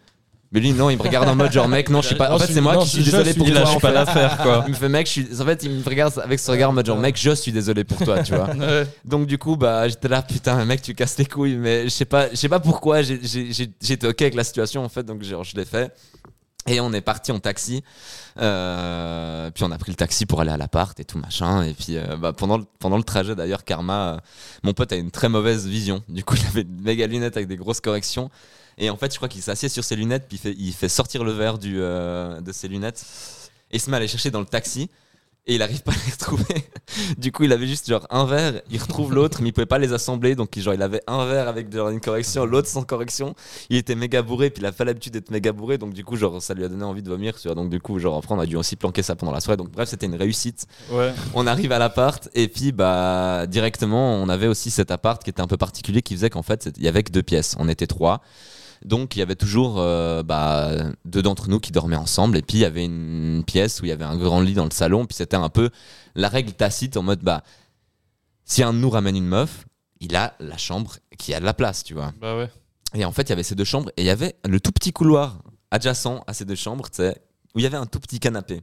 Mais 0.53 0.59
lui, 0.59 0.71
non, 0.71 0.91
il 0.91 0.97
me 0.97 1.01
regarde 1.01 1.27
en 1.27 1.35
mode 1.35 1.51
genre, 1.51 1.67
mec, 1.67 1.89
non, 1.89 2.01
je 2.03 2.07
suis 2.07 2.15
pas. 2.15 2.31
En 2.31 2.37
fait, 2.37 2.53
c'est 2.53 2.61
moi 2.61 2.77
qui 2.77 2.87
suis 2.87 3.03
désolé 3.03 3.33
pour 3.33 3.47
il 3.47 3.55
toi. 3.55 3.67
en 3.67 3.79
pas 3.79 3.91
l'affaire, 3.91 4.37
quoi. 4.37 4.63
Il 4.67 4.73
me 4.73 4.75
fait, 4.75 4.87
mec, 4.87 5.07
je 5.07 5.11
suis. 5.11 5.27
En 5.41 5.45
fait, 5.45 5.63
il 5.63 5.71
me 5.71 5.83
regarde 5.83 6.21
avec 6.23 6.39
ce 6.39 6.51
regard 6.51 6.69
en 6.69 6.73
mode 6.73 6.85
genre, 6.85 6.99
mec, 6.99 7.17
je 7.19 7.31
suis 7.31 7.51
désolé 7.51 7.83
pour 7.83 7.97
toi, 7.97 8.21
tu 8.21 8.35
vois. 8.35 8.49
Donc 9.05 9.25
du 9.25 9.39
coup, 9.39 9.55
bah, 9.55 9.87
j'étais 9.87 10.07
là, 10.07 10.21
putain, 10.21 10.63
mec, 10.65 10.83
tu 10.83 10.93
casses 10.93 11.17
les 11.17 11.25
couilles, 11.25 11.55
mais 11.55 11.85
je 11.85 11.89
sais 11.89 12.05
pas, 12.05 12.29
je 12.29 12.35
sais 12.35 12.49
pas 12.49 12.59
pourquoi, 12.59 13.01
j'étais 13.01 14.05
ok 14.05 14.21
avec 14.21 14.35
la 14.35 14.43
situation 14.43 14.85
en 14.85 14.89
fait, 14.89 15.03
donc 15.03 15.23
genre, 15.23 15.43
je 15.43 15.55
l'ai 15.55 15.65
fait. 15.65 15.91
Et 16.65 16.79
on 16.79 16.93
est 16.93 17.01
parti 17.01 17.31
en 17.31 17.39
taxi. 17.39 17.83
Euh, 18.39 19.51
puis 19.51 19.63
on 19.63 19.71
a 19.71 19.77
pris 19.77 19.91
le 19.91 19.97
taxi 19.97 20.25
pour 20.25 20.39
aller 20.41 20.51
à 20.51 20.57
l'appart 20.57 20.97
et 20.99 21.05
tout 21.05 21.17
machin. 21.17 21.63
Et 21.63 21.73
puis 21.73 21.97
euh, 21.97 22.15
bah, 22.15 22.31
pendant, 22.33 22.57
le, 22.57 22.65
pendant 22.79 22.97
le 22.97 23.03
trajet 23.03 23.35
d'ailleurs, 23.35 23.65
Karma, 23.65 24.13
euh, 24.13 24.17
mon 24.63 24.73
pote 24.73 24.91
a 24.93 24.95
une 24.95 25.11
très 25.11 25.29
mauvaise 25.29 25.67
vision. 25.67 26.03
Du 26.07 26.23
coup, 26.23 26.35
il 26.41 26.45
avait 26.47 26.61
une 26.61 26.81
méga 26.81 27.07
lunettes 27.07 27.35
avec 27.35 27.49
des 27.49 27.57
grosses 27.57 27.81
corrections. 27.81 28.29
Et 28.77 28.89
en 28.89 28.97
fait, 28.97 29.11
je 29.11 29.17
crois 29.17 29.29
qu'il 29.29 29.41
s'assied 29.41 29.69
sur 29.69 29.83
ses 29.83 29.95
lunettes, 29.95 30.25
puis 30.27 30.41
il 30.57 30.73
fait, 30.73 30.89
sortir 30.89 31.23
le 31.23 31.31
verre 31.31 31.59
du, 31.59 31.75
de 31.75 32.51
ses 32.51 32.67
lunettes. 32.67 33.05
Et 33.69 33.75
il 33.75 33.79
se 33.79 33.91
met 33.91 33.97
à 33.97 33.99
les 33.99 34.07
chercher 34.07 34.31
dans 34.31 34.39
le 34.39 34.47
taxi. 34.47 34.89
Et 35.45 35.55
il 35.55 35.61
arrive 35.61 35.83
pas 35.83 35.91
à 35.91 35.95
les 36.05 36.11
retrouver. 36.11 36.69
du 37.17 37.33
coup, 37.33 37.43
il 37.43 37.51
avait 37.51 37.67
juste 37.67 37.89
genre 37.89 38.07
un 38.09 38.23
verre, 38.25 38.61
il 38.71 38.81
retrouve 38.81 39.13
l'autre, 39.13 39.41
mais 39.41 39.49
il 39.49 39.51
pouvait 39.51 39.65
pas 39.65 39.77
les 39.77 39.91
assembler. 39.91 40.35
Donc, 40.35 40.57
genre, 40.57 40.73
il 40.73 40.81
avait 40.81 41.01
un 41.05 41.25
verre 41.25 41.49
avec 41.49 41.69
genre, 41.69 41.89
une 41.89 41.99
correction, 41.99 42.45
l'autre 42.45 42.69
sans 42.69 42.83
correction. 42.83 43.35
Il 43.69 43.75
était 43.75 43.95
méga 43.95 44.21
bourré, 44.21 44.49
puis 44.49 44.63
il 44.63 44.65
a 44.65 44.71
pas 44.71 44.85
l'habitude 44.85 45.11
d'être 45.11 45.31
méga 45.31 45.51
bourré. 45.51 45.77
Donc, 45.77 45.93
du 45.93 46.05
coup, 46.05 46.15
genre, 46.15 46.41
ça 46.41 46.53
lui 46.53 46.63
a 46.63 46.69
donné 46.69 46.85
envie 46.85 47.03
de 47.03 47.09
vomir. 47.09 47.37
Tu 47.37 47.49
vois. 47.49 47.55
Donc, 47.55 47.69
du 47.69 47.81
coup, 47.81 47.99
genre, 47.99 48.17
après, 48.17 48.33
on 48.33 48.39
a 48.39 48.45
dû 48.45 48.55
aussi 48.55 48.77
planquer 48.77 49.03
ça 49.03 49.17
pendant 49.17 49.33
la 49.33 49.41
soirée. 49.41 49.57
Donc, 49.57 49.69
bref, 49.69 49.89
c'était 49.89 50.05
une 50.05 50.15
réussite. 50.15 50.65
Ouais. 50.89 51.13
On 51.33 51.45
arrive 51.45 51.73
à 51.73 51.79
l'appart, 51.79 52.29
et 52.33 52.47
puis, 52.47 52.71
bah, 52.71 53.45
directement, 53.47 54.15
on 54.15 54.29
avait 54.29 54.47
aussi 54.47 54.71
cet 54.71 54.91
appart 54.91 55.21
qui 55.21 55.29
était 55.29 55.41
un 55.41 55.47
peu 55.47 55.57
particulier, 55.57 56.01
qui 56.01 56.15
faisait 56.15 56.29
qu'en 56.29 56.43
fait, 56.43 56.69
il 56.77 56.83
y 56.83 56.87
avait 56.87 57.03
que 57.03 57.11
deux 57.11 57.23
pièces. 57.23 57.57
On 57.59 57.67
était 57.67 57.87
trois. 57.87 58.21
Donc 58.85 59.15
il 59.15 59.19
y 59.19 59.21
avait 59.21 59.35
toujours 59.35 59.75
euh, 59.79 60.23
bah, 60.23 60.71
deux 61.05 61.21
d'entre 61.21 61.47
nous 61.49 61.59
qui 61.59 61.71
dormaient 61.71 61.95
ensemble. 61.95 62.37
Et 62.37 62.41
puis 62.41 62.57
il 62.57 62.61
y 62.61 62.65
avait 62.65 62.83
une 62.85 63.43
pièce 63.45 63.81
où 63.81 63.85
il 63.85 63.89
y 63.89 63.91
avait 63.91 64.03
un 64.05 64.17
grand 64.17 64.41
lit 64.41 64.53
dans 64.53 64.65
le 64.65 64.71
salon. 64.71 65.05
Puis 65.05 65.15
c'était 65.15 65.37
un 65.37 65.49
peu 65.49 65.69
la 66.15 66.27
règle 66.29 66.51
tacite 66.53 66.97
en 66.97 67.03
mode 67.03 67.21
bah 67.21 67.43
si 68.45 68.61
un 68.63 68.73
de 68.73 68.77
nous 68.79 68.89
ramène 68.89 69.15
une 69.15 69.25
meuf 69.27 69.65
il 69.99 70.15
a 70.15 70.33
la 70.39 70.57
chambre 70.57 70.97
qui 71.17 71.33
a 71.33 71.39
de 71.39 71.45
la 71.45 71.53
place 71.53 71.83
tu 71.83 71.93
vois. 71.93 72.11
Bah 72.19 72.35
ouais. 72.37 72.49
et 72.93 73.05
en 73.05 73.11
fait 73.11 73.23
il 73.23 73.29
y 73.29 73.31
avait 73.33 73.43
ces 73.43 73.55
deux 73.55 73.63
chambres 73.63 73.89
et 73.97 74.01
il 74.01 74.05
y 74.05 74.09
avait 74.09 74.35
le 74.45 74.59
tout 74.59 74.71
petit 74.71 74.91
couloir 74.91 75.39
adjacent 75.71 76.21
à 76.27 76.33
ces 76.33 76.43
deux 76.45 76.55
chambres 76.55 76.89
tu 76.89 76.97
sais 76.97 77.17
où 77.55 77.59
il 77.59 77.63
y 77.63 77.65
avait 77.65 77.77
un 77.77 77.85
tout 77.85 77.99
petit 78.01 78.19
canapé. 78.19 78.61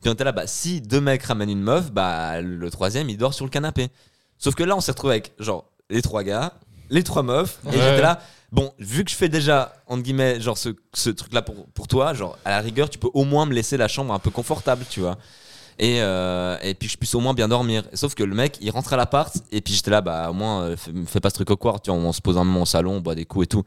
Puis 0.00 0.10
on 0.10 0.12
était 0.14 0.24
là 0.24 0.32
bah 0.32 0.46
si 0.46 0.80
deux 0.80 1.00
mecs 1.00 1.22
ramènent 1.22 1.50
une 1.50 1.62
meuf 1.62 1.92
bah 1.92 2.40
le 2.40 2.70
troisième 2.70 3.08
il 3.08 3.16
dort 3.16 3.34
sur 3.34 3.44
le 3.44 3.50
canapé. 3.50 3.88
Sauf 4.36 4.54
que 4.56 4.64
là 4.64 4.76
on 4.76 4.80
s'est 4.80 4.90
retrouvé 4.92 5.12
avec 5.14 5.32
genre 5.38 5.70
les 5.90 6.02
trois 6.02 6.24
gars 6.24 6.54
les 6.90 7.04
trois 7.04 7.22
meufs 7.22 7.60
et 7.64 7.68
Ouais. 7.68 7.72
j'étais 7.74 8.02
là 8.02 8.20
Bon, 8.52 8.72
vu 8.78 9.04
que 9.04 9.10
je 9.10 9.16
fais 9.16 9.28
déjà, 9.28 9.72
entre 9.86 10.02
guillemets, 10.02 10.40
genre 10.40 10.58
ce, 10.58 10.70
ce 10.92 11.10
truc-là 11.10 11.42
pour, 11.42 11.66
pour 11.68 11.86
toi, 11.86 12.14
genre 12.14 12.36
à 12.44 12.50
la 12.50 12.60
rigueur, 12.60 12.90
tu 12.90 12.98
peux 12.98 13.10
au 13.14 13.24
moins 13.24 13.46
me 13.46 13.54
laisser 13.54 13.76
la 13.76 13.86
chambre 13.86 14.12
un 14.12 14.18
peu 14.18 14.30
confortable, 14.30 14.84
tu 14.90 15.00
vois. 15.00 15.18
Et, 15.78 16.02
euh, 16.02 16.58
et 16.62 16.74
puis 16.74 16.88
que 16.88 16.92
je 16.92 16.98
puisse 16.98 17.14
au 17.14 17.20
moins 17.20 17.32
bien 17.32 17.48
dormir. 17.48 17.84
Sauf 17.94 18.14
que 18.14 18.24
le 18.24 18.34
mec, 18.34 18.58
il 18.60 18.70
rentre 18.70 18.92
à 18.92 18.96
l'appart, 18.96 19.34
et 19.52 19.60
puis 19.60 19.72
j'étais 19.74 19.90
là, 19.90 20.00
bah 20.00 20.30
au 20.30 20.34
moins, 20.34 20.62
euh, 20.62 20.76
fais, 20.76 21.20
pas 21.20 21.30
ce 21.30 21.36
truc 21.36 21.50
au 21.50 21.56
coin, 21.56 21.78
tu 21.78 21.90
vois, 21.90 21.98
on 21.98 22.12
se 22.12 22.20
pose 22.20 22.36
un 22.36 22.44
moment 22.44 22.62
au 22.62 22.66
salon, 22.66 22.94
on 22.96 23.00
boit 23.00 23.14
des 23.14 23.24
coups 23.24 23.44
et 23.44 23.48
tout. 23.48 23.62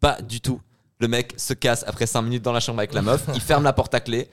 Pas 0.00 0.20
du 0.20 0.40
tout. 0.40 0.60
Le 0.98 1.08
mec 1.08 1.32
se 1.36 1.54
casse 1.54 1.84
après 1.86 2.06
5 2.06 2.22
minutes 2.22 2.42
dans 2.42 2.52
la 2.52 2.60
chambre 2.60 2.80
avec 2.80 2.92
la 2.92 3.02
meuf, 3.02 3.22
il 3.34 3.40
ferme 3.40 3.62
la 3.64 3.72
porte 3.72 3.94
à 3.94 4.00
clé. 4.00 4.28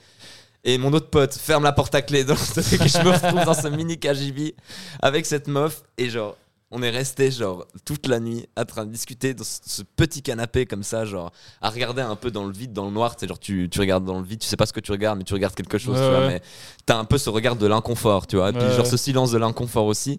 Et 0.64 0.78
mon 0.78 0.92
autre 0.92 1.10
pote 1.10 1.34
ferme 1.34 1.64
la 1.64 1.72
porte 1.72 1.94
à 1.94 2.02
clé, 2.02 2.24
donc 2.24 2.38
je 2.38 3.04
me 3.04 3.10
retrouve 3.10 3.44
dans 3.44 3.54
ce 3.54 3.68
mini 3.68 3.98
KGB 3.98 4.54
avec 5.00 5.26
cette 5.26 5.48
meuf, 5.48 5.82
et 5.98 6.10
genre, 6.10 6.36
on 6.74 6.82
est 6.82 6.90
resté 6.90 7.30
genre 7.30 7.66
toute 7.84 8.06
la 8.08 8.18
nuit 8.18 8.46
à 8.56 8.64
train 8.64 8.86
de 8.86 8.90
discuter 8.90 9.34
dans 9.34 9.44
ce 9.44 9.82
petit 9.96 10.22
canapé 10.22 10.66
comme 10.66 10.82
ça, 10.82 11.04
genre 11.04 11.30
à 11.60 11.68
regarder 11.70 12.02
un 12.02 12.16
peu 12.16 12.30
dans 12.30 12.44
le 12.44 12.52
vide, 12.52 12.72
dans 12.72 12.86
le 12.86 12.90
noir. 12.90 13.14
Tu 13.14 13.20
sais, 13.20 13.28
genre 13.28 13.38
tu, 13.38 13.68
tu 13.70 13.78
regardes 13.80 14.04
dans 14.04 14.18
le 14.18 14.24
vide, 14.24 14.40
tu 14.40 14.46
sais 14.48 14.56
pas 14.56 14.66
ce 14.66 14.72
que 14.72 14.80
tu 14.80 14.90
regardes, 14.90 15.18
mais 15.18 15.24
tu 15.24 15.34
regardes 15.34 15.54
quelque 15.54 15.78
chose, 15.78 15.96
Ouais, 15.98 16.04
tu 16.04 16.10
vois. 16.10 16.20
ouais. 16.20 16.28
Mais 16.28 16.42
t'as 16.86 16.96
un 16.96 17.04
peu 17.04 17.18
ce 17.18 17.30
regard 17.30 17.56
de 17.56 17.66
l'inconfort, 17.66 18.26
tu 18.26 18.36
vois. 18.36 18.48
Et 18.48 18.52
puis 18.52 18.62
Ouais, 18.62 18.74
genre 18.76 18.86
ce 18.86 18.96
silence 18.96 19.30
de 19.32 19.38
l'inconfort 19.38 19.86
aussi. 19.86 20.18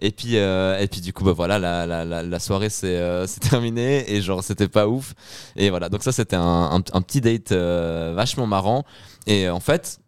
Et 0.00 0.10
puis 0.10 0.36
euh, 0.36 0.78
et 0.80 0.88
puis 0.88 1.00
du 1.00 1.12
coup 1.12 1.22
bah 1.22 1.32
voilà, 1.32 1.58
la, 1.60 1.86
la, 1.86 2.04
la, 2.04 2.22
la 2.24 2.38
soirée 2.40 2.68
c'est 2.70 2.96
euh, 2.96 3.26
c'est 3.28 3.38
terminé 3.40 4.12
et 4.12 4.20
genre 4.20 4.42
c'était 4.42 4.66
pas 4.68 4.88
ouf. 4.88 5.14
Et 5.54 5.70
voilà, 5.70 5.88
donc 5.88 6.02
ça 6.02 6.10
c'était 6.10 6.34
un, 6.36 6.42
un, 6.42 6.76
un 6.92 7.02
petit 7.02 7.20
date 7.20 7.52
euh, 7.52 8.12
vachement 8.16 8.48
marrant. 8.48 8.84
Et 9.28 9.48
en 9.48 9.60
fait 9.60 10.00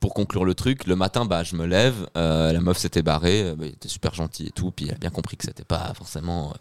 pour 0.00 0.14
conclure 0.14 0.44
le 0.44 0.54
truc, 0.54 0.86
le 0.86 0.96
matin, 0.96 1.24
bah, 1.24 1.42
je 1.42 1.56
me 1.56 1.66
lève, 1.66 2.08
euh, 2.16 2.52
la 2.52 2.60
meuf 2.60 2.78
s'était 2.78 3.02
barrée, 3.02 3.42
euh, 3.42 3.54
bah, 3.54 3.66
était 3.66 3.88
super 3.88 4.14
gentil 4.14 4.46
et 4.46 4.50
tout, 4.50 4.70
puis 4.70 4.86
il 4.86 4.92
a 4.92 4.96
bien 4.96 5.10
compris 5.10 5.36
que 5.36 5.44
c'était 5.44 5.64
pas 5.64 5.92
forcément 5.94 6.50
euh, 6.50 6.54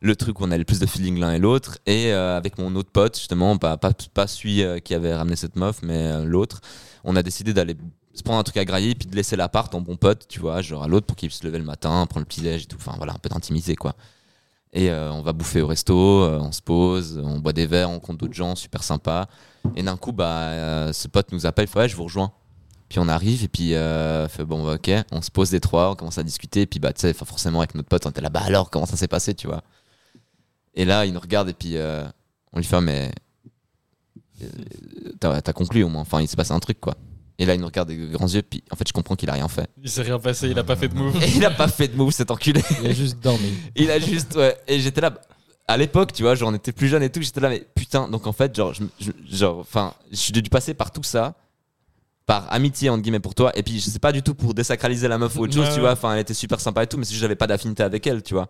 le 0.00 0.16
truc 0.16 0.40
où 0.40 0.44
on 0.44 0.50
a 0.50 0.58
le 0.58 0.64
plus 0.64 0.80
de 0.80 0.86
feeling 0.86 1.18
l'un 1.18 1.32
et 1.32 1.38
l'autre. 1.38 1.78
Et 1.86 2.10
avec 2.12 2.58
mon 2.58 2.74
autre 2.74 2.90
pote, 2.90 3.16
justement, 3.16 3.56
bah, 3.56 3.76
pas, 3.76 3.92
pas 4.14 4.26
celui 4.26 4.64
qui 4.82 4.94
avait 4.94 5.14
ramené 5.14 5.36
cette 5.36 5.56
meuf, 5.56 5.80
mais 5.82 6.24
l'autre, 6.24 6.60
on 7.04 7.14
a 7.14 7.22
décidé 7.22 7.54
d'aller 7.54 7.76
se 8.12 8.22
prendre 8.22 8.40
un 8.40 8.42
truc 8.42 8.56
à 8.56 8.64
grailler, 8.64 8.94
puis 8.94 9.06
de 9.06 9.14
laisser 9.14 9.36
l'appart 9.36 9.72
en 9.74 9.80
bon 9.80 9.96
pote, 9.96 10.26
tu 10.28 10.40
vois, 10.40 10.60
genre 10.60 10.82
à 10.82 10.88
l'autre 10.88 11.06
pour 11.06 11.16
qu'il 11.16 11.30
se 11.30 11.46
lever 11.46 11.58
le 11.58 11.64
matin, 11.64 12.04
prendre 12.06 12.20
le 12.20 12.26
petit-déj 12.26 12.64
et 12.64 12.66
tout, 12.66 12.76
enfin 12.80 12.94
voilà, 12.96 13.12
un 13.12 13.18
peu 13.18 13.28
d'intimité 13.28 13.76
quoi. 13.76 13.94
Et 14.72 14.90
on 14.92 15.22
va 15.22 15.32
bouffer 15.32 15.60
au 15.60 15.68
resto, 15.68 15.94
on 15.94 16.50
se 16.50 16.62
pose, 16.62 17.22
on 17.22 17.38
boit 17.38 17.52
des 17.52 17.66
verres, 17.66 17.90
on 17.90 17.94
rencontre 17.94 18.18
d'autres 18.18 18.34
gens, 18.34 18.56
super 18.56 18.82
sympa. 18.82 19.28
Et 19.76 19.84
d'un 19.84 19.96
coup, 19.96 20.10
bah, 20.10 20.92
ce 20.92 21.06
pote 21.06 21.30
nous 21.30 21.46
appelle, 21.46 21.66
il 21.66 21.68
fait 21.68 21.78
ouais, 21.78 21.88
je 21.88 21.94
vous 21.94 22.04
rejoins. 22.04 22.32
Puis 22.92 22.98
on 22.98 23.08
arrive 23.08 23.42
et 23.42 23.48
puis 23.48 23.72
euh, 23.74 24.28
fait 24.28 24.44
bon 24.44 24.62
bah, 24.66 24.74
ok, 24.74 24.90
on 25.12 25.22
se 25.22 25.30
pose 25.30 25.48
des 25.48 25.60
trois, 25.60 25.92
on 25.92 25.94
commence 25.94 26.18
à 26.18 26.22
discuter 26.22 26.60
et 26.60 26.66
puis 26.66 26.78
bah 26.78 26.92
tu 26.92 27.00
sais 27.00 27.14
forcément 27.14 27.60
avec 27.60 27.74
notre 27.74 27.88
pote 27.88 28.04
on 28.04 28.10
était 28.10 28.20
là 28.20 28.28
bah 28.28 28.42
alors 28.44 28.68
comment 28.68 28.84
ça 28.84 28.98
s'est 28.98 29.08
passé 29.08 29.32
tu 29.32 29.46
vois. 29.46 29.62
Et 30.74 30.84
là 30.84 31.06
il 31.06 31.14
nous 31.14 31.20
regarde 31.20 31.48
et 31.48 31.54
puis 31.54 31.78
euh, 31.78 32.04
on 32.52 32.58
lui 32.58 32.66
fait 32.66 32.82
mais 32.82 33.10
euh, 34.42 35.40
t'as 35.40 35.52
conclu 35.54 35.82
au 35.84 35.88
moins 35.88 36.02
enfin 36.02 36.20
il 36.20 36.28
s'est 36.28 36.36
passé 36.36 36.52
un 36.52 36.60
truc 36.60 36.80
quoi. 36.80 36.94
Et 37.38 37.46
là 37.46 37.54
il 37.54 37.60
nous 37.60 37.66
regarde 37.66 37.88
des 37.88 37.96
grands 38.10 38.28
yeux 38.28 38.42
puis 38.42 38.62
en 38.70 38.76
fait 38.76 38.86
je 38.86 38.92
comprends 38.92 39.16
qu'il 39.16 39.30
a 39.30 39.34
rien 39.34 39.48
fait. 39.48 39.70
Il 39.82 39.88
s'est 39.88 40.02
rien 40.02 40.18
passé, 40.18 40.48
il 40.50 40.58
a 40.58 40.64
pas 40.64 40.76
fait 40.76 40.88
de 40.88 40.94
move. 40.94 41.16
Et 41.22 41.30
il 41.36 41.44
a 41.46 41.50
pas 41.50 41.68
fait 41.68 41.88
de 41.88 41.96
move 41.96 42.10
cet 42.12 42.30
enculé. 42.30 42.60
Il 42.82 42.86
a 42.88 42.92
juste 42.92 43.20
dormi. 43.20 43.54
Il 43.74 43.90
a 43.90 43.98
juste, 44.00 44.34
ouais. 44.36 44.54
Et 44.68 44.80
j'étais 44.80 45.00
là, 45.00 45.14
à 45.66 45.78
l'époque, 45.78 46.12
tu 46.12 46.24
vois, 46.24 46.34
genre 46.34 46.50
on 46.50 46.54
était 46.54 46.72
plus 46.72 46.88
jeune 46.88 47.02
et 47.02 47.08
tout, 47.08 47.22
j'étais 47.22 47.40
là, 47.40 47.48
mais 47.48 47.66
putain, 47.74 48.06
donc 48.08 48.26
en 48.26 48.32
fait, 48.32 48.54
genre, 48.54 48.74
je, 48.74 48.82
je- 49.00 49.12
genre, 49.34 49.60
enfin, 49.60 49.94
je 50.10 50.16
suis 50.16 50.32
dû 50.32 50.42
passer 50.42 50.74
par 50.74 50.90
tout 50.90 51.02
ça, 51.02 51.34
par 52.26 52.52
amitié, 52.52 52.88
entre 52.90 53.02
guillemets, 53.02 53.20
pour 53.20 53.34
toi. 53.34 53.50
Et 53.56 53.62
puis, 53.62 53.80
je 53.80 53.90
sais 53.90 53.98
pas 53.98 54.12
du 54.12 54.22
tout 54.22 54.34
pour 54.34 54.54
désacraliser 54.54 55.08
la 55.08 55.18
meuf 55.18 55.36
ou 55.36 55.40
autre 55.40 55.52
chose, 55.54 55.68
Ouais, 55.68 55.74
tu 55.74 55.80
vois, 55.80 55.92
enfin, 55.92 56.14
elle 56.14 56.20
était 56.20 56.34
super 56.34 56.60
sympa 56.60 56.82
et 56.82 56.86
tout, 56.86 56.96
mais 56.96 57.04
c'est 57.04 57.10
juste, 57.12 57.22
j'avais 57.22 57.34
pas 57.36 57.46
d'affinité 57.46 57.82
avec 57.82 58.06
elle, 58.06 58.22
tu 58.22 58.34
vois. 58.34 58.48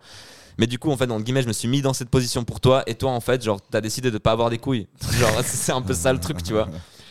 Mais 0.59 0.67
du 0.67 0.77
coup, 0.77 0.91
en 0.91 0.97
fait, 0.97 1.09
entre 1.09 1.23
guillemets, 1.23 1.41
je 1.41 1.47
me 1.47 1.53
suis 1.53 1.67
mis 1.67 1.81
dans 1.81 1.93
cette 1.93 2.09
position 2.09 2.43
pour 2.43 2.59
toi, 2.59 2.83
et 2.85 2.93
toi, 2.93 3.09
en 3.11 3.19
fait, 3.19 3.43
genre, 3.43 3.59
t'as 3.71 3.81
décidé 3.81 4.11
de 4.11 4.17
pas 4.19 4.31
avoir 4.31 4.49
des 4.51 4.59
couilles. 4.59 4.87
Genre, 5.19 5.41
c'est 5.43 5.71
un 5.71 5.81
peu 5.81 5.95
ça 5.95 6.13
le 6.13 6.19
truc, 6.19 6.43
tu 6.43 6.53
vois. 6.53 6.67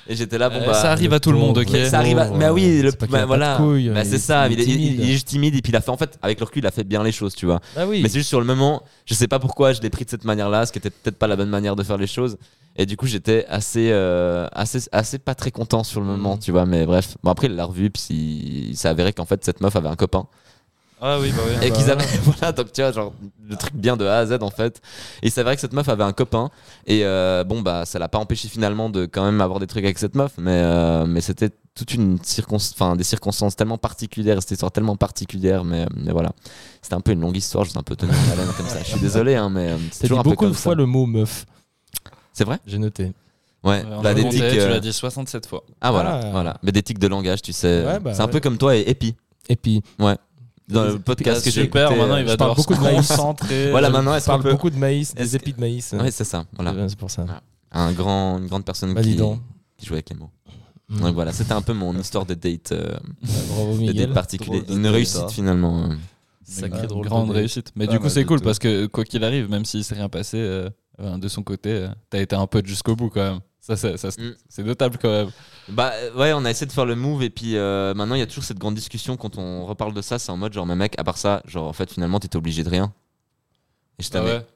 Et 0.09 0.17
j'étais 0.17 0.37
là, 0.39 0.49
bon, 0.51 0.57
Euh, 0.61 0.67
bah. 0.67 0.75
ça 0.75 0.91
arrive 0.93 1.13
à 1.13 1.21
tout 1.21 1.31
le 1.33 1.39
monde, 1.39 1.59
ok. 1.59 1.77
Ça 1.89 1.99
arrive 1.99 2.19
à- 2.19 2.29
mais 2.31 2.49
oui, 2.51 2.83
le, 2.83 2.91
bah, 3.09 3.25
voilà. 3.25 3.59
Bah, 3.59 4.05
c'est 4.05 4.15
est- 4.15 4.19
ça, 4.19 4.49
il 4.49 4.59
est 4.61 4.65
il- 4.65 4.73
timide. 4.75 4.95
il 5.01 5.03
est 5.09 5.13
juste 5.13 5.29
timide 5.29 5.55
et 5.57 5.63
puis 5.63 5.71
il 5.73 5.77
a 5.77 5.81
fait, 5.81 5.91
en 5.91 5.97
fait, 5.97 6.19
avec 6.23 6.41
le 6.41 6.45
recul, 6.47 6.63
il 6.63 6.67
a 6.67 6.71
fait 6.73 6.83
bien 6.85 7.03
les 7.05 7.13
choses, 7.13 7.35
tu 7.37 7.47
vois. 7.47 7.61
Ah 7.77 7.87
oui. 7.87 8.01
Mais 8.03 8.09
c'est 8.09 8.19
juste 8.19 8.29
sur 8.29 8.41
le 8.41 8.47
moment, 8.47 8.83
je 9.07 9.15
sais 9.15 9.29
pas 9.29 9.39
pourquoi 9.39 9.73
je 9.73 9.81
l'ai 9.81 9.91
pris 9.91 10.05
de 10.05 10.11
cette 10.11 10.25
manière-là, 10.25 10.67
ce 10.67 10.73
qui 10.73 10.79
était 10.79 10.91
peut-être 10.91 11.17
pas 11.19 11.29
la 11.29 11.37
bonne 11.37 11.51
manière 11.51 11.77
de 11.77 11.83
faire 11.85 11.99
les 11.99 12.07
choses. 12.09 12.37
Et 12.77 12.87
du 12.87 12.97
coup, 12.97 13.07
j'étais 13.07 13.45
assez, 13.49 13.91
euh, 13.93 14.47
assez, 14.53 14.81
assez 14.93 15.19
pas 15.19 15.35
très 15.35 15.51
content 15.51 15.85
sur 15.85 16.01
le 16.01 16.07
moment, 16.07 16.35
Mhm. 16.35 16.39
tu 16.41 16.53
vois. 16.53 16.65
Mais 16.67 16.87
bref, 16.87 17.17
bon 17.23 17.31
après, 17.31 17.47
il 17.49 17.55
l'a 17.55 17.65
revu, 17.67 17.91
puis 17.91 18.03
il, 18.11 18.71
il 18.71 18.77
s'est 18.77 18.89
avéré 18.89 19.13
qu'en 19.13 19.27
fait, 19.27 19.45
cette 19.45 19.61
meuf 19.61 19.77
avait 19.77 19.89
un 19.89 19.97
copain. 19.97 20.27
Ah 21.05 21.19
oui, 21.21 21.33
bah 21.33 21.43
oui. 21.45 21.67
et 21.67 21.71
bah 21.71 21.77
qu'ils 21.77 21.87
ouais. 21.87 21.91
avaient, 21.91 22.05
voilà, 22.23 22.53
donc 22.53 22.71
tu 22.73 22.81
vois, 22.81 22.93
genre, 22.93 23.13
le 23.49 23.57
truc 23.57 23.75
bien 23.75 23.97
de 23.97 24.07
A 24.07 24.19
à 24.19 24.27
Z 24.27 24.39
en 24.41 24.51
fait. 24.51 24.81
Et 25.23 25.31
c'est 25.31 25.43
vrai 25.43 25.57
que 25.57 25.61
cette 25.61 25.73
meuf 25.73 25.89
avait 25.89 26.05
un 26.05 26.13
copain. 26.13 26.49
Et 26.87 27.01
euh, 27.05 27.43
bon, 27.43 27.61
bah, 27.61 27.85
ça 27.87 27.99
l'a 27.99 28.09
pas 28.09 28.19
empêché 28.19 28.47
finalement 28.47 28.89
de 28.89 29.07
quand 29.07 29.25
même 29.25 29.41
avoir 29.41 29.59
des 29.59 29.67
trucs 29.67 29.83
avec 29.85 29.99
cette 29.99 30.15
meuf. 30.15 30.31
Mais, 30.39 30.53
euh, 30.53 31.05
mais 31.05 31.21
c'était 31.21 31.51
toute 31.75 31.93
une 31.95 32.19
circonstance, 32.23 32.75
enfin, 32.81 32.95
des 32.95 33.03
circonstances 33.03 33.57
tellement 33.57 33.79
particulières, 33.79 34.41
cette 34.43 34.53
histoire 34.53 34.71
tellement 34.71 34.95
particulière. 34.97 35.65
Mais, 35.65 35.87
mais 35.97 36.13
voilà, 36.13 36.31
c'était 36.81 36.95
un 36.95 37.01
peu 37.01 37.11
une 37.11 37.21
longue 37.21 37.37
histoire, 37.37 37.65
je 37.65 37.71
suis 37.71 37.79
un 37.81 37.83
peu 37.83 37.97
tenu 37.97 38.13
à 38.13 38.33
haleine 38.35 38.49
comme 38.57 38.69
ça. 38.69 38.79
Je 38.79 38.85
suis 38.91 39.01
désolé, 39.01 39.35
hein, 39.35 39.51
mais 39.51 39.71
c'est 39.71 39.75
T'as 39.75 39.85
dit 39.89 40.01
toujours 40.03 40.21
un 40.21 40.23
peu 40.23 40.31
beaucoup 40.31 40.45
comme 40.45 40.53
de 40.53 40.57
fois 40.57 40.73
ça. 40.75 40.77
le 40.77 40.87
mot 40.87 41.07
meuf. 41.07 41.47
C'est 42.43 42.47
vrai 42.47 42.59
J'ai 42.67 42.79
noté. 42.79 43.05
Ouais, 43.05 43.13
Ouais, 43.65 43.85
on 43.93 44.03
bah, 44.03 44.15
des 44.15 44.23
compté, 44.23 44.39
tics, 44.39 44.51
Tu 44.51 44.61
euh, 44.61 44.69
l'as 44.71 44.81
dit 44.81 44.93
67 44.93 45.47
fois. 45.47 45.63
Ah 45.81 45.93
voilà, 45.93 46.15
Ah. 46.25 46.31
voilà. 46.33 46.57
Mais 46.65 46.73
des 46.73 46.83
tics 46.83 46.99
de 46.99 47.07
langage, 47.07 47.41
tu 47.41 47.53
sais. 47.53 47.85
Ouais, 47.87 48.01
bah, 48.01 48.13
c'est 48.15 48.21
un 48.21 48.25
ouais. 48.25 48.31
peu 48.33 48.41
comme 48.41 48.59
toi 48.59 48.75
et 48.77 48.81
Epi. 48.91 49.15
Et 49.49 49.55
puis, 49.55 49.81
Dans 50.69 50.85
le 50.85 50.99
podcast 50.99 51.45
que 51.45 51.51
j'ai 51.53 51.63
Super, 51.63 51.85
écouté, 51.87 52.01
maintenant 52.01 52.17
euh, 52.17 52.21
il 52.21 52.27
va 52.27 52.33
je 52.33 52.37
parle 52.37 52.57
beaucoup 52.57 52.75
de 52.75 52.81
maïs. 52.81 53.07
concentrer. 53.07 53.71
Voilà, 53.71 53.91
maintenant, 53.91 54.19
qu'on 54.19 54.25
parle 54.25 54.43
beaucoup 54.43 54.71
de 54.71 54.77
maïs, 54.77 55.15
des 55.15 55.37
épis 55.37 55.53
de 55.53 55.61
maïs. 55.61 55.93
Ouais, 55.93 56.11
c'est 56.11 56.25
ça. 56.25 56.45
Voilà. 56.57 56.73
Ouais, 56.73 56.89
C'est 56.89 56.99
pour 56.99 57.11
ça. 57.13 57.25
Un 57.71 57.93
grand, 57.93 58.39
une 58.39 58.49
grande 58.49 58.65
personne 58.65 58.93
Bah, 58.93 59.03
qui, 59.03 59.17
jouait 59.17 59.97
avec 59.97 60.11
les 60.11 60.17
mots. 60.17 60.31
Mm. 60.89 61.01
Donc 61.01 61.15
voilà, 61.15 61.33
c'était 61.33 61.53
un 61.53 61.63
peu 61.63 61.73
mon 61.73 61.97
histoire 61.97 62.27
de 62.27 62.35
date, 62.35 62.73
euh, 62.73 62.97
Bravo 63.49 63.79
de 63.79 63.93
date 63.93 64.13
particulier. 64.13 64.65
Une 64.69 64.89
réussite 64.89 65.21
ça. 65.21 65.29
finalement. 65.29 65.85
euh. 65.85 65.95
Sacré 66.45 66.81
Ouais, 66.81 66.87
drôle 66.89 67.07
grande 67.07 67.31
réussite. 67.31 67.71
Mais 67.77 67.87
du 67.87 67.99
coup, 67.99 68.05
bah, 68.05 68.11
c'est 68.11 68.25
cool 68.25 68.41
parce 68.41 68.59
que 68.59 68.87
quoi 68.87 69.05
qu'il 69.05 69.23
arrive, 69.23 69.49
même 69.49 69.65
s'il 69.65 69.85
s'est 69.85 69.95
rien 69.95 70.09
passé, 70.09 70.39
euh, 70.39 70.69
enfin, 70.99 71.19
de 71.19 71.29
son 71.29 71.43
côté, 71.43 71.71
euh, 71.71 71.89
t'as 72.11 72.21
été 72.21 72.35
un 72.37 72.47
pote 72.47 72.67
jusqu'au 72.67 72.97
bout 72.97 73.11
quand 73.11 73.21
même. 73.33 73.41
Ça, 73.61 73.77
c'est 73.77 73.97
ça, 73.97 74.11
c'est- 74.11 74.21
Mm. 74.21 74.65
notable 74.67 74.99
quand 75.01 75.09
même. 75.11 75.31
Bah 75.69 75.93
euh, 75.95 76.13
ouais, 76.17 76.33
on 76.33 76.45
a 76.45 76.51
essayé 76.51 76.67
de 76.67 76.73
faire 76.73 76.85
le 76.87 76.97
move 76.97 77.23
et 77.23 77.31
puis 77.31 77.57
euh, 77.57 77.95
maintenant 77.95 78.17
il 78.17 78.19
y 78.19 78.23
a 78.23 78.27
toujours 78.27 78.43
cette 78.43 78.59
grande 78.59 78.75
discussion 78.75 79.17
quand 79.17 79.39
on 79.39 79.65
reparle 79.67 79.95
de 79.95 80.03
ça, 80.03 80.19
c'est 80.19 80.33
en 80.33 80.37
mode 80.37 80.53
genre 80.53 80.67
mais 80.67 80.75
mec, 80.75 80.95
à 80.99 81.05
part 81.05 81.17
ça, 81.17 81.43
genre 81.47 81.69
en 81.69 81.73
fait 81.73 81.93
finalement 81.93 82.19
t'étais 82.19 82.37
obligé 82.37 82.65
de 82.65 82.69
rien. 82.71 82.93
Et 83.99 84.03
j'étais 84.03 84.19
Ah 84.19 84.25
ouais. 84.25 84.47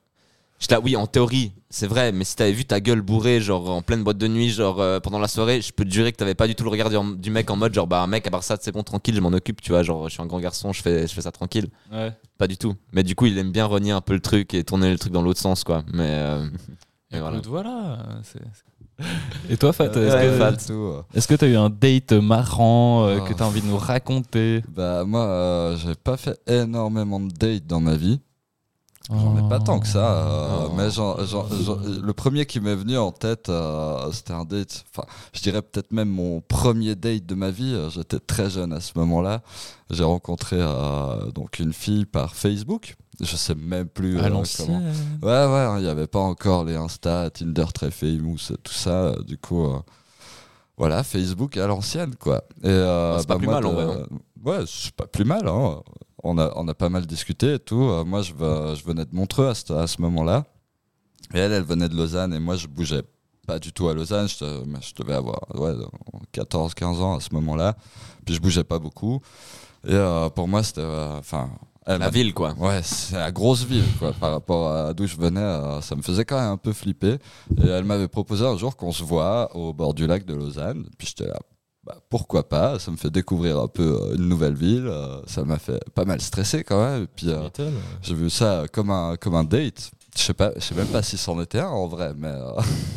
Là, 0.71 0.81
oui 0.81 0.97
en 0.97 1.07
théorie 1.07 1.53
c'est 1.69 1.87
vrai, 1.87 2.13
mais 2.13 2.25
si 2.25 2.37
t'avais 2.37 2.53
vu 2.53 2.65
ta 2.65 2.81
gueule 2.81 3.03
bourrée 3.03 3.41
genre 3.41 3.69
en 3.71 3.83
pleine 3.83 4.03
boîte 4.03 4.19
de 4.19 4.29
nuit 4.29 4.49
genre 4.51 4.81
euh, 4.81 5.01
pendant 5.01 5.19
la 5.19 5.29
soirée, 5.29 5.61
je 5.61 5.73
peux 5.73 5.85
te 5.85 5.91
jurer 5.91 6.13
que 6.13 6.17
t'avais 6.17 6.35
pas 6.35 6.47
du 6.47 6.55
tout 6.55 6.65
le 6.65 6.71
regard 6.71 6.89
du, 6.89 6.97
du 7.19 7.31
mec 7.31 7.51
en 7.51 7.57
mode 7.57 7.75
genre 7.75 7.87
bah 7.87 8.07
mec 8.07 8.27
à 8.27 8.31
part 8.31 8.45
ça 8.45 8.57
c'est 8.61 8.73
bon 8.73 8.83
tranquille, 8.83 9.15
je 9.15 9.21
m'en 9.21 9.29
occupe, 9.33 9.61
tu 9.61 9.73
vois 9.73 9.83
genre 9.83 10.09
je 10.09 10.15
suis 10.15 10.23
un 10.23 10.27
grand 10.27 10.41
garçon, 10.41 10.73
je 10.73 10.81
fais 10.81 11.07
je 11.07 11.13
fais 11.13 11.21
ça 11.21 11.33
tranquille. 11.33 11.69
Ouais. 11.93 12.13
Pas 12.39 12.47
du 12.47 12.57
tout. 12.57 12.75
Mais 12.93 13.03
du 13.03 13.15
coup 13.15 13.27
il 13.27 13.37
aime 13.37 13.53
bien 13.53 13.67
renier 13.67 13.91
un 13.91 14.01
peu 14.01 14.15
le 14.15 14.21
truc 14.21 14.55
et 14.55 14.65
tourner 14.65 14.91
le 14.91 14.99
truc 14.99 15.13
dans 15.13 15.23
l'autre 15.23 15.41
sens 15.41 15.65
quoi. 15.65 15.83
Mais 15.93 16.09
euh, 16.09 16.49
et 17.11 17.21
voilà. 17.21 17.37
Écoute, 17.37 17.49
voilà. 17.49 17.99
Et 19.51 19.57
toi, 19.57 19.73
Fat, 19.73 19.85
est-ce 19.87 19.99
Ouais, 19.99 20.57
que 20.57 20.73
euh. 20.73 21.21
que 21.21 21.35
t'as 21.35 21.47
eu 21.47 21.57
un 21.57 21.69
date 21.69 22.13
marrant 22.13 23.07
euh, 23.07 23.21
que 23.21 23.35
t'as 23.35 23.45
envie 23.45 23.61
de 23.61 23.67
nous 23.67 23.77
raconter? 23.77 24.63
Bah 24.75 25.05
moi, 25.05 25.25
euh, 25.25 25.77
j'ai 25.77 25.95
pas 25.95 26.17
fait 26.17 26.39
énormément 26.47 27.21
de 27.21 27.31
dates 27.31 27.67
dans 27.67 27.81
ma 27.81 27.95
vie. 27.97 28.21
J'en 29.09 29.37
ai 29.39 29.49
pas 29.49 29.61
tant 29.61 29.79
que 29.79 29.87
ça, 29.87 30.13
euh, 30.15 30.67
Oh. 30.69 30.73
mais 30.77 30.89
le 32.03 32.13
premier 32.13 32.45
qui 32.45 32.59
m'est 32.61 32.75
venu 32.75 32.99
en 32.99 33.13
tête, 33.13 33.49
euh, 33.49 34.11
c'était 34.11 34.33
un 34.33 34.45
date. 34.45 34.85
Enfin, 34.91 35.07
je 35.33 35.41
dirais 35.43 35.63
peut-être 35.63 35.93
même 35.93 36.09
mon 36.09 36.41
premier 36.41 36.97
date 36.97 37.25
de 37.25 37.35
ma 37.37 37.51
vie. 37.51 37.73
Euh, 37.73 37.89
J'étais 37.89 38.19
très 38.19 38.51
jeune 38.51 38.73
à 38.73 38.81
ce 38.81 38.93
moment-là. 38.97 39.43
J'ai 39.91 40.03
rencontré 40.03 40.57
euh, 40.59 41.31
donc 41.31 41.61
une 41.61 41.73
fille 41.73 42.05
par 42.05 42.35
Facebook. 42.35 42.97
Je 43.21 43.37
sais 43.37 43.55
même 43.55 43.87
plus 43.87 44.19
À 44.19 44.25
comment. 44.25 44.39
l'ancienne. 44.41 44.93
Ouais, 45.23 45.29
ouais, 45.29 45.33
hein, 45.61 45.77
il 45.79 45.85
n'y 45.85 45.89
avait 45.89 46.09
pas 46.09 46.19
encore 46.19 46.65
les 46.65 46.75
Insta, 46.75 47.31
Tinder 47.31 47.67
très 47.73 47.91
famous, 47.93 48.39
tout 48.63 48.73
ça. 48.73 49.13
Du 49.27 49.39
coup, 49.39 49.67
voilà, 50.77 51.03
Facebook 51.05 51.57
à 51.57 51.67
l'ancienne, 51.69 52.15
quoi. 52.17 52.43
Et, 52.63 52.69
c'est 53.19 53.27
pas 53.29 53.39
plus 53.39 53.47
mal, 53.47 53.65
en 53.65 53.73
vrai, 53.73 53.85
hein. 53.85 54.07
Ouais, 54.45 54.65
c'est 54.67 54.93
pas 54.95 55.07
plus 55.07 55.25
mal. 55.25 55.47
Hein. 55.49 55.81
On, 56.27 56.39
a, 56.39 56.53
on 56.57 56.67
a 56.69 56.75
pas 56.75 56.89
mal 56.89 57.07
discuté 57.07 57.55
et 57.55 57.59
tout. 57.59 57.83
Euh, 57.83 58.05
moi, 58.05 58.23
je, 58.23 58.33
je 58.33 58.85
venais 58.85 59.05
de 59.05 59.15
Montreux 59.15 59.49
à 59.49 59.55
ce, 59.55 59.73
à 59.73 59.87
ce 59.87 60.01
moment-là. 60.03 60.45
Et 61.35 61.39
elle, 61.39 61.53
elle 61.53 61.63
venait 61.65 61.89
de 61.89 61.97
Lausanne. 61.97 62.33
Et 62.35 62.39
moi, 62.39 62.57
je 62.57 62.67
bougeais 62.67 63.03
pas 63.47 63.59
du 63.59 63.73
tout 63.73 63.89
à 63.89 63.95
Lausanne. 63.95 64.29
Je, 64.29 64.35
je 64.81 64.95
devais 65.03 65.15
avoir 65.15 65.41
ouais, 65.55 65.73
14-15 66.35 66.85
ans 67.01 67.17
à 67.17 67.21
ce 67.21 67.29
moment-là. 67.35 67.77
Puis 68.25 68.35
je 68.35 68.41
bougeais 68.41 68.65
pas 68.65 68.79
beaucoup. 68.79 69.21
Et 69.87 69.93
euh, 69.95 70.29
pour 70.31 70.49
moi, 70.49 70.63
c'était. 70.63 70.81
euh, 70.83 71.19
Enfin. 71.19 71.51
La 71.89 72.11
ville 72.11 72.35
quoi. 72.35 72.53
Ouais, 72.59 72.81
c'est 72.83 73.15
la 73.15 73.31
grosse 73.31 73.63
ville, 73.63 73.85
quoi. 74.01 74.13
Par 74.13 74.33
rapport 74.33 74.73
à 74.73 74.93
d'où 74.93 75.07
je 75.07 75.17
venais, 75.17 75.39
euh, 75.39 75.81
ça 75.81 75.95
me 75.95 76.03
faisait 76.03 76.25
quand 76.25 76.35
même 76.41 76.51
un 76.51 76.57
peu 76.57 76.73
flipper. 76.73 77.19
Et 77.63 77.69
elle 77.69 77.85
m'avait 77.85 78.09
proposé 78.09 78.45
un 78.45 78.57
jour 78.57 78.77
qu'on 78.77 78.91
se 78.91 79.05
voit 79.05 79.55
au 79.57 79.73
bord 79.73 79.95
du 79.95 80.05
lac 80.09 80.25
de 80.27 80.35
Lausanne. 80.35 80.85
Puis 80.99 81.07
j'étais 81.07 81.29
là, 81.31 81.39
bah, 81.87 81.97
pourquoi 82.11 82.49
pas 82.49 82.79
Ça 82.81 82.91
me 82.91 82.97
fait 82.97 83.11
découvrir 83.11 83.59
un 83.61 83.69
peu 83.69 83.99
euh, 84.03 84.17
une 84.17 84.29
nouvelle 84.29 84.55
ville. 84.55 84.87
euh, 84.87 85.21
ça 85.27 85.45
m'a 85.45 85.59
fait 85.59 85.81
pas 85.95 86.05
mal 86.05 86.21
stresser 86.21 86.65
quand 86.65 86.83
même. 86.85 87.05
Et 87.05 87.07
puis 87.07 87.31
euh, 87.31 87.43
M'étonne. 87.45 87.75
j'ai 88.03 88.15
vu 88.15 88.29
ça 88.31 88.65
comme 88.73 88.91
un, 88.91 89.17
comme 89.17 89.35
un 89.37 89.45
date. 89.45 89.91
Je 90.17 90.23
sais 90.23 90.35
pas, 90.35 90.51
je 90.57 90.61
sais 90.63 90.75
même 90.75 90.87
pas 90.87 91.03
si 91.03 91.19
c'en 91.19 91.39
était 91.43 91.59
un 91.61 91.69
en 91.69 91.87
vrai, 91.87 92.13
mais 92.17 92.29
euh, 92.29 92.51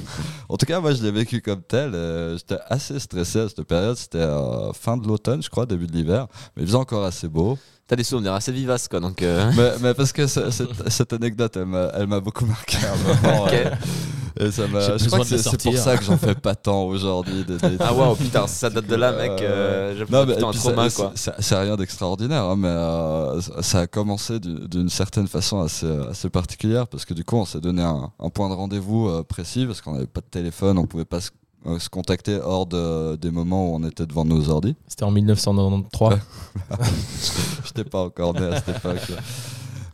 en 0.49 0.55
tout 0.55 0.65
cas 0.65 0.79
moi 0.79 0.93
je 0.93 1.03
l'ai 1.03 1.11
vécu 1.11 1.41
comme 1.41 1.61
tel. 1.61 1.91
euh, 1.93 2.37
J'étais 2.37 2.59
assez 2.69 2.97
stressé 2.99 3.39
à 3.41 3.49
cette 3.49 3.63
période. 3.63 3.97
C'était 3.97 4.19
euh, 4.19 4.71
fin 4.73 4.95
de 4.97 5.05
l'automne, 5.07 5.43
je 5.43 5.49
crois, 5.49 5.65
début 5.65 5.85
de 5.87 5.91
l'hiver, 5.91 6.27
mais 6.55 6.63
il 6.63 6.65
faisait 6.67 6.77
encore 6.77 7.03
assez 7.03 7.27
beau. 7.27 7.57
T'as 7.87 7.95
des 7.97 8.03
souvenirs 8.03 8.33
assez 8.33 8.51
vivaces 8.51 8.87
quoi 8.87 8.99
donc. 9.01 9.21
euh, 9.21 9.51
mais, 9.57 9.71
mais 9.81 9.93
parce 9.93 10.13
que 10.13 10.27
ce- 10.27 10.49
cette, 10.51 10.89
cette 10.89 11.11
anecdote, 11.11 11.57
elle 11.57 11.65
m'a, 11.65 11.89
elle 11.95 12.07
m'a 12.07 12.19
beaucoup 12.21 12.45
marqué. 12.45 12.77
à 12.85 12.93
un 12.93 12.97
moment, 12.97 13.43
Ok. 13.47 13.53
euh, 13.53 13.71
et 14.39 14.51
ça 14.51 14.67
m'a, 14.67 14.79
J'ai 14.79 14.97
je 14.99 15.05
crois 15.07 15.19
que 15.19 15.25
c'est, 15.25 15.57
pour 15.63 15.77
ça 15.77 15.97
que 15.97 16.03
j'en 16.03 16.17
fais 16.17 16.35
pas 16.35 16.55
tant 16.55 16.83
aujourd'hui. 16.83 17.45
Ah 17.79 17.93
waouh 17.93 18.15
putain 18.15 18.47
ça 18.47 18.69
date 18.69 18.87
de 18.87 18.95
là 18.95 19.11
mec. 19.11 19.41
Euh, 19.41 19.93
Euh, 19.99 20.05
Non, 20.09 20.25
mais 20.25 20.35
puis 20.35 20.57
trauma 20.59 20.89
ça- 20.89 21.03
quoi. 21.03 21.11
c'est, 21.39 21.55
rien 21.55 21.75
d'extraordinaire, 21.75 22.43
hein, 22.43 22.55
mais 22.57 22.67
euh, 22.69 23.41
ça- 23.61 23.79
a 23.81 23.87
commencé 23.87 24.39
du- 24.39 24.67
d'une 24.67 24.89
certaine 24.89 25.27
façon 25.27 25.59
assez, 25.61 25.87
assez 26.09 26.29
particulière 26.29 26.87
parce 26.87 27.05
que 27.05 27.13
du 27.13 27.23
coup, 27.23 27.35
on 27.37 27.45
s'est 27.45 27.59
donné 27.61 27.81
un, 27.81 28.11
un 28.19 28.29
point 28.29 28.49
de 28.49 28.53
rendez-vous 28.55 29.07
euh, 29.09 29.23
précis 29.23 29.65
parce 29.65 29.81
qu'on 29.81 29.93
n'avait 29.93 30.07
pas 30.07 30.21
de 30.21 30.25
téléphone, 30.27 30.77
on 30.77 30.85
pouvait 30.85 31.05
pas 31.05 31.19
se, 31.21 31.29
euh, 31.65 31.79
se 31.79 31.89
contacter 31.89 32.39
hors 32.41 32.65
de, 32.65 33.15
des 33.17 33.31
moments 33.31 33.69
où 33.71 33.75
on 33.75 33.83
était 33.87 34.05
devant 34.05 34.25
nos 34.25 34.49
ordi. 34.49 34.75
C'était 34.87 35.03
en 35.03 35.11
1993. 35.11 36.09
Ouais. 36.09 36.77
J'étais 37.65 37.83
pas 37.83 38.01
encore 38.03 38.33
né 38.33 38.45
à 38.47 38.55
cette 38.61 38.69
époque. 38.77 38.97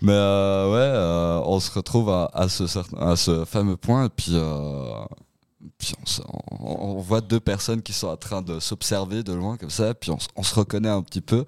Mais 0.06 0.12
euh, 0.12 0.72
ouais, 0.72 0.78
euh, 0.78 1.42
on 1.46 1.60
se 1.60 1.72
retrouve 1.72 2.12
à, 2.12 2.48
ce, 2.48 3.46
fameux 3.46 3.76
point, 3.76 4.06
et 4.06 4.10
puis, 4.10 4.34
euh, 4.34 5.04
on, 6.60 7.00
voit 7.00 7.22
deux 7.22 7.40
personnes 7.40 7.82
qui 7.82 7.92
sont 7.92 8.10
en 8.10 8.18
train 8.18 8.44
de 8.44 8.60
s'observer 8.60 9.24
de 9.24 9.34
loin 9.34 9.58
comme 9.58 9.72
ça, 9.72 9.96
puis 9.96 10.12
on 10.12 10.44
se 10.44 10.54
reconnaît 10.54 10.90
un 10.90 11.02
petit 11.02 11.22
peu. 11.22 11.46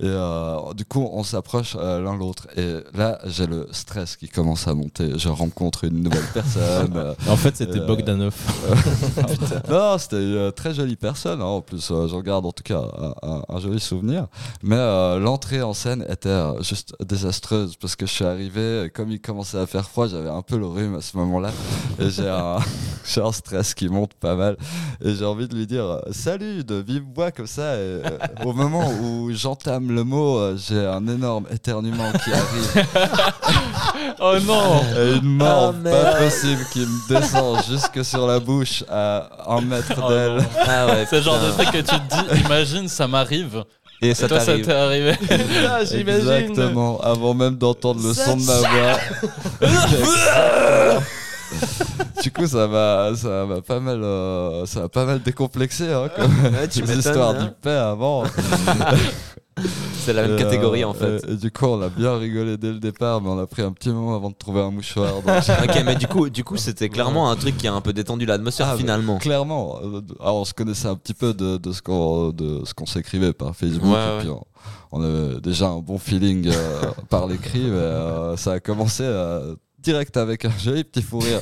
Et 0.00 0.06
euh, 0.06 0.72
du 0.74 0.84
coup, 0.84 1.06
on 1.12 1.22
s'approche 1.22 1.76
euh, 1.78 2.00
l'un 2.00 2.16
l'autre. 2.16 2.46
Et 2.56 2.76
là, 2.96 3.18
j'ai 3.26 3.46
le 3.46 3.68
stress 3.70 4.16
qui 4.16 4.28
commence 4.28 4.66
à 4.66 4.74
monter. 4.74 5.18
Je 5.18 5.28
rencontre 5.28 5.84
une 5.84 6.02
nouvelle 6.02 6.24
personne. 6.34 6.92
euh, 6.96 7.14
En 7.28 7.36
fait, 7.36 7.56
c'était 7.56 7.80
Euh, 7.80 7.86
Bogdanov. 7.86 8.34
non, 9.70 9.98
c'était 9.98 10.22
une 10.22 10.52
très 10.52 10.74
jolie 10.74 10.96
personne. 10.96 11.40
hein. 11.40 11.44
En 11.44 11.60
plus, 11.60 11.90
euh, 11.90 12.08
j'en 12.08 12.20
garde 12.20 12.46
en 12.46 12.52
tout 12.52 12.62
cas 12.62 12.80
un, 13.22 13.28
un- 13.28 13.42
un 13.48 13.60
joli 13.60 13.80
souvenir. 13.80 14.26
Mais 14.62 14.76
euh, 14.76 15.18
l'entrée 15.18 15.62
en 15.62 15.74
scène 15.74 16.04
était 16.08 16.28
euh, 16.28 16.62
juste 16.62 16.94
désastreuse 17.04 17.76
parce 17.76 17.96
que 17.96 18.06
je 18.06 18.12
suis 18.12 18.24
arrivé, 18.24 18.84
et 18.84 18.90
comme 18.90 19.10
il 19.10 19.20
commençait 19.20 19.58
à 19.58 19.66
faire 19.66 19.88
froid, 19.88 20.06
j'avais 20.08 20.30
un 20.30 20.42
peu 20.42 20.56
le 20.56 20.66
rhume 20.66 20.94
à 20.96 21.00
ce 21.00 21.16
moment-là. 21.18 21.50
Et 21.98 22.10
j'ai 22.10 22.28
un, 22.28 22.56
j'ai 23.04 23.20
un 23.20 23.32
stress 23.32 23.74
qui 23.74 23.88
monte 23.88 24.14
pas 24.14 24.34
mal. 24.36 24.56
Et 25.04 25.14
j'ai 25.14 25.24
envie 25.24 25.48
de 25.48 25.54
lui 25.54 25.66
dire 25.66 26.00
salut 26.10 26.64
de 26.64 26.76
vive 26.76 27.04
voix 27.14 27.30
comme 27.30 27.46
ça. 27.46 27.74
Et, 27.76 27.78
euh, 27.80 28.18
au 28.44 28.52
moment 28.52 28.88
où 29.02 29.30
j'entame 29.32 29.89
le 29.90 30.04
mot, 30.04 30.38
euh, 30.38 30.56
j'ai 30.56 30.86
un 30.86 31.06
énorme 31.06 31.44
éternuement 31.52 32.10
qui 32.24 32.32
arrive. 32.32 32.86
Oh 34.22 34.34
non 34.44 34.82
Et 34.98 35.14
une 35.16 35.36
mort 35.36 35.72
Ah, 35.86 35.90
pas 35.90 36.12
possible 36.18 36.62
qui 36.72 36.80
me 36.80 37.08
descend 37.08 37.58
jusque 37.66 38.04
sur 38.04 38.26
la 38.26 38.38
bouche 38.38 38.84
à 38.90 39.28
un 39.48 39.60
mètre 39.62 39.92
Oh 40.04 40.08
d'elle. 40.10 40.46
Ah 40.66 40.86
ouais. 40.86 41.06
C'est 41.08 41.16
le 41.16 41.22
genre 41.22 41.38
de 41.40 41.50
truc 41.52 41.70
que 41.70 41.78
tu 41.78 41.84
te 41.84 42.34
dis, 42.34 42.40
imagine, 42.44 42.86
ça 42.88 43.08
m'arrive. 43.08 43.64
Et 44.02 44.10
Et 44.10 44.14
ça 44.14 44.28
toi, 44.28 44.40
ça 44.40 44.58
t'est 44.58 44.72
arrivé. 44.72 45.14
Ah, 45.68 45.80
Exactement, 45.82 47.00
avant 47.00 47.32
même 47.34 47.56
d'entendre 47.56 48.06
le 48.06 48.12
son 48.14 48.36
de 48.36 48.44
ma 48.44 48.58
voix. 48.58 48.98
du 52.22 52.30
coup, 52.30 52.46
ça 52.46 52.66
m'a, 52.66 53.10
ça 53.16 53.46
m'a 53.46 53.60
pas 53.62 53.80
mal, 53.80 54.02
euh, 54.02 54.66
ça 54.66 54.80
m'a 54.80 54.88
pas 54.88 55.04
mal 55.06 55.20
décomplexé, 55.22 55.90
hein, 55.92 56.08
comme 56.14 56.32
Ouais, 56.44 56.68
tu 56.68 56.82
les 56.82 56.98
histoires 56.98 57.30
hein. 57.30 57.44
du 57.44 57.50
père 57.62 57.86
avant. 57.88 58.24
C'est 60.00 60.12
la 60.12 60.22
même 60.26 60.36
Et, 60.36 60.42
catégorie 60.42 60.82
euh, 60.82 60.88
en 60.88 60.94
fait. 60.94 61.24
Et, 61.28 61.32
et 61.32 61.36
du 61.36 61.50
coup, 61.50 61.66
on 61.66 61.80
a 61.82 61.88
bien 61.88 62.16
rigolé 62.16 62.56
dès 62.56 62.72
le 62.72 62.78
départ, 62.78 63.20
mais 63.20 63.28
on 63.28 63.38
a 63.38 63.46
pris 63.46 63.62
un 63.62 63.72
petit 63.72 63.90
moment 63.90 64.14
avant 64.16 64.30
de 64.30 64.34
trouver 64.34 64.60
un 64.60 64.70
mouchoir. 64.70 65.14
donc- 65.22 65.24
ok, 65.64 65.82
mais 65.84 65.96
du 65.96 66.06
coup, 66.06 66.28
du 66.30 66.42
coup, 66.44 66.56
c'était 66.56 66.88
clairement 66.88 67.30
un 67.30 67.36
truc 67.36 67.56
qui 67.56 67.68
a 67.68 67.74
un 67.74 67.80
peu 67.80 67.92
détendu 67.92 68.24
l'atmosphère 68.26 68.68
Ah, 68.72 68.76
finalement. 68.76 69.18
Clairement. 69.18 69.78
euh, 69.82 70.00
alors, 70.20 70.36
on 70.36 70.44
se 70.44 70.54
connaissait 70.54 70.88
un 70.88 70.96
petit 70.96 71.14
peu 71.14 71.34
de, 71.34 71.56
de 71.58 71.72
ce 71.72 71.82
qu'on 71.82 72.30
de 72.30 72.62
ce 72.64 72.74
qu'on 72.74 72.86
s'écrivait 72.86 73.32
par 73.32 73.54
Facebook. 73.54 73.84
Ouais, 73.92 73.98
et 73.98 74.10
ouais. 74.16 74.18
puis 74.20 74.28
on, 74.30 74.44
on 74.92 75.02
avait 75.02 75.40
déjà 75.40 75.68
un 75.68 75.78
bon 75.78 75.98
feeling 75.98 76.48
euh, 76.48 76.80
par 77.10 77.26
l'écrit. 77.26 77.60
mais, 77.64 77.70
euh, 77.76 78.36
ça 78.36 78.52
a 78.52 78.60
commencé 78.60 79.02
euh, 79.04 79.54
direct 79.78 80.16
avec 80.18 80.44
un 80.44 80.52
joli 80.58 80.84
petit 80.84 81.00
fou 81.02 81.18
rire. 81.20 81.40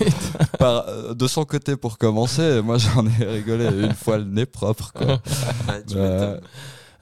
par, 0.58 0.86
euh, 0.88 1.14
de 1.14 1.26
son 1.26 1.44
côté 1.44 1.76
pour 1.76 1.96
commencer. 1.98 2.42
et 2.58 2.62
moi, 2.62 2.76
j'en 2.78 3.04
ai 3.20 3.24
rigolé 3.24 3.66
une 3.66 3.94
fois 3.94 4.18
le 4.18 4.24
nez 4.24 4.46
propre. 4.46 4.92
Quoi. 4.92 5.06
Ouais, 5.06 5.82
tu 5.88 5.94
Euh. 5.96 6.38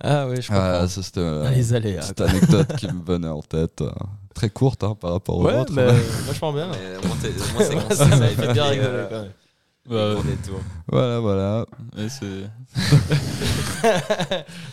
Ah 0.00 0.26
oui, 0.28 0.40
je 0.42 0.48
comprends. 0.48 0.80
ouais, 0.82 0.88
ça, 0.88 1.02
c'était 1.02 1.20
euh, 1.20 1.44
Ah, 1.46 1.50
les 1.50 1.72
aléas. 1.74 2.02
cette 2.02 2.18
quoi. 2.18 2.28
anecdote 2.28 2.76
qui 2.76 2.86
me 2.86 3.02
venait 3.04 3.28
en 3.28 3.40
tête. 3.42 3.80
euh, 3.82 3.90
très 4.34 4.50
courte 4.50 4.84
hein, 4.84 4.94
par 5.00 5.12
rapport 5.12 5.38
aux 5.38 5.44
Ouais, 5.46 5.54
autres. 5.56 5.72
mais 5.72 5.86
vachement 6.26 6.52
bien. 6.52 6.68
Mais 6.68 6.96
au 7.02 7.06
moins, 7.08 7.16
t'es- 7.22 7.28
au 7.30 7.52
moins, 7.54 7.62
c'est 7.64 7.74
concis, 7.74 7.96
ça 8.18 8.26
évite 8.30 8.40
fait 8.40 8.52
bien 8.52 8.66
euh, 8.72 9.06
quand 9.08 9.22
même. 9.22 9.32
Bah. 9.88 10.14
Voilà, 10.88 11.20
voilà. 11.20 11.64
Ouais, 11.96 12.08
c'est 12.08 12.50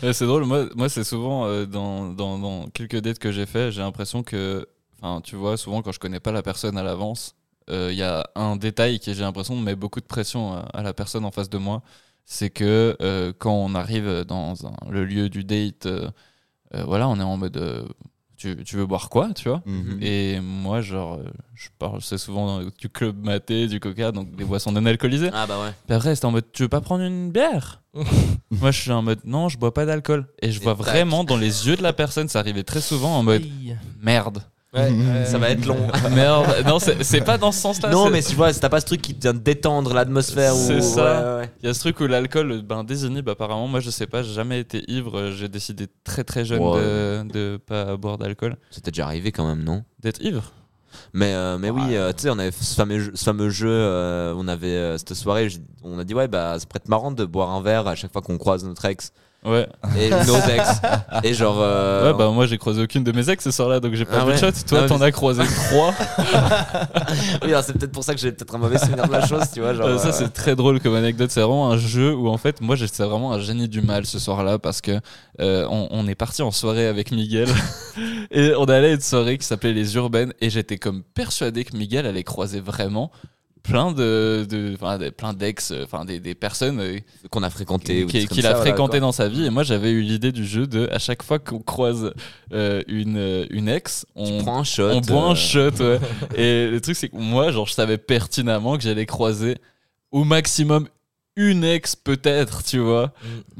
Ouais, 0.03 0.13
c'est 0.13 0.25
drôle. 0.25 0.45
Moi, 0.45 0.65
moi 0.75 0.89
c'est 0.89 1.03
souvent 1.03 1.45
euh, 1.45 1.65
dans, 1.65 2.07
dans, 2.09 2.37
dans 2.39 2.67
quelques 2.69 2.99
dates 2.99 3.19
que 3.19 3.31
j'ai 3.31 3.45
fait, 3.45 3.71
j'ai 3.71 3.81
l'impression 3.81 4.23
que, 4.23 4.67
enfin, 5.01 5.21
tu 5.21 5.35
vois, 5.35 5.57
souvent 5.57 5.81
quand 5.81 5.91
je 5.91 5.99
connais 5.99 6.19
pas 6.19 6.31
la 6.31 6.41
personne 6.41 6.77
à 6.77 6.83
l'avance, 6.83 7.35
euh, 7.69 7.89
il 7.91 7.97
y 7.97 8.03
a 8.03 8.27
un 8.35 8.55
détail 8.55 8.99
qui, 8.99 9.13
j'ai 9.13 9.21
l'impression, 9.21 9.55
met 9.55 9.75
beaucoup 9.75 10.01
de 10.01 10.05
pression 10.05 10.53
à, 10.53 10.59
à 10.73 10.81
la 10.83 10.93
personne 10.93 11.25
en 11.25 11.31
face 11.31 11.49
de 11.49 11.57
moi. 11.57 11.81
C'est 12.25 12.49
que 12.49 12.95
euh, 13.01 13.33
quand 13.37 13.53
on 13.53 13.75
arrive 13.75 14.23
dans 14.27 14.53
un- 14.65 14.89
le 14.91 15.05
lieu 15.05 15.29
du 15.29 15.43
date, 15.43 15.85
euh, 15.85 16.09
euh, 16.75 16.83
voilà, 16.85 17.07
on 17.09 17.19
est 17.19 17.23
en 17.23 17.37
mode, 17.37 17.87
tu, 18.37 18.63
tu 18.63 18.75
veux 18.77 18.85
boire 18.85 19.09
quoi, 19.09 19.29
tu 19.33 19.49
vois? 19.49 19.61
Mhm. 19.65 19.99
Et 20.01 20.39
moi, 20.39 20.81
genre, 20.81 21.19
je 21.53 21.67
parle, 21.77 22.01
c'est 22.01 22.17
souvent 22.17 22.61
du 22.63 22.89
club 22.89 23.23
maté, 23.23 23.67
du 23.67 23.79
coca, 23.79 24.11
donc 24.11 24.35
des 24.35 24.45
boissons 24.45 24.71
non 24.71 24.85
alcoolisées. 24.85 25.29
Ah 25.33 25.45
bah 25.47 25.61
ouais. 25.61 25.73
Puis 25.85 25.95
après, 25.95 26.15
c'était 26.15 26.25
en 26.25 26.31
mode, 26.31 26.45
tu 26.51 26.63
veux 26.63 26.69
pas 26.69 26.81
prendre 26.81 27.03
une 27.03 27.31
bière? 27.31 27.81
Moi, 28.51 28.71
je 28.71 28.81
suis 28.81 28.91
en 28.91 29.01
mode, 29.01 29.19
non, 29.25 29.49
je 29.49 29.57
bois 29.57 29.73
pas 29.73 29.85
d'alcool. 29.85 30.27
Et 30.41 30.51
je 30.51 30.59
Et 30.59 30.63
vois 30.63 30.75
tac. 30.75 30.85
vraiment 30.85 31.23
dans 31.23 31.37
les 31.37 31.67
yeux 31.67 31.75
de 31.75 31.83
la 31.83 31.93
personne, 31.93 32.27
ça 32.29 32.39
arrivait 32.39 32.63
très 32.63 32.81
souvent 32.81 33.17
en 33.17 33.23
mode, 33.23 33.43
Merde. 34.73 35.25
Ça 35.27 35.37
va 35.37 35.49
être 35.49 35.65
long. 35.65 35.87
Merde, 36.15 36.65
non, 36.67 36.79
c'est 36.79 37.21
pas 37.21 37.37
dans 37.37 37.51
ce 37.51 37.59
sens-là. 37.61 37.89
non, 37.89 38.09
mais 38.09 38.21
tu 38.23 38.35
vois, 38.35 38.51
t'as 38.53 38.69
pas 38.69 38.79
ce 38.81 38.85
truc 38.87 39.01
qui 39.01 39.13
vient 39.13 39.33
détendre 39.33 39.93
l'atmosphère. 39.93 40.53
C'est 40.53 40.77
ou- 40.77 40.81
ça. 40.81 41.03
ouais, 41.03 41.27
ouais, 41.35 41.37
ouais. 41.41 41.49
Il 41.61 41.67
y 41.67 41.69
a 41.69 41.73
ce 41.73 41.79
truc 41.79 41.99
où 41.99 42.07
l'alcool 42.07 42.61
ben, 42.63 42.83
désinhibe 42.83 43.29
apparemment. 43.29 43.67
Moi, 43.67 43.79
je 43.81 43.89
sais 43.89 44.07
pas, 44.07 44.23
j'ai 44.23 44.33
jamais 44.33 44.59
été 44.59 44.83
ivre. 44.91 45.29
J'ai 45.31 45.47
décidé 45.47 45.87
très 46.03 46.23
très 46.23 46.43
jeune 46.45 46.59
Ouais. 46.61 46.79
de, 46.81 47.23
de 47.31 47.57
pas 47.57 47.95
boire 47.97 48.17
d'alcool. 48.17 48.57
C'était 48.71 48.91
déjà 48.91 49.05
arrivé 49.05 49.31
quand 49.31 49.47
même, 49.47 49.63
non? 49.63 49.83
D'être 49.99 50.21
ivre 50.21 50.51
Mais, 51.13 51.33
euh, 51.33 51.57
mais 51.57 51.69
oui, 51.69 51.95
euh, 51.95 52.11
tu 52.11 52.23
sais, 52.23 52.29
on 52.29 52.39
avait 52.39 52.51
ce 52.51 52.75
fameux 52.75 52.99
jeu, 52.99 53.11
ce 53.15 53.23
fameux 53.23 53.49
jeu 53.49 53.69
euh, 53.69 54.33
on 54.37 54.47
avait 54.47 54.67
euh, 54.67 54.97
cette 54.97 55.13
soirée, 55.13 55.47
on 55.83 55.97
a 55.99 56.03
dit, 56.03 56.13
ouais, 56.13 56.27
bah, 56.27 56.57
ça 56.59 56.65
pourrait 56.65 56.79
être 56.83 56.89
marrant 56.89 57.11
de 57.11 57.25
boire 57.25 57.51
un 57.51 57.61
verre 57.61 57.87
à 57.87 57.95
chaque 57.95 58.11
fois 58.11 58.21
qu'on 58.21 58.37
croise 58.37 58.63
notre 58.63 58.85
ex 58.85 59.11
Ouais. 59.45 59.67
et 59.99 60.09
nos 60.09 60.37
ex. 60.37 60.69
et 61.23 61.33
genre. 61.33 61.57
euh, 61.59 62.11
ouais, 62.11 62.17
bah 62.17 62.29
moi 62.29 62.45
j'ai 62.45 62.57
croisé 62.57 62.81
aucune 62.81 63.03
de 63.03 63.11
mes 63.11 63.29
ex 63.29 63.43
ce 63.43 63.51
soir-là, 63.51 63.79
donc 63.79 63.93
j'ai 63.93 64.05
pas 64.05 64.17
Ah 64.21 64.25
vu 64.25 64.27
de 64.27 64.31
ouais. 64.31 64.37
shot. 64.37 64.51
Toi, 64.67 64.81
Ah, 64.83 64.87
t'en 64.87 64.99
mais- 64.99 65.05
as 65.07 65.11
croisé 65.11 65.43
trois. 65.67 65.93
oui, 67.43 67.49
alors 67.49 67.63
c'est 67.63 67.73
peut-être 67.73 67.91
pour 67.91 68.03
ça 68.03 68.13
que 68.13 68.19
j'ai 68.21 68.31
peut-être 68.31 68.55
un 68.55 68.57
mauvais 68.57 68.77
souvenir 68.77 69.07
de 69.07 69.11
la 69.11 69.25
chose, 69.25 69.43
tu 69.53 69.59
vois. 69.61 69.73
Genre, 69.73 69.85
Euh, 69.87 69.97
ça, 69.97 70.09
euh, 70.09 70.11
c'est 70.13 70.29
très 70.33 70.55
drôle 70.55 70.79
comme 70.79 70.95
anecdote. 70.95 71.31
C'est 71.31 71.41
vraiment 71.41 71.69
un 71.71 71.77
jeu 71.77 72.13
où, 72.15 72.27
en 72.29 72.37
fait, 72.37 72.61
moi, 72.61 72.75
j'étais 72.75 73.03
vraiment 73.03 73.33
un 73.33 73.39
génie 73.39 73.67
du 73.67 73.81
mal 73.81 74.05
ce 74.05 74.19
soir-là 74.19 74.59
parce 74.59 74.81
que 74.81 74.99
on, 75.39 75.87
on 75.91 76.07
est 76.07 76.15
parti 76.15 76.41
en 76.41 76.51
soirée 76.51 76.87
avec 76.87 77.11
Miguel 77.11 77.49
et 78.31 78.53
on 78.57 78.65
allait 78.65 78.91
à 78.91 78.93
une 78.93 79.01
soirée 79.01 79.37
qui 79.37 79.45
s'appelait 79.45 79.73
Les 79.73 79.95
Urbaines 79.95 80.33
et 80.41 80.49
j'étais 80.49 80.77
comme 80.77 81.03
persuadé 81.03 81.63
que 81.65 81.75
Miguel 81.75 82.05
allait 82.05 82.23
croiser 82.23 82.59
vraiment 82.59 83.11
plein 83.63 83.93
de, 83.93 84.45
de, 84.49 84.73
enfin, 84.75 84.99
plein 85.15 85.33
d'ex, 85.33 85.71
euh, 85.71 85.83
enfin 85.85 86.03
des, 86.05 86.19
des 86.19 86.35
personnes 86.35 86.79
euh, 86.81 86.99
qu'on 87.31 87.43
a 87.43 87.49
fréquenté. 87.49 88.03
ou 88.03 88.07
qui- 88.07 88.19
des 88.19 88.25
trucs 88.25 88.33
qu'il 88.39 88.43
comme 88.43 88.51
a 88.51 88.55
fréquenté 88.55 88.99
voilà, 88.99 88.99
dans 88.99 89.11
sa 89.13 89.29
vie. 89.29 89.45
Et 89.45 89.49
moi, 89.49 89.63
j'avais 89.63 89.91
eu 89.91 90.01
l'idée 90.01 90.31
du 90.33 90.45
jeu 90.45 90.67
de 90.67 90.87
à 90.91 90.99
chaque 90.99 91.23
fois 91.23 91.39
qu'on 91.39 91.59
croise 91.59 92.11
euh, 92.51 92.81
une, 92.87 93.17
euh, 93.17 93.45
une 93.49 93.69
ex, 93.69 94.05
on, 94.15 94.39
prends 94.43 94.59
un 94.59 94.63
shot. 94.63 94.89
on 94.91 94.99
boit 95.01 95.23
un 95.29 95.35
shot, 95.35 95.71
ouais. 95.79 95.99
Et 96.35 96.67
le 96.69 96.79
truc, 96.81 96.95
c'est 96.95 97.09
que 97.09 97.15
moi, 97.15 97.51
genre, 97.51 97.65
je 97.67 97.73
savais 97.73 97.97
pertinemment 97.97 98.75
que 98.77 98.83
j'allais 98.83 99.05
croiser 99.05 99.55
au 100.11 100.23
maximum 100.25 100.87
une 101.35 101.63
ex, 101.63 101.95
peut-être, 101.95 102.63
tu 102.63 102.77
vois. 102.77 103.11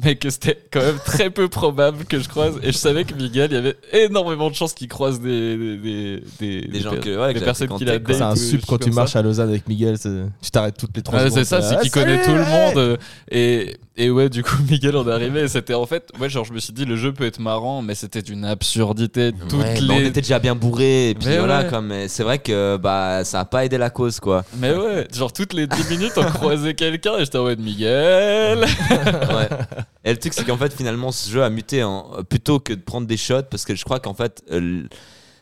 Mais 0.04 0.16
que 0.16 0.30
c'était 0.30 0.60
quand 0.72 0.82
même 0.82 1.00
très 1.06 1.30
peu 1.32 1.48
probable 1.48 2.06
que 2.06 2.20
je 2.20 2.30
croise. 2.30 2.60
Et 2.62 2.72
je 2.72 2.78
savais 2.78 3.04
que 3.04 3.16
Miguel, 3.16 3.52
il 3.52 3.56
y 3.56 3.58
avait 3.58 3.76
énormément 3.92 4.50
de 4.52 4.56
chances 4.56 4.74
qu'il 4.74 4.88
croise 4.88 5.20
des, 5.20 5.58
des, 5.58 5.78
des, 5.78 6.22
des, 6.40 6.68
Des 6.68 6.80
gens 6.82 6.92
per- 6.92 7.00
que- 7.00 7.20
ouais, 7.20 7.34
des 7.34 7.40
que 7.40 7.46
personnes 7.46 7.70
qu'il 7.78 7.90
a 7.90 7.98
C'est 8.08 8.22
un 8.22 8.34
des 8.36 8.40
sup 8.40 8.62
quand 8.68 8.78
tu 8.78 8.92
marches 8.92 9.14
ça. 9.14 9.20
à 9.20 9.22
Lausanne 9.24 9.50
avec 9.50 9.68
Miguel. 9.68 9.98
Tu 10.00 10.52
t'arrêtes 10.52 10.78
toutes 10.78 10.96
les 10.96 11.02
3 11.02 11.18
Ouais, 11.20 11.26
secondes. 11.26 11.40
c'est 11.40 11.46
ça, 11.46 11.62
c'est 11.62 11.80
qu'il 11.82 11.90
connaît 11.92 12.24
tout 12.24 12.32
le 12.34 12.46
monde. 12.46 12.78
euh, 12.78 12.98
Et, 13.32 13.76
et 13.96 14.10
ouais, 14.10 14.30
du 14.30 14.44
coup, 14.44 14.56
Miguel, 14.70 14.96
on 14.96 15.08
est 15.08 15.12
arrivé. 15.12 15.42
Et 15.42 15.48
c'était 15.48 15.74
en 15.74 15.86
fait, 15.86 16.10
ouais, 16.20 16.30
genre, 16.30 16.46
je 16.46 16.54
me 16.54 16.60
suis 16.60 16.74
dit, 16.74 16.86
le 16.86 16.96
jeu 16.96 17.14
peut 17.14 17.26
être 17.26 17.40
marrant, 17.40 17.82
mais 17.82 17.94
c'était 17.96 18.22
d'une 18.22 18.44
absurdité. 18.46 19.32
Toutes 19.50 19.60
ouais, 19.60 19.74
bah, 19.76 19.80
les. 19.82 19.94
on 19.94 20.00
était 20.00 20.22
déjà 20.22 20.40
bien 20.40 20.56
bourrés 20.56 21.12
et 21.12 21.16
puis 21.16 21.28
Mais 21.28 21.38
voilà 21.38 21.64
ouais. 21.64 21.82
mais 21.82 22.08
c'est 22.08 22.24
vrai 22.24 22.40
que 22.40 22.78
bah 22.78 23.24
ça 23.24 23.42
a 23.42 23.46
pas 23.46 23.66
aidé 23.66 23.78
la 23.78 23.90
cause 23.90 24.20
quoi. 24.20 24.44
Mais 24.58 24.74
ouais, 24.74 25.08
genre 25.14 25.32
toutes 25.32 25.54
les 25.54 25.68
10 25.68 25.90
minutes, 25.90 26.14
on 26.18 26.24
croisait 26.24 26.74
quelqu'un 26.74 27.18
et 27.18 27.26
j'étais 27.26 27.38
en 27.38 27.44
mode 27.44 27.60
Miguel. 27.60 28.66
Ouais. 29.34 29.50
Et 30.04 30.12
le 30.12 30.18
truc, 30.18 30.34
c'est 30.34 30.46
qu'en 30.46 30.58
fait, 30.58 30.74
finalement, 30.74 31.12
ce 31.12 31.30
jeu 31.30 31.44
a 31.44 31.50
muté 31.50 31.84
en, 31.84 32.24
plutôt 32.28 32.60
que 32.60 32.74
de 32.74 32.82
prendre 32.82 33.08
des 33.08 33.18
shots, 33.18 33.44
parce 33.50 33.66
que 33.66 33.76
je 33.76 33.84
crois 33.84 34.00
qu'en 34.00 34.14
fait, 34.14 34.44
euh, 34.52 34.84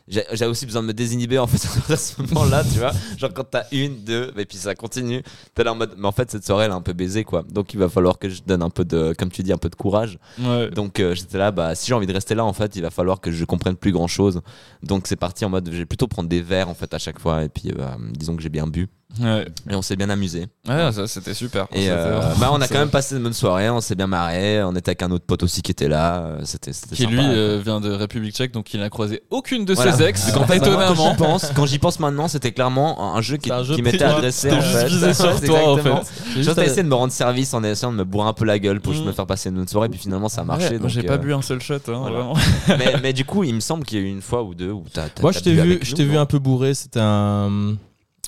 j'avais 0.08 0.46
aussi 0.46 0.66
besoin 0.66 0.82
de 0.82 0.88
me 0.88 0.92
désinhiber 0.92 1.38
en 1.38 1.46
fait 1.46 1.66
à 1.92 1.96
ce 1.96 2.20
moment-là, 2.22 2.64
tu 2.64 2.78
vois. 2.78 2.92
Genre 3.16 3.32
quand 3.32 3.44
t'as 3.44 3.64
une, 3.72 4.02
deux, 4.04 4.32
et 4.36 4.44
puis 4.44 4.58
ça 4.58 4.74
continue, 4.74 5.22
t'es 5.54 5.64
là 5.64 5.72
en 5.72 5.76
mode, 5.76 5.94
mais 5.96 6.06
en 6.06 6.12
fait, 6.12 6.30
cette 6.30 6.44
soirée, 6.44 6.66
elle 6.66 6.72
a 6.72 6.74
un 6.74 6.82
peu 6.82 6.92
baisé, 6.92 7.24
quoi. 7.24 7.44
Donc 7.48 7.74
il 7.74 7.78
va 7.78 7.88
falloir 7.88 8.18
que 8.18 8.28
je 8.28 8.42
donne 8.44 8.62
un 8.62 8.70
peu 8.70 8.84
de, 8.84 9.14
comme 9.18 9.30
tu 9.30 9.42
dis, 9.42 9.52
un 9.52 9.58
peu 9.58 9.68
de 9.68 9.74
courage. 9.74 10.18
Ouais. 10.40 10.70
Donc 10.70 11.00
euh, 11.00 11.14
j'étais 11.14 11.38
là, 11.38 11.50
bah 11.50 11.74
si 11.74 11.88
j'ai 11.88 11.94
envie 11.94 12.06
de 12.06 12.12
rester 12.12 12.34
là, 12.34 12.44
en 12.44 12.52
fait, 12.52 12.76
il 12.76 12.82
va 12.82 12.90
falloir 12.90 13.20
que 13.20 13.30
je 13.30 13.44
comprenne 13.44 13.76
plus 13.76 13.92
grand 13.92 14.08
chose. 14.08 14.40
Donc 14.82 15.06
c'est 15.06 15.16
parti 15.16 15.44
en 15.44 15.50
mode, 15.50 15.68
je 15.72 15.78
vais 15.78 15.86
plutôt 15.86 16.08
prendre 16.08 16.28
des 16.28 16.42
verres 16.42 16.68
en 16.68 16.74
fait 16.74 16.92
à 16.94 16.98
chaque 16.98 17.18
fois, 17.18 17.44
et 17.44 17.48
puis 17.48 17.70
euh, 17.70 17.86
disons 18.10 18.36
que 18.36 18.42
j'ai 18.42 18.48
bien 18.48 18.66
bu, 18.66 18.88
Ouais, 19.20 19.46
et 19.70 19.74
on 19.74 19.82
s'est 19.82 19.96
bien 19.96 20.08
amusé. 20.08 20.46
ouais 20.66 20.92
ça 20.92 21.06
c'était 21.06 21.34
super. 21.34 21.66
Et 21.74 21.90
euh, 21.90 22.20
bah, 22.40 22.50
on 22.52 22.60
a 22.60 22.68
quand 22.68 22.78
même 22.78 22.88
passé 22.88 23.16
une 23.16 23.22
bonne 23.22 23.32
soirée, 23.34 23.68
on 23.68 23.80
s'est 23.82 23.94
bien 23.94 24.06
marré, 24.06 24.62
on 24.62 24.74
était 24.74 24.90
avec 24.90 25.02
un 25.02 25.10
autre 25.10 25.26
pote 25.26 25.42
aussi 25.42 25.60
qui 25.60 25.70
était 25.70 25.88
là, 25.88 26.20
euh, 26.22 26.40
c'était 26.44 26.72
c'était 26.72 26.96
Qui 26.96 27.02
sympa. 27.02 27.14
lui 27.14 27.22
euh, 27.24 27.60
vient 27.62 27.80
de 27.80 27.90
République 27.90 28.34
tchèque, 28.34 28.52
donc 28.52 28.72
il 28.72 28.80
n'a 28.80 28.88
croisé 28.88 29.22
aucune 29.30 29.64
de 29.66 29.74
Voilà. 29.74 29.92
ses 29.92 30.04
ex. 30.04 30.34
En 30.36 30.46
fait, 30.46 30.58
moi, 30.60 30.68
quand 30.68 30.94
étonnamment. 30.94 31.10
j'y 31.10 31.16
pense, 31.16 31.52
quand 31.54 31.66
j'y 31.66 31.78
pense 31.78 32.00
maintenant, 32.00 32.26
c'était 32.28 32.52
clairement 32.52 33.14
un 33.14 33.20
jeu 33.20 33.36
qui, 33.36 33.52
un 33.52 33.62
jeu 33.64 33.74
qui 33.74 33.82
m'était 33.82 34.02
adressé. 34.02 34.50
En 34.50 34.60
juste 34.60 34.72
fait. 34.78 34.86
visé 34.88 35.14
sur 35.14 35.24
Ouais, 35.26 35.40
toi, 35.46 35.58
en 35.58 35.76
exactement. 35.76 36.04
fait. 36.04 36.22
J'ai 36.28 36.32
J'ai 36.36 36.42
juste 36.44 36.58
essayé 36.58 36.82
de 36.82 36.88
me 36.88 36.94
rendre 36.94 37.12
service 37.12 37.52
en 37.54 37.62
essayant 37.64 37.92
de 37.92 37.98
me 37.98 38.04
bourrer 38.04 38.28
un 38.28 38.32
peu 38.32 38.44
la 38.46 38.58
gueule 38.58 38.80
pour 38.80 38.92
juste 38.92 39.04
Mm. 39.04 39.08
me 39.08 39.12
faire 39.12 39.26
passer 39.26 39.48
une 39.50 39.56
bonne 39.56 39.68
soirée, 39.68 39.88
puis 39.88 39.98
finalement 39.98 40.28
ça 40.30 40.40
a 40.40 40.44
marché. 40.44 40.64
Ouais, 40.66 40.70
moi, 40.72 40.78
donc, 40.80 40.88
j'ai 40.90 41.00
euh, 41.00 41.08
pas 41.08 41.18
bu 41.18 41.34
un 41.34 41.42
seul 41.42 41.60
shot, 41.60 41.74
hein, 41.74 41.80
voilà. 41.86 42.16
vraiment. 42.18 42.34
mais, 42.68 42.94
mais 43.02 43.12
du 43.12 43.24
coup, 43.24 43.44
il 43.44 43.54
me 43.54 43.60
semble 43.60 43.84
qu'il 43.84 43.98
y 43.98 44.02
a 44.02 44.04
eu 44.04 44.08
une 44.08 44.22
fois 44.22 44.42
ou 44.42 44.54
deux 44.54 44.70
où 44.70 44.84
t'as. 44.92 45.06
Moi, 45.20 45.32
je 45.32 45.40
t'ai 45.40 46.04
vu, 46.04 46.16
un 46.16 46.26
peu 46.26 46.38
bourré. 46.38 46.72
C'était 46.74 47.00
un 47.00 47.74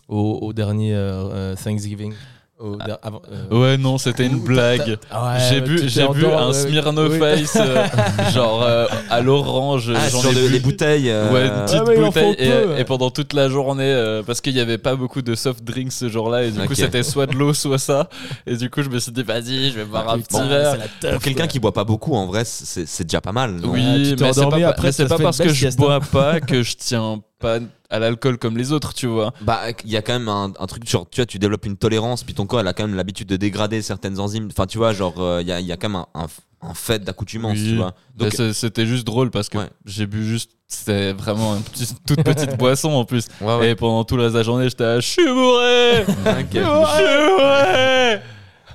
au, 0.09 0.39
au 0.43 0.53
dernier 0.53 0.95
euh, 0.95 1.25
euh, 1.33 1.55
Thanksgiving. 1.63 2.13
Au 2.61 2.77
der- 2.77 2.99
avant, 3.03 3.21
euh, 3.33 3.61
Ouais, 3.61 3.77
non, 3.77 3.99
c'était 3.99 4.27
une 4.27 4.39
blague. 4.39 4.97
Ah 5.11 5.33
ouais, 5.35 5.41
j'ai 5.51 5.61
bu, 5.61 5.89
j'ai 5.89 6.07
bu 6.07 6.25
un. 6.27 6.53
Smirnoff 6.53 7.13
Oui. 7.21 7.41
Ice, 7.43 7.57
euh, 7.61 7.85
genre 8.33 8.63
euh, 8.63 8.87
à 9.11 9.21
l'orange. 9.21 9.93
Ah, 9.95 10.09
j'en 10.09 10.21
sur 10.21 10.31
ai 10.31 10.35
de- 10.37 10.47
bu. 10.47 10.53
les 10.53 10.61
bouteilles. 10.61 11.11
euh, 11.11 11.33
Ouais, 11.33 11.47
une 11.49 11.65
petite 11.65 11.79
Ah 11.81 11.85
ouais, 11.85 11.97
bouteille 11.99 12.35
faut 12.37 12.77
et, 12.79 12.85
pendant 12.85 13.11
toute 13.11 13.33
la 13.33 13.49
journée 13.49 13.83
euh, 13.93 14.23
parce 14.23 14.41
qu'il 14.41 14.55
n'y 14.55 14.61
avait 14.61 14.79
pas 14.79 14.95
beaucoup 14.95 15.21
de 15.21 15.35
soft 15.35 15.65
drinks 15.65 15.91
ce 15.93 16.09
jour-là 16.09 16.45
et 16.45 16.53
du 16.53 16.61
coup 16.61 16.75
c'était 16.77 17.03
soit 17.03 17.27
de 17.27 17.35
l'eau 17.35 17.55
soit 17.55 17.79
ça 17.79 18.09
et 18.47 18.57
du 18.57 18.71
coup 18.71 18.83
je 18.85 18.89
me 18.89 19.01
suis 19.01 19.11
dit 19.11 19.25
vas-y 19.25 19.71
je 19.73 19.79
vais 19.81 19.85
boire 19.85 20.09
un 20.11 20.21
petit 20.21 20.41
verre 20.49 20.77
Pour 21.13 21.21
quelqu'un 21.23 21.49
qui 21.49 21.59
boit 21.59 21.73
pas 21.73 21.85
beaucoup, 21.85 22.15
en 22.15 22.27
vrai, 22.27 22.45
c'est 22.45 23.03
déjà 23.05 23.21
pas 23.21 23.33
mal. 23.33 23.55
non 23.57 23.71
oui 23.73 23.83
mais 23.85 24.05
c'est 24.33 24.49
pas, 24.49 24.69
après, 24.69 24.93
pas 24.93 25.19
parce 25.19 25.39
que 25.39 25.49
je 25.53 25.77
bois 25.77 25.99
pas 25.99 26.41
que 26.41 26.63
je 26.63 26.77
tiens 26.77 27.21
pas 27.41 27.59
à 27.95 27.99
l'alcool 27.99 28.39
comme 28.39 28.57
les 28.57 28.73
autres 28.73 28.93
tu 28.95 29.07
vois 29.07 29.33
Bah, 29.41 29.61
il 29.85 29.91
y 29.91 29.97
a 29.97 30.03
quand 30.03 30.13
même 30.15 30.29
un, 30.29 30.53
un 30.59 30.67
truc, 30.67 30.89
genre, 30.89 31.07
tu 31.11 31.21
vois, 31.21 31.27
tu 31.27 31.39
développes 31.39 31.67
une 31.67 31.77
tolérance, 31.77 32.25
puis 32.25 32.35
ton 32.35 32.47
corps, 32.47 32.61
elle 32.61 32.69
a 32.69 32.73
quand 32.73 32.87
même 32.87 32.97
l'habitude 32.97 33.29
de 33.29 33.37
dégrader 33.37 33.81
certaines 33.83 34.19
enzymes. 34.21 34.49
Enfin, 34.51 34.67
tu 34.67 34.79
vois, 34.79 34.93
genre, 34.93 35.15
euh, 35.19 35.41
il 35.43 35.49
y, 35.49 35.53
a, 35.53 35.61
y 35.61 35.73
a 35.73 35.77
quand 35.77 35.89
même 35.89 36.05
un, 36.15 36.21
un, 36.23 36.27
un 36.71 36.75
fait 36.75 37.03
d'accoutumance, 37.03 37.59
Oui. 37.59 37.71
tu 37.71 37.77
vois. 37.77 37.95
Donc, 38.17 38.33
c'était 38.53 38.87
juste 38.87 39.07
drôle 39.07 39.31
parce 39.31 39.49
que 39.49 39.59
Ouais. 39.59 39.71
j'ai 39.87 40.07
bu 40.07 40.25
juste 40.25 40.51
c'était 40.67 41.13
vraiment 41.13 41.55
une 41.57 41.63
petite- 41.63 41.99
toute 42.07 42.23
petite 42.25 42.57
boisson 42.59 42.91
en 42.93 43.05
plus 43.05 43.27
ouais, 43.43 43.57
ouais. 43.59 43.71
et 43.71 43.75
pendant 43.77 44.03
toute 44.03 44.19
la 44.19 44.43
journée 44.43 44.69
j'étais 44.69 44.83
à 44.85 44.99
je 44.99 45.07
suis 45.07 45.25
bourré 45.25 46.05
je 46.07 46.57
suis 46.57 46.65
bourré 46.65 48.21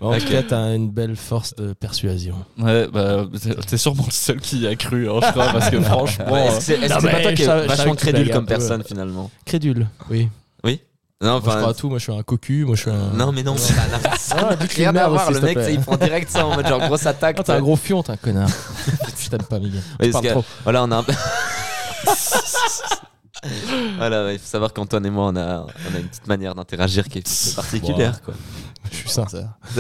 En 0.02 0.18
tout 0.18 0.28
cas, 0.28 0.44
t'as 0.44 0.76
une 0.76 0.90
belle 0.90 1.16
force 1.16 1.56
de 1.56 1.74
persuasion. 1.74 2.36
Ouais, 2.58 2.88
bah, 2.92 3.26
t'es- 3.68 3.78
sûrement 3.78 4.06
le 4.08 4.12
seul 4.12 4.40
qui 4.40 4.60
y 4.60 4.68
a 4.68 4.76
cru, 4.76 5.10
hein, 5.10 5.20
je 5.26 5.32
crois, 5.32 5.52
parce 5.52 5.70
que 5.70 5.80
franchement. 5.82 6.32
Ouais, 6.32 6.48
est-ce 6.48 6.58
que 6.58 6.64
c'est 6.64 6.74
est-ce 6.80 6.94
c'est 7.00 7.12
pas 7.12 7.22
toi 7.22 7.34
qui 7.34 7.44
es 7.44 7.68
vachement 7.68 7.96
crédule 7.96 8.32
comme 8.32 8.46
personne 8.46 8.84
finalement 8.84 9.30
Crédule, 9.46 9.88
oui. 10.10 10.30
Oui 10.64 10.82
Non, 11.22 11.32
Moi, 11.32 11.42
je 11.44 11.48
enfin. 11.50 11.58
crois 11.60 11.72
à 11.72 11.74
tout. 11.74 11.90
Moi, 11.90 11.98
je 11.98 12.04
suis 12.04 12.14
un 12.14 12.24
cocu. 12.24 12.66
Moi, 12.66 12.76
je 12.76 12.82
suis 12.82 12.92
un. 12.92 13.12
non, 13.18 13.32
mais 13.32 13.44
non, 13.44 13.56
ça 14.18 14.36
n'a 14.36 14.58
rien 14.76 14.96
à 14.96 15.08
voir. 15.10 15.32
Le 15.32 15.42
mec, 15.42 15.58
il 15.70 15.80
prend 15.82 15.98
direct 15.98 16.30
ça 16.30 16.46
en 16.46 16.56
mode 16.56 16.68
genre 16.68 16.80
grosse 16.80 17.06
attaque. 17.06 17.38
Ah, 17.40 17.44
t'es 17.44 17.52
un 17.52 17.60
gros 17.62 17.76
fion, 17.76 18.02
t'es 18.04 18.12
un 18.12 18.18
connard. 18.18 18.50
je 19.22 19.30
t'aime 19.30 19.44
pas, 19.44 19.60
Miguel. 19.60 19.82
Parce 20.12 20.24
que- 20.24 20.30
trop. 20.32 20.46
Voilà, 20.64 20.84
on 20.84 20.92
a 20.92 20.98
un 20.98 21.04
peu. 21.04 21.14
voilà, 23.98 24.26
ouais, 24.26 24.36
il 24.36 24.40
faut 24.40 24.48
savoir 24.48 24.74
qu'Antoine 24.74 25.06
et 25.06 25.10
moi, 25.10 25.28
on 25.28 25.36
a, 25.36 25.62
on 25.62 25.96
a 25.96 26.00
une 26.00 26.08
petite 26.08 26.28
manière 26.28 26.56
d'interagir 26.56 27.08
qui 27.08 27.20
est 27.20 27.22
qui 27.22 27.50
est 27.50 27.56
particulière, 27.56 28.22
quoi. 28.22 28.34
Je 28.92 28.96
suis 28.98 29.10
sincère. 29.10 29.50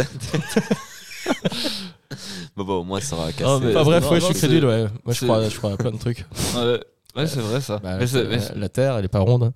Bon, 2.55 2.63
bon, 2.65 2.73
au 2.79 2.83
moins, 2.83 2.99
ça 2.99 3.15
aura 3.15 3.31
cassé. 3.31 3.43
Non, 3.43 3.59
mais- 3.59 3.69
Enfin, 3.75 3.83
bref, 3.83 4.03
non, 4.03 4.11
ouais, 4.11 4.19
je 4.19 4.25
suis 4.25 4.33
crédule, 4.33 4.65
ouais. 4.65 4.87
Moi, 5.05 5.13
je 5.13 5.23
crois, 5.25 5.47
je 5.49 5.57
crois 5.57 5.71
à 5.73 5.77
plein 5.77 5.91
de 5.91 5.97
trucs. 5.97 6.25
Ouais, 6.55 6.79
ouais, 7.15 7.27
c'est 7.27 7.39
vrai 7.39 7.61
ça. 7.61 7.77
Bah, 7.77 7.97
mais 7.99 8.07
c'est- 8.07 8.23
mais 8.25 8.39
la- 8.55 8.69
Terre, 8.69 8.97
elle 8.97 9.05
est 9.05 9.09
pas 9.09 9.19
ronde. 9.19 9.43
hein. 9.43 9.53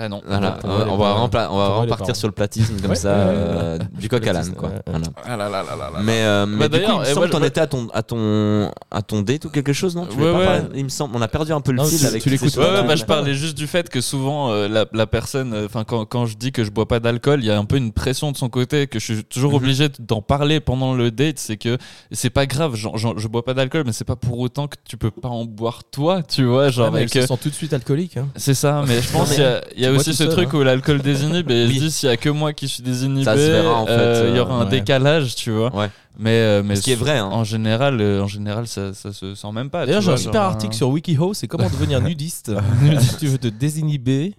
Bah 0.00 0.08
non. 0.08 0.22
Voilà, 0.26 0.58
on 0.64 0.68
on 0.68 0.96
va 0.96 1.16
on 1.16 1.28
va 1.28 1.28
pour 1.46 1.54
moi, 1.56 1.68
vraiment 1.68 1.82
il 1.82 1.86
est 1.86 1.88
partir 1.88 2.06
pas 2.08 2.14
sur 2.14 2.28
le 2.28 2.32
platisme 2.32 2.80
comme 2.80 2.90
Ouais, 2.90 2.96
ça, 2.96 3.10
ouais, 3.10 3.24
ouais, 3.24 3.32
euh, 3.36 3.78
ouais. 3.78 3.84
du 4.00 4.08
coq 4.08 4.26
à 4.26 4.32
l'âne, 4.32 4.52
quoi. 4.54 4.68
ouais, 4.70 4.74
ouais. 4.76 4.82
Voilà. 4.86 5.06
Ah 5.24 5.36
là 5.36 5.48
là 5.48 5.62
là 5.62 5.76
là 5.76 5.90
là. 5.92 5.98
Mais, 6.02 6.22
euh, 6.22 6.46
mais 6.46 6.56
Bah, 6.58 6.68
du 6.68 6.70
coup, 6.70 6.86
d'ailleurs, 6.86 7.04
il 7.04 7.08
me 7.08 7.14
semble 7.14 7.26
que 7.26 7.32
t'en 7.32 7.42
étais 7.42 7.60
à 7.60 7.66
ton, 7.66 7.88
à, 7.92 8.02
ton, 8.02 8.70
à 8.90 9.02
ton 9.02 9.22
date 9.22 9.44
ou 9.44 9.50
quelque 9.50 9.72
chose, 9.72 9.94
non? 9.96 10.06
Tu 10.06 10.16
Ouais, 10.16 10.32
pas 10.32 10.38
ouais. 10.38 10.44
parler 10.46 10.62
Il 10.74 10.84
me 10.84 10.88
semble, 10.88 11.16
on 11.16 11.22
a 11.22 11.28
perdu 11.28 11.52
un 11.52 11.60
peu 11.60 11.72
le 11.72 11.78
Non, 11.78 11.84
fil 11.84 12.06
avec 12.06 12.22
tu 12.22 12.30
l'écoutes 12.30 12.54
choses. 12.54 12.64
Ouais, 12.64 12.82
bah, 12.86 12.96
je 12.96 13.04
parlais 13.04 13.34
juste 13.34 13.56
du 13.56 13.66
fait 13.66 13.88
que 13.88 14.00
souvent 14.00 14.50
euh, 14.52 14.68
la, 14.68 14.86
la 14.92 15.06
personne, 15.06 15.52
euh, 15.54 15.66
enfin 15.66 15.84
quand, 15.84 16.04
quand 16.06 16.26
je 16.26 16.36
dis 16.36 16.52
que 16.52 16.64
je 16.64 16.70
bois 16.70 16.88
pas 16.88 17.00
d'alcool, 17.00 17.40
il 17.42 17.46
y 17.46 17.50
a 17.50 17.58
un 17.58 17.64
peu 17.64 17.76
une 17.76 17.92
pression 17.92 18.32
de 18.32 18.36
son 18.36 18.48
côté 18.48 18.86
que 18.86 18.98
je 18.98 19.04
suis 19.12 19.24
toujours 19.24 19.50
Mhm. 19.50 19.56
obligé 19.56 19.88
d'en 19.98 20.22
parler 20.22 20.60
pendant 20.60 20.94
le 20.94 21.10
date. 21.10 21.38
C'est 21.38 21.56
que 21.56 21.76
c'est 22.12 22.30
pas 22.30 22.46
grave, 22.46 22.74
genre, 22.74 22.96
genre, 22.98 23.18
je 23.18 23.28
bois 23.28 23.44
pas 23.44 23.54
d'alcool, 23.54 23.82
mais 23.86 23.92
c'est 23.92 24.04
pas 24.04 24.16
pour 24.16 24.38
autant 24.38 24.66
que 24.68 24.76
tu 24.88 24.96
peux 24.96 25.10
pas 25.10 25.28
en 25.28 25.44
boire 25.44 25.82
toi, 25.90 26.22
tu 26.22 26.44
vois, 26.44 26.70
genre 26.70 26.86
Ah, 26.88 26.90
mais 26.90 26.98
avec, 27.00 27.16
euh, 27.16 27.20
se 27.22 27.26
sentent 27.26 27.40
tout 27.40 27.50
de 27.50 27.54
suite 27.54 27.72
alcooliques. 27.72 28.16
hein. 28.16 28.28
C'est 28.36 28.54
ça, 28.54 28.82
mais 28.86 29.00
je 29.02 29.08
pense 29.12 29.32
qu'il 29.34 29.42
y 29.76 29.86
a, 29.86 29.89
a 29.96 29.98
aussi 29.98 30.12
ce 30.14 30.24
seul, 30.24 30.32
truc 30.32 30.48
hein. 30.52 30.58
où 30.58 30.62
l'alcool 30.62 31.00
désinhibe 31.02 31.50
et 31.50 31.66
Oui. 31.66 31.74
je 31.74 31.78
dis 31.80 31.90
s'il 31.90 32.08
y 32.08 32.12
a 32.12 32.16
que 32.16 32.28
moi 32.30 32.52
qui 32.52 32.68
suis 32.68 32.82
désinhibé, 32.82 33.24
Ça 33.24 33.34
se 33.36 33.40
verra, 33.50 33.74
en 33.80 33.86
fait, 33.86 33.92
euh, 33.92 34.28
il 34.30 34.36
y 34.36 34.40
aura 34.40 34.54
euh, 34.54 34.60
un 34.60 34.64
ouais. 34.64 34.70
décalage, 34.70 35.34
tu 35.34 35.50
vois. 35.50 35.74
Ouais. 35.74 35.90
Mais, 36.18 36.32
euh, 36.32 36.62
mais 36.62 36.76
Ce 36.76 36.82
qui 36.82 36.92
est 36.92 36.96
vrai, 36.96 37.16
hein. 37.18 37.30
En 37.32 37.44
général, 37.44 37.98
euh, 38.00 38.22
en 38.22 38.26
général, 38.26 38.66
ça, 38.66 38.92
ça 38.92 39.10
se 39.12 39.34
sent 39.34 39.52
même 39.52 39.70
pas. 39.70 39.86
D'ailleurs, 39.86 40.02
j'ai 40.02 40.12
un 40.12 40.16
super 40.18 40.42
article 40.42 40.74
euh, 40.74 40.76
sur 40.76 40.88
WikiHow, 40.90 41.32
c'est 41.32 41.46
comment 41.48 41.68
devenir 41.70 42.00
nudiste. 42.02 42.52
si 43.00 43.16
tu 43.16 43.26
veux 43.28 43.38
te 43.38 43.48
désinhiber? 43.48 44.34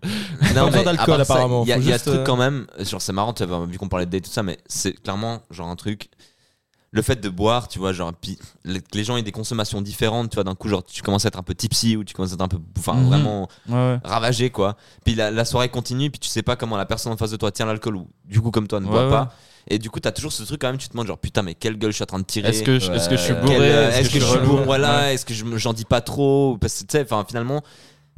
Non, 0.56 0.66
besoin 0.66 0.70
mais 0.72 0.84
d'alcool, 0.84 1.22
apparemment. 1.22 1.64
Il 1.64 1.70
y 1.70 1.74
a, 1.74 1.78
y 1.78 1.80
a 1.80 1.94
juste, 1.94 2.06
ce 2.06 2.10
truc 2.12 2.22
euh, 2.22 2.24
quand 2.24 2.38
même, 2.38 2.68
genre 2.82 3.02
c'est 3.02 3.14
marrant, 3.14 3.34
tu 3.34 3.44
vu 3.68 3.78
qu'on 3.80 3.88
parlait 3.90 4.06
de 4.06 4.12
date 4.12 4.26
tout 4.26 4.32
ça, 4.32 4.44
mais 4.44 4.60
c'est 4.68 4.94
clairement 5.02 5.42
genre 5.50 5.70
un 5.70 5.76
truc. 5.76 6.10
Le 6.94 7.02
fait 7.02 7.22
de 7.22 7.30
boire, 7.30 7.70
tu 7.70 7.80
vois, 7.80 7.94
genre, 7.94 8.12
puis 8.14 8.38
les, 8.66 9.04
gens 9.06 9.16
aient 9.16 9.24
des 9.24 9.32
consommations 9.32 9.82
différentes, 9.82 10.30
tu 10.30 10.36
vois, 10.36 10.44
d'un 10.44 10.56
coup, 10.56 10.68
genre, 10.68 10.84
tu 10.84 11.02
commences 11.02 11.24
à 11.24 11.30
être 11.30 11.40
un 11.40 11.44
peu 11.44 11.56
tipsy 11.56 11.96
ou 11.96 12.04
tu 12.04 12.14
commences 12.14 12.32
à 12.32 12.36
être 12.36 12.42
un 12.42 12.50
peu, 12.50 12.60
enfin, 12.78 12.96
Mhm. 12.96 13.06
vraiment 13.08 13.48
Ouais, 13.70 13.76
ouais. 13.76 14.00
ravagé, 14.04 14.50
quoi. 14.50 14.76
Puis 15.06 15.16
la, 15.16 15.32
la 15.32 15.46
soirée 15.46 15.70
continue, 15.70 16.12
puis 16.12 16.20
tu 16.20 16.28
sais 16.28 16.44
pas 16.44 16.58
comment 16.58 16.76
la 16.76 16.86
personne 16.86 17.14
en 17.14 17.18
face 17.18 17.32
de 17.32 17.38
toi 17.38 17.50
tient 17.52 17.66
l'alcool 17.66 17.96
ou, 17.96 18.08
du 18.26 18.42
coup, 18.42 18.52
comme 18.52 18.68
toi, 18.68 18.82
ne 18.82 18.86
Ouais, 18.88 18.92
boit 18.92 19.10
pas. 19.10 19.34
Et 19.70 19.78
du 19.80 19.90
coup, 19.90 20.00
t'as 20.02 20.12
toujours 20.12 20.34
ce 20.34 20.44
truc 20.44 20.60
quand 20.60 20.68
même, 20.68 20.78
tu 20.80 20.88
te 20.88 20.94
demandes, 20.94 21.08
genre, 21.08 21.18
putain, 21.20 21.44
mais 21.44 21.54
quelle 21.56 21.78
gueule 21.78 21.92
je 21.92 21.96
suis 21.96 22.04
en 22.04 22.08
train 22.08 22.20
de 22.20 22.26
tirer. 22.26 22.50
Est-ce 22.50 22.64
que, 22.64 22.78
je- 22.80 22.92
est-ce 22.92 23.08
que 23.08 23.16
je 23.16 23.22
suis 23.22 23.34
bourré? 23.36 23.68
Est-ce 23.70 24.10
que, 24.10 24.20
je 24.20 24.26
suis 24.26 24.40
bourré 24.40 24.66
Voilà, 24.66 25.14
est-ce 25.14 25.26
que 25.26 25.34
je 25.34 25.46
j'en 25.58 25.72
dis 25.74 25.86
pas 25.86 26.02
trop? 26.02 26.58
Parce 26.60 26.74
que 26.74 26.80
tu 26.80 26.88
sais, 26.92 27.04
enfin, 27.04 27.24
finalement, 27.26 27.62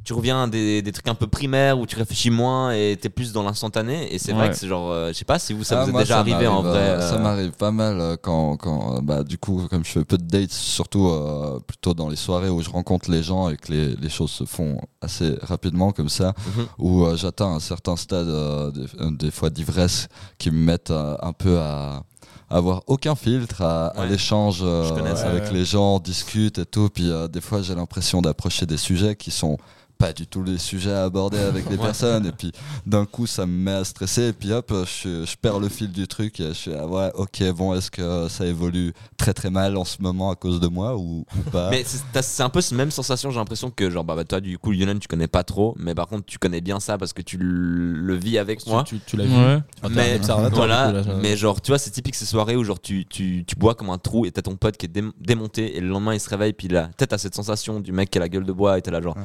tu 0.04 0.14
reviens 0.14 0.44
à 0.44 0.48
des, 0.48 0.82
des 0.82 0.92
trucs 0.92 1.08
un 1.08 1.16
peu 1.16 1.28
primaires 1.28 1.80
où 1.80 1.86
tu 1.86 1.96
réfléchis 1.96 2.30
moins 2.30 2.72
et 2.74 2.98
t'es 3.00 3.10
plus 3.10 3.32
dans 3.32 3.44
l'instantané. 3.44 4.14
Et 4.14 4.20
c'est 4.20 4.34
vrai 4.34 4.50
que 4.50 4.56
c'est 4.56 4.68
genre, 4.68 4.92
euh, 4.92 5.10
je 5.10 5.14
sais 5.14 5.24
pas 5.26 5.40
si 5.40 5.54
vous, 5.54 5.64
ça 5.64 5.80
Ah, 5.80 5.84
vous 5.84 5.90
est 5.90 5.92
moi, 5.94 6.02
déjà 6.02 6.20
arrivé 6.20 6.46
en 6.48 6.62
vrai. 6.62 6.78
euh, 6.78 7.10
Ça 7.10 7.16
euh, 7.16 7.20
m'arrive 7.20 7.52
pas 7.52 7.72
mal 7.72 8.00
euh, 8.00 8.16
quand, 8.22 8.58
quand 8.58 9.02
bah, 9.02 9.24
du 9.24 9.38
coup, 9.38 9.66
comme 9.70 9.86
je 9.86 9.92
fais 9.92 10.04
peu 10.04 10.18
de 10.18 10.24
dates, 10.26 10.52
surtout 10.52 11.08
euh, 11.08 11.60
plutôt 11.66 11.94
dans 11.94 12.10
les 12.10 12.16
soirées 12.18 12.50
où 12.50 12.62
je 12.62 12.70
rencontre 12.70 13.10
les 13.10 13.24
gens 13.24 13.50
et 13.50 13.56
que 13.58 13.72
les, 13.72 13.96
les 13.96 14.10
choses 14.10 14.32
se 14.32 14.44
font 14.46 14.78
assez 15.02 15.36
rapidement 15.42 15.92
comme 15.92 16.10
ça, 16.10 16.34
Mhm. 16.48 16.66
où 16.80 17.06
euh, 17.06 17.16
j'atteins 17.16 17.48
un 17.54 17.60
certain 17.60 17.96
stade, 17.96 18.28
euh, 18.28 18.72
des, 18.72 18.88
des 19.26 19.32
fois 19.32 19.50
d'ivresse, 19.50 20.08
qui 20.38 20.52
me 20.52 20.58
mettent 20.58 20.92
euh, 20.92 21.16
un 21.22 21.32
peu 21.34 21.60
à 21.60 22.04
avoir 22.50 22.82
aucun 22.88 23.16
filtre 23.16 23.62
à, 23.62 23.94
l'échange 24.08 24.60
euh, 24.64 24.96
avec 25.26 25.44
Ouais. 25.46 25.54
les 25.54 25.66
gens, 25.66 25.96
on 25.96 26.00
discute 26.00 26.60
et 26.60 26.66
tout. 26.66 26.90
Puis 26.94 27.10
euh, 27.10 27.28
des 27.28 27.42
fois, 27.42 27.62
j'ai 27.62 27.74
l'impression 27.74 28.22
d'approcher 28.22 28.66
des 28.66 28.78
sujets 28.78 29.16
qui 29.16 29.32
sont 29.32 29.58
pas 30.04 30.12
du 30.14 30.28
tout 30.28 30.44
les 30.44 30.58
sujets 30.58 30.92
à 30.92 31.04
aborder 31.04 31.38
avec 31.40 31.70
les 31.70 31.78
personnes. 31.88 32.26
Et 32.26 32.32
puis 32.32 32.52
d'un 32.86 33.06
coup, 33.06 33.26
ça 33.28 33.46
me 33.46 33.52
met 33.54 33.72
à 33.72 33.84
stresser. 33.84 34.30
Et 34.30 34.34
puis 34.34 34.52
hop, 34.52 34.72
je, 34.86 35.24
je 35.26 35.36
perds 35.38 35.60
le 35.60 35.70
fil 35.70 35.92
du 35.92 36.08
truc. 36.08 36.40
Et 36.40 36.50
je 36.50 36.54
suis 36.54 36.74
ah 36.74 36.86
ouais, 36.88 37.12
ok, 37.16 37.44
bon, 37.56 37.74
est-ce 37.74 37.90
que 37.90 38.28
ça 38.28 38.46
évolue 38.46 38.94
très 39.18 39.34
très 39.34 39.50
mal 39.50 39.78
en 39.78 39.86
ce 39.86 40.02
moment 40.02 40.30
à 40.32 40.36
cause 40.36 40.60
de 40.60 40.68
moi 40.68 40.98
ou, 40.98 41.26
ou 41.38 41.42
pas? 41.52 41.70
Mais 41.70 41.84
c'est 41.86 42.44
un 42.44 42.50
peu 42.50 42.60
cette 42.62 42.78
même 42.78 42.92
sensation, 42.92 43.32
j'ai 43.32 43.38
l'impression 43.40 43.72
que, 43.72 43.90
genre, 43.90 44.04
bah, 44.04 44.16
bah, 44.16 44.26
toi, 44.26 44.42
du 44.42 44.58
coup, 44.58 44.74
Yunan, 44.74 45.00
tu 45.00 45.08
connais 45.08 45.28
pas 45.28 45.44
trop, 45.44 45.76
mais 45.78 45.96
par 45.96 46.08
contre, 46.08 46.26
tu 46.26 46.38
connais 46.40 46.62
bien 46.62 46.80
ça 46.80 46.98
parce 46.98 47.14
que 47.14 47.22
tu 47.22 47.38
le 47.40 48.16
vis 48.16 48.38
avec 48.38 48.66
moi. 48.68 48.84
Tu, 48.84 48.98
tu- 49.00 49.06
tu 49.06 49.18
l'as 49.18 49.26
vu. 49.26 49.34
Ouais. 49.36 49.60
Mais 49.90 50.18
voilà, 50.20 50.50
coup, 50.50 50.66
là, 50.66 51.04
mais 51.22 51.38
genre 51.38 51.62
tu 51.62 51.72
vois 51.72 51.78
c'est 51.78 51.92
typique 51.92 52.16
ces 52.16 52.26
soirées 52.26 52.56
où 52.56 52.64
genre 52.64 52.80
tu, 52.82 53.06
tu, 53.06 53.44
tu 53.46 53.56
bois 53.56 53.76
comme 53.76 53.90
un 53.90 53.98
trou 53.98 54.26
et 54.26 54.32
t'as 54.32 54.42
ton 54.42 54.56
pote 54.56 54.78
qui 54.78 54.86
est 54.86 54.90
dé- 54.90 55.04
démonté 55.20 55.78
et 55.78 55.82
le 55.82 55.88
lendemain 55.88 56.14
il 56.14 56.20
se 56.20 56.30
réveille 56.30 56.54
puis 56.54 56.68
là 56.68 56.90
peut-être 56.98 57.12
t'as 57.12 57.18
cette 57.18 57.36
sensation 57.36 57.80
du 57.80 57.92
mec 57.92 58.10
qui 58.10 58.18
a 58.18 58.22
la 58.22 58.30
guelle 58.30 58.44
de 58.46 58.52
bois 58.54 58.78
et 58.78 58.82
t'es 58.82 58.92
là 58.92 59.02
genre 59.02 59.16
Ouais. 59.18 59.24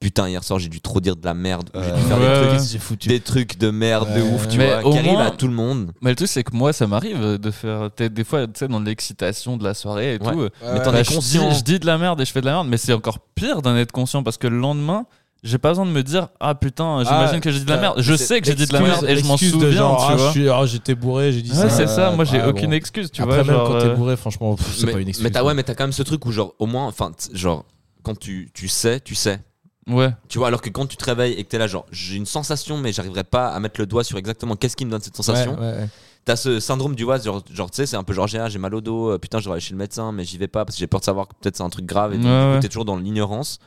Putain 0.00 0.28
hier 0.28 0.44
soir 0.44 0.58
j'ai 0.60 0.68
dû 0.68 0.80
trop 0.80 1.00
dire 1.00 1.16
de 1.16 1.24
la 1.24 1.34
merde 1.34 1.70
j'ai 1.74 1.80
dû 1.80 1.86
Ouais. 1.90 1.98
faire 2.00 2.18
Ouais, 2.20 2.40
des, 2.42 2.56
trucs, 2.56 2.68
j'ai 2.70 2.78
foutu. 2.78 3.08
des 3.08 3.20
trucs 3.20 3.58
de 3.58 3.70
merde 3.70 4.08
de 4.14 4.20
Ouais. 4.22 4.30
ouf 4.34 4.48
tu 4.48 4.58
Mais 4.58 4.66
vois 4.80 4.86
au 4.86 4.92
qui 4.92 4.98
arrivent 4.98 5.18
à 5.18 5.30
tout 5.32 5.48
le 5.48 5.54
monde 5.54 5.92
Mais 6.02 6.10
le 6.10 6.16
truc, 6.16 6.28
c'est 6.28 6.44
que 6.44 6.54
moi, 6.54 6.72
ça 6.72 6.86
m'arrive 6.86 7.20
de 7.38 7.50
faire 7.50 7.90
peut-être 7.90 8.14
des 8.14 8.24
fois, 8.24 8.46
tu 8.46 8.52
sais, 8.56 8.68
dans 8.68 8.80
l'excitation 8.80 9.56
de 9.56 9.64
la 9.64 9.74
soirée 9.74 10.14
et 10.14 10.18
Ouais. 10.22 10.32
tout. 10.32 10.48
mais 10.62 10.82
t'en 10.82 10.92
Bah, 10.92 11.00
es 11.00 11.04
je, 11.04 11.08
dis, 11.10 11.14
conscient 11.16 11.50
je 11.50 11.62
dis 11.64 11.78
de 11.80 11.86
la 11.86 11.98
merde 11.98 12.20
et 12.20 12.24
je 12.24 12.30
fais 12.32 12.40
de 12.40 12.46
la 12.46 12.52
merde, 12.52 12.68
mais 12.68 12.76
c'est 12.76 12.92
encore 12.92 13.18
pire 13.34 13.60
d'en 13.62 13.74
être 13.76 13.90
conscient 13.92 14.22
parce 14.22 14.38
que 14.38 14.46
le 14.46 14.58
lendemain, 14.58 15.06
j'ai 15.42 15.58
pas 15.58 15.70
besoin 15.70 15.86
de 15.86 15.90
me 15.90 16.02
dire 16.04 16.28
ah 16.38 16.54
putain, 16.54 17.02
j'imagine 17.04 17.36
Ah, 17.36 17.40
que 17.40 17.50
j'ai 17.50 17.58
dit 17.60 17.64
de 17.64 17.70
la 17.70 17.76
merde. 17.78 17.94
Je 18.00 18.14
sais 18.14 18.40
que 18.40 18.46
j'ai 18.46 18.54
dit 18.54 18.66
de 18.66 18.72
la 18.72 18.80
merde 18.80 19.04
et 19.08 19.16
je 19.16 19.24
m'en 19.24 19.34
de 19.34 19.40
souviens, 19.40 19.70
genre, 19.72 20.06
tu 20.06 20.12
ah, 20.12 20.16
vois. 20.16 20.26
je 20.26 20.30
suis- 20.32 20.48
ah, 20.48 20.64
j'étais 20.66 20.94
bourré, 20.94 21.32
j'ai 21.32 21.42
dit 21.42 21.50
Ouais, 21.50 21.56
ça. 21.56 21.70
c'est 21.70 21.86
ça. 21.88 22.10
Moi, 22.12 22.24
j'ai 22.24 22.38
Ouais, 22.38 22.46
aucune 22.46 22.70
bon. 22.70 22.76
excuse, 22.76 23.10
tu 23.10 23.20
Après, 23.22 23.42
vois. 23.42 23.44
même 23.44 23.54
genre, 23.56 23.68
quand 23.68 23.78
t'es 23.80 23.86
euh, 23.86 23.94
bourré, 23.96 24.16
franchement, 24.16 24.56
c'est 24.76 24.86
pas 24.92 24.98
une 25.00 25.08
excuse. 25.08 25.24
mais 25.24 25.30
t'as 25.30 25.42
ouais 25.42 25.54
mais 25.54 25.64
t'as 25.64 25.74
quand 25.74 25.84
même 25.84 25.92
ce 25.92 26.02
truc 26.04 26.24
où 26.26 26.30
genre 26.32 26.54
au 26.60 26.66
moins 26.66 26.86
enfin 26.86 27.10
genre 27.32 27.64
quand 28.04 28.16
tu, 28.18 28.48
tu 28.54 28.68
sais 28.68 29.00
tu 29.00 29.14
sais 29.16 29.40
Ouais. 29.88 30.10
tu 30.28 30.38
vois 30.38 30.48
alors 30.48 30.60
que 30.60 30.68
quand 30.70 30.86
tu 30.86 30.96
te 30.96 31.04
réveilles 31.04 31.32
et 31.32 31.44
que 31.44 31.48
t'es 31.48 31.58
là 31.58 31.66
genre 31.66 31.86
j'ai 31.90 32.16
une 32.16 32.26
sensation 32.26 32.76
mais 32.76 32.92
j'arriverai 32.92 33.24
pas 33.24 33.48
à 33.48 33.58
mettre 33.60 33.80
le 33.80 33.86
doigt 33.86 34.04
sur 34.04 34.18
exactement 34.18 34.54
qu'est-ce 34.54 34.76
qui 34.76 34.84
me 34.84 34.90
donne 34.90 35.00
cette 35.00 35.16
sensation 35.16 35.52
Ouais, 35.54 35.60
ouais, 35.60 35.72
ouais. 35.78 35.88
T'as 36.24 36.36
ce 36.36 36.60
syndrome 36.60 36.94
du 36.94 37.04
vois, 37.04 37.18
genre, 37.18 37.42
genre 37.50 37.70
tu 37.70 37.76
sais, 37.76 37.86
c'est 37.86 37.96
un 37.96 38.02
peu 38.04 38.12
genre 38.12 38.26
j'ai 38.26 38.44
j'ai 38.50 38.58
mal 38.58 38.74
au 38.74 38.82
dos, 38.82 39.12
euh, 39.12 39.18
putain, 39.18 39.38
je 39.38 39.46
vais 39.46 39.52
aller 39.52 39.60
chez 39.62 39.72
le 39.72 39.78
médecin, 39.78 40.12
mais 40.12 40.24
j'y 40.24 40.36
vais 40.36 40.46
pas 40.48 40.66
parce 40.66 40.76
que 40.76 40.80
j'ai 40.80 40.86
peur 40.86 41.00
de 41.00 41.04
savoir 41.06 41.26
que 41.26 41.32
peut-être 41.40 41.56
c'est 41.56 41.62
un 41.62 41.70
truc 41.70 41.86
grave. 41.86 42.12
Et 42.12 42.18
ouais. 42.18 42.60
t'es 42.60 42.68
toujours 42.68 42.84
dans 42.84 42.96
l'ignorance 42.98 43.58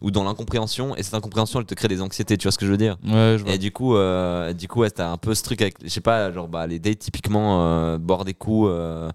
ou 0.00 0.12
dans 0.12 0.22
l'incompréhension, 0.22 0.94
et 0.94 1.02
cette 1.02 1.14
incompréhension, 1.14 1.58
elle 1.58 1.66
te 1.66 1.74
crée 1.74 1.88
des 1.88 2.00
anxiétés, 2.02 2.36
tu 2.36 2.44
vois 2.44 2.52
ce 2.52 2.58
que 2.58 2.66
je 2.66 2.70
veux 2.70 2.76
dire 2.76 2.96
Ouais, 3.04 3.34
je 3.38 3.42
vois. 3.44 3.54
Et 3.54 3.58
du 3.58 3.72
coup, 3.72 3.96
euh, 3.96 4.52
du 4.52 4.68
coup, 4.68 4.80
ouais, 4.80 4.90
t'as 4.90 5.08
un 5.10 5.16
peu 5.16 5.34
ce 5.34 5.42
truc 5.42 5.60
avec, 5.62 5.76
je 5.82 5.88
sais 5.88 6.00
pas, 6.00 6.30
genre 6.30 6.46
bah, 6.46 6.66
les 6.68 6.78
dates, 6.78 7.00
typiquement, 7.00 7.62
euh, 7.62 7.98
boire 7.98 8.24
des 8.24 8.34
coups. 8.34 8.68
euh, 8.70 9.10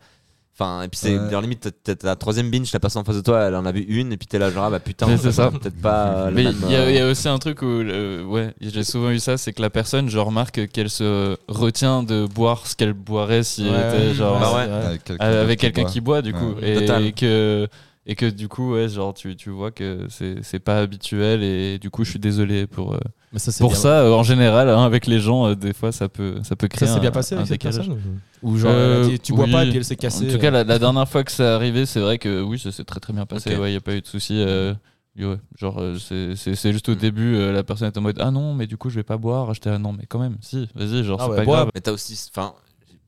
Enfin, 0.61 0.83
et 0.83 0.87
puis 0.89 0.99
c'est 0.99 1.17
Ouais. 1.17 1.41
limite, 1.41 1.69
t'as- 1.83 1.95
la 2.03 2.15
troisième 2.15 2.51
binge, 2.51 2.71
la 2.71 2.79
personne 2.79 3.01
en 3.01 3.05
face 3.05 3.15
de 3.15 3.21
toi, 3.21 3.41
elle 3.47 3.55
en 3.55 3.65
a 3.65 3.71
vu 3.71 3.81
une, 3.81 4.13
et 4.13 4.17
puis 4.17 4.27
t'es 4.27 4.37
là, 4.37 4.51
genre, 4.51 4.65
ah 4.65 4.69
bah 4.69 4.79
putain, 4.79 5.17
c'est 5.17 5.31
ça. 5.31 5.49
peut-être 5.49 5.81
pas. 5.81 6.05
euh, 6.27 6.31
Mais 6.31 6.43
il 6.43 6.71
y, 6.71 6.75
a- 6.75 6.79
euh, 6.81 6.89
il 6.91 6.95
y 6.95 6.99
a 6.99 7.07
aussi 7.07 7.27
un 7.27 7.39
truc 7.39 7.61
où, 7.63 7.65
euh, 7.65 8.23
ouais, 8.23 8.53
j'ai 8.61 8.83
souvent 8.83 9.09
eu 9.09 9.17
ça, 9.19 9.37
c'est 9.37 9.53
que 9.53 9.61
la 9.61 9.71
personne, 9.71 10.09
je 10.09 10.19
remarque 10.19 10.67
qu'elle 10.67 10.89
se 10.91 11.35
retient 11.47 12.03
de 12.03 12.27
boire 12.27 12.67
ce 12.67 12.75
qu'elle 12.75 12.93
boirait 12.93 13.43
si 13.43 13.65
elle 13.67 13.71
Ouais, 13.73 13.97
était 14.07 14.13
genre 14.13 14.39
Bah 14.39 14.53
ouais. 14.55 14.71
Avec 14.71 15.03
quelqu'un, 15.03 15.25
euh, 15.25 15.43
avec 15.43 15.59
qui 15.59 15.65
quelqu'un 15.65 15.81
boit. 15.83 15.91
qui 15.91 16.01
boit 16.01 16.21
du 16.21 16.33
coup 16.33 16.53
Ouais. 16.61 17.07
et, 17.07 17.11
que 17.13 17.67
et 18.05 18.15
que 18.15 18.25
du 18.27 18.47
coup 18.47 18.73
ouais 18.73 18.87
genre 18.89 19.13
tu, 19.13 19.35
tu 19.35 19.49
vois 19.49 19.71
que 19.71 20.05
c'est 20.09 20.35
c'est 20.43 20.59
pas 20.59 20.79
habituel 20.79 21.43
et 21.43 21.77
du 21.79 21.89
coup 21.89 22.03
je 22.03 22.09
suis 22.11 22.19
désolé 22.19 22.65
pour 22.67 22.93
euh, 22.93 22.99
Mais 23.33 23.39
ça, 23.39 23.51
c'est 23.51 23.63
pour 23.63 23.71
bien. 23.71 23.79
ça 23.79 24.01
euh, 24.01 24.11
en 24.13 24.23
général 24.23 24.67
hein, 24.69 24.83
avec 24.83 25.07
les 25.07 25.19
gens 25.21 25.45
euh, 25.47 25.55
des 25.55 25.71
fois 25.73 25.91
ça 25.93 26.09
peut 26.09 26.35
ça 26.43 26.55
peut 26.57 26.67
créer 26.67 26.87
Ça 26.87 26.95
s'est 26.95 26.99
bien 26.99 27.11
passé 27.11 27.35
un 27.35 27.39
avec 27.39 27.47
cette 27.49 27.61
personne 27.61 27.97
Ou 28.41 28.57
genre, 28.57 28.71
Euh, 28.73 29.07
dit, 29.07 29.19
tu 29.19 29.33
bois 29.33 29.45
oui. 29.45 29.51
pas 29.51 29.63
et 29.65 29.69
puis 29.69 29.77
elle 29.77 29.85
s'est 29.85 29.95
cassée. 29.95 30.27
En 30.29 30.33
tout 30.33 30.39
cas, 30.39 30.51
la, 30.51 30.63
la 30.65 30.79
dernière 30.79 31.07
fois 31.07 31.23
que 31.23 31.31
ça 31.31 31.55
arrivé, 31.55 31.85
c'est 31.85 31.99
vrai 32.01 32.17
que 32.17 32.41
oui, 32.41 32.59
ça 32.59 32.71
s'est 32.73 32.83
très 32.83 32.99
très 32.99 33.13
bien 33.13 33.25
passé. 33.25 33.51
Il 33.53 33.59
n'y 33.61 33.75
a 33.75 33.81
pas 33.81 33.93
eu 33.93 34.01
de 34.01 34.07
souci. 34.07 34.33
euh, 34.35 34.73
ouais, 35.17 35.37
genre, 35.57 35.79
euh, 35.79 35.97
c'est- 35.97 36.35
c'est 36.35 36.55
c'est 36.55 36.73
juste 36.73 36.89
au 36.89 36.93
Mm. 36.93 36.95
début, 36.95 37.35
euh, 37.35 37.53
la 37.53 37.63
personne 37.63 37.87
est 37.87 37.97
en 37.97 38.01
mode 38.01 38.17
Ah 38.19 38.31
non, 38.31 38.53
mais 38.53 38.67
du 38.67 38.75
coup, 38.77 38.89
je 38.89 38.95
vais 38.95 39.03
pas 39.03 39.17
boire. 39.17 39.53
J'étais 39.53 39.69
Ah 39.69 39.77
non, 39.77 39.93
mais 39.93 40.05
quand 40.07 40.19
même, 40.19 40.37
si, 40.41 40.67
vas-y, 40.75 41.03
genre, 41.05 41.19
Ah 41.21 41.25
c'est 41.25 41.31
ouais, 41.31 41.37
pas 41.37 41.45
bois. 41.45 41.55
grave. 41.57 41.69
Mais 41.75 41.81
t'as 41.81 41.91
aussi, 41.93 42.19
enfin, 42.33 42.53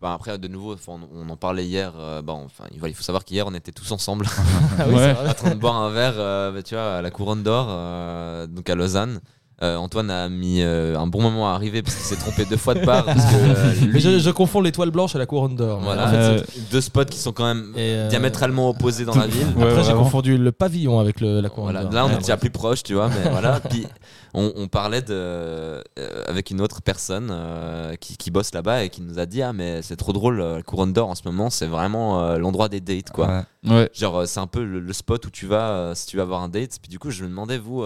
bah, 0.02 0.14
après 0.14 0.38
de 0.38 0.48
nouveau, 0.48 0.76
on, 0.88 1.00
on 1.16 1.30
en 1.30 1.36
parlait 1.38 1.66
hier. 1.66 1.92
euh, 1.98 2.22
bon, 2.22 2.44
enfin, 2.46 2.66
il 2.72 2.80
faut- 2.80 2.88
il 2.88 2.94
faut 2.94 3.04
savoir 3.04 3.26
qu'hier 3.26 3.46
on 3.48 3.54
était 3.56 3.72
tous 3.74 3.92
ensemble 3.92 4.26
Ah 4.80 4.86
oui, 4.88 4.96
en 5.30 5.34
train 5.34 5.50
de 5.56 5.60
boire 5.60 5.76
un 5.82 5.90
verre, 5.90 6.14
euh, 6.18 6.52
bah, 6.52 6.62
tu 6.64 6.76
vois, 6.76 6.96
à 6.98 7.02
la 7.02 7.10
Couronne 7.12 7.42
d'Or, 7.44 7.68
euh, 7.70 8.48
donc 8.48 8.70
à 8.70 8.76
Lausanne. 8.76 9.20
Euh, 9.64 9.78
Antoine 9.78 10.12
a 10.12 10.28
mis 10.28 10.62
euh, 10.62 10.98
un 11.00 11.08
bon 11.08 11.22
moment 11.22 11.50
à 11.50 11.54
arriver 11.54 11.82
parce 11.82 11.96
qu'il 11.96 12.04
s'est 12.06 12.18
trompé 12.18 12.44
deux 12.44 12.58
fois 12.58 12.74
de. 12.74 12.82
Parce 12.84 13.06
que, 13.06 13.36
euh, 13.36 13.74
lui- 13.86 13.94
Mais 13.94 14.00
je, 14.02 14.20
je 14.20 14.30
confonds 14.30 14.60
l'étoile 14.60 14.92
blanche 14.92 15.16
à 15.16 15.20
la 15.20 15.26
couronne 15.26 15.56
d'or. 15.56 15.80
voilà, 15.80 16.08
En 16.08 16.12
fait, 16.12 16.44
c'est 16.54 16.70
deux 16.70 16.82
spots 16.82 17.06
qui 17.06 17.18
sont 17.18 17.32
quand 17.32 17.46
même 17.46 17.72
Et, 17.78 17.80
euh, 17.96 18.08
diamétralement 18.10 18.70
opposés 18.70 19.06
dans 19.06 19.16
la 19.16 19.26
ville. 19.28 19.48
Ouais, 19.56 19.64
Après, 19.64 19.84
j'ai 19.86 19.94
confondu 19.94 20.38
le 20.38 20.52
pavillon 20.52 21.00
avec 21.00 21.22
le- 21.22 21.40
la 21.40 21.48
couronne 21.50 21.72
Voilà, 21.72 21.84
d'or. 21.86 21.94
là, 21.94 22.06
on 22.06 22.10
Ouais, 22.10 22.16
est 22.16 22.18
déjà 22.20 22.36
plus 22.36 22.50
proche, 22.50 22.84
tu 22.84 22.94
vois, 22.94 23.08
mais 23.08 23.30
voilà. 23.30 23.60
Puis 23.70 23.88
on, 24.34 24.52
on 24.58 24.68
parlait 24.68 25.02
de, 25.02 25.08
euh, 25.14 25.82
avec 26.28 26.52
une 26.52 26.60
autre 26.60 26.82
personne 26.82 27.30
euh, 27.32 27.96
qui, 27.96 28.18
qui 28.18 28.32
bosse 28.32 28.54
là-bas 28.54 28.84
et 28.84 28.90
qui 28.90 29.02
nous 29.02 29.18
a 29.18 29.26
dit 29.26 29.42
Ah, 29.42 29.54
mais 29.54 29.82
c'est 29.82 29.96
trop 29.96 30.12
drôle, 30.12 30.40
la 30.42 30.62
Couronne 30.62 30.92
d'Or 30.92 31.08
en 31.10 31.16
ce 31.16 31.22
moment, 31.26 31.50
c'est 31.50 31.68
vraiment 31.68 32.22
euh, 32.22 32.38
l'endroit 32.38 32.68
des 32.68 32.82
dates, 32.82 33.12
quoi. 33.12 33.46
Ouais. 33.64 33.72
Ouais. 33.72 33.90
Genre, 33.94 34.28
c'est 34.28 34.42
un 34.42 34.48
peu 34.48 34.64
le, 34.66 34.82
le 34.82 34.94
spot 34.94 35.26
où 35.26 35.30
tu 35.30 35.46
vas 35.48 35.70
euh, 35.70 35.96
si 35.96 36.08
tu 36.08 36.18
vas 36.18 36.24
avoir 36.24 36.42
un 36.42 36.50
date. 36.50 36.80
Puis 36.82 36.90
du 36.90 37.00
coup, 37.00 37.12
je 37.12 37.24
me 37.24 37.30
demandais, 37.30 37.58
vous. 37.58 37.82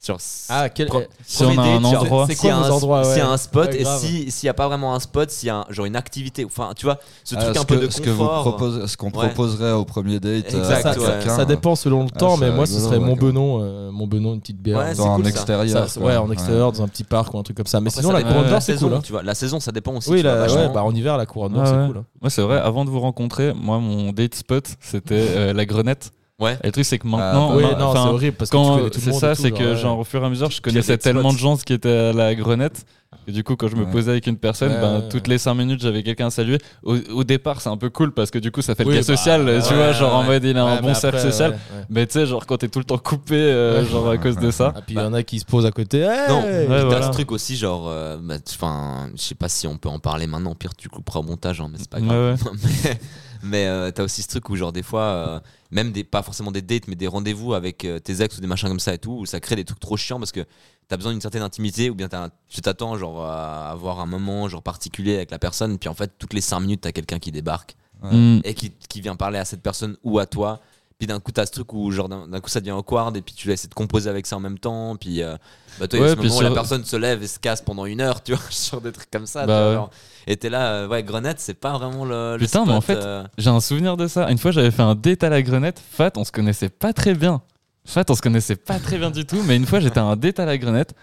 Euh, 0.00 0.06
genre, 0.06 0.18
Ah, 0.48 0.68
quel. 0.68 0.86
Pro- 0.86 1.02
Si 1.26 1.42
on 1.44 1.50
a 1.50 1.54
premier 1.54 1.68
un 1.72 1.84
endroit. 1.84 2.26
C'est 2.28 2.34
s'il 2.36 2.48
y 2.48 2.52
quoi 2.52 2.60
un- 2.66 2.70
endroits, 2.70 3.04
S'il 3.04 3.18
y 3.18 3.20
a 3.20 3.26
ouais? 3.26 3.32
un 3.32 3.36
spot 3.36 3.68
Ouais, 3.68 3.80
et 3.80 3.82
grave. 3.82 4.00
si- 4.00 4.30
s'il 4.30 4.46
n'y 4.46 4.50
a 4.50 4.54
pas 4.54 4.68
vraiment 4.68 4.94
un 4.94 5.00
spot, 5.00 5.30
s'il 5.30 5.48
y 5.48 5.50
a 5.50 5.56
un- 5.56 5.64
genre 5.70 5.86
une 5.86 5.96
activité, 5.96 6.44
enfin, 6.44 6.72
tu 6.76 6.86
vois, 6.86 6.98
ce 7.24 7.34
truc 7.34 7.48
Ah, 7.56 7.60
un 7.60 7.64
peu 7.64 7.76
que- 7.78 7.86
de 7.86 7.90
ce 7.90 8.00
que 8.00 8.10
vous 8.10 8.24
confort. 8.24 8.60
ce 8.88 8.96
qu'on 8.96 9.06
Ouais. 9.10 9.26
proposerait 9.28 9.72
au 9.72 9.84
premier 9.84 10.20
date 10.20 10.54
euh, 10.54 10.58
Exact, 10.60 10.98
ça, 11.28 11.44
dépend 11.44 11.74
selon 11.74 12.02
le 12.04 12.10
Ah, 12.14 12.18
temps, 12.18 12.36
mais 12.36 12.50
moi, 12.50 12.66
ce 12.66 12.78
serait 12.78 12.98
mon 13.00 13.16
benon, 13.16 13.58
euh, 13.62 13.90
mon 13.90 14.06
benon, 14.06 14.34
une 14.34 14.40
petite 14.40 14.60
bière. 14.62 14.94
Dans 14.96 15.12
un 15.12 15.16
cool, 15.16 15.26
extérieur. 15.26 15.88
Ça, 15.88 16.00
ouais, 16.00 16.16
en 16.16 16.30
extérieur, 16.30 16.72
dans 16.72 16.82
un 16.82 16.88
petit 16.88 17.04
parc 17.04 17.34
ou 17.34 17.38
un 17.38 17.42
truc 17.42 17.56
comme 17.56 17.66
ça. 17.66 17.80
Mais 17.80 17.88
Après, 17.90 18.00
sinon, 18.02 18.12
la 18.12 18.22
couronne 18.22 18.42
d'or, 18.44 18.52
la 18.52 18.60
c'est 18.60 18.72
saison, 18.72 18.88
cool. 18.88 18.96
hein. 18.96 19.00
tu 19.04 19.12
vois. 19.12 19.22
La 19.22 19.34
saison, 19.34 19.60
ça 19.60 19.72
dépend 19.72 19.94
aussi. 19.94 20.10
Oui, 20.10 20.22
bah, 20.22 20.46
en 20.82 20.94
hiver, 20.94 21.16
la 21.16 21.26
couronne 21.26 21.52
d'or, 21.54 21.66
c'est 21.66 21.72
cool. 21.86 21.98
hein. 21.98 22.04
Ouais, 22.22 22.30
c'est 22.30 22.42
vrai, 22.42 22.58
avant 22.58 22.84
de 22.84 22.90
vous 22.90 23.00
rencontrer, 23.00 23.52
moi, 23.54 23.78
mon 23.78 24.12
date 24.12 24.34
spot, 24.34 24.64
c'était 24.80 25.14
euh, 25.14 25.52
la 25.52 25.66
grenette. 25.66 26.10
Ouais. 26.40 26.56
Et 26.62 26.66
le 26.66 26.72
truc, 26.72 26.84
c'est 26.84 26.98
que 26.98 27.06
maintenant. 27.08 27.48
bah, 27.50 27.54
Oui, 27.56 27.62
ma- 27.64 27.74
non, 27.74 27.86
enfin, 27.86 28.02
c'est 28.04 28.08
horrible 28.10 28.36
parce 28.36 28.50
que 28.50 28.56
c'est 29.00 29.12
ça, 29.12 29.32
et 29.32 29.34
tout, 29.36 29.42
c'est 29.42 29.50
que 29.50 29.70
ouais. 29.72 29.76
genre 29.76 29.98
au 29.98 30.04
fur 30.04 30.22
et 30.22 30.26
à 30.26 30.28
mesure, 30.30 30.50
je 30.50 30.60
connaissais 30.60 30.96
tellement 30.96 31.30
spots. 31.30 31.32
de 31.32 31.38
gens 31.38 31.56
qui 31.56 31.72
étaient 31.72 31.88
à 31.90 32.12
la 32.12 32.34
grenette. 32.36 32.84
Et 33.26 33.32
du 33.32 33.42
coup, 33.42 33.56
quand 33.56 33.68
je 33.68 33.74
me 33.76 33.84
Ouais. 33.84 33.90
posais 33.90 34.10
avec 34.10 34.26
une 34.26 34.36
personne, 34.36 34.70
Ouais, 34.70 34.80
ben, 34.80 34.96
ouais, 35.00 35.08
toutes 35.08 35.26
ouais. 35.26 35.34
les 35.34 35.38
5 35.38 35.54
minutes, 35.54 35.80
j'avais 35.80 36.02
quelqu'un 36.02 36.26
à 36.26 36.30
saluer. 36.30 36.58
Au, 36.82 36.96
au 37.12 37.24
départ, 37.24 37.60
c'est 37.60 37.68
un 37.70 37.76
peu 37.76 37.90
cool 37.90 38.12
parce 38.12 38.30
que 38.30 38.38
du 38.38 38.50
coup, 38.52 38.62
ça 38.62 38.74
fait 38.74 38.84
Oui, 38.84 38.90
le 38.90 38.94
lien 38.96 39.00
bah, 39.00 39.16
social, 39.16 39.44
ouais, 39.46 39.60
tu 39.66 39.74
vois, 39.74 39.92
genre 39.92 40.14
en 40.14 40.22
mode 40.24 40.44
il 40.44 40.56
a 40.56 40.64
un 40.64 40.80
bon 40.80 40.94
cercle 40.94 41.18
social. 41.18 41.50
ouais, 41.52 41.56
ouais. 41.56 41.84
Mais 41.90 42.06
tu 42.06 42.12
sais, 42.14 42.26
genre 42.26 42.46
quand 42.46 42.58
t'es 42.58 42.68
tout 42.68 42.78
le 42.78 42.84
temps 42.84 42.98
coupé, 42.98 43.34
euh, 43.36 43.80
Ouais. 43.82 43.88
genre 43.88 44.08
à 44.10 44.18
cause 44.18 44.36
de 44.36 44.50
ça. 44.50 44.72
Ah, 44.76 44.80
puis 44.86 44.94
il 44.94 45.00
y 45.00 45.04
en 45.04 45.12
a 45.14 45.22
qui 45.22 45.38
se 45.40 45.44
posent 45.46 45.66
à 45.66 45.70
côté. 45.72 46.00
Hey 46.00 46.28
Non, 46.28 46.42
Ouais, 46.44 46.66
t'as 46.68 46.84
voilà. 46.84 47.02
ce 47.06 47.10
truc 47.10 47.32
aussi, 47.32 47.56
genre, 47.56 47.86
euh, 47.88 48.16
bah, 48.22 48.36
enfin, 48.48 49.08
je 49.16 49.22
sais 49.22 49.34
pas 49.34 49.48
si 49.48 49.66
on 49.66 49.76
peut 49.76 49.88
en 49.88 49.98
parler 49.98 50.26
maintenant, 50.26 50.54
pire 50.54 50.74
tu 50.76 50.88
couperas 50.88 51.20
au 51.20 51.24
montage, 51.24 51.60
hein, 51.60 51.68
mais 51.72 51.78
c'est 51.78 51.90
pas 51.90 51.98
Ouais, 51.98 52.06
grave. 52.06 52.38
mais 53.42 53.66
euh, 53.66 53.90
t'as 53.90 54.04
aussi 54.04 54.22
ce 54.22 54.28
truc 54.28 54.48
où, 54.50 54.56
genre, 54.56 54.72
des 54.72 54.82
fois, 54.82 55.02
euh, 55.02 55.40
même 55.70 55.92
des, 55.92 56.04
pas 56.04 56.22
forcément 56.22 56.50
des 56.50 56.62
dates, 56.62 56.88
mais 56.88 56.94
des 56.94 57.06
rendez-vous 57.06 57.54
avec 57.54 57.84
euh, 57.84 57.98
tes 57.98 58.22
ex 58.22 58.36
ou 58.38 58.40
des 58.40 58.46
machins 58.46 58.68
comme 58.68 58.80
ça 58.80 58.94
et 58.94 58.98
tout, 58.98 59.12
où 59.12 59.26
ça 59.26 59.40
crée 59.40 59.56
des 59.56 59.64
trucs 59.64 59.80
trop 59.80 59.96
chiants 59.96 60.18
parce 60.18 60.32
que 60.32 60.44
t'as 60.88 60.96
besoin 60.96 61.12
d'une 61.12 61.20
certaine 61.20 61.42
intimité 61.42 61.90
ou 61.90 61.94
bien 61.94 62.08
t'as 62.08 62.24
un- 62.26 62.30
tu 62.48 62.60
t'attends, 62.60 62.96
genre, 62.96 63.24
à 63.24 63.70
avoir 63.70 64.00
un 64.00 64.06
moment, 64.06 64.48
genre, 64.48 64.62
particulier 64.62 65.16
avec 65.16 65.30
la 65.30 65.38
personne, 65.38 65.78
puis 65.78 65.88
en 65.88 65.94
fait, 65.94 66.12
toutes 66.18 66.32
les 66.34 66.40
5 66.40 66.60
minutes, 66.60 66.80
t'as 66.82 66.92
quelqu'un 66.92 67.18
qui 67.18 67.32
débarque 67.32 67.76
Ouais. 68.00 68.14
Mm. 68.14 68.40
et 68.44 68.54
qui, 68.54 68.70
qui 68.88 69.00
vient 69.00 69.16
parler 69.16 69.38
à 69.40 69.44
cette 69.44 69.60
personne 69.60 69.96
ou 70.04 70.20
à 70.20 70.26
toi. 70.26 70.60
Puis 70.98 71.06
d'un 71.06 71.20
coup, 71.20 71.30
t'as 71.30 71.46
ce 71.46 71.52
truc 71.52 71.72
où, 71.74 71.92
genre, 71.92 72.08
d'un 72.08 72.40
coup, 72.40 72.48
ça 72.50 72.58
devient 72.58 72.72
awkward, 72.72 73.16
et 73.16 73.22
puis 73.22 73.32
tu 73.32 73.46
vas 73.46 73.54
essayer 73.54 73.68
de 73.68 73.74
composer 73.74 74.10
avec 74.10 74.26
ça 74.26 74.36
en 74.36 74.40
même 74.40 74.58
temps. 74.58 74.96
Puis, 74.96 75.22
euh, 75.22 75.36
bah, 75.78 75.86
toi, 75.86 76.00
Ouais, 76.00 76.08
ce 76.10 76.16
moment 76.16 76.36
où 76.38 76.40
la 76.40 76.50
personne 76.50 76.84
se 76.84 76.96
lève 76.96 77.22
et 77.22 77.28
se 77.28 77.38
casse 77.38 77.62
pendant 77.62 77.86
une 77.86 78.00
heure, 78.00 78.20
tu 78.20 78.32
vois, 78.32 78.42
sur 78.50 78.80
des 78.80 78.90
trucs 78.90 79.08
comme 79.10 79.26
ça. 79.26 79.46
Bah 79.46 79.60
vois, 79.60 79.68
ouais. 79.68 79.74
genre. 79.76 79.90
Et 80.26 80.36
t'es 80.36 80.50
là, 80.50 80.72
euh, 80.72 80.88
ouais, 80.88 81.04
Grenette, 81.04 81.38
c'est 81.38 81.54
pas 81.54 81.78
vraiment 81.78 82.04
le. 82.04 82.32
le 82.36 82.44
Putain, 82.44 82.64
mais 82.66 82.72
en 82.72 82.80
fait, 82.80 82.96
euh, 82.96 83.22
J'ai 83.38 83.48
un 83.48 83.60
souvenir 83.60 83.96
de 83.96 84.08
ça. 84.08 84.28
Une 84.28 84.38
fois, 84.38 84.50
j'avais 84.50 84.72
fait 84.72 84.82
un 84.82 84.96
date 84.96 85.22
à 85.22 85.28
la 85.28 85.40
grenette. 85.40 85.80
Fat, 85.92 86.10
on 86.16 86.24
se 86.24 86.32
connaissait 86.32 86.68
pas 86.68 86.92
très 86.92 87.14
bien. 87.14 87.42
Fat, 87.84 88.04
on 88.10 88.14
se 88.16 88.20
connaissait 88.20 88.56
pas 88.56 88.80
très 88.80 88.98
bien 88.98 89.12
du 89.12 89.24
tout. 89.24 89.40
Mais 89.46 89.54
une 89.56 89.66
fois, 89.66 89.78
j'étais 89.78 90.00
à 90.00 90.04
un 90.04 90.16
date 90.16 90.40
à 90.40 90.46
la 90.46 90.58
grenette. 90.58 90.94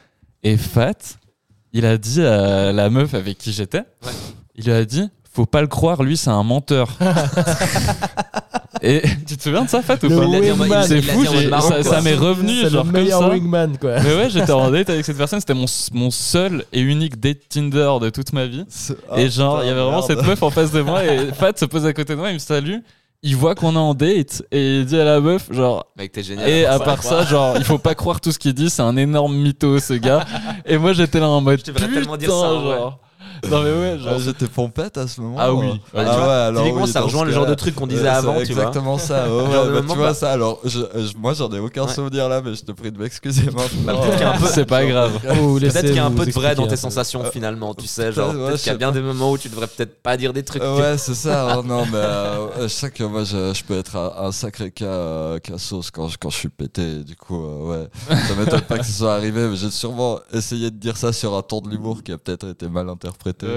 Et 0.43 0.57
Fat, 0.57 0.91
il 1.71 1.85
a 1.85 1.97
dit 1.97 2.21
à 2.21 2.73
la 2.73 2.89
meuf 2.89 3.13
avec 3.13 3.37
qui 3.37 3.53
j'étais, 3.53 3.79
Ouais. 4.03 4.11
il 4.55 4.65
lui 4.65 4.73
a 4.73 4.83
dit 4.83 5.09
Faut 5.33 5.45
pas 5.45 5.61
le 5.61 5.67
croire, 5.67 6.03
lui, 6.03 6.17
c'est 6.17 6.29
un 6.29 6.43
menteur. 6.43 6.89
et 8.81 9.01
tu 9.27 9.37
te 9.37 9.43
souviens 9.43 9.63
de 9.63 9.69
ça, 9.69 9.81
Fat, 9.81 9.97
ou 10.03 10.07
Le 10.09 10.67
pas? 10.69 10.83
C'est 10.83 11.01
fou, 11.01 11.23
ça, 11.83 12.01
m'est 12.01 12.15
revenu. 12.15 12.55
C'est 12.57 12.63
le 12.63 12.69
genre, 12.69 12.85
comme 12.91 13.07
ça. 13.07 13.29
wingman, 13.29 13.77
quoi. 13.77 13.99
Mais 14.01 14.15
ouais, 14.15 14.29
j'étais 14.29 14.51
en 14.51 14.69
date 14.71 14.89
avec 14.89 15.05
cette 15.05 15.17
personne. 15.17 15.39
C'était 15.39 15.53
mon, 15.53 15.65
mon 15.93 16.11
seul 16.11 16.65
et 16.73 16.81
unique 16.81 17.19
date 17.19 17.37
Tinder 17.49 17.91
de 18.01 18.09
toute 18.09 18.33
ma 18.33 18.45
vie. 18.45 18.65
Ah, 19.11 19.19
Et 19.19 19.29
genre, 19.29 19.63
il 19.63 19.67
y 19.67 19.69
avait 19.69 19.81
vraiment 19.81 20.01
cette 20.01 20.25
meuf 20.25 20.41
en 20.43 20.49
face 20.49 20.71
de 20.71 20.81
moi 20.81 21.03
et 21.05 21.31
Fat 21.33 21.53
se 21.55 21.65
pose 21.65 21.85
à 21.85 21.93
côté 21.93 22.13
de 22.13 22.19
moi, 22.19 22.29
il 22.29 22.35
me 22.35 22.39
salue, 22.39 22.77
il 23.23 23.35
voit 23.35 23.55
qu'on 23.55 23.73
est 23.73 23.77
en 23.77 23.93
date 23.93 24.43
et 24.51 24.79
il 24.79 24.85
dit 24.85 24.99
à 24.99 25.03
la 25.05 25.19
meuf, 25.19 25.51
genre, 25.51 25.85
Mec, 25.97 26.11
t'es 26.11 26.21
génial. 26.23 26.47
et 26.49 26.65
à 26.65 26.77
part 26.79 27.01
ça, 27.03 27.23
genre, 27.25 27.55
il 27.57 27.63
faut 27.63 27.77
pas 27.79 27.95
croire 27.95 28.21
tout 28.21 28.31
ce 28.31 28.37
qu'il 28.39 28.53
dit, 28.53 28.69
c'est 28.69 28.81
un 28.83 28.97
énorme 28.97 29.35
mytho 29.35 29.79
ce 29.79 29.93
gars. 29.93 30.25
Et 30.65 30.77
moi 30.77 30.93
j'étais 30.93 31.19
là 31.19 31.27
en 31.29 31.41
mode, 31.41 31.59
Je 31.59 31.63
te 31.65 31.71
putain, 31.71 31.87
tellement 31.91 32.17
dire 32.17 32.29
ça, 32.29 32.35
en 32.35 32.59
vrai. 32.61 32.77
Non 33.49 33.61
mais 33.63 33.71
ouais, 33.71 33.99
genre. 33.99 34.13
Ah, 34.15 34.19
J'étais 34.19 34.47
pompette 34.47 34.97
à 34.97 35.07
ce 35.07 35.21
moment. 35.21 35.35
Ah 35.39 35.53
oui. 35.53 35.67
euh. 35.67 35.69
Ouais, 35.71 35.77
Ah 35.95 35.99
tu 35.99 36.03
vois, 36.17 36.27
ouais, 36.27 36.33
alors 36.33 36.63
typiquement, 36.63 36.83
oui, 36.85 36.89
ça 36.91 36.99
dans 36.99 37.05
rejoint 37.05 37.21
ce 37.21 37.25
le 37.27 37.31
genre 37.33 37.43
cas-là. 37.43 37.55
de 37.55 37.59
truc 37.59 37.75
qu'on 37.75 37.87
disait 37.87 38.01
Ouais, 38.03 38.07
avant, 38.07 38.35
c'est 38.39 38.45
tu 38.45 38.53
vois. 38.53 38.63
exactement 38.63 38.97
ça. 38.97 39.29
Ouais, 39.29 39.43
bah, 39.51 39.65
moment, 39.65 39.93
tu 39.93 39.97
vois 39.99 40.07
bah. 40.07 40.13
ça. 40.13 40.31
Alors, 40.31 40.59
je, 40.63 40.79
je- 40.79 41.17
moi, 41.17 41.33
j'en 41.33 41.49
ai 41.51 41.59
aucun 41.59 41.85
Ouais. 41.85 41.93
souvenir 41.93 42.27
là, 42.29 42.41
mais 42.43 42.55
je 42.55 42.63
te 42.63 42.71
prie 42.71 42.91
de 42.91 42.97
m'excuser 42.97 43.45
maintenant. 43.45 43.59
Bah, 43.85 43.93
peut-être 44.01 44.11
qu'il 44.13 44.21
y 44.21 44.23
a 44.23 44.33
un 44.33 44.37
peu- 44.39 44.47
C'est 44.51 44.65
pas 44.65 44.85
grave. 44.85 45.11
Laisser 45.59 45.73
Peut-être 45.73 45.85
qu'il 45.87 45.95
y 45.95 45.99
a 45.99 46.05
un 46.05 46.11
peu 46.11 46.25
de 46.25 46.31
vrai 46.31 46.55
dans 46.55 46.67
tes 46.67 46.75
sensations 46.77 47.23
finalement, 47.25 47.73
tu 47.75 47.85
sais, 47.87 48.11
genre 48.11 48.29
peut-être, 48.31 48.39
ouais, 48.41 48.47
peut-être 48.47 48.57
je 48.57 48.63
qu'il 48.63 48.67
y 48.67 48.69
a 48.69 48.73
sais 48.73 48.77
bien 48.79 48.91
des 48.91 49.01
moments 49.01 49.31
où 49.31 49.37
tu 49.37 49.49
devrais 49.49 49.67
peut-être 49.67 50.01
pas 50.01 50.17
dire 50.17 50.33
des 50.33 50.43
trucs. 50.43 50.61
Euh, 50.63 50.77
ouais, 50.93 50.97
c'est 50.97 51.13
ça. 51.15 51.57
oh 51.59 51.63
non, 51.63 51.85
mais 51.85 51.97
euh, 51.97 52.63
je 52.63 52.67
sais 52.67 52.89
que 52.89 53.03
moi, 53.03 53.23
je, 53.23 53.53
je 53.53 53.63
peux 53.63 53.77
être 53.77 53.95
un, 53.95 54.25
un 54.27 54.31
sacré 54.31 54.71
cas, 54.71 54.85
euh, 54.85 55.39
cas 55.39 55.57
sauce 55.57 55.91
quand 55.91 56.07
je, 56.07 56.17
quand 56.17 56.29
je 56.29 56.37
suis 56.37 56.49
pété. 56.49 57.03
Du 57.03 57.15
coup, 57.15 57.43
euh, 57.45 57.81
ouais, 57.83 57.89
ça 58.27 58.35
m'étonne 58.35 58.61
pas 58.61 58.77
que 58.79 58.85
ce 58.85 58.91
soit 58.93 59.13
arrivé, 59.13 59.47
mais 59.47 59.55
j'ai 59.55 59.71
sûrement 59.71 60.19
essayé 60.33 60.71
de 60.71 60.77
dire 60.77 60.97
ça 60.97 61.13
sur 61.13 61.35
un 61.35 61.41
ton 61.41 61.61
de 61.61 61.69
l'humour 61.69 62.01
qui 62.03 62.11
a 62.11 62.17
peut-être 62.17 62.47
été 62.49 62.67
mal 62.67 62.89
interprété. 63.15 63.47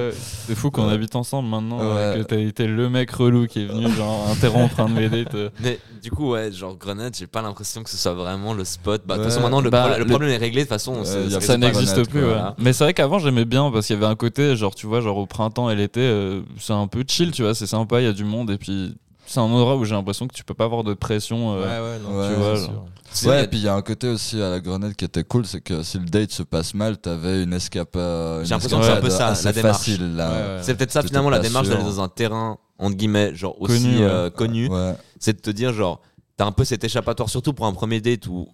C'est 0.47 0.55
fou 0.55 0.71
qu'on 0.71 0.87
Ouais. 0.87 0.93
habite 0.95 1.17
ensemble 1.17 1.49
maintenant, 1.49 1.79
Ouais. 1.79 1.85
euh, 1.99 2.19
que 2.19 2.23
t'as 2.29 2.37
été 2.39 2.67
le 2.67 2.89
mec 2.89 3.11
relou 3.11 3.47
qui 3.47 3.63
est 3.63 3.67
venu 3.67 3.89
genre 3.97 4.29
interrompre 4.31 4.81
un 4.81 4.89
de 4.89 4.95
mes 4.95 5.09
dates. 5.09 5.35
euh. 5.35 5.51
Mais 5.61 5.79
du 6.03 6.11
coup, 6.11 6.31
ouais, 6.31 6.53
genre 6.53 6.77
Grenade, 6.77 7.15
j'ai 7.19 7.27
pas 7.27 7.43
l'impression 7.43 7.83
que 7.83 7.91
ce 7.91 7.97
soit 7.97 8.15
vraiment 8.15 8.55
le 8.55 8.65
spot. 8.65 9.03
Bah, 9.07 9.17
de 9.17 9.23
toute 9.23 9.31
façon, 9.31 9.43
maintenant 9.43 9.61
le, 9.61 9.71
Bah, 9.71 9.81
problème- 9.81 9.99
le 9.99 10.05
le- 10.05 10.11
problème 10.11 10.31
est 10.31 10.37
réglé. 10.37 10.61
De 10.63 10.67
toute 10.67 10.71
façon, 10.71 11.05
c'est 11.05 11.41
Ça 11.41 11.57
n'existe 11.57 11.95
plus, 12.09 12.21
quoi, 12.21 12.29
ouais. 12.29 12.35
voilà. 12.35 12.55
Mais 12.59 12.73
c'est 12.73 12.85
vrai 12.85 12.95
qu'avant 12.95 13.19
j'aimais 13.19 13.45
bien 13.45 13.71
parce 13.71 13.87
qu'il 13.87 13.95
y 13.95 13.99
avait 13.99 14.07
un 14.11 14.17
côté, 14.17 14.57
genre 14.57 14.75
tu 14.75 14.87
vois, 14.87 15.01
genre 15.01 15.17
au 15.19 15.27
printemps 15.27 15.71
et 15.71 15.77
l'été, 15.77 16.01
euh, 16.01 16.43
c'est 16.59 16.73
un 16.73 16.87
peu 16.87 17.05
chill, 17.07 17.31
tu 17.33 17.43
vois, 17.43 17.55
c'est 17.55 17.67
sympa, 17.67 18.01
il 18.01 18.05
y 18.05 18.09
a 18.09 18.13
du 18.13 18.25
monde 18.25 18.51
et 18.51 18.59
puis 18.59 18.97
c'est 19.29 19.41
un 19.41 19.45
endroit 19.45 19.77
où 19.77 19.85
j'ai 19.85 19.95
l'impression 19.95 20.27
que 20.27 20.35
tu 20.35 20.43
peux 20.45 20.55
pas 20.55 20.65
avoir 20.65 20.85
de 20.85 20.95
pression. 20.95 21.55
euh, 21.55 21.61
Ouais, 21.61 21.99
ouais, 21.99 21.99
non, 22.03 22.19
Ouais, 22.21 22.29
tu 22.29 22.35
vois, 22.35 22.55
genre. 22.57 22.87
Ouais, 23.25 23.45
et 23.45 23.47
puis 23.47 23.59
il 23.59 23.65
y 23.65 23.69
a 23.69 23.75
un 23.75 23.83
côté 23.83 24.09
aussi 24.09 24.41
à 24.43 24.51
la 24.51 24.61
grenade 24.61 24.95
qui 24.95 25.05
était 25.05 25.25
cool, 25.25 25.47
c'est 25.47 25.61
que 25.61 25.83
si 25.83 25.99
le 25.99 26.05
date 26.05 26.31
se 26.31 26.43
passe 26.43 26.75
mal, 26.75 26.99
t'avais 26.99 27.43
une 27.43 27.53
escapade. 27.55 28.45
J'ai 28.45 28.51
l'impression 28.51 28.79
que 28.81 28.85
c'est 28.85 28.93
un 28.93 29.01
peu 29.01 29.11
ça, 29.11 29.29
assez 29.29 29.45
la 29.47 29.53
démarche. 29.53 29.77
facile 29.79 30.17
là. 30.17 30.29
Ouais, 30.31 30.57
ouais. 30.57 30.63
C'est 30.63 30.75
peut-être 30.75 30.93
ça 30.93 31.03
finalement 31.03 31.31
la 31.31 31.39
démarche 31.39 31.69
d'aller 31.69 31.83
dans 31.85 32.01
un 32.01 32.09
terrain 32.09 32.59
entre 32.79 32.97
guillemets 32.97 33.35
genre 33.35 33.61
aussi 33.61 33.83
Connu, 33.83 33.99
ouais. 33.99 34.03
euh, 34.05 34.31
connu. 34.31 34.69
Ouais. 34.69 34.95
C'est 35.19 35.33
de 35.37 35.41
te 35.41 35.51
dire 35.51 35.73
genre 35.73 36.01
t'as 36.37 36.45
un 36.47 36.53
peu 36.53 36.65
cet 36.65 36.85
échappatoire 36.85 37.29
surtout 37.29 37.53
pour 37.53 37.67
un 37.67 37.73
premier 37.73 38.01
date 38.01 38.27
où 38.27 38.49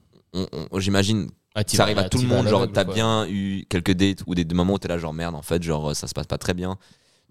j'imagine 0.78 1.28
Ah, 1.54 1.62
ça 1.66 1.82
arrive 1.82 1.98
à 1.98 2.02
bah, 2.04 2.08
tout 2.08 2.18
le 2.18 2.26
monde 2.28 2.46
à 2.46 2.50
genre 2.50 2.66
t'as 2.72 2.84
bien 2.84 3.26
eu 3.28 3.64
quelques 3.68 3.92
dates 3.92 4.22
ou 4.26 4.34
des, 4.34 4.44
moments 4.54 4.74
où 4.74 4.78
t'es 4.78 4.88
là 4.88 4.98
genre 4.98 5.12
merde 5.12 5.34
en 5.34 5.42
fait 5.42 5.62
genre 5.62 5.90
euh, 5.90 5.94
ça 5.94 6.06
se 6.06 6.14
passe 6.14 6.26
pas 6.26 6.38
très 6.38 6.54
bien 6.54 6.76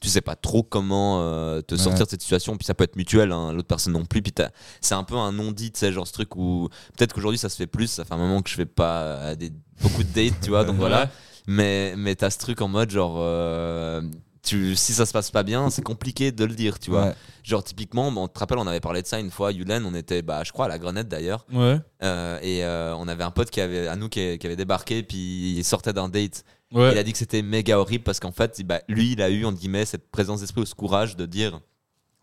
tu 0.02 0.10
sais 0.10 0.22
pas 0.22 0.36
trop 0.36 0.64
comment 0.64 1.22
euh, 1.22 1.62
te 1.62 1.76
Ouais. 1.76 1.82
sortir 1.82 2.06
de 2.06 2.10
cette 2.12 2.22
situation 2.22 2.58
puis 2.58 2.66
ça 2.66 2.74
peut 2.74 2.84
être 2.84 2.96
mutuel 2.98 3.32
hein, 3.32 3.54
l'autre 3.54 3.68
personne 3.68 3.94
non 3.94 4.04
plus 4.06 4.22
puis 4.22 4.34
c'est 4.82 4.96
un 4.96 5.04
peu 5.04 5.16
un 5.16 5.32
non 5.32 5.52
dit 5.52 5.72
tu 5.72 5.80
sais 5.80 5.92
genre 5.94 6.06
ce 6.08 6.12
truc 6.14 6.36
où 6.36 6.68
peut-être 6.98 7.14
qu'aujourd'hui 7.14 7.38
ça 7.38 7.48
se 7.50 7.56
fait 7.56 7.68
plus 7.68 7.88
ça 7.88 8.04
fait 8.04 8.14
un 8.14 8.18
moment 8.18 8.42
que 8.42 8.50
je 8.50 8.56
fais 8.56 8.66
pas 8.66 9.36
des, 9.36 9.52
beaucoup 9.82 10.04
de 10.04 10.10
dates 10.14 10.40
tu 10.42 10.50
vois 10.50 10.66
donc 10.66 10.76
voilà 10.78 11.10
mais 11.48 11.94
mais 11.98 12.16
t'as 12.16 12.30
ce 12.30 12.38
truc 12.38 12.62
en 12.62 12.68
mode 12.68 12.90
genre 12.90 13.16
euh, 13.20 14.02
tu, 14.42 14.76
si 14.76 14.92
ça 14.94 15.06
se 15.06 15.14
passe 15.14 15.32
pas 15.32 15.44
bien 15.44 15.70
c'est 15.70 15.82
compliqué 15.84 16.34
de 16.34 16.44
le 16.44 16.54
dire 16.54 16.78
tu 16.80 16.90
vois 16.92 17.06
Ouais. 17.06 17.14
genre 17.44 17.64
typiquement 17.64 18.10
on 18.10 18.28
te 18.28 18.38
rappelle 18.40 18.58
on 18.58 18.68
avait 18.68 18.82
parlé 18.82 19.02
de 19.02 19.08
ça 19.08 19.20
une 19.20 19.32
fois 19.32 19.54
Yulen 19.54 19.86
on 19.86 19.96
était 19.96 20.22
bah 20.22 20.44
je 20.44 20.52
crois 20.52 20.66
à 20.66 20.68
la 20.68 20.78
grenette 20.80 21.08
d'ailleurs 21.08 21.46
Ouais. 21.54 21.78
euh, 22.04 22.40
et 22.42 22.66
on 22.98 23.08
avait 23.08 23.24
un 23.24 23.32
pote 23.32 23.50
qui 23.50 23.62
avait 23.62 23.88
à 23.88 23.96
nous 23.96 24.10
qui, 24.10 24.38
qui 24.38 24.46
avait 24.48 24.58
débarqué 24.58 25.02
puis 25.04 25.56
il 25.58 25.64
sortait 25.64 25.94
d'un 25.94 26.10
date 26.10 26.44
Ouais. 26.74 26.92
il 26.92 26.98
a 26.98 27.04
dit 27.04 27.12
que 27.12 27.18
c'était 27.20 27.42
méga 27.42 27.80
horrible 27.80 28.04
parce 28.04 28.20
qu'en 28.20 28.32
fait 28.32 28.62
bah, 28.66 28.82
lui 28.88 29.12
il 29.14 29.22
a 29.22 29.30
eu 29.30 29.46
entre 29.46 29.60
guillemets 29.60 29.86
cette 29.86 30.10
présence 30.12 30.40
d'esprit 30.42 30.62
ou 30.62 30.66
ce 30.66 30.74
courage 30.76 31.16
de 31.16 31.26
dire 31.26 31.60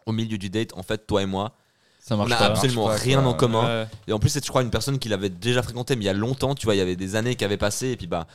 au 0.07 0.13
milieu 0.13 0.39
du 0.39 0.51
date 0.51 0.77
en 0.77 0.83
fait 0.83 1.07
toi 1.07 1.23
et 1.23 1.27
moi 1.27 1.53
Ça 2.01 2.15
on 2.17 2.19
marche 2.19 2.33
a 2.33 2.37
pas. 2.37 2.45
absolument 2.47 2.87
pas, 2.87 2.97
rien 2.97 3.23
quoi. 3.23 3.31
en 3.31 3.35
commun 3.35 3.65
Ouais. 3.83 3.87
et 4.09 4.13
en 4.13 4.19
plus 4.19 4.29
c'est 4.31 4.45
je 4.45 4.49
crois 4.51 4.63
une 4.63 4.71
personne 4.71 4.99
qu'il 4.99 5.13
avait 5.13 5.29
déjà 5.31 5.63
fréquenté 5.63 5.95
mais 5.95 6.03
il 6.03 6.07
y 6.07 6.11
a 6.11 6.15
longtemps 6.15 6.55
tu 6.55 6.67
vois 6.67 6.75
il 6.75 6.79
y 6.79 6.81
avait 6.83 6.97
des 6.97 7.15
années 7.17 7.37
qui 7.37 7.45
avaient 7.45 7.57
passé 7.57 7.89
et 7.91 7.97
puis 7.97 8.07
bah 8.09 8.27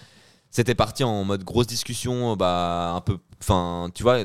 c'était 0.51 0.75
parti 0.75 1.03
en 1.03 1.25
mode 1.25 1.43
grosse 1.43 1.67
discussion 1.67 2.35
bah 2.37 2.93
un 2.95 3.01
peu 3.01 3.17
enfin 3.41 3.89
tu 3.93 4.03
vois 4.03 4.19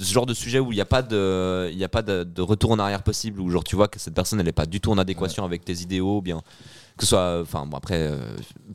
ce 0.00 0.12
genre 0.14 0.26
de 0.26 0.32
sujet 0.32 0.60
où 0.60 0.70
il 0.72 0.76
n'y 0.76 0.80
a 0.80 0.84
pas 0.86 1.02
de 1.02 1.68
il 1.72 1.76
y 1.78 1.84
a 1.84 1.88
pas 1.88 2.02
de, 2.02 2.22
de 2.24 2.40
retour 2.40 2.70
en 2.70 2.78
arrière 2.78 3.02
possible 3.02 3.40
où 3.40 3.50
genre 3.50 3.64
tu 3.64 3.76
vois 3.76 3.88
que 3.88 3.98
cette 3.98 4.14
personne 4.14 4.40
elle 4.40 4.48
est 4.48 4.52
pas 4.52 4.64
du 4.66 4.80
tout 4.80 4.90
en 4.92 4.96
adéquation 4.98 5.44
avec 5.44 5.64
tes 5.64 5.74
idéaux 5.82 6.18
ou 6.18 6.22
bien 6.22 6.40
que 6.98 7.04
ce 7.04 7.10
soit 7.10 7.40
enfin 7.40 7.64
bon 7.64 7.76
après 7.78 7.96
euh, 7.96 8.18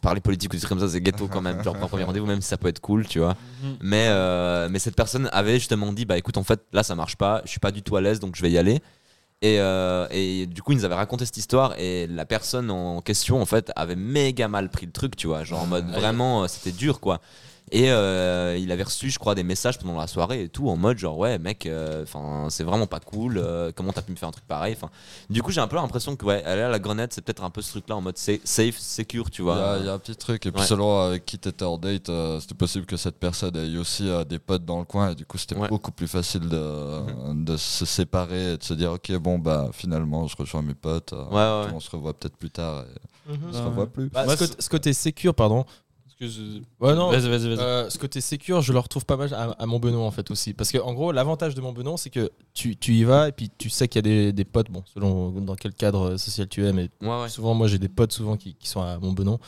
parler 0.01 0.21
politique 0.21 0.51
ou 0.51 0.55
des 0.55 0.59
trucs 0.61 0.69
comme 0.69 0.79
ça 0.79 0.87
c'est 0.89 1.01
ghetto 1.01 1.27
quand 1.27 1.41
même 1.41 1.61
genre 1.63 1.75
pour 1.75 1.83
un 1.83 1.87
premier 1.87 2.03
rendez-vous 2.05 2.25
même 2.25 2.41
si 2.41 2.47
ça 2.47 2.57
peut 2.57 2.69
être 2.69 2.79
cool 2.79 3.05
tu 3.07 3.19
vois 3.19 3.35
Mhm. 3.63 3.75
mais 3.81 4.05
euh, 4.07 4.67
mais 4.71 4.79
cette 4.79 4.95
personne 4.95 5.29
avait 5.31 5.55
justement 5.59 5.93
dit 5.93 6.05
bah 6.05 6.17
écoute 6.17 6.37
en 6.37 6.43
fait 6.43 6.61
là 6.73 6.81
ça 6.83 6.95
marche 6.95 7.15
pas 7.17 7.41
je 7.45 7.51
suis 7.51 7.59
pas 7.59 7.71
du 7.71 7.81
tout 7.83 7.95
à 7.95 8.01
l'aise 8.01 8.19
donc 8.19 8.35
je 8.35 8.41
vais 8.41 8.49
y 8.51 8.57
aller 8.57 8.81
et, 9.41 9.59
euh, 9.59 10.07
et 10.09 10.45
du 10.45 10.61
coup, 10.61 10.71
ils 10.71 10.77
nous 10.77 10.85
avaient 10.85 10.95
raconté 10.95 11.25
cette 11.25 11.35
histoire 11.35 11.77
et 11.77 12.07
la 12.07 12.23
personne 12.25 12.71
en 12.71 13.01
question, 13.01 13.41
en 13.41 13.45
fait, 13.45 13.73
avait 13.75 13.97
méga 13.97 14.47
mal 14.47 14.69
pris 14.69 14.85
le 14.85 14.93
truc, 14.93 15.17
tu 15.17 15.27
vois. 15.27 15.43
Genre 15.43 15.61
en 15.61 15.65
mode 15.67 15.85
vraiment, 15.91 16.47
c'était 16.47 16.71
dur, 16.71 17.01
quoi. 17.01 17.19
Et 17.75 17.89
euh, 17.91 18.55
il 18.59 18.71
avait 18.71 18.83
reçu, 18.83 19.09
je 19.09 19.17
crois, 19.17 19.33
des 19.33 19.41
messages 19.41 19.79
pendant 19.79 19.97
la 19.97 20.05
soirée 20.05 20.43
et 20.43 20.47
tout, 20.49 20.69
en 20.69 20.77
mode 20.77 20.99
genre, 20.99 21.17
ouais, 21.17 21.39
mec, 21.39 21.65
euh, 21.65 22.03
enfin, 22.03 22.45
c'est 22.51 22.63
vraiment 22.63 22.85
pas 22.85 22.99
cool. 22.99 23.39
euh, 23.39 23.71
comment 23.75 23.91
t'as 23.91 24.03
pu 24.03 24.11
me 24.11 24.15
faire 24.15 24.29
un 24.29 24.31
truc 24.31 24.45
pareil 24.45 24.75
Enfin, 24.77 24.91
du 25.31 25.41
coup, 25.41 25.49
j'ai 25.49 25.59
un 25.59 25.67
peu 25.67 25.75
l'impression 25.77 26.15
que, 26.15 26.23
ouais, 26.23 26.43
aller 26.43 26.61
à 26.61 26.69
la 26.69 26.77
grenade, 26.77 27.11
c'est 27.11 27.21
peut-être 27.23 27.43
un 27.43 27.49
peu 27.49 27.63
ce 27.63 27.71
truc-là 27.71 27.95
en 27.95 28.01
mode 28.01 28.19
sa- 28.19 28.33
safe, 28.43 28.77
secure, 28.77 29.31
tu 29.31 29.41
vois. 29.41 29.77
il 29.79 29.87
y 29.87 29.89
a 29.89 29.93
un 29.93 29.97
petit 29.97 30.15
truc, 30.15 30.45
et 30.45 30.51
puis 30.51 30.61
Ouais. 30.61 30.67
selon 30.67 30.99
avec 30.99 31.25
qui 31.25 31.39
t'étais 31.39 31.65
en 31.65 31.79
date, 31.79 32.09
euh, 32.09 32.39
c'était 32.39 32.53
possible 32.53 32.85
que 32.85 32.95
cette 32.95 33.17
personne 33.17 33.55
ait 33.55 33.75
aussi 33.77 34.07
euh, 34.07 34.23
des 34.23 34.37
potes 34.37 34.65
dans 34.65 34.77
le 34.77 34.85
coin, 34.85 35.09
et 35.09 35.15
du 35.15 35.25
coup 35.25 35.39
c'était 35.39 35.55
Ouais. 35.55 35.67
beaucoup 35.67 35.91
plus 35.91 36.07
facile 36.07 36.47
de, 36.47 37.33
de 37.33 37.57
se 37.57 37.85
séparer 37.85 38.53
et 38.53 38.57
de 38.57 38.63
se 38.63 38.75
dire 38.75 38.91
ok 38.91 39.13
bon 39.17 39.39
bah 39.39 39.69
finalement 39.73 40.27
je 40.27 40.35
rejoins 40.37 40.61
mes 40.61 40.75
potes, 40.75 41.13
euh, 41.13 41.23
Ouais, 41.25 41.65
ouais. 41.67 41.71
on 41.73 41.79
se 41.79 41.89
revoit 41.89 42.13
peut-être 42.13 42.37
plus 42.37 42.51
tard, 42.51 42.83
et 43.27 43.31
on 43.49 43.51
se 43.53 43.61
revoit 43.63 43.87
plus. 43.87 44.09
Bah, 44.09 44.25
Moi, 44.25 44.35
ce, 44.37 44.43
côté, 44.45 44.55
ce 44.61 44.69
côté 44.69 44.93
sécure, 44.93 45.33
pardon. 45.33 45.65
Ouais, 46.79 46.93
non. 46.95 47.09
Vas-y, 47.11 47.29
vas-y, 47.29 47.47
vas-y. 47.49 47.59
Euh, 47.59 47.89
ce 47.89 47.97
côté 47.97 48.21
sécure, 48.21 48.61
je 48.61 48.73
le 48.73 48.79
retrouve 48.79 49.05
pas 49.05 49.17
mal 49.17 49.33
à, 49.33 49.51
à 49.51 49.65
Montbenon 49.65 50.05
en 50.05 50.11
fait 50.11 50.29
aussi. 50.31 50.53
Parce 50.53 50.71
que 50.71 50.77
en 50.77 50.93
gros, 50.93 51.11
l'avantage 51.11 51.55
de 51.55 51.61
Montbenon, 51.61 51.97
c'est 51.97 52.09
que 52.09 52.31
tu, 52.53 52.75
tu 52.75 52.93
y 52.93 53.03
vas 53.03 53.29
et 53.29 53.31
puis 53.31 53.49
tu 53.57 53.69
sais 53.69 53.87
qu'il 53.87 53.97
y 53.97 53.99
a 53.99 54.09
des, 54.09 54.33
des 54.33 54.45
potes, 54.45 54.69
bon, 54.71 54.83
selon 54.93 55.31
dans 55.31 55.55
quel 55.55 55.73
cadre 55.73 56.17
social 56.17 56.47
tu 56.47 56.65
es, 56.65 56.73
mais 56.73 56.89
Ouais, 57.01 57.21
ouais. 57.23 57.29
souvent, 57.29 57.53
moi 57.53 57.67
j'ai 57.67 57.79
des 57.79 57.89
potes 57.89 58.11
souvent 58.13 58.37
qui, 58.37 58.55
qui 58.55 58.67
sont 58.67 58.81
à 58.81 58.97
Montbenon. 58.99 59.39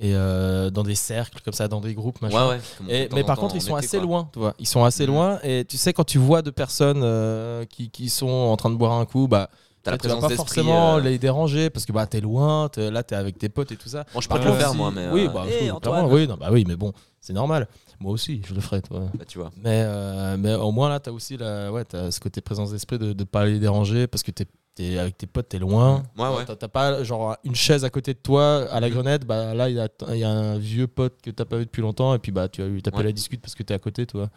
Et 0.00 0.14
euh, 0.14 0.70
dans 0.70 0.84
des 0.84 0.94
cercles 0.94 1.40
comme 1.44 1.52
ça, 1.54 1.66
dans 1.66 1.80
des 1.80 1.92
groupes, 1.92 2.22
machin. 2.22 2.50
Ouais, 2.50 2.58
ouais. 2.86 3.04
Et, 3.04 3.08
de 3.08 3.14
mais 3.16 3.24
par 3.24 3.36
contre, 3.36 3.56
ils 3.56 3.60
sont 3.60 3.76
été, 3.76 3.86
assez 3.86 3.96
quoi. 3.96 4.06
loin, 4.06 4.30
tu 4.32 4.38
vois. 4.38 4.54
Ils 4.60 4.66
sont 4.68 4.84
assez 4.84 5.04
Mhm. 5.08 5.12
loin. 5.12 5.38
Et 5.42 5.64
tu 5.64 5.76
sais, 5.76 5.92
quand 5.92 6.04
tu 6.04 6.18
vois 6.18 6.40
deux 6.40 6.52
personnes 6.52 7.00
euh, 7.02 7.64
qui, 7.64 7.90
qui 7.90 8.08
sont 8.08 8.28
en 8.28 8.56
train 8.56 8.70
de 8.70 8.76
boire 8.76 8.92
un 8.92 9.04
coup, 9.06 9.26
bah, 9.26 9.50
T'as 9.82 9.92
la 9.92 9.98
tu 9.98 10.08
vas 10.08 10.14
présence 10.14 10.20
pas 10.22 10.28
d'esprit. 10.28 10.36
forcément 10.36 10.96
euh, 10.96 11.00
les 11.00 11.18
déranger 11.18 11.70
parce 11.70 11.86
que 11.86 11.92
bah, 11.92 12.06
t'es 12.06 12.20
loin, 12.20 12.68
t'es- 12.68 12.90
là, 12.90 13.02
t'es 13.02 13.14
avec 13.14 13.38
tes 13.38 13.48
potes 13.48 13.72
et 13.72 13.76
tout 13.76 13.88
ça. 13.88 14.04
Bon, 14.12 14.20
je 14.20 14.28
peux 14.28 14.36
le 14.36 14.52
faire, 14.52 14.70
si- 14.72 14.76
moi, 14.76 14.90
mais. 14.90 15.08
Oui, 15.12 15.26
euh, 15.26 15.28
bah, 15.30 15.44
hey, 15.48 15.64
oui, 15.64 15.70
Antoine. 15.70 15.94
clairement, 16.00 16.12
oui, 16.14 16.26
non, 16.28 16.36
bah 16.36 16.48
oui, 16.50 16.64
mais 16.66 16.76
bon, 16.76 16.92
c'est 17.20 17.32
normal. 17.32 17.68
Moi 18.00 18.12
aussi, 18.12 18.42
je 18.46 18.54
le 18.54 18.60
ferais, 18.60 18.80
toi. 18.82 19.04
Bah, 19.14 19.24
tu 19.26 19.38
vois. 19.38 19.50
Mais, 19.56 19.82
euh, 19.84 20.36
mais 20.38 20.54
au 20.54 20.70
moins, 20.72 20.88
là, 20.88 21.00
t'as 21.00 21.10
aussi 21.12 21.36
la, 21.36 21.70
ouais, 21.72 21.84
as 21.94 22.10
ce 22.10 22.20
côté 22.20 22.40
présence 22.40 22.70
d'esprit 22.72 22.98
de 22.98 23.12
ne 23.12 23.24
pas 23.24 23.44
les 23.46 23.58
déranger 23.58 24.06
parce 24.06 24.22
que 24.22 24.30
t'es 24.30 24.46
es 24.80 24.96
avec 24.96 25.18
tes 25.18 25.26
potes, 25.26 25.48
t'es 25.48 25.58
loin. 25.58 26.04
Ouais, 26.16 26.28
ouais. 26.28 26.44
T'as 26.46 26.54
t'as 26.54 26.68
pas 26.68 27.02
genre 27.02 27.36
une 27.42 27.56
chaise 27.56 27.84
à 27.84 27.90
côté 27.90 28.14
de 28.14 28.18
toi 28.20 28.64
à 28.70 28.78
la 28.78 28.88
grenade, 28.90 29.24
bah 29.24 29.52
là 29.52 29.68
il 29.68 29.74
y 29.74 29.80
a, 29.80 29.88
il 30.10 30.18
y 30.18 30.22
a 30.22 30.30
un 30.30 30.56
vieux 30.56 30.86
pote 30.86 31.20
que 31.20 31.30
t'as 31.32 31.44
pas 31.44 31.56
vu 31.56 31.64
depuis 31.64 31.82
longtemps 31.82 32.14
et 32.14 32.20
puis 32.20 32.30
bah 32.30 32.48
tu 32.48 32.62
as 32.62 32.66
eu 32.66 32.80
t'appelles 32.80 33.00
Ouais. 33.00 33.06
la 33.06 33.12
discute 33.12 33.40
parce 33.40 33.56
que 33.56 33.64
t'es 33.64 33.74
à 33.74 33.80
côté 33.80 34.06
toi. 34.06 34.28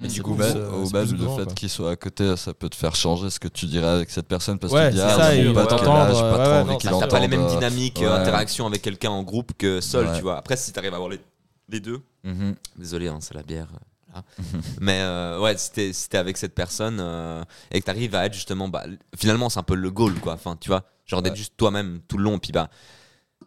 Mais 0.00 0.08
du 0.08 0.22
coup, 0.22 0.34
ou 0.34 0.42
c'est 0.42 0.54
même 0.92 1.06
plus 1.08 1.16
le 1.16 1.24
grand, 1.24 1.36
fait 1.38 1.44
quoi. 1.44 1.54
qu'ils 1.54 1.70
soient 1.70 1.90
à 1.92 1.96
côté, 1.96 2.36
ça 2.36 2.52
peut 2.52 2.68
te 2.68 2.76
faire 2.76 2.94
changer 2.94 3.30
ce 3.30 3.40
que 3.40 3.48
tu 3.48 3.66
dirais 3.66 3.86
avec 3.86 4.10
cette 4.10 4.28
personne 4.28 4.58
parce 4.58 4.72
Ouais, 4.72 4.84
que 4.84 4.88
tu 4.90 4.94
dis, 4.96 5.00
ah, 5.00 5.16
ça, 5.16 5.34
il 5.34 5.52
pas 5.54 5.62
ouais, 5.62 5.66
trop 5.66 5.88
envie 5.88 6.76
qu'il 6.78 6.90
pas 6.90 7.20
les 7.20 7.28
mêmes 7.28 7.40
euh, 7.44 7.48
dynamiques, 7.48 7.98
ouais. 8.00 8.06
euh, 8.06 8.20
interactions 8.20 8.66
avec 8.66 8.82
quelqu'un 8.82 9.10
en 9.10 9.22
groupe 9.22 9.52
que 9.56 9.80
seul, 9.80 10.06
Ouais. 10.06 10.16
tu 10.16 10.22
vois. 10.22 10.36
Après, 10.36 10.56
si 10.56 10.70
t'arrives 10.72 10.92
à 10.92 10.96
avoir 10.96 11.10
les, 11.10 11.20
les 11.70 11.80
deux. 11.80 12.00
mhm. 12.24 12.56
Désolé, 12.76 13.08
hein, 13.08 13.18
c'est 13.20 13.34
la 13.34 13.42
bière. 13.42 13.68
Mais 14.80 15.00
euh, 15.00 15.40
ouais, 15.40 15.56
c'était 15.58 15.92
c'était 15.92 16.16
avec 16.18 16.36
cette 16.36 16.54
personne 16.54 16.98
euh, 17.00 17.42
et 17.70 17.80
que 17.80 17.84
t'arrives 17.86 18.14
à 18.14 18.24
être 18.26 18.34
justement, 18.34 18.68
bah, 18.68 18.84
finalement, 19.16 19.48
c'est 19.50 19.58
un 19.60 19.62
peu 19.62 19.74
le 19.74 19.90
goal, 19.90 20.14
quoi. 20.20 20.34
Enfin, 20.34 20.56
tu 20.58 20.68
vois, 20.68 20.84
genre 21.04 21.22
d'être 21.22 21.36
juste 21.36 21.54
toi-même 21.56 22.00
tout 22.08 22.16
le 22.18 22.24
long. 22.24 22.38
Puis 22.38 22.52
bah, 22.52 22.70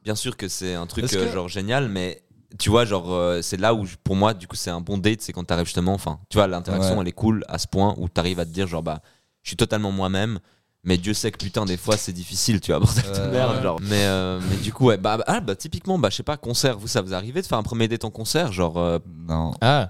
bien 0.04 0.16
sûr 0.16 0.38
que 0.38 0.48
c'est 0.48 0.76
un 0.76 0.86
truc 0.86 1.12
euh, 1.14 1.32
genre 1.34 1.48
génial, 1.48 1.90
mais 1.90 2.22
tu 2.58 2.70
vois, 2.70 2.86
genre, 2.86 3.14
euh, 3.14 3.42
c'est 3.42 3.58
là 3.58 3.74
où 3.74 3.86
je- 3.86 3.96
pour 4.04 4.16
moi, 4.16 4.34
du 4.34 4.48
coup, 4.48 4.56
c'est 4.56 4.72
un 4.72 4.82
bon 4.82 4.98
date, 4.98 5.22
c'est 5.22 5.34
quand 5.34 5.44
t'arrives 5.44 5.66
justement, 5.66 5.94
enfin, 5.94 6.20
tu 6.30 6.38
vois, 6.38 6.48
l'interaction, 6.48 6.96
Ouais. 6.96 7.02
elle 7.02 7.08
est 7.10 7.12
cool 7.14 7.44
à 7.48 7.58
ce 7.60 7.68
point 7.68 7.94
où 7.98 8.10
t'arrives 8.10 8.40
à 8.40 8.46
te 8.46 8.52
dire, 8.52 8.66
genre, 8.68 8.82
bah, 8.84 9.02
je 9.44 9.50
suis 9.50 9.58
totalement 9.58 9.92
moi-même. 9.92 10.40
Mais 10.86 10.98
Dieu 10.98 11.14
sait 11.14 11.30
que 11.30 11.38
putain 11.38 11.66
des 11.66 11.76
fois 11.76 11.98
c'est 11.98 12.14
difficile 12.14 12.62
tu 12.62 12.72
vois 12.72 12.80
bordel 12.80 13.04
de 13.04 13.10
Euh, 13.10 13.32
merde 13.34 13.58
ouais. 13.58 13.62
genre 13.64 13.80
mais 13.82 14.06
euh, 14.06 14.40
mais 14.50 14.56
du 14.56 14.72
coup 14.72 14.86
ouais 14.86 14.96
bah, 14.96 15.18
ah, 15.28 15.42
bah 15.42 15.54
typiquement 15.54 16.00
bah 16.00 16.08
je 16.10 16.16
sais 16.16 16.24
pas 16.24 16.38
concert 16.38 16.78
vous 16.78 16.88
ça 16.88 17.02
vous 17.02 17.14
arrivez 17.14 17.42
de 17.42 17.46
faire 17.48 17.58
un 17.58 17.64
premier 17.64 17.90
date 17.90 18.06
en 18.06 18.12
concert 18.12 18.54
genre 18.54 18.78
euh, 18.78 18.98
Non. 19.28 19.52
Ah, 19.60 19.90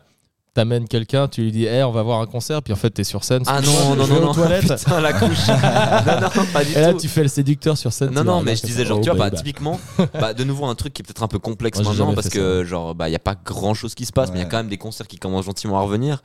t'amènes 0.54 0.88
quelqu'un, 0.88 1.28
tu 1.28 1.44
lui 1.44 1.52
dis, 1.52 1.66
hey, 1.66 1.84
on 1.84 1.92
va 1.92 2.04
voir 2.04 2.22
un 2.22 2.26
concert, 2.26 2.62
puis 2.62 2.74
en 2.74 2.76
fait, 2.76 2.90
t'es 2.90 3.04
sur 3.04 3.24
scène. 3.24 3.44
ah 3.48 3.62
non 3.62 3.96
non 3.96 4.08
non 4.08 4.22
non 4.22 4.34
putain 4.60 5.02
la 5.02 5.14
couche 5.14 5.48
non 5.48 6.20
non 6.22 6.46
pas 6.52 6.64
du 6.64 6.72
Et 6.72 6.82
là, 6.82 6.94
tout 6.94 7.00
tu 7.00 7.08
fais 7.08 7.24
le 7.24 7.30
séducteur 7.30 7.78
sur 7.78 7.94
scène. 7.94 8.12
Non, 8.12 8.24
non, 8.24 8.42
mais 8.42 8.56
je 8.56 8.64
disais, 8.64 8.86
genre, 8.86 9.00
oh, 9.00 9.02
tu 9.02 9.10
vois, 9.10 9.18
bah, 9.18 9.30
bah, 9.30 9.38
typiquement, 9.38 9.80
bah, 10.14 10.34
de 10.34 10.44
nouveau, 10.44 10.66
un 10.66 10.76
truc 10.76 10.94
qui 10.94 11.02
est 11.02 11.06
peut-être 11.06 11.24
un 11.24 11.28
peu 11.28 11.40
complexe 11.40 11.80
Moi, 11.80 11.92
maintenant 11.92 12.14
parce 12.14 12.30
que, 12.30 12.64
genre, 12.64 12.96
bah, 12.96 13.08
il 13.08 13.12
n'y 13.12 13.16
a 13.16 13.20
pas 13.20 13.36
grand 13.36 13.74
chose 13.74 13.96
qui 13.96 14.06
se 14.06 14.12
passe, 14.12 14.32
mais 14.32 14.40
il 14.40 14.42
y 14.42 14.46
a 14.46 14.50
quand 14.50 14.58
même 14.58 14.70
des 14.70 14.78
concerts 14.78 15.08
qui 15.08 15.18
commencent 15.18 15.46
gentiment 15.46 15.78
à 15.78 15.82
revenir. 15.82 16.22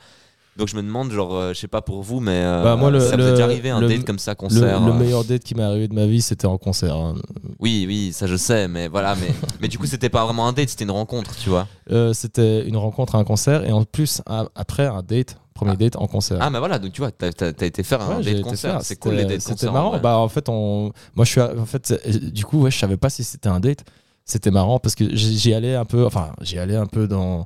Donc, 0.57 0.69
je 0.69 0.75
me 0.77 0.81
demande, 0.81 1.11
genre, 1.11 1.35
euh, 1.35 1.53
je 1.53 1.59
sais 1.59 1.67
pas 1.67 1.81
pour 1.81 2.01
vous, 2.01 2.21
mais 2.21 2.31
euh, 2.43 2.63
Bah, 2.63 2.75
moi, 2.77 2.89
le- 2.89 3.01
ça 3.01 3.17
vous 3.17 3.23
est 3.23 3.31
déjà 3.31 3.43
arrivé 3.43 3.69
un 3.71 3.81
le- 3.81 3.89
date 3.89 4.05
comme 4.05 4.19
ça, 4.19 4.35
concert 4.35 4.79
le 4.79 4.91
euh, 4.91 4.93
meilleur 4.93 5.25
date 5.25 5.43
qui 5.43 5.53
m'est 5.53 5.63
arrivé 5.63 5.87
de 5.89 5.93
ma 5.93 6.05
vie, 6.05 6.21
c'était 6.21 6.45
en 6.47 6.57
concert. 6.57 6.95
hein. 6.95 7.15
Oui, 7.59 7.83
oui, 7.87 8.11
ça 8.13 8.25
je 8.25 8.37
sais, 8.37 8.67
mais 8.69 8.87
voilà, 8.87 9.15
mais, 9.15 9.27
mais 9.61 9.67
du 9.67 9.77
coup, 9.77 9.85
c'était 9.85 10.07
pas 10.09 10.23
vraiment 10.23 10.47
un 10.47 10.53
date, 10.53 10.69
c'était 10.69 10.85
une 10.85 10.91
rencontre, 10.91 11.35
tu 11.35 11.49
vois. 11.49 11.67
Euh, 11.91 12.13
c'était 12.13 12.65
une 12.67 12.77
rencontre 12.77 13.15
à 13.15 13.17
un 13.17 13.25
concert, 13.25 13.65
et 13.65 13.71
en 13.73 13.83
plus, 13.83 14.21
après, 14.55 14.85
un 14.85 15.03
date, 15.03 15.35
premier 15.53 15.71
Ah. 15.73 15.77
date 15.77 15.95
en 15.97 16.07
concert. 16.07 16.37
Ah, 16.39 16.49
mais 16.49 16.59
voilà, 16.59 16.79
donc 16.79 16.93
tu 16.93 17.01
vois, 17.01 17.11
t'as 17.11 17.31
t'as- 17.33 17.51
t'as 17.51 17.65
été 17.65 17.83
faire 17.83 18.01
un 18.01 18.17
Ouais, 18.17 18.23
j'ai 18.23 18.31
date 18.31 18.39
été 18.39 18.49
concert, 18.49 18.71
faire, 18.75 18.81
c'est 18.81 18.95
cool 18.97 19.13
les 19.15 19.21
c'était- 19.23 19.33
dates 19.33 19.41
C'était 19.41 19.67
en 19.67 19.73
marrant. 19.73 19.89
vrai. 19.89 19.99
Bah, 19.99 20.17
en 20.19 20.29
fait, 20.29 20.47
on... 20.47 20.91
moi, 21.15 21.25
je 21.25 21.31
suis. 21.31 21.41
à- 21.41 21.51
En 21.57 21.65
fait, 21.65 21.85
c'est- 21.85 22.31
du 22.31 22.45
coup, 22.45 22.61
ouais, 22.61 22.71
je 22.71 22.77
savais 22.77 22.97
pas 22.97 23.09
si 23.09 23.23
c'était 23.25 23.49
un 23.49 23.59
date. 23.59 23.83
C'était 24.23 24.51
marrant 24.51 24.79
parce 24.79 24.95
que 24.95 25.13
j'y 25.15 25.37
j'y 25.37 25.53
allais 25.53 25.75
un 25.75 25.85
peu. 25.85 26.05
Enfin, 26.05 26.31
j'y 26.41 26.57
allais 26.59 26.75
un 26.77 26.87
peu 26.87 27.07
dans. 27.07 27.45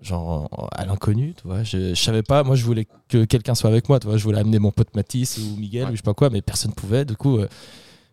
Genre 0.00 0.68
à 0.76 0.84
l'inconnu, 0.86 1.34
tu 1.34 1.48
vois. 1.48 1.64
Je, 1.64 1.94
je 1.94 2.00
savais 2.00 2.22
pas. 2.22 2.44
Moi, 2.44 2.54
je 2.54 2.64
voulais 2.64 2.86
que 3.08 3.24
quelqu'un 3.24 3.54
soit 3.56 3.68
avec 3.70 3.88
moi, 3.88 3.98
tu 3.98 4.06
vois. 4.06 4.16
Je 4.16 4.22
voulais 4.24 4.38
amener 4.38 4.58
mon 4.60 4.70
pote 4.70 4.94
Mathis 4.94 5.38
ou 5.38 5.56
Miguel 5.58 5.84
Ouais. 5.84 5.88
ou 5.88 5.92
je 5.92 5.96
sais 5.96 6.02
pas 6.02 6.14
quoi, 6.14 6.30
mais 6.30 6.40
personne 6.40 6.72
pouvait. 6.72 7.04
Du 7.04 7.16
coup, 7.16 7.38
euh, 7.38 7.48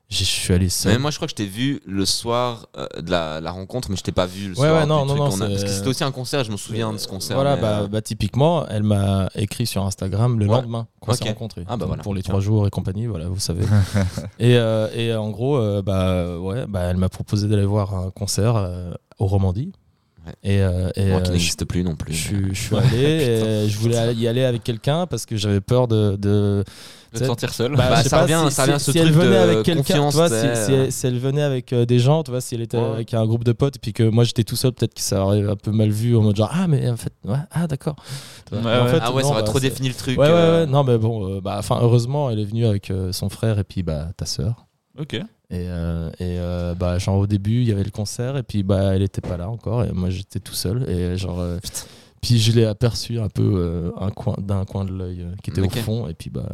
j'ai- 0.09 0.25
je 0.25 0.29
suis 0.31 0.51
allé 0.53 0.67
seul. 0.69 0.93
Mais 0.93 0.97
moi, 0.97 1.11
je 1.11 1.17
crois 1.17 1.27
que 1.27 1.31
je 1.31 1.35
t'ai 1.35 1.45
vu 1.45 1.79
le 1.85 2.05
soir 2.05 2.65
euh, 2.75 2.87
de 3.01 3.11
la, 3.11 3.39
la 3.39 3.51
rencontre, 3.51 3.91
mais 3.91 3.97
je 3.97 4.01
t'ai 4.01 4.11
pas 4.11 4.25
vu 4.25 4.45
le 4.45 4.49
Ouais, 4.51 4.55
soir. 4.67 4.81
ouais, 4.81 4.85
non, 4.87 5.03
du 5.05 5.13
non, 5.13 5.27
truc 5.29 5.39
non, 5.39 5.45
a- 5.45 5.49
Parce 5.49 5.63
que 5.63 5.69
c'était 5.69 5.87
aussi 5.87 6.03
un 6.03 6.11
concert, 6.11 6.43
je 6.43 6.51
me 6.51 6.57
souviens 6.57 6.91
de 6.91 6.97
ce 6.97 7.07
concert. 7.07 7.35
Voilà, 7.35 7.55
mais, 7.55 7.61
bah, 7.61 7.79
euh, 7.81 7.87
bah, 7.87 8.01
typiquement, 8.01 8.65
elle 8.67 8.81
m'a 8.83 9.29
écrit 9.35 9.67
sur 9.67 9.85
Instagram 9.85 10.39
le 10.39 10.47
Ouais. 10.47 10.55
lendemain 10.55 10.87
qu'on 10.99 11.13
s'est 11.13 11.23
rencontrés. 11.25 11.65
Ah, 11.67 11.71
bah 11.71 11.77
Donc, 11.77 11.87
voilà. 11.89 12.01
Pour 12.03 12.15
les 12.15 12.23
trois 12.23 12.39
jours 12.39 12.65
et 12.65 12.71
compagnie, 12.71 13.05
voilà, 13.05 13.29
vous 13.29 13.39
savez. 13.39 13.63
et, 14.39 14.57
euh, 14.57 14.87
et 14.95 15.13
en 15.15 15.29
gros, 15.29 15.57
euh, 15.57 15.83
bah, 15.83 16.39
ouais, 16.39 16.65
bah, 16.67 16.81
elle 16.81 16.97
m'a 16.97 17.09
proposé 17.09 17.47
d'aller 17.47 17.65
voir 17.65 17.93
un 17.93 18.09
concert 18.09 18.55
euh, 18.55 18.91
au 19.19 19.27
Romandie. 19.27 19.71
Et, 20.43 20.61
euh, 20.61 20.89
et, 20.95 21.05
moi 21.11 21.21
qui 21.21 21.29
euh, 21.29 21.33
n'existe 21.33 21.65
plus 21.65 21.83
non 21.83 21.95
plus. 21.95 22.13
je, 22.13 22.21
suis- 22.21 22.53
je 22.55 22.61
suis 22.61 22.75
allé 22.75 22.97
et 23.65 23.69
je 23.69 23.77
voulais 23.77 24.13
y 24.15 24.27
aller 24.27 24.43
avec 24.43 24.63
quelqu'un 24.63 25.05
parce 25.07 25.25
que 25.25 25.35
j'avais 25.37 25.61
peur 25.61 25.87
de. 25.87 26.15
de 26.15 26.63
De 27.13 27.19
te 27.19 27.23
sentir 27.25 27.53
seul. 27.53 27.75
Bah, 27.75 28.01
sais 28.03 28.09
ça 28.09 28.21
revient- 28.23 28.43
si, 28.49 28.55
ça 28.55 28.63
revient 28.63 28.75
si- 28.79 28.85
ce 28.85 28.91
si 28.91 28.97
elle 28.97 29.11
truc 29.11 29.17
venait 29.21 29.29
de 29.29 29.35
avec 29.35 29.63
quelqu'un, 29.63 29.81
confiance, 29.81 30.13
tu 30.13 30.17
vois, 30.17 30.29
si, 30.29 30.71
elle, 30.73 30.91
si 30.91 31.07
elle 31.07 31.19
venait 31.19 31.43
avec 31.43 31.71
euh, 31.73 31.85
des 31.85 31.99
gens, 31.99 32.23
tu 32.23 32.31
vois, 32.31 32.41
si 32.41 32.55
elle 32.55 32.61
était 32.61 32.77
Ouais. 32.77 32.83
avec 32.93 33.13
un 33.13 33.25
groupe 33.25 33.43
de 33.43 33.51
potes 33.53 33.75
et 33.77 33.79
puis 33.79 33.93
que 33.93 34.03
moi 34.03 34.23
j'étais 34.23 34.43
tout 34.43 34.55
seul, 34.55 34.71
peut-être 34.73 34.93
que 34.95 35.01
ça 35.01 35.23
aurait 35.23 35.43
un 35.47 35.55
peu 35.55 35.71
mal 35.71 35.89
vu 35.91 36.15
en 36.17 36.21
mode 36.21 36.35
genre 36.35 36.51
ah 36.51 36.67
mais 36.67 36.89
en 36.89 36.97
fait 36.97 37.13
ouais 37.23 37.37
ah 37.51 37.67
d'accord. 37.67 37.95
Ouais, 38.51 38.57
en 38.59 38.87
fait, 38.87 38.99
ah 39.01 39.11
ouais, 39.13 39.21
non, 39.21 39.29
ça 39.29 39.33
aurait 39.33 39.41
bah, 39.43 39.47
trop 39.47 39.59
défini 39.59 39.87
le 39.89 39.95
truc. 39.95 40.17
Ouais, 40.19 40.25
ouais, 40.25 40.31
euh, 40.31 40.65
ouais, 40.65 40.71
non, 40.71 40.83
mais 40.83 40.97
bon, 40.97 41.27
euh, 41.37 41.41
bah, 41.41 41.55
enfin, 41.57 41.79
heureusement, 41.81 42.29
elle 42.29 42.39
est 42.39 42.45
venue 42.45 42.65
avec 42.65 42.89
euh, 42.91 43.11
son 43.11 43.29
frère 43.29 43.57
et 43.59 43.63
puis 43.63 43.81
bah, 43.83 44.09
ta 44.17 44.25
sœur. 44.25 44.64
Ok. 44.99 45.13
Et, 45.13 45.23
euh, 45.51 46.09
et 46.19 46.39
euh, 46.39 46.73
bah, 46.73 46.97
genre, 46.97 47.17
au 47.19 47.27
début, 47.27 47.61
il 47.61 47.67
y 47.67 47.71
avait 47.71 47.83
le 47.83 47.91
concert 47.91 48.37
et 48.37 48.43
puis 48.43 48.63
bah, 48.63 48.95
elle 48.95 49.01
était 49.03 49.21
pas 49.21 49.37
là 49.37 49.49
encore 49.49 49.83
et 49.83 49.91
moi 49.91 50.09
j'étais 50.09 50.39
tout 50.39 50.53
seul. 50.53 50.89
Et 50.89 51.17
genre, 51.17 51.39
euh, 51.39 51.59
puis 52.21 52.39
je 52.39 52.51
l'ai 52.53 52.65
aperçu 52.65 53.19
un 53.19 53.29
peu 53.29 53.43
euh, 53.55 53.91
un 53.99 54.09
coin, 54.09 54.35
d'un 54.39 54.65
coin 54.65 54.85
de 54.85 54.91
l'œil 54.91 55.21
euh, 55.21 55.35
qui 55.43 55.51
était 55.51 55.61
au 55.61 55.69
fond 55.69 56.07
et 56.07 56.13
puis 56.15 56.29
bah, 56.31 56.49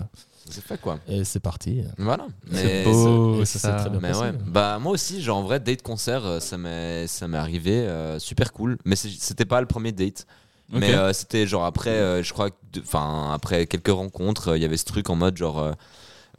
C'est 0.50 0.62
fait 0.64 0.80
quoi. 0.82 1.00
et 1.08 1.24
c'est 1.24 1.40
parti. 1.40 1.84
Voilà. 1.98 2.28
C'est 2.52 2.64
Mais 2.64 2.84
beau, 2.84 3.46
ça 3.46 3.54
s'est 3.54 3.60
ça. 3.60 3.74
très 3.76 3.90
bien 3.90 4.00
Mais 4.02 4.10
passé. 4.10 4.22
ouais, 4.22 4.34
bah 4.48 4.80
moi 4.80 4.92
aussi, 4.92 5.22
genre 5.22 5.38
en 5.38 5.44
vrai, 5.44 5.60
date 5.62 5.82
concert, 5.84 6.42
ça 6.42 6.58
m'est 6.58 7.08
ça 7.08 7.28
m'est 7.30 7.38
arrivé 7.38 7.72
euh, 7.72 8.20
super 8.20 8.52
cool. 8.52 8.78
Mais 8.84 8.96
c'était 8.98 9.46
pas 9.46 9.62
le 9.62 9.68
premier 9.68 9.92
date. 9.94 10.26
Mais 10.74 10.94
euh, 10.96 11.12
c'était 11.14 11.48
genre 11.48 11.66
après, 11.66 11.90
euh, 11.92 12.24
je 12.24 12.32
crois, 12.34 12.50
enfin 12.80 13.32
après 13.34 13.68
quelques 13.68 13.90
rencontres, 13.90 14.50
euh, 14.50 14.58
il 14.58 14.62
y 14.62 14.66
avait 14.66 14.78
ce 14.78 14.86
truc 14.86 15.10
en 15.10 15.16
mode 15.16 15.38
genre. 15.38 15.74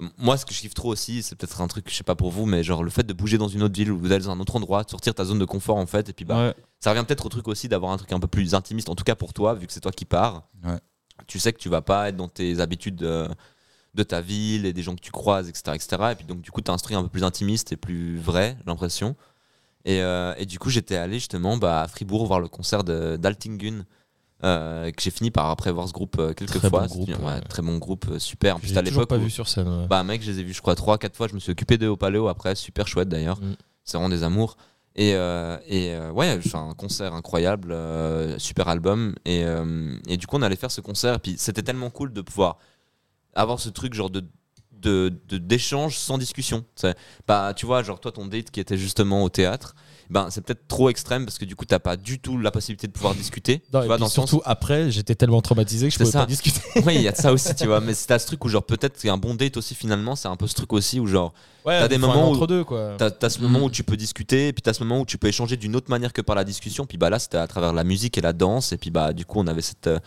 Euh, 0.00 0.06
moi, 0.18 0.36
ce 0.36 0.46
que 0.46 0.54
je 0.54 0.60
kiffe 0.60 0.74
trop 0.74 0.90
aussi, 0.92 1.22
c'est 1.22 1.34
peut-être 1.36 1.60
un 1.60 1.68
truc, 1.68 1.90
je 1.90 1.94
sais 1.94 2.04
pas 2.04 2.14
pour 2.14 2.30
vous, 2.30 2.46
mais 2.46 2.62
genre 2.62 2.82
le 2.82 2.90
fait 2.90 3.02
de 3.02 3.12
bouger 3.12 3.36
dans 3.38 3.48
une 3.48 3.62
autre 3.62 3.74
ville 3.74 3.90
ou 3.92 4.08
d'aller 4.08 4.24
dans 4.24 4.30
un 4.30 4.40
autre 4.40 4.56
endroit, 4.56 4.84
de 4.84 4.90
sortir 4.90 5.14
ta 5.14 5.24
zone 5.24 5.38
de 5.38 5.44
confort 5.44 5.76
en 5.76 5.86
fait, 5.86 6.08
et 6.08 6.12
puis 6.12 6.24
bah 6.24 6.36
Ouais. 6.48 6.54
ça 6.80 6.90
revient 6.90 7.04
peut-être 7.06 7.26
au 7.26 7.28
truc 7.28 7.48
aussi 7.48 7.68
d'avoir 7.68 7.92
un 7.92 7.96
truc 7.96 8.12
un 8.12 8.20
peu 8.20 8.26
plus 8.26 8.54
intimiste, 8.54 8.88
en 8.88 8.94
tout 8.94 9.04
cas 9.04 9.14
pour 9.14 9.32
toi, 9.34 9.54
vu 9.54 9.66
que 9.66 9.72
c'est 9.72 9.80
toi 9.80 9.92
qui 9.92 10.04
pars. 10.04 10.48
Ouais. 10.64 10.78
Tu 11.26 11.38
sais 11.38 11.52
que 11.52 11.58
tu 11.58 11.68
vas 11.68 11.82
pas 11.82 12.08
être 12.08 12.16
dans 12.16 12.28
tes 12.28 12.58
habitudes 12.60 12.96
de, 12.96 13.28
de 13.94 14.02
ta 14.02 14.20
ville 14.20 14.66
et 14.66 14.72
des 14.72 14.82
gens 14.82 14.94
que 14.94 15.00
tu 15.00 15.12
croises, 15.12 15.48
etc. 15.48 15.72
etc. 15.74 16.02
Et 16.12 16.14
puis 16.16 16.24
donc, 16.26 16.40
du 16.40 16.50
coup, 16.50 16.60
tu 16.62 16.70
as 16.70 16.74
un 16.74 16.78
truc 16.78 16.96
un 16.96 17.02
peu 17.02 17.08
plus 17.08 17.22
intimiste 17.24 17.70
et 17.72 17.76
plus 17.76 18.18
vrai, 18.18 18.56
j'ai 18.58 18.64
l'impression. 18.66 19.14
Et, 19.84 20.00
euh, 20.00 20.34
et 20.38 20.46
du 20.46 20.58
coup, 20.58 20.70
j'étais 20.70 20.96
allé 20.96 21.14
justement 21.14 21.56
bah, 21.56 21.82
à 21.82 21.88
Fribourg 21.88 22.26
voir 22.26 22.40
le 22.40 22.48
concert 22.48 22.82
de- 22.84 23.16
d'Altingun. 23.16 23.84
Euh, 24.44 24.90
que 24.90 25.00
j'ai 25.02 25.10
fini 25.10 25.30
par 25.30 25.48
après 25.50 25.70
voir 25.72 25.86
ce 25.88 25.92
groupe 25.92 26.16
euh, 26.18 26.32
quelques 26.34 26.50
Très 26.58 26.68
fois. 26.70 26.80
bon 26.82 26.88
C'était- 26.88 27.12
groupe, 27.12 27.24
ouais, 27.26 27.32
ouais. 27.34 27.40
Très 27.42 27.62
bon 27.62 27.78
groupe, 27.78 28.06
euh, 28.10 28.18
super. 28.18 28.56
En 28.56 28.58
plus, 28.58 28.76
à 28.76 28.82
l'époque. 28.82 29.08
pas 29.08 29.16
où- 29.18 29.20
vu 29.20 29.30
sur 29.30 29.48
scène. 29.48 29.68
ouais. 29.68 29.86
bah 29.86 30.02
mec, 30.04 30.22
je 30.22 30.30
les 30.30 30.40
ai 30.40 30.42
vus, 30.42 30.52
je 30.54 30.60
crois, 30.60 30.74
3-4 30.74 31.14
fois. 31.16 31.28
Je 31.28 31.34
me 31.34 31.38
suis 31.40 31.52
occupé 31.52 31.84
au 31.86 31.96
Paléo 31.96 32.28
après, 32.28 32.54
super 32.54 32.86
chouette 32.88 33.08
d'ailleurs. 33.08 33.40
Mm. 33.40 33.54
C'est 33.84 33.96
vraiment 33.96 34.08
des 34.10 34.22
amours. 34.22 34.56
Et, 34.94 35.14
euh, 35.14 35.56
et 35.66 35.96
ouais, 36.14 36.38
un 36.54 36.74
concert 36.74 37.14
incroyable, 37.14 37.74
super 38.38 38.68
album. 38.68 39.14
Et, 39.24 39.44
et 40.06 40.16
du 40.18 40.26
coup, 40.26 40.36
on 40.36 40.42
allait 40.42 40.56
faire 40.56 40.70
ce 40.70 40.80
concert. 40.82 41.14
Et 41.14 41.18
puis 41.18 41.34
c'était 41.38 41.62
tellement 41.62 41.88
cool 41.90 42.12
de 42.12 42.20
pouvoir 42.20 42.58
avoir 43.34 43.58
ce 43.58 43.70
truc 43.70 43.94
genre 43.94 44.10
de 44.10 44.22
de- 44.72 45.12
de- 45.28 45.38
d'échange 45.38 45.96
sans 45.96 46.18
discussion. 46.18 46.64
Bah, 47.28 47.54
tu 47.54 47.66
vois, 47.66 47.84
genre 47.84 48.00
toi, 48.00 48.10
ton 48.10 48.26
date 48.26 48.50
qui 48.50 48.58
était 48.58 48.76
justement 48.76 49.22
au 49.22 49.28
théâtre, 49.28 49.76
ben, 50.12 50.28
c'est 50.30 50.42
peut-être 50.42 50.68
trop 50.68 50.90
extrême 50.90 51.24
parce 51.24 51.38
que 51.38 51.44
du 51.44 51.56
coup, 51.56 51.64
t'as 51.64 51.78
pas 51.78 51.96
du 51.96 52.20
tout 52.20 52.38
la 52.38 52.50
possibilité 52.50 52.86
de 52.86 52.92
pouvoir 52.92 53.14
discuter. 53.14 53.62
Non, 53.72 53.80
tu 53.80 53.84
et 53.84 53.86
vois, 53.88 53.96
puis 53.96 54.00
dans 54.00 54.06
le 54.06 54.10
sens 54.10 54.28
surtout 54.30 54.42
après, 54.44 54.90
j'étais 54.90 55.14
tellement 55.14 55.40
traumatisé 55.40 55.88
que 55.88 55.92
je 55.94 55.98
pouvais 55.98 56.10
ça. 56.10 56.20
pas 56.20 56.26
discuter. 56.26 56.60
oui, 56.86 56.94
il 56.96 57.02
y 57.02 57.08
a 57.08 57.12
de 57.12 57.16
ça 57.16 57.32
aussi, 57.32 57.54
tu 57.54 57.66
vois. 57.66 57.80
Mais 57.80 57.94
c'est 57.94 58.10
à 58.12 58.18
ce 58.18 58.26
truc 58.26 58.44
où, 58.44 58.48
genre, 58.48 58.62
peut-être 58.62 59.00
qu'un 59.00 59.16
bon 59.16 59.34
date 59.34 59.56
aussi, 59.56 59.74
finalement, 59.74 60.14
c'est 60.14 60.28
un 60.28 60.36
peu 60.36 60.46
ce 60.46 60.54
truc 60.54 60.72
aussi 60.72 61.00
où, 61.00 61.06
genre, 61.06 61.32
Ouais, 61.64 61.78
T'as 61.78 61.86
des 61.88 61.94
un 61.94 61.98
moments 61.98 62.28
où 62.28 62.34
entre 62.34 62.46
deux 62.48 62.64
quoi. 62.64 62.96
T'as 62.98 63.10
as 63.22 63.30
ce 63.30 63.40
moment 63.40 63.60
où 63.60 63.70
tu 63.70 63.84
peux 63.84 63.96
discuter, 63.96 64.48
et 64.48 64.52
puis 64.52 64.62
t'as 64.62 64.72
ce 64.72 64.82
moment 64.82 65.00
où 65.00 65.06
tu 65.06 65.16
peux 65.16 65.28
échanger 65.28 65.56
d'une 65.56 65.76
autre 65.76 65.90
manière 65.90 66.12
que 66.12 66.20
par 66.20 66.34
la 66.34 66.42
discussion. 66.44 66.86
Puis 66.86 66.98
bah 66.98 67.08
là, 67.08 67.18
c'était 67.20 67.38
à 67.38 67.46
travers 67.46 67.72
la 67.72 67.84
musique 67.84 68.18
et 68.18 68.20
la 68.20 68.32
danse. 68.32 68.72
Et 68.72 68.76
puis 68.78 68.90
bah 68.90 69.12
du 69.12 69.24
coup, 69.24 69.38
on 69.38 69.46
avait 69.46 69.62
cette 69.62 69.86
euh, 69.86 70.00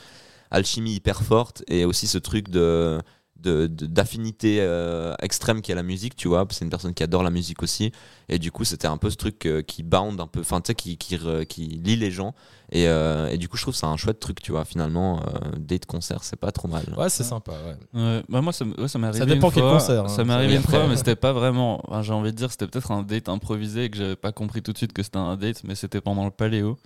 alchimie 0.51 0.95
hyper 0.95 1.21
forte 1.23 1.63
et 1.67 1.85
aussi 1.85 2.07
ce 2.07 2.17
truc 2.17 2.49
de- 2.49 2.99
d'affinité 3.47 4.57
euh, 4.61 5.13
extrême 5.21 5.61
qui 5.61 5.71
est 5.71 5.75
la 5.75 5.83
musique, 5.83 6.15
tu 6.15 6.27
vois. 6.27 6.45
C'est 6.49 6.63
une 6.65 6.69
personne 6.71 6.93
qui 6.93 7.03
adore 7.03 7.23
la 7.23 7.29
musique 7.29 7.63
aussi. 7.63 7.91
Et 8.29 8.39
du 8.39 8.51
coup, 8.51 8.63
c'était 8.63 8.87
un 8.87 8.97
peu 8.97 9.09
ce 9.09 9.15
truc 9.17 9.45
euh, 9.45 9.61
qui 9.61 9.83
bound 9.83 10.19
un 10.19 10.27
peu, 10.27 10.39
enfin 10.41 10.61
tu 10.61 10.67
sais, 10.67 10.75
qui, 10.75 10.97
qui, 10.97 11.17
qui 11.47 11.61
lie 11.67 11.95
les 11.95 12.11
gens. 12.11 12.33
Et, 12.71 12.87
euh, 12.87 13.27
et 13.29 13.37
du 13.37 13.47
coup, 13.47 13.57
je 13.57 13.61
trouve 13.61 13.73
que 13.75 13.79
c'est 13.79 13.85
un 13.85 13.97
chouette 13.97 14.19
truc, 14.19 14.41
tu 14.41 14.51
vois. 14.51 14.65
Finalement, 14.65 15.19
euh, 15.21 15.51
date 15.59 15.85
concert, 15.85 16.23
c'est 16.23 16.39
pas 16.39 16.51
trop 16.51 16.67
mal. 16.67 16.83
Ouais, 16.97 17.09
c'est 17.09 17.23
sympa. 17.23 17.51
Ouais. 17.93 18.01
Ouais, 18.01 18.23
bah 18.27 18.41
moi, 18.41 18.51
ça, 18.53 18.65
ouais, 18.65 18.87
ça 18.87 18.97
m'est 18.97 19.07
arrivé. 19.07 19.19
Ça 19.19 19.25
dépend 19.25 19.49
une 19.49 19.53
quel 19.53 19.63
fois. 19.63 19.73
concert, 19.73 20.05
hein. 20.05 20.07
Ça 20.09 20.23
m'est 20.23 20.33
arrivé 20.33 20.55
une 20.55 20.63
fois, 20.63 20.87
mais 20.87 20.95
c'était 20.97 21.15
pas 21.15 21.33
vraiment. 21.33 21.81
enfin, 21.87 22.01
J'ai 22.01 22.13
envie 22.13 22.31
de 22.31 22.37
dire, 22.37 22.49
c'était 22.51 22.67
peut-être 22.67 22.91
un 22.91 23.03
date 23.03 23.29
improvisé 23.29 23.85
et 23.85 23.89
que 23.89 23.97
j'avais 23.97 24.15
pas 24.15 24.31
compris 24.31 24.61
tout 24.63 24.71
de 24.73 24.77
suite 24.77 24.93
que 24.93 25.03
c'était 25.03 25.17
un 25.17 25.35
date, 25.37 25.61
mais 25.63 25.75
c'était 25.75 26.01
pendant 26.01 26.25
le 26.25 26.31
Paléo. 26.31 26.77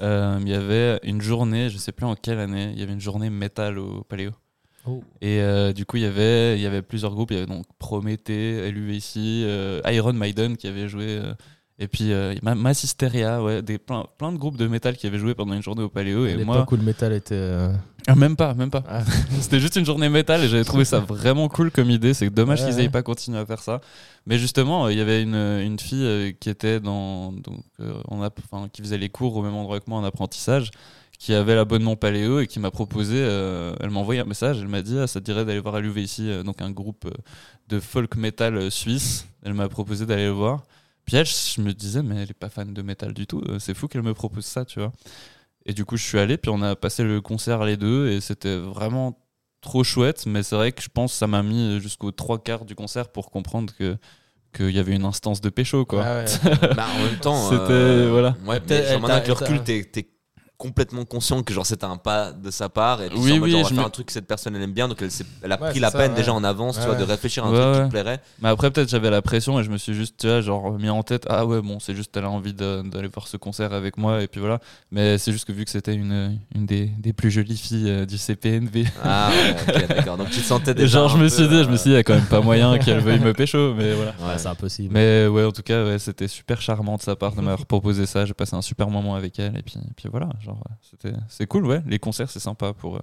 Euh, 0.00 0.38
Il 0.42 0.48
y 0.48 0.54
avait 0.54 0.98
une 1.04 1.20
journée, 1.22 1.70
je 1.70 1.78
sais 1.78 1.92
plus 1.92 2.04
en 2.04 2.16
quelle 2.16 2.40
année, 2.40 2.70
il 2.74 2.80
y 2.80 2.82
avait 2.82 2.92
une 2.92 3.00
journée 3.00 3.30
métal 3.30 3.78
au 3.78 4.02
Paléo. 4.02 4.32
Oh. 4.86 5.02
Et 5.20 5.40
euh, 5.40 5.72
du 5.72 5.86
coup, 5.86 5.96
il 5.96 6.02
y 6.02 6.06
avait, 6.06 6.56
il 6.58 6.62
y 6.62 6.66
avait 6.66 6.82
plusieurs 6.82 7.12
groupes. 7.14 7.30
Il 7.30 7.34
y 7.34 7.36
avait 7.38 7.46
donc 7.46 7.64
Prométhée, 7.78 8.70
LUVC, 8.70 9.16
euh, 9.16 9.80
Iron 9.86 10.12
Maiden 10.12 10.56
qui 10.56 10.66
avait 10.66 10.88
joué. 10.88 11.06
euh, 11.08 11.32
et 11.78 11.88
puis 11.88 12.12
euh, 12.12 12.34
Ma- 12.42 12.54
Mass 12.54 12.84
Hysteria, 12.84 13.42
ouais, 13.42 13.60
des, 13.62 13.78
plein, 13.78 14.04
plein 14.18 14.30
de 14.30 14.36
groupes 14.38 14.56
de 14.56 14.68
métal 14.68 14.96
qui 14.96 15.06
avaient 15.08 15.18
joué 15.18 15.34
pendant 15.34 15.54
une 15.54 15.62
journée 15.62 15.82
au 15.82 15.88
Paléo. 15.88 16.24
Et 16.26 16.36
moi, 16.44 16.64
où 16.70 16.76
le 16.76 16.82
métal 16.82 17.12
était. 17.12 17.34
euh, 17.34 17.72
Ah, 18.06 18.14
même 18.14 18.36
pas, 18.36 18.54
même 18.54 18.70
pas. 18.70 18.84
Ah. 18.86 19.02
C'était 19.40 19.58
juste 19.58 19.74
une 19.76 19.84
journée 19.86 20.08
métal 20.08 20.44
et 20.44 20.48
j'avais 20.48 20.62
trouvé 20.64 20.84
ça 20.84 21.00
vraiment 21.08 21.48
cool 21.48 21.70
comme 21.72 21.90
idée. 21.90 22.14
C'est 22.14 22.30
dommage 22.30 22.60
Ouais, 22.60 22.66
qu'ils 22.68 22.76
ouais. 22.76 22.84
aient 22.84 22.90
pas 22.90 23.02
continué 23.02 23.38
à 23.38 23.46
faire 23.46 23.60
ça. 23.60 23.80
Mais 24.26 24.38
justement, 24.38 24.86
euh, 24.86 24.92
il 24.92 24.98
y 24.98 25.00
avait 25.00 25.22
une, 25.22 25.34
une 25.34 25.78
fille 25.80 26.36
qui 26.38 26.48
était 26.48 26.78
dans. 26.78 27.32
Donc, 27.32 27.58
on 28.08 28.22
a, 28.22 28.30
qui 28.72 28.82
faisait 28.82 28.98
les 28.98 29.08
cours 29.08 29.34
au 29.36 29.42
même 29.42 29.54
endroit 29.54 29.80
que 29.80 29.84
moi 29.88 29.98
en 29.98 30.04
apprentissage, 30.04 30.70
qui 31.24 31.32
avait 31.32 31.54
l'abonnement 31.54 31.96
Paléo 31.96 32.40
et 32.40 32.46
qui 32.46 32.60
m'a 32.60 32.70
proposé. 32.70 33.16
euh, 33.18 33.74
elle 33.80 33.88
m'a 33.88 34.00
envoyé 34.00 34.20
un 34.20 34.24
message. 34.26 34.58
Elle 34.60 34.68
m'a 34.68 34.82
dit 34.82 34.98
ah, 34.98 35.06
Ça 35.06 35.20
te 35.20 35.24
dirait 35.24 35.46
d'aller 35.46 35.60
voir 35.60 35.76
à 35.76 35.80
l'UVC, 35.80 36.20
euh, 36.20 36.42
donc 36.42 36.60
un 36.60 36.70
groupe 36.70 37.06
euh, 37.06 37.10
de 37.68 37.80
folk 37.80 38.14
metal 38.16 38.70
suisse. 38.70 39.26
Elle 39.42 39.54
m'a 39.54 39.68
proposé 39.70 40.04
d'aller 40.04 40.26
le 40.26 40.32
voir. 40.32 40.64
Puis 41.06 41.16
elle, 41.16 41.24
je 41.26 41.60
me 41.62 41.72
disais, 41.72 42.02
mais 42.02 42.16
elle 42.22 42.30
est 42.30 42.34
pas 42.38 42.50
fan 42.50 42.74
de 42.74 42.82
métal 42.82 43.14
du 43.14 43.26
tout. 43.26 43.42
C'est 43.58 43.72
fou 43.74 43.88
qu'elle 43.88 44.02
me 44.02 44.12
propose 44.14 44.44
ça, 44.44 44.64
tu 44.66 44.80
vois. 44.80 44.92
Et 45.66 45.72
du 45.72 45.84
coup, 45.86 45.96
je 45.96 46.02
suis 46.04 46.18
allé, 46.18 46.36
puis 46.36 46.50
on 46.54 46.60
a 46.62 46.76
passé 46.76 47.04
le 47.04 47.20
concert 47.22 47.64
les 47.64 47.76
deux, 47.78 48.08
et 48.10 48.20
c'était 48.20 48.56
vraiment 48.58 49.18
trop 49.62 49.82
chouette. 49.84 50.26
Mais 50.26 50.42
c'est 50.42 50.56
vrai 50.56 50.72
que 50.72 50.82
je 50.82 50.88
pense 50.92 51.12
que 51.12 51.18
ça 51.18 51.26
m'a 51.26 51.42
mis 51.42 51.80
jusqu'aux 51.80 52.10
trois 52.10 52.38
quarts 52.42 52.64
du 52.66 52.74
concert 52.74 53.08
pour 53.08 53.30
comprendre 53.30 53.72
que 53.78 53.96
qu'il 54.54 54.70
y 54.70 54.78
avait 54.78 54.94
une 54.94 55.04
instance 55.04 55.40
de 55.40 55.48
pécho, 55.48 55.84
quoi. 55.86 56.02
Ouais. 56.02 56.24
Bah, 56.76 56.86
en 56.98 57.02
même 57.04 57.16
temps. 57.18 57.50
C'était- 57.50 57.60
euh, 57.72 58.08
voilà. 58.10 58.36
Ouais, 58.46 58.60
Peut-être, 58.60 58.84
mais 58.88 58.92
maintenant 58.94 59.08
t'a- 59.08 59.14
avec 59.16 59.26
le 59.28 59.32
recul, 59.34 59.62
t'es 59.64 60.08
complètement 60.64 61.04
conscient 61.04 61.42
que 61.42 61.52
genre 61.52 61.66
c'était 61.66 61.84
un 61.84 61.96
pas 61.98 62.32
de 62.32 62.50
sa 62.50 62.68
part 62.70 63.02
et 63.02 63.10
puis 63.10 63.18
Oui, 63.18 63.32
mode, 63.38 63.42
oui, 63.42 63.50
genre, 63.50 63.60
on 63.60 63.62
va 63.64 63.68
je 63.68 63.74
faire 63.74 63.82
me- 63.82 63.86
un 63.88 63.90
truc 63.90 64.06
que 64.06 64.12
cette 64.12 64.26
personne 64.26 64.56
elle 64.56 64.62
aime 64.62 64.72
bien 64.72 64.88
donc 64.88 65.02
elle, 65.02 65.52
a 65.52 65.60
Ouais, 65.60 65.70
pris 65.70 65.78
la 65.80 65.90
ça, 65.90 65.98
peine 65.98 66.12
ouais. 66.12 66.16
déjà 66.16 66.32
en 66.32 66.42
avance 66.42 66.76
tu 66.76 66.80
Ouais, 66.80 66.86
vois 66.86 66.94
de 66.96 67.02
réfléchir 67.04 67.44
à 67.44 67.48
un 67.48 67.52
Ouais, 67.52 67.58
truc 67.60 67.72
qui 67.74 67.78
ouais. 67.80 67.84
te 67.86 67.90
plairait 67.90 68.20
Mais 68.40 68.48
après, 68.48 68.70
peut-être 68.70 68.88
j'avais 68.88 69.10
la 69.10 69.20
pression 69.20 69.60
et 69.60 69.62
je 69.64 69.70
me 69.70 69.76
suis 69.76 69.92
juste, 69.94 70.16
tu 70.20 70.26
vois, 70.26 70.40
genre 70.40 70.78
mis 70.78 70.88
en 70.88 71.02
tête, 71.02 71.26
ah 71.28 71.44
ouais, 71.44 71.60
bon, 71.60 71.78
c'est 71.80 71.94
juste, 71.94 72.16
elle 72.16 72.24
a 72.24 72.30
envie 72.30 72.54
d'aller 72.54 73.08
voir 73.12 73.28
ce 73.28 73.36
concert 73.36 73.72
avec 73.74 73.98
moi, 73.98 74.22
et 74.22 74.26
puis 74.26 74.40
voilà. 74.40 74.58
Mais 74.90 75.18
c'est 75.18 75.32
juste 75.32 75.44
que 75.44 75.52
vu 75.52 75.64
que 75.64 75.70
c'était 75.70 75.94
une, 75.94 76.38
une 76.54 76.64
des, 76.66 76.86
des 76.86 77.12
plus 77.12 77.30
jolies 77.30 77.56
filles 77.58 77.90
euh, 77.90 78.06
du 78.06 78.16
CPNV, 78.18 78.86
ah 79.02 79.30
ouais 79.30 79.56
ok 79.82 79.88
d'accord 79.88 80.16
donc 80.16 80.30
tu 80.30 80.40
te 80.40 80.44
sentais 80.46 80.74
déjà 80.74 81.00
genre, 81.00 81.08
je 81.10 81.18
me 81.18 81.28
suis 81.28 81.46
dit, 81.48 81.62
je 81.62 81.68
me 81.68 81.74
euh, 81.74 81.76
suis 81.76 81.84
dit, 81.90 81.90
il 81.90 81.96
y 81.96 81.96
a 81.96 82.02
quand 82.02 82.14
même 82.14 82.24
pas 82.26 82.40
moyen 82.40 82.78
qu'elle 82.78 83.00
veuille 83.00 83.20
me 83.20 83.32
pécho, 83.34 83.74
mais 83.74 83.92
voilà. 83.94 84.14
c'est 84.38 84.48
impossible. 84.48 84.92
Mais 84.94 85.26
ouais, 85.26 85.44
en 85.44 85.52
tout 85.52 85.62
cas, 85.62 85.84
ouais, 85.84 85.98
c'était 85.98 86.28
super 86.28 86.60
charmant 86.62 86.96
de 86.96 87.02
sa 87.02 87.16
part 87.16 87.32
de 87.32 87.40
m'avoir 87.40 87.66
proposé 87.66 88.06
ça. 88.06 88.24
J'ai 88.24 88.34
passé 88.34 88.54
un 88.56 88.62
super 88.62 88.88
moment 88.88 89.14
avec 89.14 89.38
elle, 89.38 89.56
et 89.58 89.62
puis, 89.62 89.74
et 89.76 89.92
puis 89.96 90.08
voilà, 90.10 90.28
genre, 90.40 90.53
c'était, 90.82 91.12
c'est 91.28 91.46
cool, 91.46 91.66
ouais. 91.66 91.82
Les 91.86 91.98
concerts, 91.98 92.30
c'est 92.30 92.40
sympa 92.40 92.72
pour. 92.72 92.96
euh, 92.96 93.00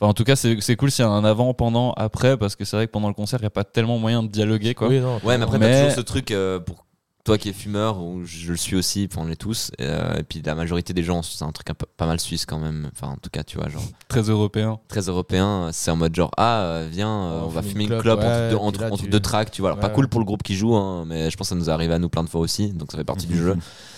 Enfin, 0.00 0.10
en 0.10 0.14
tout 0.14 0.24
cas, 0.24 0.34
c'est, 0.36 0.60
c'est 0.60 0.74
cool 0.74 0.90
s'il 0.90 1.04
y 1.04 1.08
a 1.08 1.10
un 1.10 1.24
avant, 1.24 1.54
pendant, 1.54 1.92
après, 1.92 2.36
parce 2.36 2.56
que 2.56 2.64
c'est 2.64 2.76
vrai 2.76 2.86
que 2.88 2.92
pendant 2.92 3.08
le 3.08 3.14
concert, 3.14 3.38
il 3.38 3.42
n'y 3.42 3.46
a 3.46 3.50
pas 3.50 3.62
tellement 3.64 3.98
moyen 3.98 4.22
de 4.24 4.28
dialoguer, 4.28 4.74
quoi. 4.74 4.88
Oui, 4.88 4.98
non, 5.00 5.20
ouais 5.24 5.38
mais 5.38 5.44
après 5.44 5.58
Mais- 5.58 5.70
t'as 5.70 5.78
toujours 5.82 5.96
ce 5.96 6.00
truc 6.00 6.30
euh, 6.32 6.58
pour 6.58 6.84
toi 7.24 7.38
qui 7.38 7.48
es 7.48 7.52
fumeur 7.52 8.00
ou 8.02 8.24
je 8.24 8.50
le 8.50 8.56
suis 8.56 8.74
aussi 8.74 9.08
on 9.16 9.26
l'est 9.26 9.36
tous 9.36 9.70
euh, 9.80 10.16
et 10.18 10.24
puis 10.24 10.42
la 10.44 10.56
majorité 10.56 10.92
des 10.92 11.04
gens 11.04 11.22
c'est 11.22 11.44
un 11.44 11.52
truc 11.52 11.70
un 11.70 11.74
peu, 11.74 11.86
pas 11.96 12.06
mal 12.06 12.18
suisse 12.18 12.46
quand 12.46 12.58
même 12.58 12.90
enfin 12.92 13.12
en 13.12 13.16
tout 13.16 13.30
cas 13.30 13.44
tu 13.44 13.58
vois 13.58 13.68
genre 13.68 13.84
Très 14.08 14.22
européen. 14.22 14.80
très 14.88 15.02
européen 15.02 15.70
c'est 15.72 15.92
en 15.92 15.96
mode 15.96 16.16
genre 16.16 16.32
ah 16.36 16.62
euh, 16.62 16.88
viens 16.90 17.08
euh, 17.08 17.40
On 17.42 17.44
on 17.44 17.48
va 17.48 17.62
fume 17.62 17.70
fumer 17.72 17.84
une 17.84 18.00
clope, 18.00 18.18
entre, 18.18 18.26
ouais, 18.28 18.50
deux, 18.50 18.56
entre, 18.56 18.80
là, 18.80 18.88
entre 18.90 19.04
tu- 19.04 19.08
deux 19.10 19.20
tracks 19.20 19.52
tu 19.52 19.62
vois 19.62 19.70
alors 19.70 19.80
pas 19.80 19.90
cool 19.90 20.08
pour 20.08 20.18
le 20.18 20.26
groupe 20.26 20.42
qui 20.42 20.56
joue 20.56 20.74
hein, 20.74 21.04
mais 21.06 21.30
je 21.30 21.36
pense 21.36 21.46
que 21.48 21.54
ça 21.54 21.54
nous 21.54 21.70
est 21.70 21.72
arrivé 21.72 21.94
à 21.94 22.00
nous 22.00 22.08
plein 22.08 22.24
de 22.24 22.28
fois 22.28 22.40
aussi 22.40 22.72
donc 22.72 22.90
ça 22.90 22.98
fait 22.98 23.04
partie 23.04 23.26
du 23.28 23.36
jeu 23.38 23.54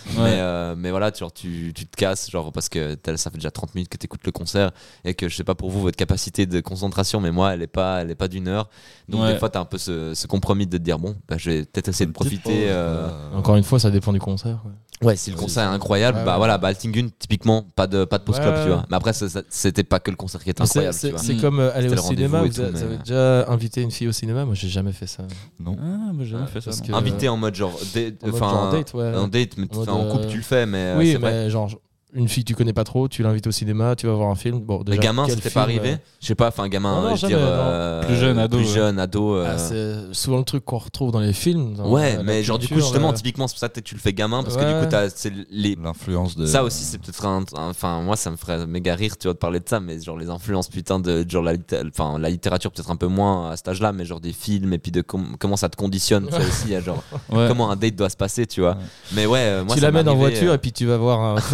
Ouais. 0.06 0.12
Mais, 0.22 0.36
euh, 0.38 0.74
mais 0.76 0.90
voilà, 0.90 1.10
tu, 1.10 1.20
genre, 1.20 1.32
tu, 1.32 1.72
tu 1.74 1.86
te 1.86 1.96
casses, 1.96 2.30
genre, 2.30 2.52
parce 2.52 2.68
que 2.68 2.94
ça 3.16 3.30
fait 3.30 3.38
déjà 3.38 3.51
30 3.51 3.74
minutes 3.74 3.88
que 3.88 3.96
tu 3.96 4.05
écoutes 4.05 4.26
le 4.26 4.32
concert 4.32 4.70
et 5.02 5.14
que 5.14 5.30
je 5.30 5.34
sais 5.34 5.44
pas 5.44 5.55
pour 5.55 5.70
vous, 5.70 5.80
votre 5.80 5.96
capacité 5.96 6.44
de 6.44 6.60
concentration, 6.60 7.20
mais 7.22 7.30
moi, 7.30 7.55
elle 7.55 7.62
est 7.62 7.66
pas, 7.66 8.02
elle 8.02 8.10
est 8.10 8.14
pas 8.14 8.28
d'une 8.28 8.46
heure. 8.46 8.68
Donc, 9.09 9.22
Ouais. 9.22 9.32
des 9.32 9.38
fois, 9.38 9.48
tu 9.48 9.56
as 9.56 9.62
un 9.62 9.64
peu 9.64 9.78
ce, 9.78 10.12
ce 10.12 10.26
compromis 10.26 10.66
de 10.66 10.76
te 10.76 10.82
dire, 10.82 10.98
bon, 10.98 11.16
bah, 11.26 11.36
je 11.38 11.48
vais 11.48 11.64
peut-être 11.64 11.88
essayer 11.88 12.05
de 12.05 12.12
profiter. 12.12 12.66
euh, 12.68 13.09
Encore 13.35 13.57
une 13.57 13.65
fois, 13.65 13.78
ça 13.78 13.91
dépend 13.91 14.12
du 14.12 14.20
concert. 14.20 14.59
quoi. 14.62 14.70
Ouais, 15.03 15.16
si 15.16 15.31
le 15.31 15.36
concert 15.36 15.65
est 15.65 15.74
incroyable, 15.74 16.19
Ouais, 16.19 16.24
bah 16.24 16.32
ouais. 16.32 16.39
voilà, 16.39 16.57
bah, 16.57 16.69
Altingun, 16.69 17.09
typiquement, 17.19 17.62
pas 17.74 17.86
de, 17.86 18.05
pas 18.05 18.19
de 18.19 18.23
post 18.23 18.41
club, 18.41 18.55
Ouais, 18.55 18.62
tu 18.62 18.69
vois. 18.70 18.85
Mais 18.89 18.97
après, 18.97 19.12
c'était 19.49 19.82
pas 19.85 19.99
que 19.99 20.11
le 20.11 20.16
concert 20.16 20.43
qui 20.43 20.51
était 20.51 20.62
incroyable, 20.62 20.95
C'est 20.95 21.35
Mm. 21.35 21.41
comme 21.41 21.59
euh, 21.61 21.74
aller 21.77 21.93
au 21.93 21.97
cinéma. 21.97 22.43
Vous, 22.43 22.49
tout, 22.49 22.61
avez- 22.61 22.70
mais- 22.73 22.78
vous 22.78 22.85
avez 22.85 22.97
déjà 22.99 23.45
invité 23.51 23.82
une 23.82 23.91
fille 23.91 24.09
au 24.09 24.12
cinéma? 24.12 24.45
Moi, 24.45 24.55
j'ai 24.55 24.69
jamais 24.69 24.93
fait 24.93 25.07
ça. 25.09 25.24
Non. 25.59 25.77
Ah, 25.81 26.11
bah, 26.12 26.19
j'ai 26.23 26.31
jamais 26.31 26.47
fait 26.47 26.61
ça. 26.61 26.70
que- 26.70 26.93
Invité 26.93 27.28
en 27.28 27.36
mode 27.36 27.55
genre, 27.57 27.78
date- 27.93 28.23
En 28.23 28.28
mode 28.28 28.73
date, 28.73 28.95
ouais. 28.95 29.15
en 29.16 29.28
date, 29.28 29.51
mais 29.59 29.66
En 29.73 29.77
mode, 29.77 29.89
enfin, 29.89 29.93
en 29.99 30.11
couple, 30.11 30.24
euh, 30.24 30.31
tu 30.31 30.36
le 30.39 30.43
fais, 30.43 30.65
mais 30.65 30.78
euh, 30.78 30.99
oui, 30.99 31.15
vrai. 31.16 31.31
mais 31.45 31.51
genre, 31.51 31.69
une 32.15 32.28
fille 32.28 32.45
que 32.45 32.49
tu 32.49 32.55
connais 32.55 32.73
pas 32.73 32.85
trop, 32.85 33.09
tu 33.09 33.23
l'invites 33.23 33.47
au 33.47 33.51
cinéma, 33.51 33.97
tu 33.97 34.07
vas 34.07 34.12
voir 34.15 34.31
un 34.31 34.35
film. 34.35 34.61
Bon, 34.61 34.82
déjà, 34.82 35.01
gamin, 35.01 35.27
c'était 35.28 35.51
pas 35.51 35.62
arrivé 35.62 35.91
euh, 35.93 35.97
Je 36.20 36.27
sais 36.28 36.35
pas, 36.35 36.49
enfin, 36.49 36.69
gamin, 36.69 36.95
Non, 37.03 37.09
non, 37.11 37.16
je 37.16 37.23
veux 37.27 37.28
dire. 37.28 37.39
jamais, 37.39 37.51
non. 37.51 37.62
euh, 37.62 38.03
Plus 38.05 38.16
jeune, 38.16 38.39
ado, 38.39 38.57
Plus 38.57 38.66
ouais. 38.66 38.73
jeune, 38.74 38.99
ado. 38.99 39.35
euh, 39.36 39.47
ah, 39.55 39.59
c'est 39.59 40.15
souvent 40.15 40.39
le 40.39 40.45
truc 40.45 40.65
qu'on 40.65 40.78
retrouve 40.78 41.11
dans 41.11 41.20
les 41.20 41.32
films. 41.32 41.74
dans 41.74 41.89
Ouais, 41.91 42.19
mais 42.24 42.43
genre 42.43 42.59
du 42.59 42.69
coup 42.69 42.77
justement 42.77 43.11
euh, 43.11 43.15
typiquement 43.15 43.49
c'est 43.49 43.55
pour 43.55 43.61
ça 43.61 43.69
que 43.69 43.81
tu 43.81 43.95
le 43.95 44.01
fais 44.01 44.12
gamin 44.12 44.43
parce 44.43 44.57
que 44.57 44.65
du 44.65 44.81
coup 44.85 44.89
t'as 44.91 45.09
c'est 45.11 45.32
les 45.51 45.77
L'influence 45.82 46.36
de. 46.36 46.47
ça 46.47 46.62
aussi 46.65 46.85
c'est 46.85 46.99
peut-être 46.99 47.27
un 47.27 47.45
enfin 47.57 48.01
moi 48.01 48.16
ça 48.16 48.31
me 48.31 48.36
ferait 48.36 48.66
méga 48.66 48.95
rire 48.95 49.16
tu 49.19 49.27
vois 49.27 49.35
de 49.35 49.39
parler 49.39 49.59
de 49.61 49.69
ça 49.69 49.81
mais 49.81 50.01
genre 50.01 50.16
les 50.16 50.31
influences 50.31 50.69
putain 50.69 50.99
de 51.01 51.24
genre 51.28 51.43
la 51.43 51.55
enfin 51.89 52.19
la 52.19 52.31
littérature 52.31 52.70
peut-être 52.70 52.91
un 52.91 52.97
peu 52.97 53.07
moins 53.09 53.51
à 53.51 53.57
cet 53.57 53.69
âge-là 53.69 53.93
mais 53.93 54.05
genre 54.05 54.20
des 54.20 54.32
films 54.32 54.73
et 54.73 54.78
puis 54.78 54.93
de 54.93 55.03
com- 55.03 55.36
comment 55.39 55.57
ça 55.57 55.69
te 55.69 55.77
conditionne 55.77 56.31
ça 56.31 56.39
aussi 56.39 56.62
il 56.66 56.70
y 56.73 56.77
a 56.77 56.81
genre 56.81 57.03
Ouais. 57.31 57.47
comment 57.49 57.70
un 57.70 57.77
date 57.77 57.97
doit 57.97 58.09
se 58.09 58.16
passer 58.16 58.47
tu 58.47 58.61
vois 58.61 58.70
Ouais. 58.74 58.82
mais 59.15 59.27
ouais 59.27 59.39
euh, 59.41 59.65
moi 59.65 59.74
tu 59.74 59.82
l'amènes 59.82 60.09
en 60.09 60.15
voiture 60.15 60.53
euh, 60.53 60.55
et 60.55 60.59
puis 60.59 60.73
tu 60.73 60.86
vas 60.86 60.97
voir 60.97 61.36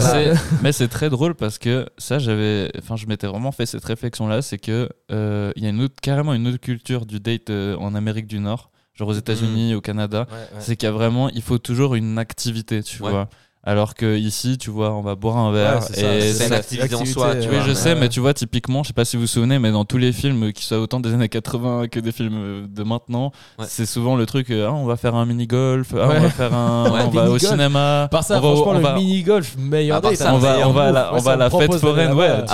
Mais 0.62 0.72
c'est- 0.72 0.88
très 0.88 1.10
drôle 1.10 1.34
parce 1.34 1.58
que 1.58 1.86
ça, 1.98 2.18
j'avais, 2.18 2.70
enfin, 2.78 2.96
je 2.96 3.06
m'étais 3.06 3.26
vraiment 3.26 3.52
fait 3.52 3.66
cette 3.66 3.84
réflexion-là, 3.84 4.42
c'est 4.42 4.58
que 4.58 4.88
euh, 5.12 5.52
il 5.56 5.62
y 5.62 5.66
a 5.66 5.70
une 5.70 5.82
autre, 5.82 5.94
carrément 6.02 6.34
une 6.34 6.46
autre 6.48 6.58
culture 6.58 7.06
du 7.06 7.20
date 7.20 7.50
euh, 7.50 7.76
en 7.76 7.94
Amérique 7.94 8.26
du 8.26 8.38
Nord, 8.40 8.70
genre 8.94 9.08
aux 9.08 9.12
États-Unis, 9.14 9.74
au 9.74 9.80
Canada. 9.80 10.26
Ouais, 10.30 10.36
ouais. 10.36 10.60
C'est 10.60 10.76
qu'il 10.76 10.86
y 10.86 10.90
a 10.90 10.92
vraiment, 10.92 11.28
il 11.30 11.42
faut 11.42 11.58
toujours 11.58 11.94
une 11.94 12.18
activité, 12.18 12.82
tu 12.82 13.02
Ouais. 13.02 13.10
vois. 13.10 13.28
Alors 13.62 13.94
que 13.94 14.16
ici, 14.16 14.56
tu 14.56 14.70
vois, 14.70 14.90
on 14.94 15.02
va 15.02 15.16
boire 15.16 15.36
un 15.36 15.52
verre 15.52 15.74
Ouais, 15.74 15.80
c'est 15.82 16.00
ça, 16.00 16.14
et 16.14 16.32
c'est 16.32 16.46
une 16.46 16.52
activité 16.54 16.94
en 16.94 17.04
soi, 17.04 17.34
tu 17.36 17.40
Oui, 17.48 17.56
vois. 17.56 17.60
je 17.64 17.68
Ouais. 17.68 17.74
sais, 17.74 17.94
mais 17.94 18.08
tu 18.08 18.18
vois, 18.20 18.32
typiquement, 18.32 18.82
je 18.82 18.88
sais 18.88 18.94
pas 18.94 19.04
si 19.04 19.16
vous 19.16 19.22
vous 19.22 19.26
souvenez, 19.28 19.58
mais 19.58 19.70
dans 19.70 19.84
tous 19.84 19.98
les 19.98 20.12
films 20.14 20.54
qui 20.54 20.64
soient 20.64 20.78
autant 20.80 20.98
des 20.98 21.12
années 21.12 21.28
80 21.28 21.88
que 21.88 22.00
des 22.00 22.10
films 22.10 22.36
euh, 22.38 22.66
de 22.66 22.82
maintenant, 22.84 23.32
Ouais. 23.58 23.66
c'est 23.68 23.84
souvent 23.84 24.16
le 24.16 24.24
truc, 24.24 24.48
euh, 24.50 24.68
ah, 24.70 24.72
on 24.72 24.86
va 24.86 24.96
faire 24.96 25.14
un 25.14 25.26
mini-golf, 25.26 25.88
ah, 25.94 26.04
on 26.04 26.20
va 26.20 26.30
faire 26.30 26.54
un, 26.54 26.84
Ouais, 26.90 27.00
on 27.06 27.10
va 27.10 27.28
au 27.30 27.38
cinéma. 27.38 28.08
Par 28.10 28.24
ça, 28.24 28.38
on 28.38 28.40
va, 28.40 28.48
franchement, 28.54 28.70
on 28.70 28.74
le 28.76 28.80
va- 28.80 28.94
mini-golf, 28.94 29.54
meilleur 29.58 30.00
part 30.00 30.10
date. 30.12 30.18
ça, 30.20 30.32
on 30.32 30.36
hein, 30.36 30.38
va, 30.40 30.52
meilleur 30.54 30.70
on 30.70 30.72
va 30.72 30.82
à 30.82 30.86
move. 30.86 30.94
la, 30.94 31.14
on 31.14 31.18
va 31.18 31.32
à 31.32 31.36
la 31.36 31.50
fête 31.50 31.74
foraine, 31.74 32.12
ouais, 32.14 32.30
tu 32.42 32.48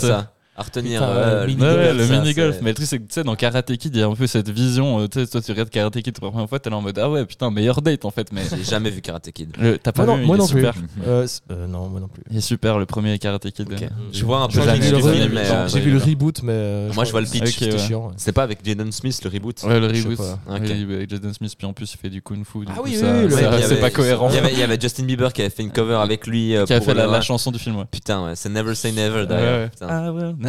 sais. 0.00 0.06
ça 0.06 0.32
à 0.58 0.62
retenir 0.64 1.00
Putain, 1.00 1.14
ouais, 1.14 1.24
ouais, 1.24 1.40
le 1.40 1.46
mini- 1.46 1.60
Ouais, 1.62 1.68
ouais, 1.68 1.92
mini-golf, 1.94 2.10
mini-golf. 2.10 2.54
c'est- 2.56 2.62
Mais 2.62 2.70
le 2.70 2.74
truc, 2.74 2.86
c'est 2.88 2.98
que 2.98 3.02
tu 3.04 3.12
sais, 3.14 3.22
dans 3.24 3.36
Karate 3.36 3.76
Kid, 3.76 3.94
il 3.94 4.00
y 4.00 4.02
a 4.02 4.06
un 4.08 4.14
peu 4.14 4.26
cette 4.26 4.50
vision. 4.50 4.98
euh, 5.00 5.06
Tu 5.08 5.20
sais, 5.20 5.26
toi, 5.26 5.40
tu 5.40 5.50
regardes 5.52 5.70
Karate 5.70 6.00
Kid 6.02 6.14
pour 6.18 6.26
la 6.26 6.30
première 6.32 6.48
fois, 6.48 6.58
t'es 6.58 6.68
là 6.68 6.76
en 6.76 6.82
mode 6.82 6.98
Ah 6.98 7.08
ouais, 7.08 7.24
putain, 7.24 7.50
meilleur 7.50 7.80
date 7.80 8.04
en 8.04 8.10
fait. 8.10 8.32
Mais 8.32 8.42
j'ai 8.50 8.64
jamais 8.64 8.90
vu 8.90 9.00
Karate 9.00 9.30
Kid 9.30 9.56
t'as 9.82 9.92
pas 9.92 10.04
Moi 10.04 10.14
non, 10.16 10.20
vu, 10.20 10.26
moi 10.26 10.36
non 10.36 10.46
plus. 10.46 10.56
super. 10.60 10.74
Euh, 11.06 11.26
euh, 11.52 11.66
non, 11.68 11.88
moi 11.88 12.00
non 12.00 12.08
plus. 12.08 12.22
Il 12.30 12.36
est 12.36 12.40
super, 12.40 12.78
le 12.78 12.86
premier 12.86 13.18
Karate 13.18 13.50
Kid. 13.50 13.68
Euh. 13.72 13.86
je 14.12 14.24
vois 14.24 14.40
un 14.40 14.48
peu 14.48 14.54
j'ai 14.60 14.60
vu 14.60 14.90
le, 14.90 14.96
vu, 14.96 15.02
re- 15.02 15.12
jamais 15.14 15.28
mais, 15.28 15.44
vu. 15.44 15.50
euh, 15.50 15.68
j'ai 15.68 15.80
vu 15.80 15.90
le 15.92 15.98
reboot, 15.98 16.42
mais. 16.42 16.52
euh, 16.52 16.92
Moi, 16.92 17.04
je 17.04 17.10
vois 17.12 17.20
le 17.20 17.26
pitch, 17.26 17.42
Ok, 17.42 17.48
C'était 17.48 17.72
ouais. 17.72 17.78
chiant. 17.78 18.06
ouais. 18.08 18.14
c'est 18.16 18.32
pas 18.32 18.42
avec 18.42 18.58
Jaden 18.64 18.90
Smith 18.92 19.20
le 19.24 19.30
reboot? 19.30 19.62
Ouais, 19.62 19.78
le 19.80 19.86
reboot. 19.86 20.18
Oui, 20.18 20.54
avec 20.54 21.08
Jaden 21.10 21.32
Smith, 21.34 21.54
puis 21.56 21.66
en 21.66 21.72
plus, 21.72 21.94
il 21.94 21.98
fait 21.98 22.10
du 22.10 22.20
kung 22.22 22.44
fu. 22.44 22.58
Ah 22.68 22.80
oui, 22.84 22.90
Ouais, 23.00 23.28
c'est 23.30 23.44
avait- 23.44 23.76
pas 23.76 23.90
cohérent. 23.90 24.28
il 24.30 24.58
y, 24.58 24.62
avait, 24.62 24.78
Justin 24.80 25.04
Bieber 25.04 25.32
qui 25.32 25.40
avait 25.42 25.50
fait 25.50 25.62
une 25.62 25.70
cover 25.70 25.94
avec 26.02 26.26
lui 26.26 26.56
euh, 26.56 26.64
Qui 26.64 26.74
a 26.74 26.80
fait 26.80 26.94
la, 26.94 27.20
chanson 27.20 27.50
du 27.50 27.58
film, 27.58 27.76
ouais. 27.76 27.84
putain 27.90 28.24
ouais, 28.26 28.32
c'est 28.36 28.48
Never 28.48 28.74
Say 28.74 28.92
Never 28.92 29.20
Ouais, 29.20 29.26
d'ailleurs 29.26 29.70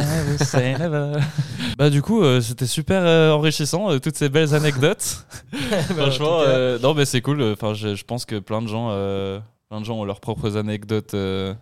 never 0.00 0.38
say 0.44 0.76
never. 0.78 1.12
bah 1.78 1.90
du 1.90 2.02
coup 2.02 2.22
euh, 2.22 2.40
c'était 2.40 2.66
super 2.66 3.02
euh, 3.04 3.30
enrichissant 3.32 3.90
euh, 3.90 3.98
toutes 3.98 4.16
ces 4.16 4.28
belles 4.28 4.54
anecdotes. 4.54 5.24
Franchement 5.96 6.40
euh, 6.40 6.78
non 6.80 6.94
mais 6.94 7.04
c'est 7.04 7.20
cool. 7.20 7.42
Enfin 7.52 7.74
je, 7.74 7.94
je 7.94 8.04
pense 8.04 8.24
que 8.24 8.38
plein 8.38 8.62
de 8.62 8.68
gens 8.68 8.88
euh, 8.90 9.38
plein 9.68 9.80
de 9.80 9.84
gens 9.84 9.96
ont 9.98 10.04
leurs 10.04 10.20
propres 10.20 10.56
anecdotes 10.56 11.14
euh, 11.14 11.54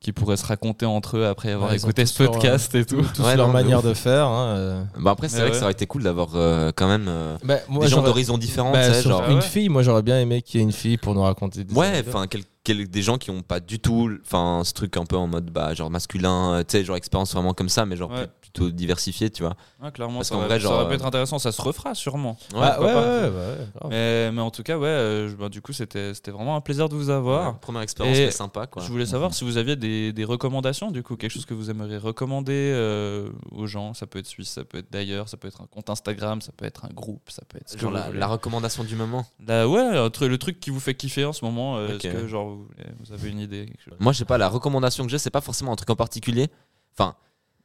qui 0.00 0.12
pourraient 0.12 0.36
se 0.36 0.44
raconter 0.46 0.84
entre 0.84 1.16
eux 1.18 1.26
après 1.26 1.52
avoir 1.52 1.70
Ouais, 1.70 1.76
écouté 1.76 2.06
ce 2.06 2.24
leur, 2.24 2.32
podcast 2.32 2.74
et 2.74 2.84
tout. 2.84 3.02
tous 3.14 3.22
Ouais, 3.22 3.36
leur 3.36 3.46
non, 3.46 3.52
manière 3.52 3.82
de 3.82 3.94
faire. 3.94 4.26
hein, 4.26 4.56
euh. 4.56 4.82
Bah 4.98 5.12
après 5.12 5.28
c'est 5.28 5.40
vrai 5.40 5.50
que 5.50 5.56
ça 5.56 5.62
aurait 5.62 5.72
été 5.72 5.86
cool 5.86 6.02
d'avoir 6.02 6.30
euh, 6.34 6.72
quand 6.74 6.88
même 6.88 7.06
euh, 7.08 7.36
Bah, 7.44 7.58
moi, 7.68 7.84
des 7.84 7.90
gens 7.90 8.02
d'horizons 8.02 8.36
différents 8.36 8.72
bah, 8.72 9.00
genre 9.00 9.22
Ah 9.26 9.30
une 9.30 9.36
ouais. 9.36 9.42
fille, 9.42 9.68
moi 9.68 9.82
j'aurais 9.82 10.02
bien 10.02 10.18
aimé 10.18 10.42
qu'il 10.42 10.58
y 10.58 10.60
ait 10.60 10.66
une 10.66 10.72
fille 10.72 10.96
pour 10.96 11.14
nous 11.14 11.22
raconter 11.22 11.62
des 11.62 11.72
ouais 11.74 12.02
enfin 12.08 12.26
quel- 12.28 12.42
des 12.64 13.02
gens 13.02 13.18
qui 13.18 13.30
ont 13.30 13.42
pas 13.42 13.58
du 13.58 13.80
tout 13.80 14.08
enfin 14.24 14.62
ce 14.64 14.72
truc 14.72 14.96
un 14.96 15.04
peu 15.04 15.16
en 15.16 15.26
mode 15.26 15.50
bah 15.50 15.74
genre 15.74 15.90
masculin 15.90 16.54
euh, 16.54 16.58
tu 16.62 16.72
sais 16.78 16.84
genre 16.84 16.96
expérience 16.96 17.32
vraiment 17.34 17.54
comme 17.54 17.68
ça 17.68 17.86
mais 17.86 17.96
genre 17.96 18.10
Ouais. 18.12 18.28
plutôt 18.40 18.70
diversifié 18.70 19.30
tu 19.30 19.42
vois 19.42 19.56
Ah, 19.80 19.90
clairement 19.90 20.18
Parce 20.18 20.28
ça, 20.28 20.34
qu'en 20.34 20.40
aurait, 20.42 20.48
vrai, 20.48 20.56
ça 20.58 20.62
genre, 20.64 20.72
aurait 20.74 20.84
pu 20.86 20.92
euh, 20.92 20.94
être 20.96 21.06
intéressant. 21.06 21.38
Ça 21.38 21.50
se 21.50 21.60
refera 21.62 21.94
sûrement. 21.94 22.36
Ah, 22.54 22.80
ouais, 22.80 22.86
pas. 22.86 22.86
ouais, 22.86 23.28
ouais, 23.30 23.30
ouais. 23.30 23.88
Mais, 23.90 24.30
mais 24.32 24.40
en 24.42 24.50
tout 24.50 24.62
cas 24.62 24.78
ouais 24.78 24.86
euh, 24.86 25.28
je- 25.28 25.34
bah, 25.34 25.48
du 25.48 25.60
coup 25.62 25.72
c'était 25.72 26.14
c'était 26.14 26.30
vraiment 26.30 26.54
un 26.54 26.60
plaisir 26.60 26.88
de 26.88 26.94
vous 26.94 27.10
avoir. 27.10 27.48
Ouais, 27.52 27.58
première 27.60 27.82
expérience 27.82 28.16
mais 28.16 28.30
sympa 28.30 28.66
quoi 28.68 28.82
Je 28.84 28.88
voulais 28.92 29.06
savoir 29.06 29.34
si 29.34 29.44
vous 29.44 29.56
aviez 29.56 29.74
des, 29.74 30.12
des 30.12 30.24
recommandations, 30.24 30.90
du 30.92 31.02
coup, 31.02 31.16
quelque 31.16 31.30
chose 31.32 31.46
que 31.46 31.54
vous 31.54 31.70
aimeriez 31.70 31.96
recommander 31.96 32.52
euh, 32.74 33.28
aux 33.50 33.66
gens. 33.66 33.94
Ça 33.94 34.06
peut 34.06 34.18
être 34.20 34.26
suisse, 34.26 34.50
ça 34.50 34.64
peut 34.64 34.78
être 34.78 34.92
d'ailleurs, 34.92 35.28
ça 35.28 35.36
peut 35.36 35.48
être 35.48 35.62
un 35.62 35.66
compte 35.66 35.90
Instagram, 35.90 36.40
ça 36.42 36.52
peut 36.56 36.64
être 36.66 36.84
un 36.84 36.92
groupe, 36.92 37.28
ça 37.30 37.42
peut 37.48 37.58
être. 37.58 37.76
genre 37.78 37.90
la, 37.90 38.26
recommandation 38.28 38.84
du 38.84 38.94
moment 38.94 39.26
La- 39.46 39.68
ouais, 39.68 39.82
le 40.20 40.36
truc 40.36 40.60
qui 40.60 40.70
vous 40.70 40.80
fait 40.80 40.94
kiffer 40.94 41.24
en 41.24 41.32
ce 41.32 41.44
moment. 41.44 41.76
euh, 41.78 41.98
que 41.98 42.26
genre 42.28 42.51
vous, 42.56 42.68
vous 43.00 43.12
avez 43.12 43.30
une 43.30 43.40
idée 43.40 43.72
moi 44.00 44.12
je 44.12 44.18
sais 44.18 44.24
pas 44.24 44.38
la 44.38 44.48
recommandation 44.48 45.04
que 45.04 45.10
j'ai 45.10 45.18
c'est 45.18 45.30
pas 45.30 45.40
forcément 45.40 45.72
un 45.72 45.76
truc 45.76 45.90
en 45.90 45.96
particulier 45.96 46.48
enfin 46.96 47.14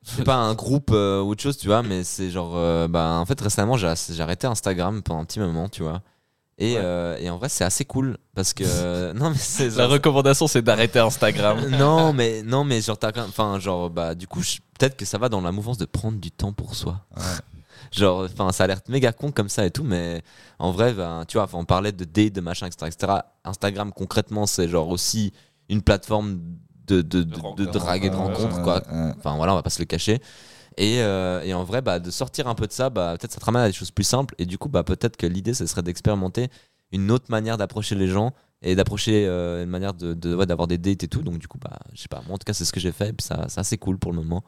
c'est 0.04 0.24
pas 0.24 0.36
un 0.36 0.54
groupe 0.54 0.92
euh, 0.94 1.22
ou 1.22 1.30
autre 1.32 1.42
chose 1.44 1.58
tu 1.58 1.68
vois 1.68 1.84
mais 1.84 2.04
c'est 2.04 2.30
genre 2.30 2.54
euh, 2.56 2.88
bah 2.88 3.18
en 3.20 3.26
fait 3.26 3.40
récemment 3.42 3.78
j'ai 3.78 3.92
j'ai 4.12 4.22
arrêté 4.22 4.48
Instagram 4.48 5.02
pendant 5.02 5.22
un 5.22 5.26
petit 5.26 5.40
moment 5.40 5.68
tu 5.70 5.84
vois 5.84 6.02
et, 6.60 6.74
Ouais. 6.74 6.82
euh, 6.84 7.18
et 7.20 7.30
en 7.30 7.38
vrai 7.38 7.50
c'est 7.50 7.64
assez 7.64 7.86
cool 7.86 8.18
parce 8.34 8.54
que 8.54 9.12
non 9.14 9.30
mais 9.30 9.36
c'est 9.38 9.70
La 9.70 9.84
genre- 9.84 9.92
recommandation, 9.92 10.48
c'est 10.48 10.62
d'arrêter 10.64 10.98
Instagram. 11.00 11.60
non 11.78 12.14
mais 12.14 12.42
non 12.44 12.64
mais 12.64 12.82
genre 12.82 12.98
t'as 12.98 13.12
quand 13.12 13.22
même- 13.22 13.30
enfin 13.30 13.60
genre 13.60 13.90
bah 13.92 14.16
du 14.16 14.28
coup 14.28 14.42
je- 14.42 14.58
peut-être 14.80 14.98
que 14.98 15.06
ça 15.06 15.18
va 15.20 15.30
dans 15.30 15.42
la 15.42 15.52
mouvance 15.52 15.78
de 15.78 15.86
prendre 15.86 16.18
du 16.20 16.32
temps 16.32 16.54
pour 16.54 16.74
soi 16.76 17.06
Ouais. 17.16 17.24
Genre 17.92 18.24
enfin 18.26 18.52
ça 18.52 18.66
a 18.66 18.68
l'air 18.68 18.82
méga 18.90 19.12
con 19.14 19.32
comme 19.32 19.50
ça 19.50 19.66
et 19.66 19.72
tout 19.72 19.84
mais 19.84 20.22
en 20.60 20.72
vrai 20.72 20.94
ben, 20.94 21.24
tu 21.28 21.38
vois 21.38 21.48
on 21.54 21.66
parlait 21.66 21.92
de 21.92 22.04
date 22.06 22.34
de 22.34 22.42
machin 22.42 22.68
etc 22.68 22.88
etc 22.94 23.14
Instagram 23.44 23.92
concrètement 23.94 24.46
c'est 24.46 24.68
genre 24.68 24.90
aussi 24.90 25.34
une 25.70 25.82
plateforme 25.82 26.40
de 26.88 27.02
de, 27.02 27.24
de, 27.24 27.42
de 27.56 27.66
drague 27.66 28.06
et 28.06 28.10
de 28.10 28.16
rencontre 28.16 28.62
quoi 28.62 28.82
enfin 29.18 29.36
voilà 29.38 29.54
on 29.54 29.56
va 29.56 29.64
pas 29.64 29.70
se 29.70 29.80
le 29.80 29.86
cacher 29.86 30.20
et, 30.78 31.02
euh, 31.02 31.42
et 31.44 31.54
en 31.54 31.64
vrai 31.64 31.82
bah 31.82 32.00
de 32.00 32.12
sortir 32.12 32.48
un 32.48 32.56
peu 32.56 32.68
de 32.68 32.72
ça 32.72 32.90
bah 32.90 33.16
peut-être 33.20 33.32
ça 33.34 33.40
te 33.40 33.46
ramène 33.46 33.64
à 33.64 33.68
des 33.68 33.74
choses 33.74 33.92
plus 33.92 34.04
simples 34.04 34.36
et 34.38 34.46
du 34.46 34.58
coup 34.58 34.70
bah 34.70 34.84
peut-être 34.84 35.18
que 35.18 35.26
l'idée 35.28 35.54
ce 35.54 35.66
serait 35.66 35.84
d'expérimenter 35.84 36.50
une 36.92 37.12
autre 37.12 37.26
manière 37.30 37.58
d'approcher 37.58 37.96
les 37.96 38.08
gens 38.08 38.34
et 38.62 38.76
d'approcher 38.76 39.26
euh, 39.28 39.64
une 39.64 39.70
manière 39.70 39.94
de, 39.94 40.14
de- 40.14 40.34
ouais, 40.34 40.46
d'avoir 40.46 40.68
des 40.68 40.78
dates 40.80 41.04
et 41.04 41.08
tout. 41.08 41.22
Donc, 41.22 41.38
du 41.38 41.48
coup, 41.48 41.60
bah, 41.60 41.78
je 41.94 42.02
sais 42.02 42.08
pas. 42.08 42.24
Moi, 42.26 42.34
en 42.34 42.38
tout 42.40 42.46
cas, 42.46 42.54
c'est 42.54 42.66
ce 42.66 42.72
que 42.72 42.80
j'ai 42.80 42.92
fait. 42.92 43.10
Et 43.10 43.14
puis, 43.14 43.24
ça, 43.24 43.46
c'est 43.50 43.60
assez 43.60 43.78
cool 43.78 44.00
pour 44.00 44.12
le 44.12 44.18
moment. 44.18 44.44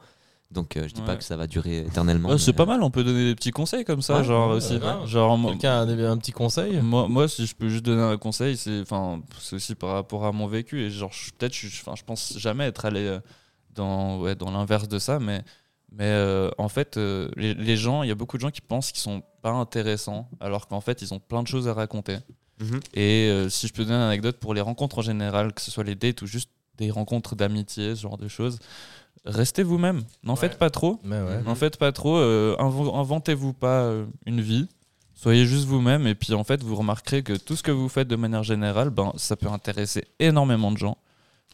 Donc, 0.50 0.76
euh, 0.76 0.88
je 0.88 0.94
dis 0.94 1.02
pas 1.02 1.14
que 1.16 1.22
ça 1.22 1.36
va 1.36 1.46
durer 1.46 1.78
éternellement. 1.86 2.30
Ouais, 2.30 2.38
c'est 2.38 2.48
mais- 2.50 2.56
pas 2.56 2.66
mal, 2.66 2.82
on 2.82 2.90
peut 2.90 3.04
donner 3.04 3.24
des 3.26 3.34
petits 3.36 3.52
conseils 3.52 3.84
comme 3.84 4.02
ça, 4.02 4.18
Ouais, 4.18 4.24
genre 4.24 4.50
aussi. 4.50 4.78
Genre, 5.06 5.40
Quelqu'un 5.50 5.72
a 5.88 6.10
un 6.10 6.16
petit 6.16 6.32
conseil 6.32 6.80
moi, 6.82 7.06
moi, 7.08 7.28
si 7.28 7.46
je 7.46 7.54
peux 7.54 7.68
juste 7.68 7.84
donner 7.84 8.02
un 8.02 8.16
conseil, 8.16 8.56
c'est 8.56 8.80
enfin, 8.80 9.22
c'est 9.40 9.54
aussi 9.56 9.74
par 9.76 9.90
rapport 9.92 10.24
à 10.26 10.32
mon 10.32 10.48
vécu. 10.48 10.80
Et 10.82 10.90
genre, 10.90 11.12
je- 11.12 11.30
peut-être, 11.30 11.54
je, 11.54 11.66
enfin, 11.68 11.94
je 11.96 12.02
pense 12.02 12.36
jamais 12.36 12.64
être 12.66 12.84
allé 12.84 13.00
euh, 13.06 13.20
dans, 13.76 14.18
ouais, 14.20 14.34
dans 14.34 14.50
l'inverse 14.50 14.88
de 14.88 14.98
ça, 14.98 15.20
mais, 15.20 15.42
mais 15.92 16.04
euh, 16.06 16.50
en 16.58 16.68
fait, 16.68 16.96
euh, 16.96 17.30
les, 17.36 17.54
les 17.54 17.76
gens, 17.76 18.02
il 18.02 18.08
y 18.08 18.12
a 18.12 18.16
beaucoup 18.16 18.36
de 18.36 18.42
gens 18.42 18.50
qui 18.50 18.60
pensent 18.60 18.90
qu'ils 18.90 19.00
sont 19.02 19.22
pas 19.42 19.50
intéressants, 19.52 20.28
alors 20.40 20.66
qu'en 20.66 20.80
fait, 20.80 21.00
ils 21.00 21.14
ont 21.14 21.20
plein 21.20 21.42
de 21.44 21.48
choses 21.48 21.68
à 21.68 21.74
raconter. 21.74 22.18
Mhm. 22.60 22.80
Et 22.94 23.28
euh, 23.30 23.48
si 23.48 23.68
je 23.68 23.72
peux 23.72 23.84
donner 23.84 23.94
une 23.96 24.02
anecdote 24.02 24.38
pour 24.38 24.52
les 24.52 24.60
rencontres 24.60 24.98
en 24.98 25.02
général, 25.02 25.52
que 25.54 25.60
ce 25.62 25.70
soit 25.70 25.84
les 25.84 25.94
dates 25.94 26.22
ou 26.22 26.26
juste 26.26 26.50
des 26.76 26.90
rencontres 26.90 27.36
d'amitié, 27.36 27.94
ce 27.94 28.00
genre 28.02 28.18
de 28.18 28.26
choses, 28.28 28.58
restez 29.24 29.62
vous-même. 29.62 30.02
N'en 30.22 30.36
faites 30.36 30.58
pas 30.58 30.70
trop. 30.70 31.00
Ouais. 31.04 31.42
N'en 31.42 31.54
faites 31.54 31.76
pas 31.76 31.92
trop. 31.92 32.16
euh, 32.16 32.56
inventez-vous 32.58 33.52
pas 33.52 33.82
euh, 33.82 34.06
une 34.26 34.40
vie. 34.40 34.68
Soyez 35.14 35.44
juste 35.44 35.66
vous-même 35.66 36.06
et 36.06 36.14
puis 36.14 36.32
en 36.32 36.44
fait 36.44 36.62
vous 36.62 36.74
remarquerez 36.76 37.22
que 37.22 37.34
tout 37.34 37.54
ce 37.54 37.62
que 37.62 37.70
vous 37.70 37.90
faites 37.90 38.08
de 38.08 38.16
manière 38.16 38.42
générale, 38.42 38.88
ben 38.88 39.12
ça 39.16 39.36
peut 39.36 39.48
intéresser 39.48 40.04
énormément 40.18 40.72
de 40.72 40.78
gens. 40.78 40.96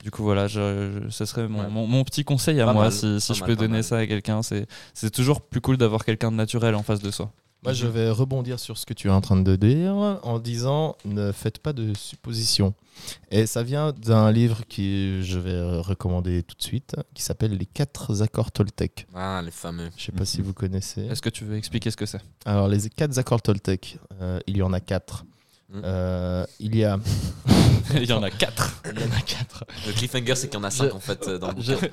Du 0.05 0.11
coup 0.11 0.23
voilà, 0.23 0.47
je, 0.47 1.01
je- 1.05 1.09
ce 1.11 1.25
serait 1.25 1.49
mon, 1.49 1.61
Ouais. 1.63 1.69
mon- 1.69 1.87
mon 1.87 2.05
petit 2.05 2.23
conseil 2.25 2.61
à 2.61 2.67
Pas 2.67 2.73
moi 2.73 2.83
mal, 2.85 2.93
si, 2.93 3.07
je 3.19 3.41
mal, 3.41 3.47
peux 3.49 3.57
donner 3.57 3.73
mal. 3.75 3.85
ça 3.85 3.99
à 3.99 4.07
quelqu'un. 4.07 4.43
C'est 4.43 4.67
c'est 4.95 5.11
toujours 5.11 5.41
plus 5.41 5.61
cool 5.61 5.77
d'avoir 5.79 6.05
quelqu'un 6.05 6.31
de 6.31 6.37
naturel 6.37 6.75
en 6.75 6.83
face 6.83 7.01
de 7.01 7.11
soi. 7.11 7.33
Moi, 7.65 7.73
je 7.73 7.87
vais 7.89 8.11
rebondir 8.11 8.61
sur 8.61 8.79
ce 8.79 8.87
que 8.87 8.95
tu 8.95 9.09
es 9.09 9.11
en 9.11 9.21
train 9.21 9.41
de 9.41 9.57
dire 9.57 9.93
en 10.23 10.39
disant 10.39 10.95
ne 11.05 11.33
faites 11.33 11.59
pas 11.59 11.73
de 11.73 11.95
suppositions. 11.95 12.75
Et 13.33 13.47
ça 13.47 13.65
vient 13.65 13.93
d'un 13.93 14.31
livre 14.31 14.61
que 14.69 15.21
je 15.23 15.39
vais 15.39 15.81
recommander 15.81 16.45
tout 16.45 16.55
de 16.57 16.63
suite 16.63 16.95
qui 17.13 17.23
s'appelle 17.25 17.57
Les 17.57 17.67
quatre 17.67 18.23
accords 18.23 18.53
Toltec. 18.53 19.09
Ah, 19.15 19.43
les 19.45 19.51
fameux. 19.51 19.91
Je 19.97 20.05
sais 20.05 20.13
pas 20.13 20.25
si 20.25 20.43
vous 20.43 20.53
connaissez. 20.53 21.07
Est-ce 21.07 21.23
que 21.23 21.29
tu 21.31 21.45
veux 21.45 21.57
expliquer 21.57 21.91
ce 21.91 21.97
que 21.97 22.07
c'est? 22.07 22.21
Alors, 22.45 22.69
les 22.69 22.89
quatre 22.89 23.19
accords 23.19 23.43
Toltec, 23.43 23.99
euh, 24.21 24.39
il 24.47 24.59
y 24.59 24.63
en 24.63 24.73
a 24.73 24.79
quatre. 24.81 25.25
Mm. 25.77 25.83
Euh, 25.85 26.47
il 26.61 26.77
y 26.77 26.85
a. 26.85 26.99
Il 27.95 28.05
y 28.05 28.13
en 28.13 28.23
a 28.25 28.31
quatre. 28.31 28.83
il 28.93 29.01
y 29.01 29.05
en 29.05 29.17
a 29.17 29.21
quatre. 29.21 29.65
Le 29.87 29.93
cliffhanger, 29.93 30.35
c'est 30.35 30.49
qu'il 30.49 30.59
y 30.59 30.61
en 30.61 30.65
a 30.65 30.71
5 30.73 30.87
Je- 30.89 30.91
en 30.91 30.99
fait 30.99 31.29
euh, 31.29 31.39
dans 31.39 31.53
le 31.53 31.61
Je, 31.63 31.75
bouquin. 31.75 31.89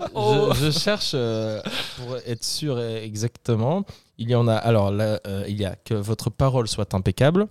je- 0.55 0.65
je 0.65 0.71
cherche 0.71 1.11
euh, 1.13 1.61
pour 1.97 2.17
être 2.25 2.43
sûr 2.43 2.79
exactement. 2.81 3.85
Il 4.17 4.27
y 4.29 4.33
en 4.33 4.47
a. 4.47 4.55
Alors 4.55 4.89
là, 4.91 5.19
euh, 5.27 5.45
il 5.47 5.55
y 5.55 5.65
a 5.65 5.75
que 5.75 5.93
votre 5.93 6.31
parole 6.31 6.67
soit 6.67 6.95
impeccable, 6.95 7.41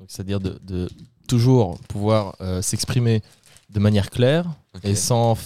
donc 0.00 0.08
c'est-à-dire 0.08 0.40
de, 0.40 0.58
de 0.62 0.88
toujours 1.28 1.78
pouvoir 1.88 2.36
euh, 2.40 2.62
s'exprimer 2.62 3.20
de 3.68 3.80
manière 3.80 4.08
claire 4.08 4.46
et 4.82 4.94
sans 4.94 5.36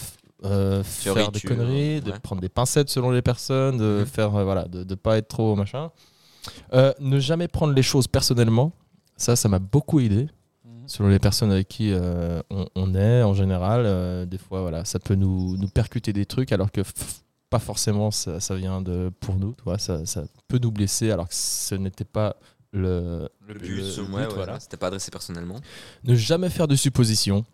euh, 0.44 0.84
faire 0.84 1.32
des 1.32 1.40
conneries, 1.40 2.00
de 2.02 2.12
ouais. 2.12 2.20
prendre 2.20 2.40
des 2.40 2.48
pincettes 2.48 2.88
selon 2.88 3.10
les 3.10 3.22
personnes, 3.22 3.78
de 3.78 4.04
faire 4.04 4.32
euh, 4.36 4.44
voilà, 4.44 4.64
de, 4.66 4.84
de 4.84 4.94
pas 4.94 5.18
être 5.18 5.28
trop 5.28 5.56
machin. 5.56 5.90
Euh, 6.72 6.92
ne 7.00 7.18
jamais 7.18 7.48
prendre 7.48 7.72
les 7.74 7.82
choses 7.82 8.06
personnellement. 8.06 8.72
Ça, 9.18 9.36
ça 9.36 9.48
m'a 9.48 9.58
beaucoup 9.58 10.00
aidé 10.00 10.28
selon 10.86 11.10
les 11.10 11.18
personnes 11.18 11.52
avec 11.52 11.68
qui 11.68 11.92
euh, 11.92 12.40
on, 12.48 12.66
on 12.74 12.94
est 12.94 13.22
en 13.22 13.34
général. 13.34 13.82
euh, 13.84 14.24
des 14.24 14.38
fois, 14.38 14.62
voilà, 14.62 14.86
ça 14.86 14.98
peut 14.98 15.14
nous, 15.16 15.56
nous 15.58 15.68
percuter 15.68 16.14
des 16.14 16.24
trucs 16.24 16.50
alors 16.52 16.72
que 16.72 16.80
pas 17.50 17.58
forcément 17.58 18.10
ça, 18.10 18.40
ça 18.40 18.54
vient 18.54 18.80
de 18.80 19.10
pour 19.20 19.34
nous. 19.36 19.52
tu 19.54 19.64
vois, 19.64 19.76
ça, 19.78 20.06
ça 20.06 20.22
peut 20.48 20.58
nous 20.62 20.70
blesser 20.70 21.10
alors 21.10 21.28
que 21.28 21.34
ce 21.34 21.74
n'était 21.74 22.04
pas 22.04 22.36
le, 22.72 23.28
Le 23.46 23.54
but, 23.54 23.68
le 23.68 23.82
ouais, 23.84 24.06
but, 24.06 24.14
ouais, 24.14 24.26
voilà. 24.34 24.54
ouais, 24.54 24.60
c'était 24.60 24.76
pas 24.78 24.86
adressé 24.88 25.10
personnellement. 25.10 25.56
Ne 26.04 26.14
jamais 26.14 26.48
faire 26.50 26.68
de 26.68 26.74
suppositions. 26.76 27.44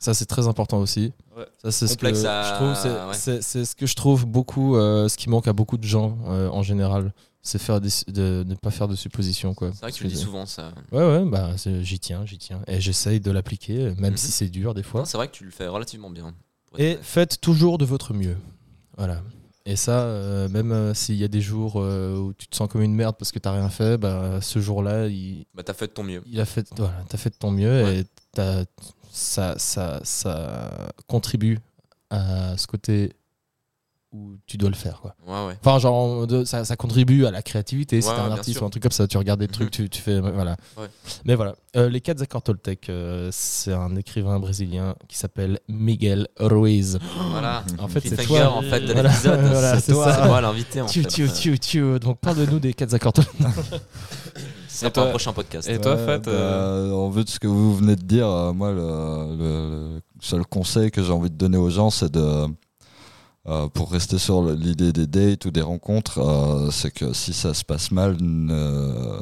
Ça, 0.00 0.14
c'est 0.14 0.26
très 0.26 0.46
important 0.46 0.78
aussi. 0.78 1.12
Ouais. 1.36 1.46
Ça, 1.62 1.72
c'est 1.72 1.86
ce 1.88 1.96
que 1.96 2.06
à- 2.06 2.42
je 2.42 2.54
trouve. 2.54 2.74
c'est- 2.76 2.88
ouais. 2.88 3.14
C'est 3.14 3.42
c'est 3.42 3.64
ce 3.64 3.74
que 3.74 3.86
je 3.86 3.94
trouve 3.96 4.26
beaucoup, 4.26 4.76
euh, 4.76 5.08
ce 5.08 5.16
qui 5.16 5.28
manque 5.28 5.48
à 5.48 5.52
beaucoup 5.52 5.76
de 5.78 5.84
gens 5.84 6.16
euh, 6.28 6.48
en 6.50 6.62
général. 6.62 7.12
C'est 7.42 7.58
faire 7.58 7.80
des, 7.80 7.88
de 8.08 8.44
ne 8.46 8.54
pas 8.54 8.70
faire 8.70 8.88
de 8.88 8.96
suppositions. 8.96 9.54
quoi. 9.54 9.70
C'est 9.72 9.80
vrai 9.80 9.92
que 9.92 9.96
tu 9.96 10.04
le 10.04 10.10
dis 10.10 10.16
souvent 10.16 10.44
ça. 10.44 10.72
Ouais, 10.92 11.04
ouais, 11.04 11.24
bah, 11.24 11.50
j'y 11.82 11.98
tiens, 11.98 12.26
j'y 12.26 12.36
tiens. 12.36 12.60
Et 12.66 12.80
j'essaye 12.80 13.20
de 13.20 13.30
l'appliquer, 13.30 13.94
même 13.96 14.12
Mhm. 14.12 14.16
si 14.16 14.32
c'est 14.32 14.48
dur 14.48 14.74
des 14.74 14.82
fois. 14.82 15.04
C'est 15.06 15.16
vrai 15.16 15.28
que 15.28 15.32
tu 15.32 15.44
le 15.44 15.50
fais 15.50 15.66
relativement 15.68 16.10
bien. 16.10 16.28
être 16.28 16.80
Et 16.80 16.98
faites 17.00 17.40
toujours 17.40 17.78
de 17.78 17.84
votre 17.86 18.12
mieux. 18.12 18.36
Voilà. 18.98 19.22
Et 19.64 19.76
ça, 19.76 20.00
euh, 20.02 20.48
même 20.48 20.72
euh, 20.72 20.94
s'il 20.94 21.14
y 21.16 21.24
a 21.24 21.28
des 21.28 21.40
jours 21.40 21.74
euh, 21.76 22.16
où 22.18 22.32
tu 22.34 22.46
te 22.48 22.56
sens 22.56 22.68
comme 22.68 22.82
une 22.82 22.94
merde 22.94 23.16
parce 23.18 23.32
que 23.32 23.38
t'as 23.38 23.52
rien 23.52 23.68
fait, 23.70 23.96
bah, 23.98 24.40
ce 24.42 24.58
jour-là, 24.60 25.06
il, 25.08 25.44
Bah, 25.54 25.62
t'as 25.62 25.74
fait 25.74 25.86
de 25.88 25.92
ton 25.92 26.02
mieux. 26.02 26.22
il 26.26 26.40
a 26.40 26.44
fait, 26.46 26.66
voilà, 26.76 27.04
t'as 27.08 27.18
fait 27.18 27.30
de 27.30 27.36
ton 27.36 27.50
mieux 27.50 27.84
Ouais. 27.84 28.00
et 28.00 28.04
t'as- 28.32 28.64
ça, 29.10 29.58
ça, 29.58 30.00
ça 30.04 30.90
contribue 31.06 31.58
à 32.10 32.56
ce 32.56 32.66
côté 32.66 33.12
où 34.12 34.36
tu 34.46 34.56
dois 34.56 34.70
le 34.70 34.74
faire. 34.74 35.00
Quoi. 35.02 35.14
Ouais, 35.26 35.48
ouais. 35.48 35.58
Enfin, 35.62 35.78
genre, 35.78 36.26
de- 36.26 36.44
ça, 36.44 36.64
ça 36.64 36.76
contribue 36.76 37.26
à 37.26 37.30
la 37.30 37.42
créativité. 37.42 38.00
si 38.00 38.08
Ouais, 38.08 38.14
t'es 38.14 38.20
un 38.20 38.30
artiste 38.32 38.56
sûr. 38.56 38.62
ou 38.62 38.66
un 38.66 38.70
truc 38.70 38.82
comme 38.82 38.92
ça, 38.92 39.06
tu 39.06 39.18
regardes 39.18 39.40
des 39.40 39.46
Mhm. 39.46 39.52
trucs, 39.52 39.70
tu, 39.70 39.88
tu 39.90 40.00
fais. 40.00 40.18
Voilà. 40.20 40.56
Ouais. 40.78 40.86
Mais 41.26 41.34
voilà. 41.34 41.54
Euh, 41.76 41.88
les 41.90 42.00
quatre 42.00 42.22
accords 42.22 42.42
Toltec, 42.42 42.88
euh, 42.88 43.28
c'est 43.32 43.72
un 43.74 43.94
écrivain 43.96 44.38
brésilien 44.40 44.94
qui 45.08 45.18
s'appelle 45.18 45.60
Miguel 45.68 46.26
Ruiz. 46.40 46.98
Voilà. 47.30 47.62
En 47.78 47.88
fait, 47.88 48.00
c'est 48.00 48.16
toi. 48.24 48.50
en 48.50 48.62
fait, 48.62 48.80
de 48.80 48.92
Voilà. 48.94 49.10
l'épisode. 49.10 49.40
Voilà, 49.52 49.80
c'est 49.80 49.92
toi, 49.92 50.40
l'invité 50.40 50.80
en 50.80 50.88
fait. 50.88 51.02
tchou, 51.02 51.26
tchou, 51.28 51.56
tchou. 51.56 51.98
Donc, 51.98 52.18
parle-nous 52.20 52.58
des 52.60 52.72
quatre 52.72 52.94
accords 52.94 53.12
Toltec. 53.12 53.34
C'est 54.68 54.92
pour 54.92 55.02
un 55.02 55.06
prochain 55.10 55.32
podcast. 55.32 55.68
Et 55.68 55.80
toi, 55.80 55.96
Ouais, 55.96 56.06
Fat 56.06 56.18
bah, 56.20 56.30
euh, 56.30 56.92
En 56.92 57.10
vue 57.10 57.24
de 57.24 57.28
ce 57.28 57.40
que 57.40 57.48
vous 57.48 57.74
venez 57.76 57.96
de 57.96 58.02
dire, 58.02 58.28
euh, 58.28 58.52
moi, 58.52 58.70
le, 58.70 58.76
le- 59.36 59.94
le 59.94 60.00
seul 60.20 60.46
conseil 60.46 60.90
que 60.92 61.02
j'ai 61.02 61.10
envie 61.12 61.30
de 61.30 61.34
donner 61.36 61.56
aux 61.58 61.70
gens, 61.70 61.90
c'est 61.90 62.12
de. 62.12 62.46
Euh, 63.46 63.68
pour 63.68 63.90
rester 63.90 64.18
sur 64.18 64.42
l'idée 64.42 64.92
des 64.92 65.06
dates 65.06 65.46
ou 65.46 65.50
des 65.50 65.62
rencontres, 65.62 66.18
euh, 66.18 66.70
c'est 66.70 66.90
que 66.90 67.14
si 67.14 67.32
ça 67.32 67.54
se 67.54 67.64
passe 67.64 67.90
mal, 67.92 68.16
ne, 68.20 69.18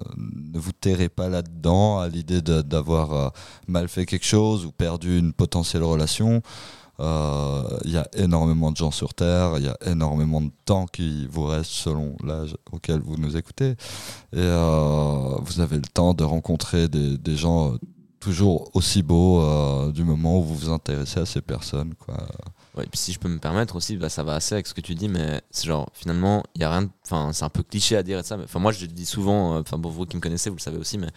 vous 0.54 0.72
terrez 0.72 1.08
pas 1.08 1.28
là-dedans 1.28 2.00
à 2.00 2.08
l'idée 2.08 2.40
d'avoir 2.40 3.12
euh, 3.12 3.28
mal 3.68 3.88
fait 3.88 4.04
quelque 4.04 4.26
chose 4.26 4.66
ou 4.66 4.72
perdu 4.72 5.18
une 5.18 5.32
potentielle 5.32 5.84
relation. 5.84 6.42
Il 6.98 7.90
y 7.90 7.98
a 7.98 8.08
énormément 8.14 8.72
de 8.72 8.76
gens 8.78 8.90
sur 8.90 9.12
Terre, 9.12 9.58
il 9.58 9.64
y 9.64 9.68
a 9.68 9.76
énormément 9.84 10.40
de 10.40 10.50
temps 10.64 10.86
qui 10.86 11.26
vous 11.30 11.44
reste 11.44 11.70
selon 11.70 12.16
l'âge 12.24 12.56
auquel 12.72 13.00
vous 13.00 13.18
nous 13.18 13.36
écoutez. 13.36 13.76
Et 14.32 14.48
vous 15.42 15.60
avez 15.60 15.76
le 15.76 15.88
temps 15.92 16.14
de 16.14 16.24
rencontrer 16.24 16.88
des, 16.88 17.18
des 17.18 17.36
gens 17.36 17.74
toujours 18.18 18.70
aussi 18.72 19.02
beaux 19.02 19.92
du 19.92 20.04
moment 20.04 20.38
où 20.38 20.42
vous 20.42 20.54
vous 20.54 20.70
intéressez 20.70 21.20
à 21.20 21.26
ces 21.26 21.42
personnes. 21.42 21.92
Quoi. 21.98 22.16
Ouais, 22.76 22.84
et 22.84 22.88
puis 22.88 22.98
si 22.98 23.12
je 23.12 23.18
peux 23.18 23.28
me 23.28 23.38
permettre 23.38 23.76
aussi, 23.76 23.96
bah, 23.96 24.08
ça 24.10 24.22
va 24.22 24.34
assez 24.34 24.54
avec 24.54 24.66
ce 24.66 24.74
que 24.74 24.82
tu 24.82 24.94
dis, 24.94 25.08
mais 25.08 25.40
c'est 25.50 25.66
genre 25.66 25.88
finalement, 25.94 26.42
il 26.54 26.60
y 26.60 26.64
a 26.64 26.70
rien. 26.70 26.82
de- 26.82 26.90
Enfin, 27.04 27.32
c'est 27.32 27.44
un 27.44 27.48
peu 27.48 27.62
cliché 27.62 27.96
à 27.96 28.02
dire 28.02 28.18
et 28.18 28.22
ça, 28.22 28.36
mais 28.36 28.44
enfin 28.44 28.58
moi 28.58 28.72
je 28.72 28.82
le 28.82 28.88
dis 28.88 29.06
souvent. 29.06 29.56
euh, 29.56 29.60
Enfin 29.60 29.78
pour 29.80 29.92
vous 29.92 30.04
qui 30.04 30.16
me 30.16 30.20
connaissez, 30.20 30.50
vous 30.50 30.56
le 30.56 30.60
savez 30.60 30.76
aussi, 30.78 30.98
mais 30.98 31.08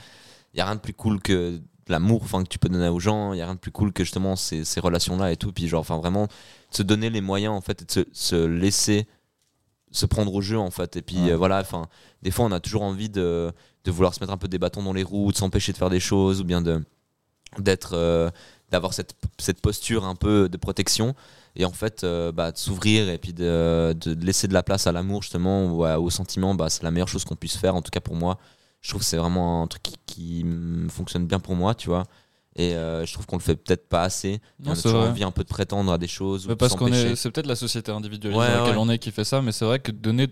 il 0.54 0.58
y 0.58 0.62
a 0.62 0.66
rien 0.66 0.76
de 0.76 0.80
plus 0.80 0.94
cool 0.94 1.22
que 1.22 1.60
l'amour, 1.90 2.22
enfin 2.24 2.44
que 2.44 2.48
tu 2.50 2.60
peux 2.60 2.70
donner 2.70 2.88
aux 2.88 3.00
gens. 3.00 3.34
Il 3.34 3.40
y 3.40 3.42
a 3.42 3.46
rien 3.46 3.56
de 3.56 3.60
plus 3.60 3.72
cool 3.72 3.92
que 3.92 4.04
justement 4.04 4.36
ces, 4.38 4.64
ces 4.64 4.80
relations-là 4.80 5.32
et 5.34 5.38
tout. 5.38 5.52
Puis 5.52 5.68
genre, 5.68 5.82
enfin 5.82 5.98
vraiment, 5.98 6.28
se 6.72 6.82
donner 6.84 7.10
les 7.10 7.20
moyens 7.22 7.54
en 7.54 7.62
fait 7.62 7.82
et 7.82 7.86
de 7.86 7.92
se, 7.92 8.02
se 8.14 8.46
laisser 8.46 9.08
se 9.92 10.06
prendre 10.06 10.34
au 10.34 10.40
jeu 10.42 10.58
en 10.60 10.72
fait. 10.72 10.96
Et 10.98 11.02
puis 11.02 11.18
Ouais. 11.18 11.32
euh, 11.32 11.38
voilà, 11.38 11.60
enfin 11.60 11.88
des 12.22 12.32
fois 12.32 12.46
on 12.46 12.52
a 12.52 12.60
toujours 12.60 12.84
envie 12.84 13.10
de, 13.10 13.52
de 13.84 13.92
vouloir 13.92 14.14
se 14.14 14.20
mettre 14.22 14.32
un 14.32 14.38
peu 14.38 14.48
des 14.48 14.60
bâtons 14.60 14.84
dans 14.84 14.94
les 14.94 15.04
roues, 15.04 15.32
de 15.32 15.38
s'empêcher 15.38 15.74
de 15.74 15.78
faire 15.78 15.90
des 15.90 16.00
choses 16.00 16.40
ou 16.42 16.44
bien 16.46 16.62
de 16.62 16.84
d'être 17.58 17.94
euh, 17.94 18.30
d'avoir 18.70 18.94
cette, 18.94 19.16
cette 19.40 19.60
posture 19.62 20.06
un 20.06 20.14
peu 20.16 20.48
de 20.48 20.58
protection 20.58 21.16
et 21.56 21.66
en 21.66 21.72
fait 21.72 22.04
euh, 22.04 22.32
bah, 22.32 22.52
de 22.52 22.58
s'ouvrir 22.58 23.10
et 23.10 23.18
puis 23.18 23.34
de, 23.34 23.94
de 24.00 24.26
laisser 24.26 24.48
de 24.48 24.54
la 24.54 24.64
place 24.64 24.88
à 24.88 24.92
l'amour 24.92 25.22
justement 25.24 25.66
ou 25.68 25.84
à- 25.84 26.00
au 26.00 26.10
sentiment 26.10 26.54
bah, 26.56 26.70
c'est 26.70 26.84
la 26.84 26.92
meilleure 26.92 27.08
chose 27.08 27.26
qu'on 27.26 27.36
puisse 27.36 27.58
faire 27.58 27.76
en 27.76 27.82
tout 27.82 27.92
cas 27.92 28.00
pour 28.02 28.16
moi 28.16 28.38
je 28.82 28.90
trouve 28.90 29.02
que 29.02 29.08
c'est 29.08 29.18
vraiment 29.18 29.64
un 29.64 29.68
truc 29.68 29.84
qui, 29.84 29.96
qui, 30.06 30.46
fonctionne 30.90 31.26
bien 31.28 31.40
pour 31.40 31.56
moi 31.56 31.74
tu 31.76 31.90
vois 31.90 32.06
et 32.56 32.74
euh, 32.76 33.06
je 33.06 33.14
trouve 33.14 33.26
qu'on 33.26 33.38
le 33.38 33.42
fait 33.42 33.56
peut-être 33.56 33.88
pas 33.90 34.04
assez 34.04 34.40
Non, 34.60 34.72
on 34.72 34.74
a 34.74 34.82
toujours 34.82 35.00
vrai. 35.02 35.10
envie 35.10 35.24
un 35.24 35.32
peu 35.32 35.44
de 35.44 35.50
prétendre 35.50 35.92
à 35.92 35.98
des 35.98 36.08
choses 36.08 36.46
ou 36.46 36.50
Mais 36.50 36.56
de 36.56 36.60
parce 36.60 36.74
qu'on 36.74 36.88
s'empêcher. 36.88 37.12
est, 37.12 37.16
c'est 37.16 37.30
peut-être 37.32 37.48
la 37.48 37.56
société 37.56 37.92
individualisée 37.92 38.40
Ouais, 38.40 38.48
dans 38.52 38.60
laquelle 38.62 38.78
ouais. 38.78 38.84
on 38.84 38.90
est 38.90 38.98
qui 39.00 39.12
fait 39.12 39.24
ça, 39.24 39.42
mais 39.42 39.52
c'est 39.52 39.66
vrai 39.66 39.80
que 39.80 39.92
donner 39.92 40.28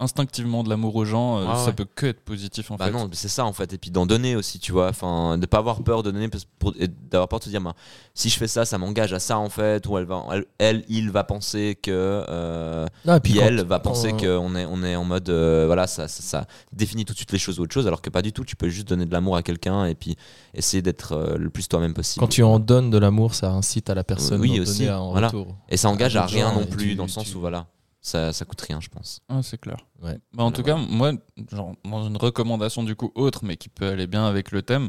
instinctivement 0.00 0.64
de 0.64 0.68
l'amour 0.70 0.96
aux 0.96 1.04
gens, 1.04 1.38
euh, 1.38 1.46
Ouais, 1.46 1.64
ça 1.64 1.72
peut 1.72 1.86
que 1.94 2.06
être 2.06 2.20
positif 2.20 2.70
en 2.70 2.76
bah 2.76 2.86
fait. 2.86 2.90
non, 2.92 3.08
c'est 3.12 3.28
ça 3.28 3.44
en 3.44 3.52
fait. 3.52 3.72
Et 3.72 3.78
puis 3.78 3.90
d'en 3.90 4.06
donner 4.06 4.34
aussi, 4.34 4.58
tu 4.58 4.72
vois. 4.72 4.88
Enfin, 4.88 5.38
de 5.38 5.46
pas 5.46 5.58
avoir 5.58 5.82
peur 5.82 6.02
de 6.02 6.10
donner, 6.10 6.28
parce- 6.28 6.46
pour, 6.58 6.74
et 6.80 6.88
d'avoir 6.88 7.28
peur 7.28 7.38
de 7.38 7.44
se 7.44 7.50
dire, 7.50 7.60
bah, 7.60 7.74
si 8.14 8.28
je 8.30 8.36
fais 8.38 8.48
ça, 8.48 8.64
ça 8.64 8.78
m'engage 8.78 9.12
à 9.12 9.18
ça 9.20 9.38
en 9.38 9.48
fait. 9.48 9.86
Ou 9.86 9.98
elle, 9.98 10.04
va, 10.06 10.24
elle, 10.32 10.44
elle, 10.58 10.84
il 10.88 11.10
va 11.10 11.22
penser 11.24 11.78
que. 11.80 11.90
euh, 11.92 12.86
Ah, 13.06 13.16
et 13.16 13.20
puis 13.20 13.38
elle 13.38 13.62
va 13.64 13.78
penser 13.78 14.12
qu'on 14.12 14.56
est, 14.56 14.64
on 14.66 14.82
est 14.82 14.96
en 14.96 15.04
mode. 15.04 15.28
euh, 15.28 15.64
voilà, 15.66 15.86
ça, 15.86 16.08
ça, 16.08 16.22
ça 16.22 16.46
définit 16.72 17.04
tout 17.04 17.12
de 17.12 17.18
suite 17.18 17.32
les 17.32 17.38
choses 17.38 17.60
ou 17.60 17.62
autre 17.64 17.74
chose. 17.74 17.86
Alors 17.86 18.02
que 18.02 18.10
pas 18.10 18.22
du 18.22 18.32
tout. 18.32 18.44
Tu 18.44 18.56
peux 18.56 18.68
juste 18.68 18.88
donner 18.88 19.04
de 19.06 19.12
l'amour 19.12 19.36
à 19.36 19.42
quelqu'un 19.42 19.84
et 19.84 19.94
puis 19.94 20.16
essayer 20.54 20.82
d'être 20.82 21.12
euh, 21.12 21.36
le 21.36 21.50
plus 21.50 21.68
toi-même 21.68 21.94
possible. 21.94 22.20
Quand 22.20 22.28
tu 22.28 22.42
en 22.42 22.58
donnes 22.58 22.90
de 22.90 22.98
l'amour, 22.98 23.34
ça 23.34 23.50
incite 23.52 23.90
à 23.90 23.94
la 23.94 24.02
personne 24.04 24.40
Oui, 24.40 24.58
aussi, 24.60 24.80
donner 24.86 24.92
en 24.92 25.10
voilà. 25.12 25.28
retour. 25.28 25.56
Et 25.68 25.76
ça 25.76 25.88
engage 25.88 26.16
à 26.16 26.22
d'autres 26.22 26.32
rien 26.34 26.48
gens, 26.52 26.60
non 26.60 26.66
plus, 26.66 26.88
tu- 26.90 26.94
dans 26.94 27.04
le 27.04 27.08
sens 27.10 27.24
tu- 27.30 27.36
où 27.36 27.40
voilà, 27.40 27.66
ça, 28.00 28.32
ça 28.32 28.44
coûte 28.44 28.60
rien, 28.62 28.80
je 28.80 28.88
pense. 28.88 29.20
Ah, 29.28 29.40
c'est 29.42 29.58
clair. 29.60 29.76
Ouais. 30.02 30.18
Bah, 30.32 30.44
en 30.44 30.52
tout 30.52 30.62
cas, 30.62 30.76
moi, 30.76 31.12
genre, 31.50 31.74
dans 31.84 32.06
une 32.06 32.16
recommandation 32.16 32.82
du 32.82 32.94
coup 32.96 33.12
autre, 33.14 33.44
mais 33.44 33.56
qui 33.56 33.68
peut 33.68 33.88
aller 33.88 34.06
bien 34.06 34.26
avec 34.26 34.50
le 34.52 34.62
thème, 34.62 34.88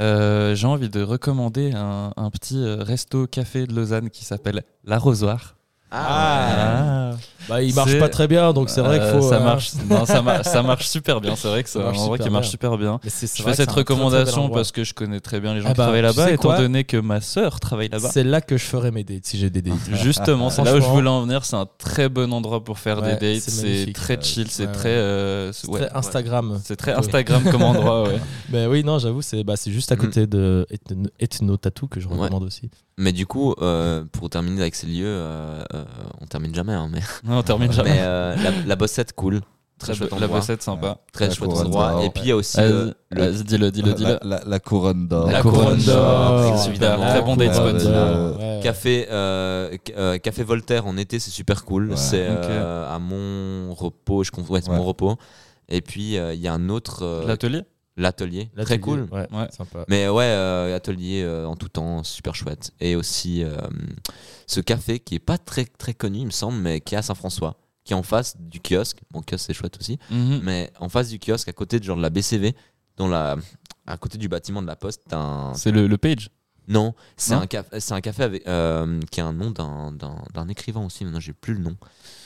Euh, 0.00 0.54
J'ai 0.54 0.66
envie 0.66 0.88
de 0.88 1.02
recommander 1.02 1.72
un, 1.74 2.12
un 2.16 2.30
petit 2.30 2.56
euh, 2.56 2.82
resto 2.82 3.26
café 3.26 3.66
de 3.66 3.74
Lausanne 3.74 4.08
qui 4.08 4.24
s'appelle 4.24 4.62
L'Arrosoir. 4.84 5.56
Ah. 5.90 7.12
Bah, 7.48 7.62
il 7.62 7.74
marche 7.74 7.90
C'est- 7.90 7.98
pas 7.98 8.08
très 8.08 8.28
bien, 8.28 8.52
donc 8.52 8.70
c'est 8.70 8.80
vrai 8.80 8.98
qu'il 8.98 9.08
Euh, 9.08 9.20
faut. 9.20 9.28
ça 9.28 9.36
euh, 9.38 9.44
marche 9.44 9.72
non, 9.88 10.04
ça, 10.06 10.22
mar- 10.22 10.44
ça 10.44 10.62
marche 10.62 10.86
super 10.86 11.20
bien 11.20 11.34
c'est 11.34 11.48
vrai 11.48 11.64
que 11.64 11.68
c'est 11.68 11.78
Ça 11.78 11.84
un 11.84 11.86
marche 11.86 11.98
endroit 11.98 12.16
super 12.18 12.26
qui 12.26 12.32
marche 12.32 12.44
bien. 12.44 12.50
super 12.50 12.78
bien 12.78 13.00
mais 13.02 13.10
c'est- 13.10 13.26
c'est 13.26 13.38
je 13.38 13.42
vrai 13.42 13.52
fais 13.52 13.56
que 13.56 13.56
cette 13.56 13.70
c'est 13.70 13.80
un 13.80 13.82
très, 13.82 13.84
très 13.84 13.94
bel 13.94 14.04
recommandation 14.04 14.42
endroit. 14.44 14.58
parce 14.58 14.70
que 14.72 14.84
je 14.84 14.94
connais 14.94 15.18
très 15.18 15.40
bien 15.40 15.54
les 15.54 15.60
gens 15.60 15.68
Ah 15.68 15.72
qui 15.72 15.78
bah, 15.78 15.84
travaillent 15.84 16.00
tu 16.02 16.06
là-bas 16.06 16.26
sais 16.28 16.34
étant 16.34 16.42
quoi 16.42 16.58
donné 16.58 16.84
que 16.84 16.96
ma 16.98 17.20
sœur 17.20 17.58
travaille 17.58 17.88
là-bas 17.88 18.10
C'est 18.12 18.22
là 18.22 18.40
que 18.40 18.56
je 18.56 18.62
ferai 18.64 18.92
mes 18.92 19.02
dates 19.02 19.24
si 19.24 19.36
j'ai 19.36 19.50
des 19.50 19.62
dates. 19.62 19.74
Justement, 19.92 20.50
c'est 20.50 20.62
là 20.62 20.72
où 20.72 20.76
je 20.76 20.80
Franchement. 20.80 20.94
voulais 20.94 21.08
en 21.08 21.22
venir. 21.22 21.44
C'est 21.44 21.56
un 21.56 21.66
très 21.78 22.08
bon 22.08 22.32
endroit 22.32 22.62
pour 22.62 22.78
faire 22.78 23.02
Ouais, 23.02 23.16
des 23.16 23.32
dates. 23.34 23.42
c'est 23.42 23.50
C'est 23.50 23.62
magnifique. 23.66 23.96
très 23.96 24.20
chill, 24.22 24.46
c'est 24.48 24.66
ouais, 24.66 24.72
très, 24.72 24.88
euh, 24.90 25.52
c'est- 25.52 25.66
C'est 25.66 25.72
ouais, 25.72 25.80
très 25.88 25.96
Instagram. 25.96 26.60
C'est 26.64 26.76
très. 26.76 26.92
Instagram 26.92 27.42
comme 27.50 27.62
endroit, 27.64 28.04
ouais. 28.04 28.20
Ben 28.50 28.68
oui, 28.68 28.84
non, 28.84 28.98
j'avoue, 29.00 29.22
c'est 29.22 29.42
bah, 29.42 29.56
c'est 29.56 29.72
juste 29.72 29.90
à 29.90 29.96
côté 29.96 30.26
de 30.28 30.66
Ethno, 30.70 31.08
Ethno 31.18 31.56
Tattoo 31.56 31.88
que 31.88 31.98
je 31.98 32.06
Ouais. 32.06 32.14
recommande 32.16 32.44
aussi. 32.44 32.70
Mais 32.96 33.12
du 33.12 33.26
coup, 33.26 33.54
euh, 33.62 34.04
pour 34.12 34.28
terminer 34.28 34.60
avec 34.60 34.74
ces 34.74 34.86
lieux, 34.86 35.04
euh, 35.06 35.62
euh, 35.72 35.79
on 36.20 36.26
termine 36.26 36.54
jamais, 36.54 36.72
hein, 36.74 36.88
mais, 36.92 37.00
Non, 37.24 37.38
on 37.38 37.42
termine 37.42 37.72
jamais. 37.72 37.90
mais 37.90 37.98
euh, 38.00 38.36
la, 38.36 38.50
la 38.66 38.76
bossette, 38.76 39.12
cool. 39.14 39.40
Très 39.78 39.92
la, 39.92 39.98
chouette 39.98 40.20
la 40.20 40.28
bossette 40.28 40.62
sympa. 40.62 40.98
Très 41.10 41.28
La 41.28 41.34
chouette 41.34 41.50
endroit. 41.52 42.04
Et 42.04 42.10
puis 42.10 42.24
il 42.24 42.28
y 42.28 42.32
a 42.32 42.36
aussi 42.36 42.60
euh, 42.60 42.92
le, 43.10 43.32
dis-le, 43.42 43.70
dis-le, 43.70 43.94
dis-le. 43.94 44.18
La, 44.22 44.36
la- 44.40 44.42
la 44.46 44.58
couronne 44.60 45.08
d'or. 45.08 45.30
La 45.30 45.40
couronne 45.40 45.78
d'or, 45.78 46.66
évidemment. 46.68 47.06
Très 47.08 47.22
bon 47.22 47.34
date 47.36 47.54
spot. 47.54 48.62
Café, 48.62 49.06
euh, 49.10 49.74
euh, 49.96 50.18
Café 50.18 50.42
Voltaire 50.42 50.86
en 50.86 50.98
été, 50.98 51.18
c'est 51.18 51.30
super 51.30 51.64
cool. 51.64 51.90
Ouais. 51.90 51.96
C'est 51.96 52.26
euh, 52.28 52.94
à 52.94 52.98
mon 52.98 53.72
repos, 53.72 54.22
je 54.22 54.30
conf... 54.30 54.50
ouais, 54.50 54.60
c'est 54.60 54.70
Ouais. 54.70 54.76
mon 54.76 54.84
repos. 54.84 55.16
Et 55.70 55.80
puis 55.80 56.18
euh, 56.18 56.34
il 56.34 56.40
y 56.40 56.48
a 56.48 56.52
un 56.52 56.68
autre, 56.68 57.02
euh, 57.02 57.26
L'atelier? 57.26 57.62
L'atelier, 57.96 58.50
L'atelier, 58.54 58.64
très 58.64 58.80
cool. 58.80 59.08
Ouais, 59.12 59.26
Ouais. 59.32 59.48
sympa. 59.50 59.84
Mais 59.88 60.08
ouais, 60.08 60.24
euh, 60.24 60.74
atelier 60.76 61.22
euh, 61.22 61.46
en 61.46 61.56
tout 61.56 61.68
temps, 61.68 62.02
super 62.04 62.34
chouette. 62.34 62.70
Et 62.80 62.96
aussi 62.96 63.42
euh, 63.44 63.56
ce 64.46 64.60
café 64.60 64.98
qui 65.00 65.16
est 65.16 65.18
pas 65.20 65.38
très 65.38 65.64
très 65.64 65.94
connu, 65.94 66.18
il 66.20 66.26
me 66.26 66.30
semble, 66.30 66.58
mais 66.58 66.80
qui 66.80 66.94
est 66.94 66.98
à 66.98 67.02
Saint-François, 67.02 67.56
qui 67.84 67.92
est 67.92 67.96
en 67.96 68.02
face 68.02 68.36
du 68.38 68.60
kiosque. 68.60 68.98
Mon 69.12 69.20
kiosque 69.22 69.44
c'est 69.46 69.54
chouette 69.54 69.76
aussi, 69.78 69.98
Mhm. 70.10 70.40
mais 70.44 70.70
en 70.80 70.88
face 70.88 71.08
du 71.10 71.18
kiosque, 71.18 71.48
à 71.48 71.52
côté 71.52 71.78
de 71.78 71.84
genre 71.84 71.96
de 71.96 72.02
la 72.02 72.10
BCV, 72.10 72.54
dans 72.96 73.08
la, 73.08 73.36
à 73.86 73.96
côté 73.96 74.18
du 74.18 74.28
bâtiment 74.28 74.62
de 74.62 74.66
la 74.66 74.76
Poste, 74.76 75.02
C'est 75.54 75.70
le, 75.72 75.86
le 75.86 75.98
page? 75.98 76.30
non, 76.68 76.94
c'est 77.16 77.32
un 77.34 77.46
café, 77.48 77.80
c'est 77.80 77.94
un 77.94 78.00
café 78.00 78.22
avec, 78.22 78.46
euh, 78.46 79.00
qui 79.10 79.20
a 79.20 79.26
un 79.26 79.32
nom 79.32 79.50
d'un, 79.50 79.90
d'un, 79.90 80.22
d'un 80.32 80.46
écrivain 80.48 80.84
aussi. 80.84 81.04
Maintenant, 81.04 81.18
j'ai 81.18 81.32
plus 81.32 81.54
le 81.54 81.60
nom. 81.60 81.76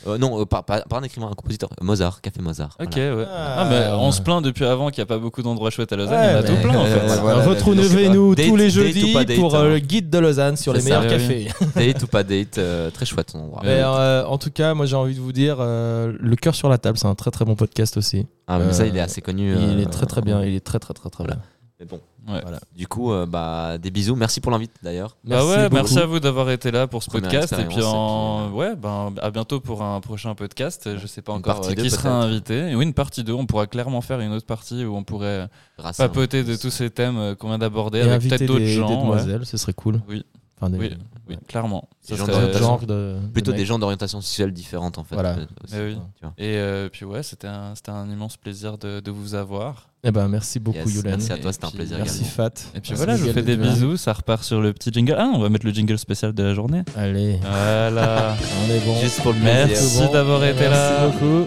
Euh, 0.06 0.18
non, 0.18 0.40
euh, 0.40 0.44
pas, 0.44 0.62
pas, 0.62 0.80
pas 0.82 0.98
un 0.98 1.02
écrivain, 1.02 1.28
un 1.30 1.34
compositeur. 1.34 1.70
Mozart, 1.80 2.20
Café 2.20 2.40
Mozart. 2.42 2.76
Ok, 2.80 2.90
voilà. 2.94 3.14
ouais. 3.16 3.24
Ah, 3.30 3.54
Ah, 3.58 3.64
mais 3.70 3.86
on 3.98 4.12
se 4.12 4.20
plaint 4.20 4.42
depuis 4.44 4.64
avant 4.64 4.90
qu'il 4.90 4.98
n'y 5.00 5.04
a 5.04 5.06
pas 5.06 5.18
beaucoup 5.18 5.42
d'endroits 5.42 5.70
chouettes 5.70 5.92
à 5.92 5.96
Lausanne. 5.96 6.14
Ouais, 6.14 6.26
il 6.26 6.32
y 6.32 6.34
en 6.34 6.38
a 6.38 6.42
tout 6.42 6.68
plein, 6.68 6.78
en 6.78 6.84
fait. 6.84 6.90
Euh, 6.98 7.06
Voilà. 7.06 7.22
voilà, 7.22 7.44
Retrouvez-nous 7.48 8.34
tous 8.34 8.56
les 8.56 8.70
jeudis 8.70 9.14
date, 9.14 9.34
pour 9.36 9.54
hein. 9.56 9.60
euh, 9.64 9.68
le 9.74 9.78
guide 9.78 10.10
de 10.10 10.18
Lausanne 10.18 10.56
sur 10.56 10.72
les 10.72 10.82
meilleurs 10.82 11.02
ça, 11.04 11.08
cafés. 11.08 11.48
Date 11.76 12.02
ou 12.02 12.06
pas 12.06 12.22
date, 12.22 12.58
euh, 12.58 12.90
très 12.90 13.06
chouette 13.06 13.30
son 13.30 13.38
endroit. 13.38 13.60
Mais 13.64 13.80
euh, 13.82 14.24
en 14.26 14.38
tout 14.38 14.50
cas, 14.50 14.74
moi 14.74 14.86
j'ai 14.86 14.96
envie 14.96 15.14
de 15.14 15.20
vous 15.20 15.32
dire, 15.32 15.56
euh, 15.60 16.12
Le 16.20 16.36
cœur 16.36 16.54
sur 16.54 16.68
la 16.68 16.78
table, 16.78 16.98
c'est 16.98 17.06
un 17.06 17.14
très 17.14 17.30
très 17.30 17.44
bon 17.44 17.54
podcast 17.54 17.96
aussi. 17.96 18.26
Ah, 18.46 18.58
mais 18.58 18.72
ça, 18.72 18.86
il 18.86 18.96
est 18.96 19.00
assez 19.00 19.22
connu. 19.22 19.52
Il 19.52 19.78
euh, 19.78 19.82
est 19.82 19.86
très 19.90 20.06
très 20.06 20.20
bien, 20.20 20.42
il 20.44 20.54
est 20.54 20.60
très 20.64 20.78
très 20.78 20.92
très 20.92 21.08
très 21.08 21.24
voilà. 21.24 21.36
bien. 21.36 21.44
Mais 21.84 21.90
bon, 21.90 22.00
Ouais. 22.26 22.40
Voilà. 22.40 22.58
du 22.74 22.86
coup, 22.88 23.12
euh, 23.12 23.26
bah, 23.26 23.76
des 23.76 23.90
bisous. 23.90 24.16
Merci 24.16 24.40
pour 24.40 24.50
l'invite 24.50 24.72
d'ailleurs. 24.82 25.14
Bah 25.24 25.44
ouais, 25.44 25.64
beaucoup. 25.64 25.74
merci 25.74 25.98
à 25.98 26.06
vous 26.06 26.20
d'avoir 26.20 26.48
été 26.50 26.70
là 26.70 26.86
pour 26.86 27.02
ce 27.02 27.10
Première 27.10 27.30
podcast. 27.30 27.52
Et 27.58 27.64
puis, 27.66 27.82
en... 27.84 28.50
ouais, 28.52 28.74
ben, 28.76 29.12
à 29.20 29.30
bientôt 29.30 29.60
pour 29.60 29.82
un 29.82 30.00
prochain 30.00 30.34
podcast. 30.34 30.88
Je 30.96 31.06
sais 31.06 31.20
pas 31.20 31.32
Une 31.32 31.38
encore 31.40 31.62
euh, 31.66 31.74
deux, 31.74 31.82
qui 31.82 31.90
sera 31.90 32.08
invité. 32.22 32.70
Et 32.70 32.74
oui, 32.76 32.84
une 32.84 32.94
partie 32.94 33.24
2. 33.24 33.32
On 33.34 33.44
pourra 33.44 33.66
clairement 33.66 34.00
faire 34.00 34.20
une 34.20 34.32
autre 34.32 34.46
partie 34.46 34.86
où 34.86 34.96
on 34.96 35.04
pourrait 35.04 35.48
Grâce 35.78 36.00
à- 36.00 36.08
papoter 36.08 36.44
de 36.44 36.56
tous 36.56 36.70
ces 36.70 36.88
thèmes 36.88 37.18
euh, 37.18 37.34
qu'on 37.34 37.48
vient 37.48 37.58
d'aborder 37.58 38.00
avec 38.00 38.22
peut-être 38.26 38.46
d'autres 38.46 38.64
gens. 38.64 38.88
des 38.88 38.94
ouais. 38.94 39.00
demoiselles, 39.02 39.44
ce 39.44 39.58
serait 39.58 39.74
cool. 39.74 40.00
Oui. 40.08 40.24
Enfin, 40.58 40.70
des, 40.70 40.78
Oui, 40.78 40.96
oui, 41.28 41.36
clairement. 41.46 41.88
Des 42.08 42.16
gens 42.16 42.78
de, 42.78 43.16
Plutôt 43.34 43.52
des 43.52 43.66
gens 43.66 43.78
d'orientation 43.78 44.22
sexuelle 44.22 44.52
différente 44.52 44.96
en 44.96 45.04
fait. 45.04 45.14
Voilà. 45.14 45.36
euh, 45.36 45.46
aussi, 45.62 45.74
Mais 45.74 45.84
oui. 45.88 45.94
tu 46.16 46.22
vois. 46.22 46.32
Et 46.38 46.56
euh, 46.56 46.88
puis 46.90 47.04
ouais, 47.04 47.22
c'était 47.22 47.48
un, 47.48 47.74
c'était 47.74 47.90
un 47.90 48.08
immense 48.08 48.38
plaisir 48.38 48.78
de, 48.78 49.00
de 49.00 49.10
vous 49.10 49.34
avoir. 49.34 49.88
Eh 50.06 50.10
ben, 50.10 50.28
merci 50.28 50.60
beaucoup, 50.60 50.78
Yes, 50.78 50.94
Yulen. 50.96 51.12
merci 51.12 51.32
à 51.32 51.38
toi, 51.38 51.50
c'était 51.52 51.64
un 51.64 51.70
plaisir 51.70 51.96
Merci 51.96 52.18
également. 52.18 52.30
Fat. 52.34 52.48
Et 52.74 52.80
puis 52.80 52.90
Merci, 52.90 52.94
voilà, 52.94 53.16
je 53.16 53.24
vous 53.24 53.32
fais 53.32 53.42
des 53.42 53.56
bisous. 53.56 53.96
Ça 53.96 54.12
repart 54.12 54.42
sur 54.44 54.60
le 54.60 54.72
petit 54.74 54.90
jingle. 54.92 55.16
Ah, 55.18 55.30
on 55.34 55.38
va 55.38 55.48
mettre 55.48 55.64
le 55.64 55.72
jingle 55.72 55.98
spécial 55.98 56.32
de 56.34 56.42
la 56.42 56.52
journée. 56.54 56.82
Allez, 56.96 57.38
Voilà. 57.40 58.36
on 58.68 58.70
est 58.72 58.80
bon. 58.84 59.00
Juste 59.00 59.22
pour 59.22 59.32
le. 59.32 59.38
Merci 59.40 59.98
Bon, 60.00 60.12
d'avoir 60.12 60.44
été 60.44 60.64
là. 60.68 61.00
Merci 61.08 61.18
beaucoup. 61.18 61.46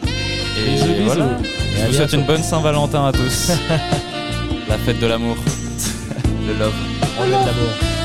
Et 0.58 0.72
Bisous, 0.72 0.86
bisous. 0.88 1.04
voilà. 1.06 1.26
Et 1.26 1.82
Je 1.82 1.86
vous 1.88 1.94
souhaite 1.94 2.14
une 2.14 2.26
bonne 2.26 2.42
Saint-Valentin 2.44 3.06
à 3.06 3.12
tous. 3.12 3.52
la 4.70 4.78
fête 4.80 5.00
de 5.00 5.06
l'amour. 5.06 5.36
Le 6.48 6.58
love. 6.58 6.74
On 7.20 7.24
aime 7.26 7.32
l'amour. 7.32 7.97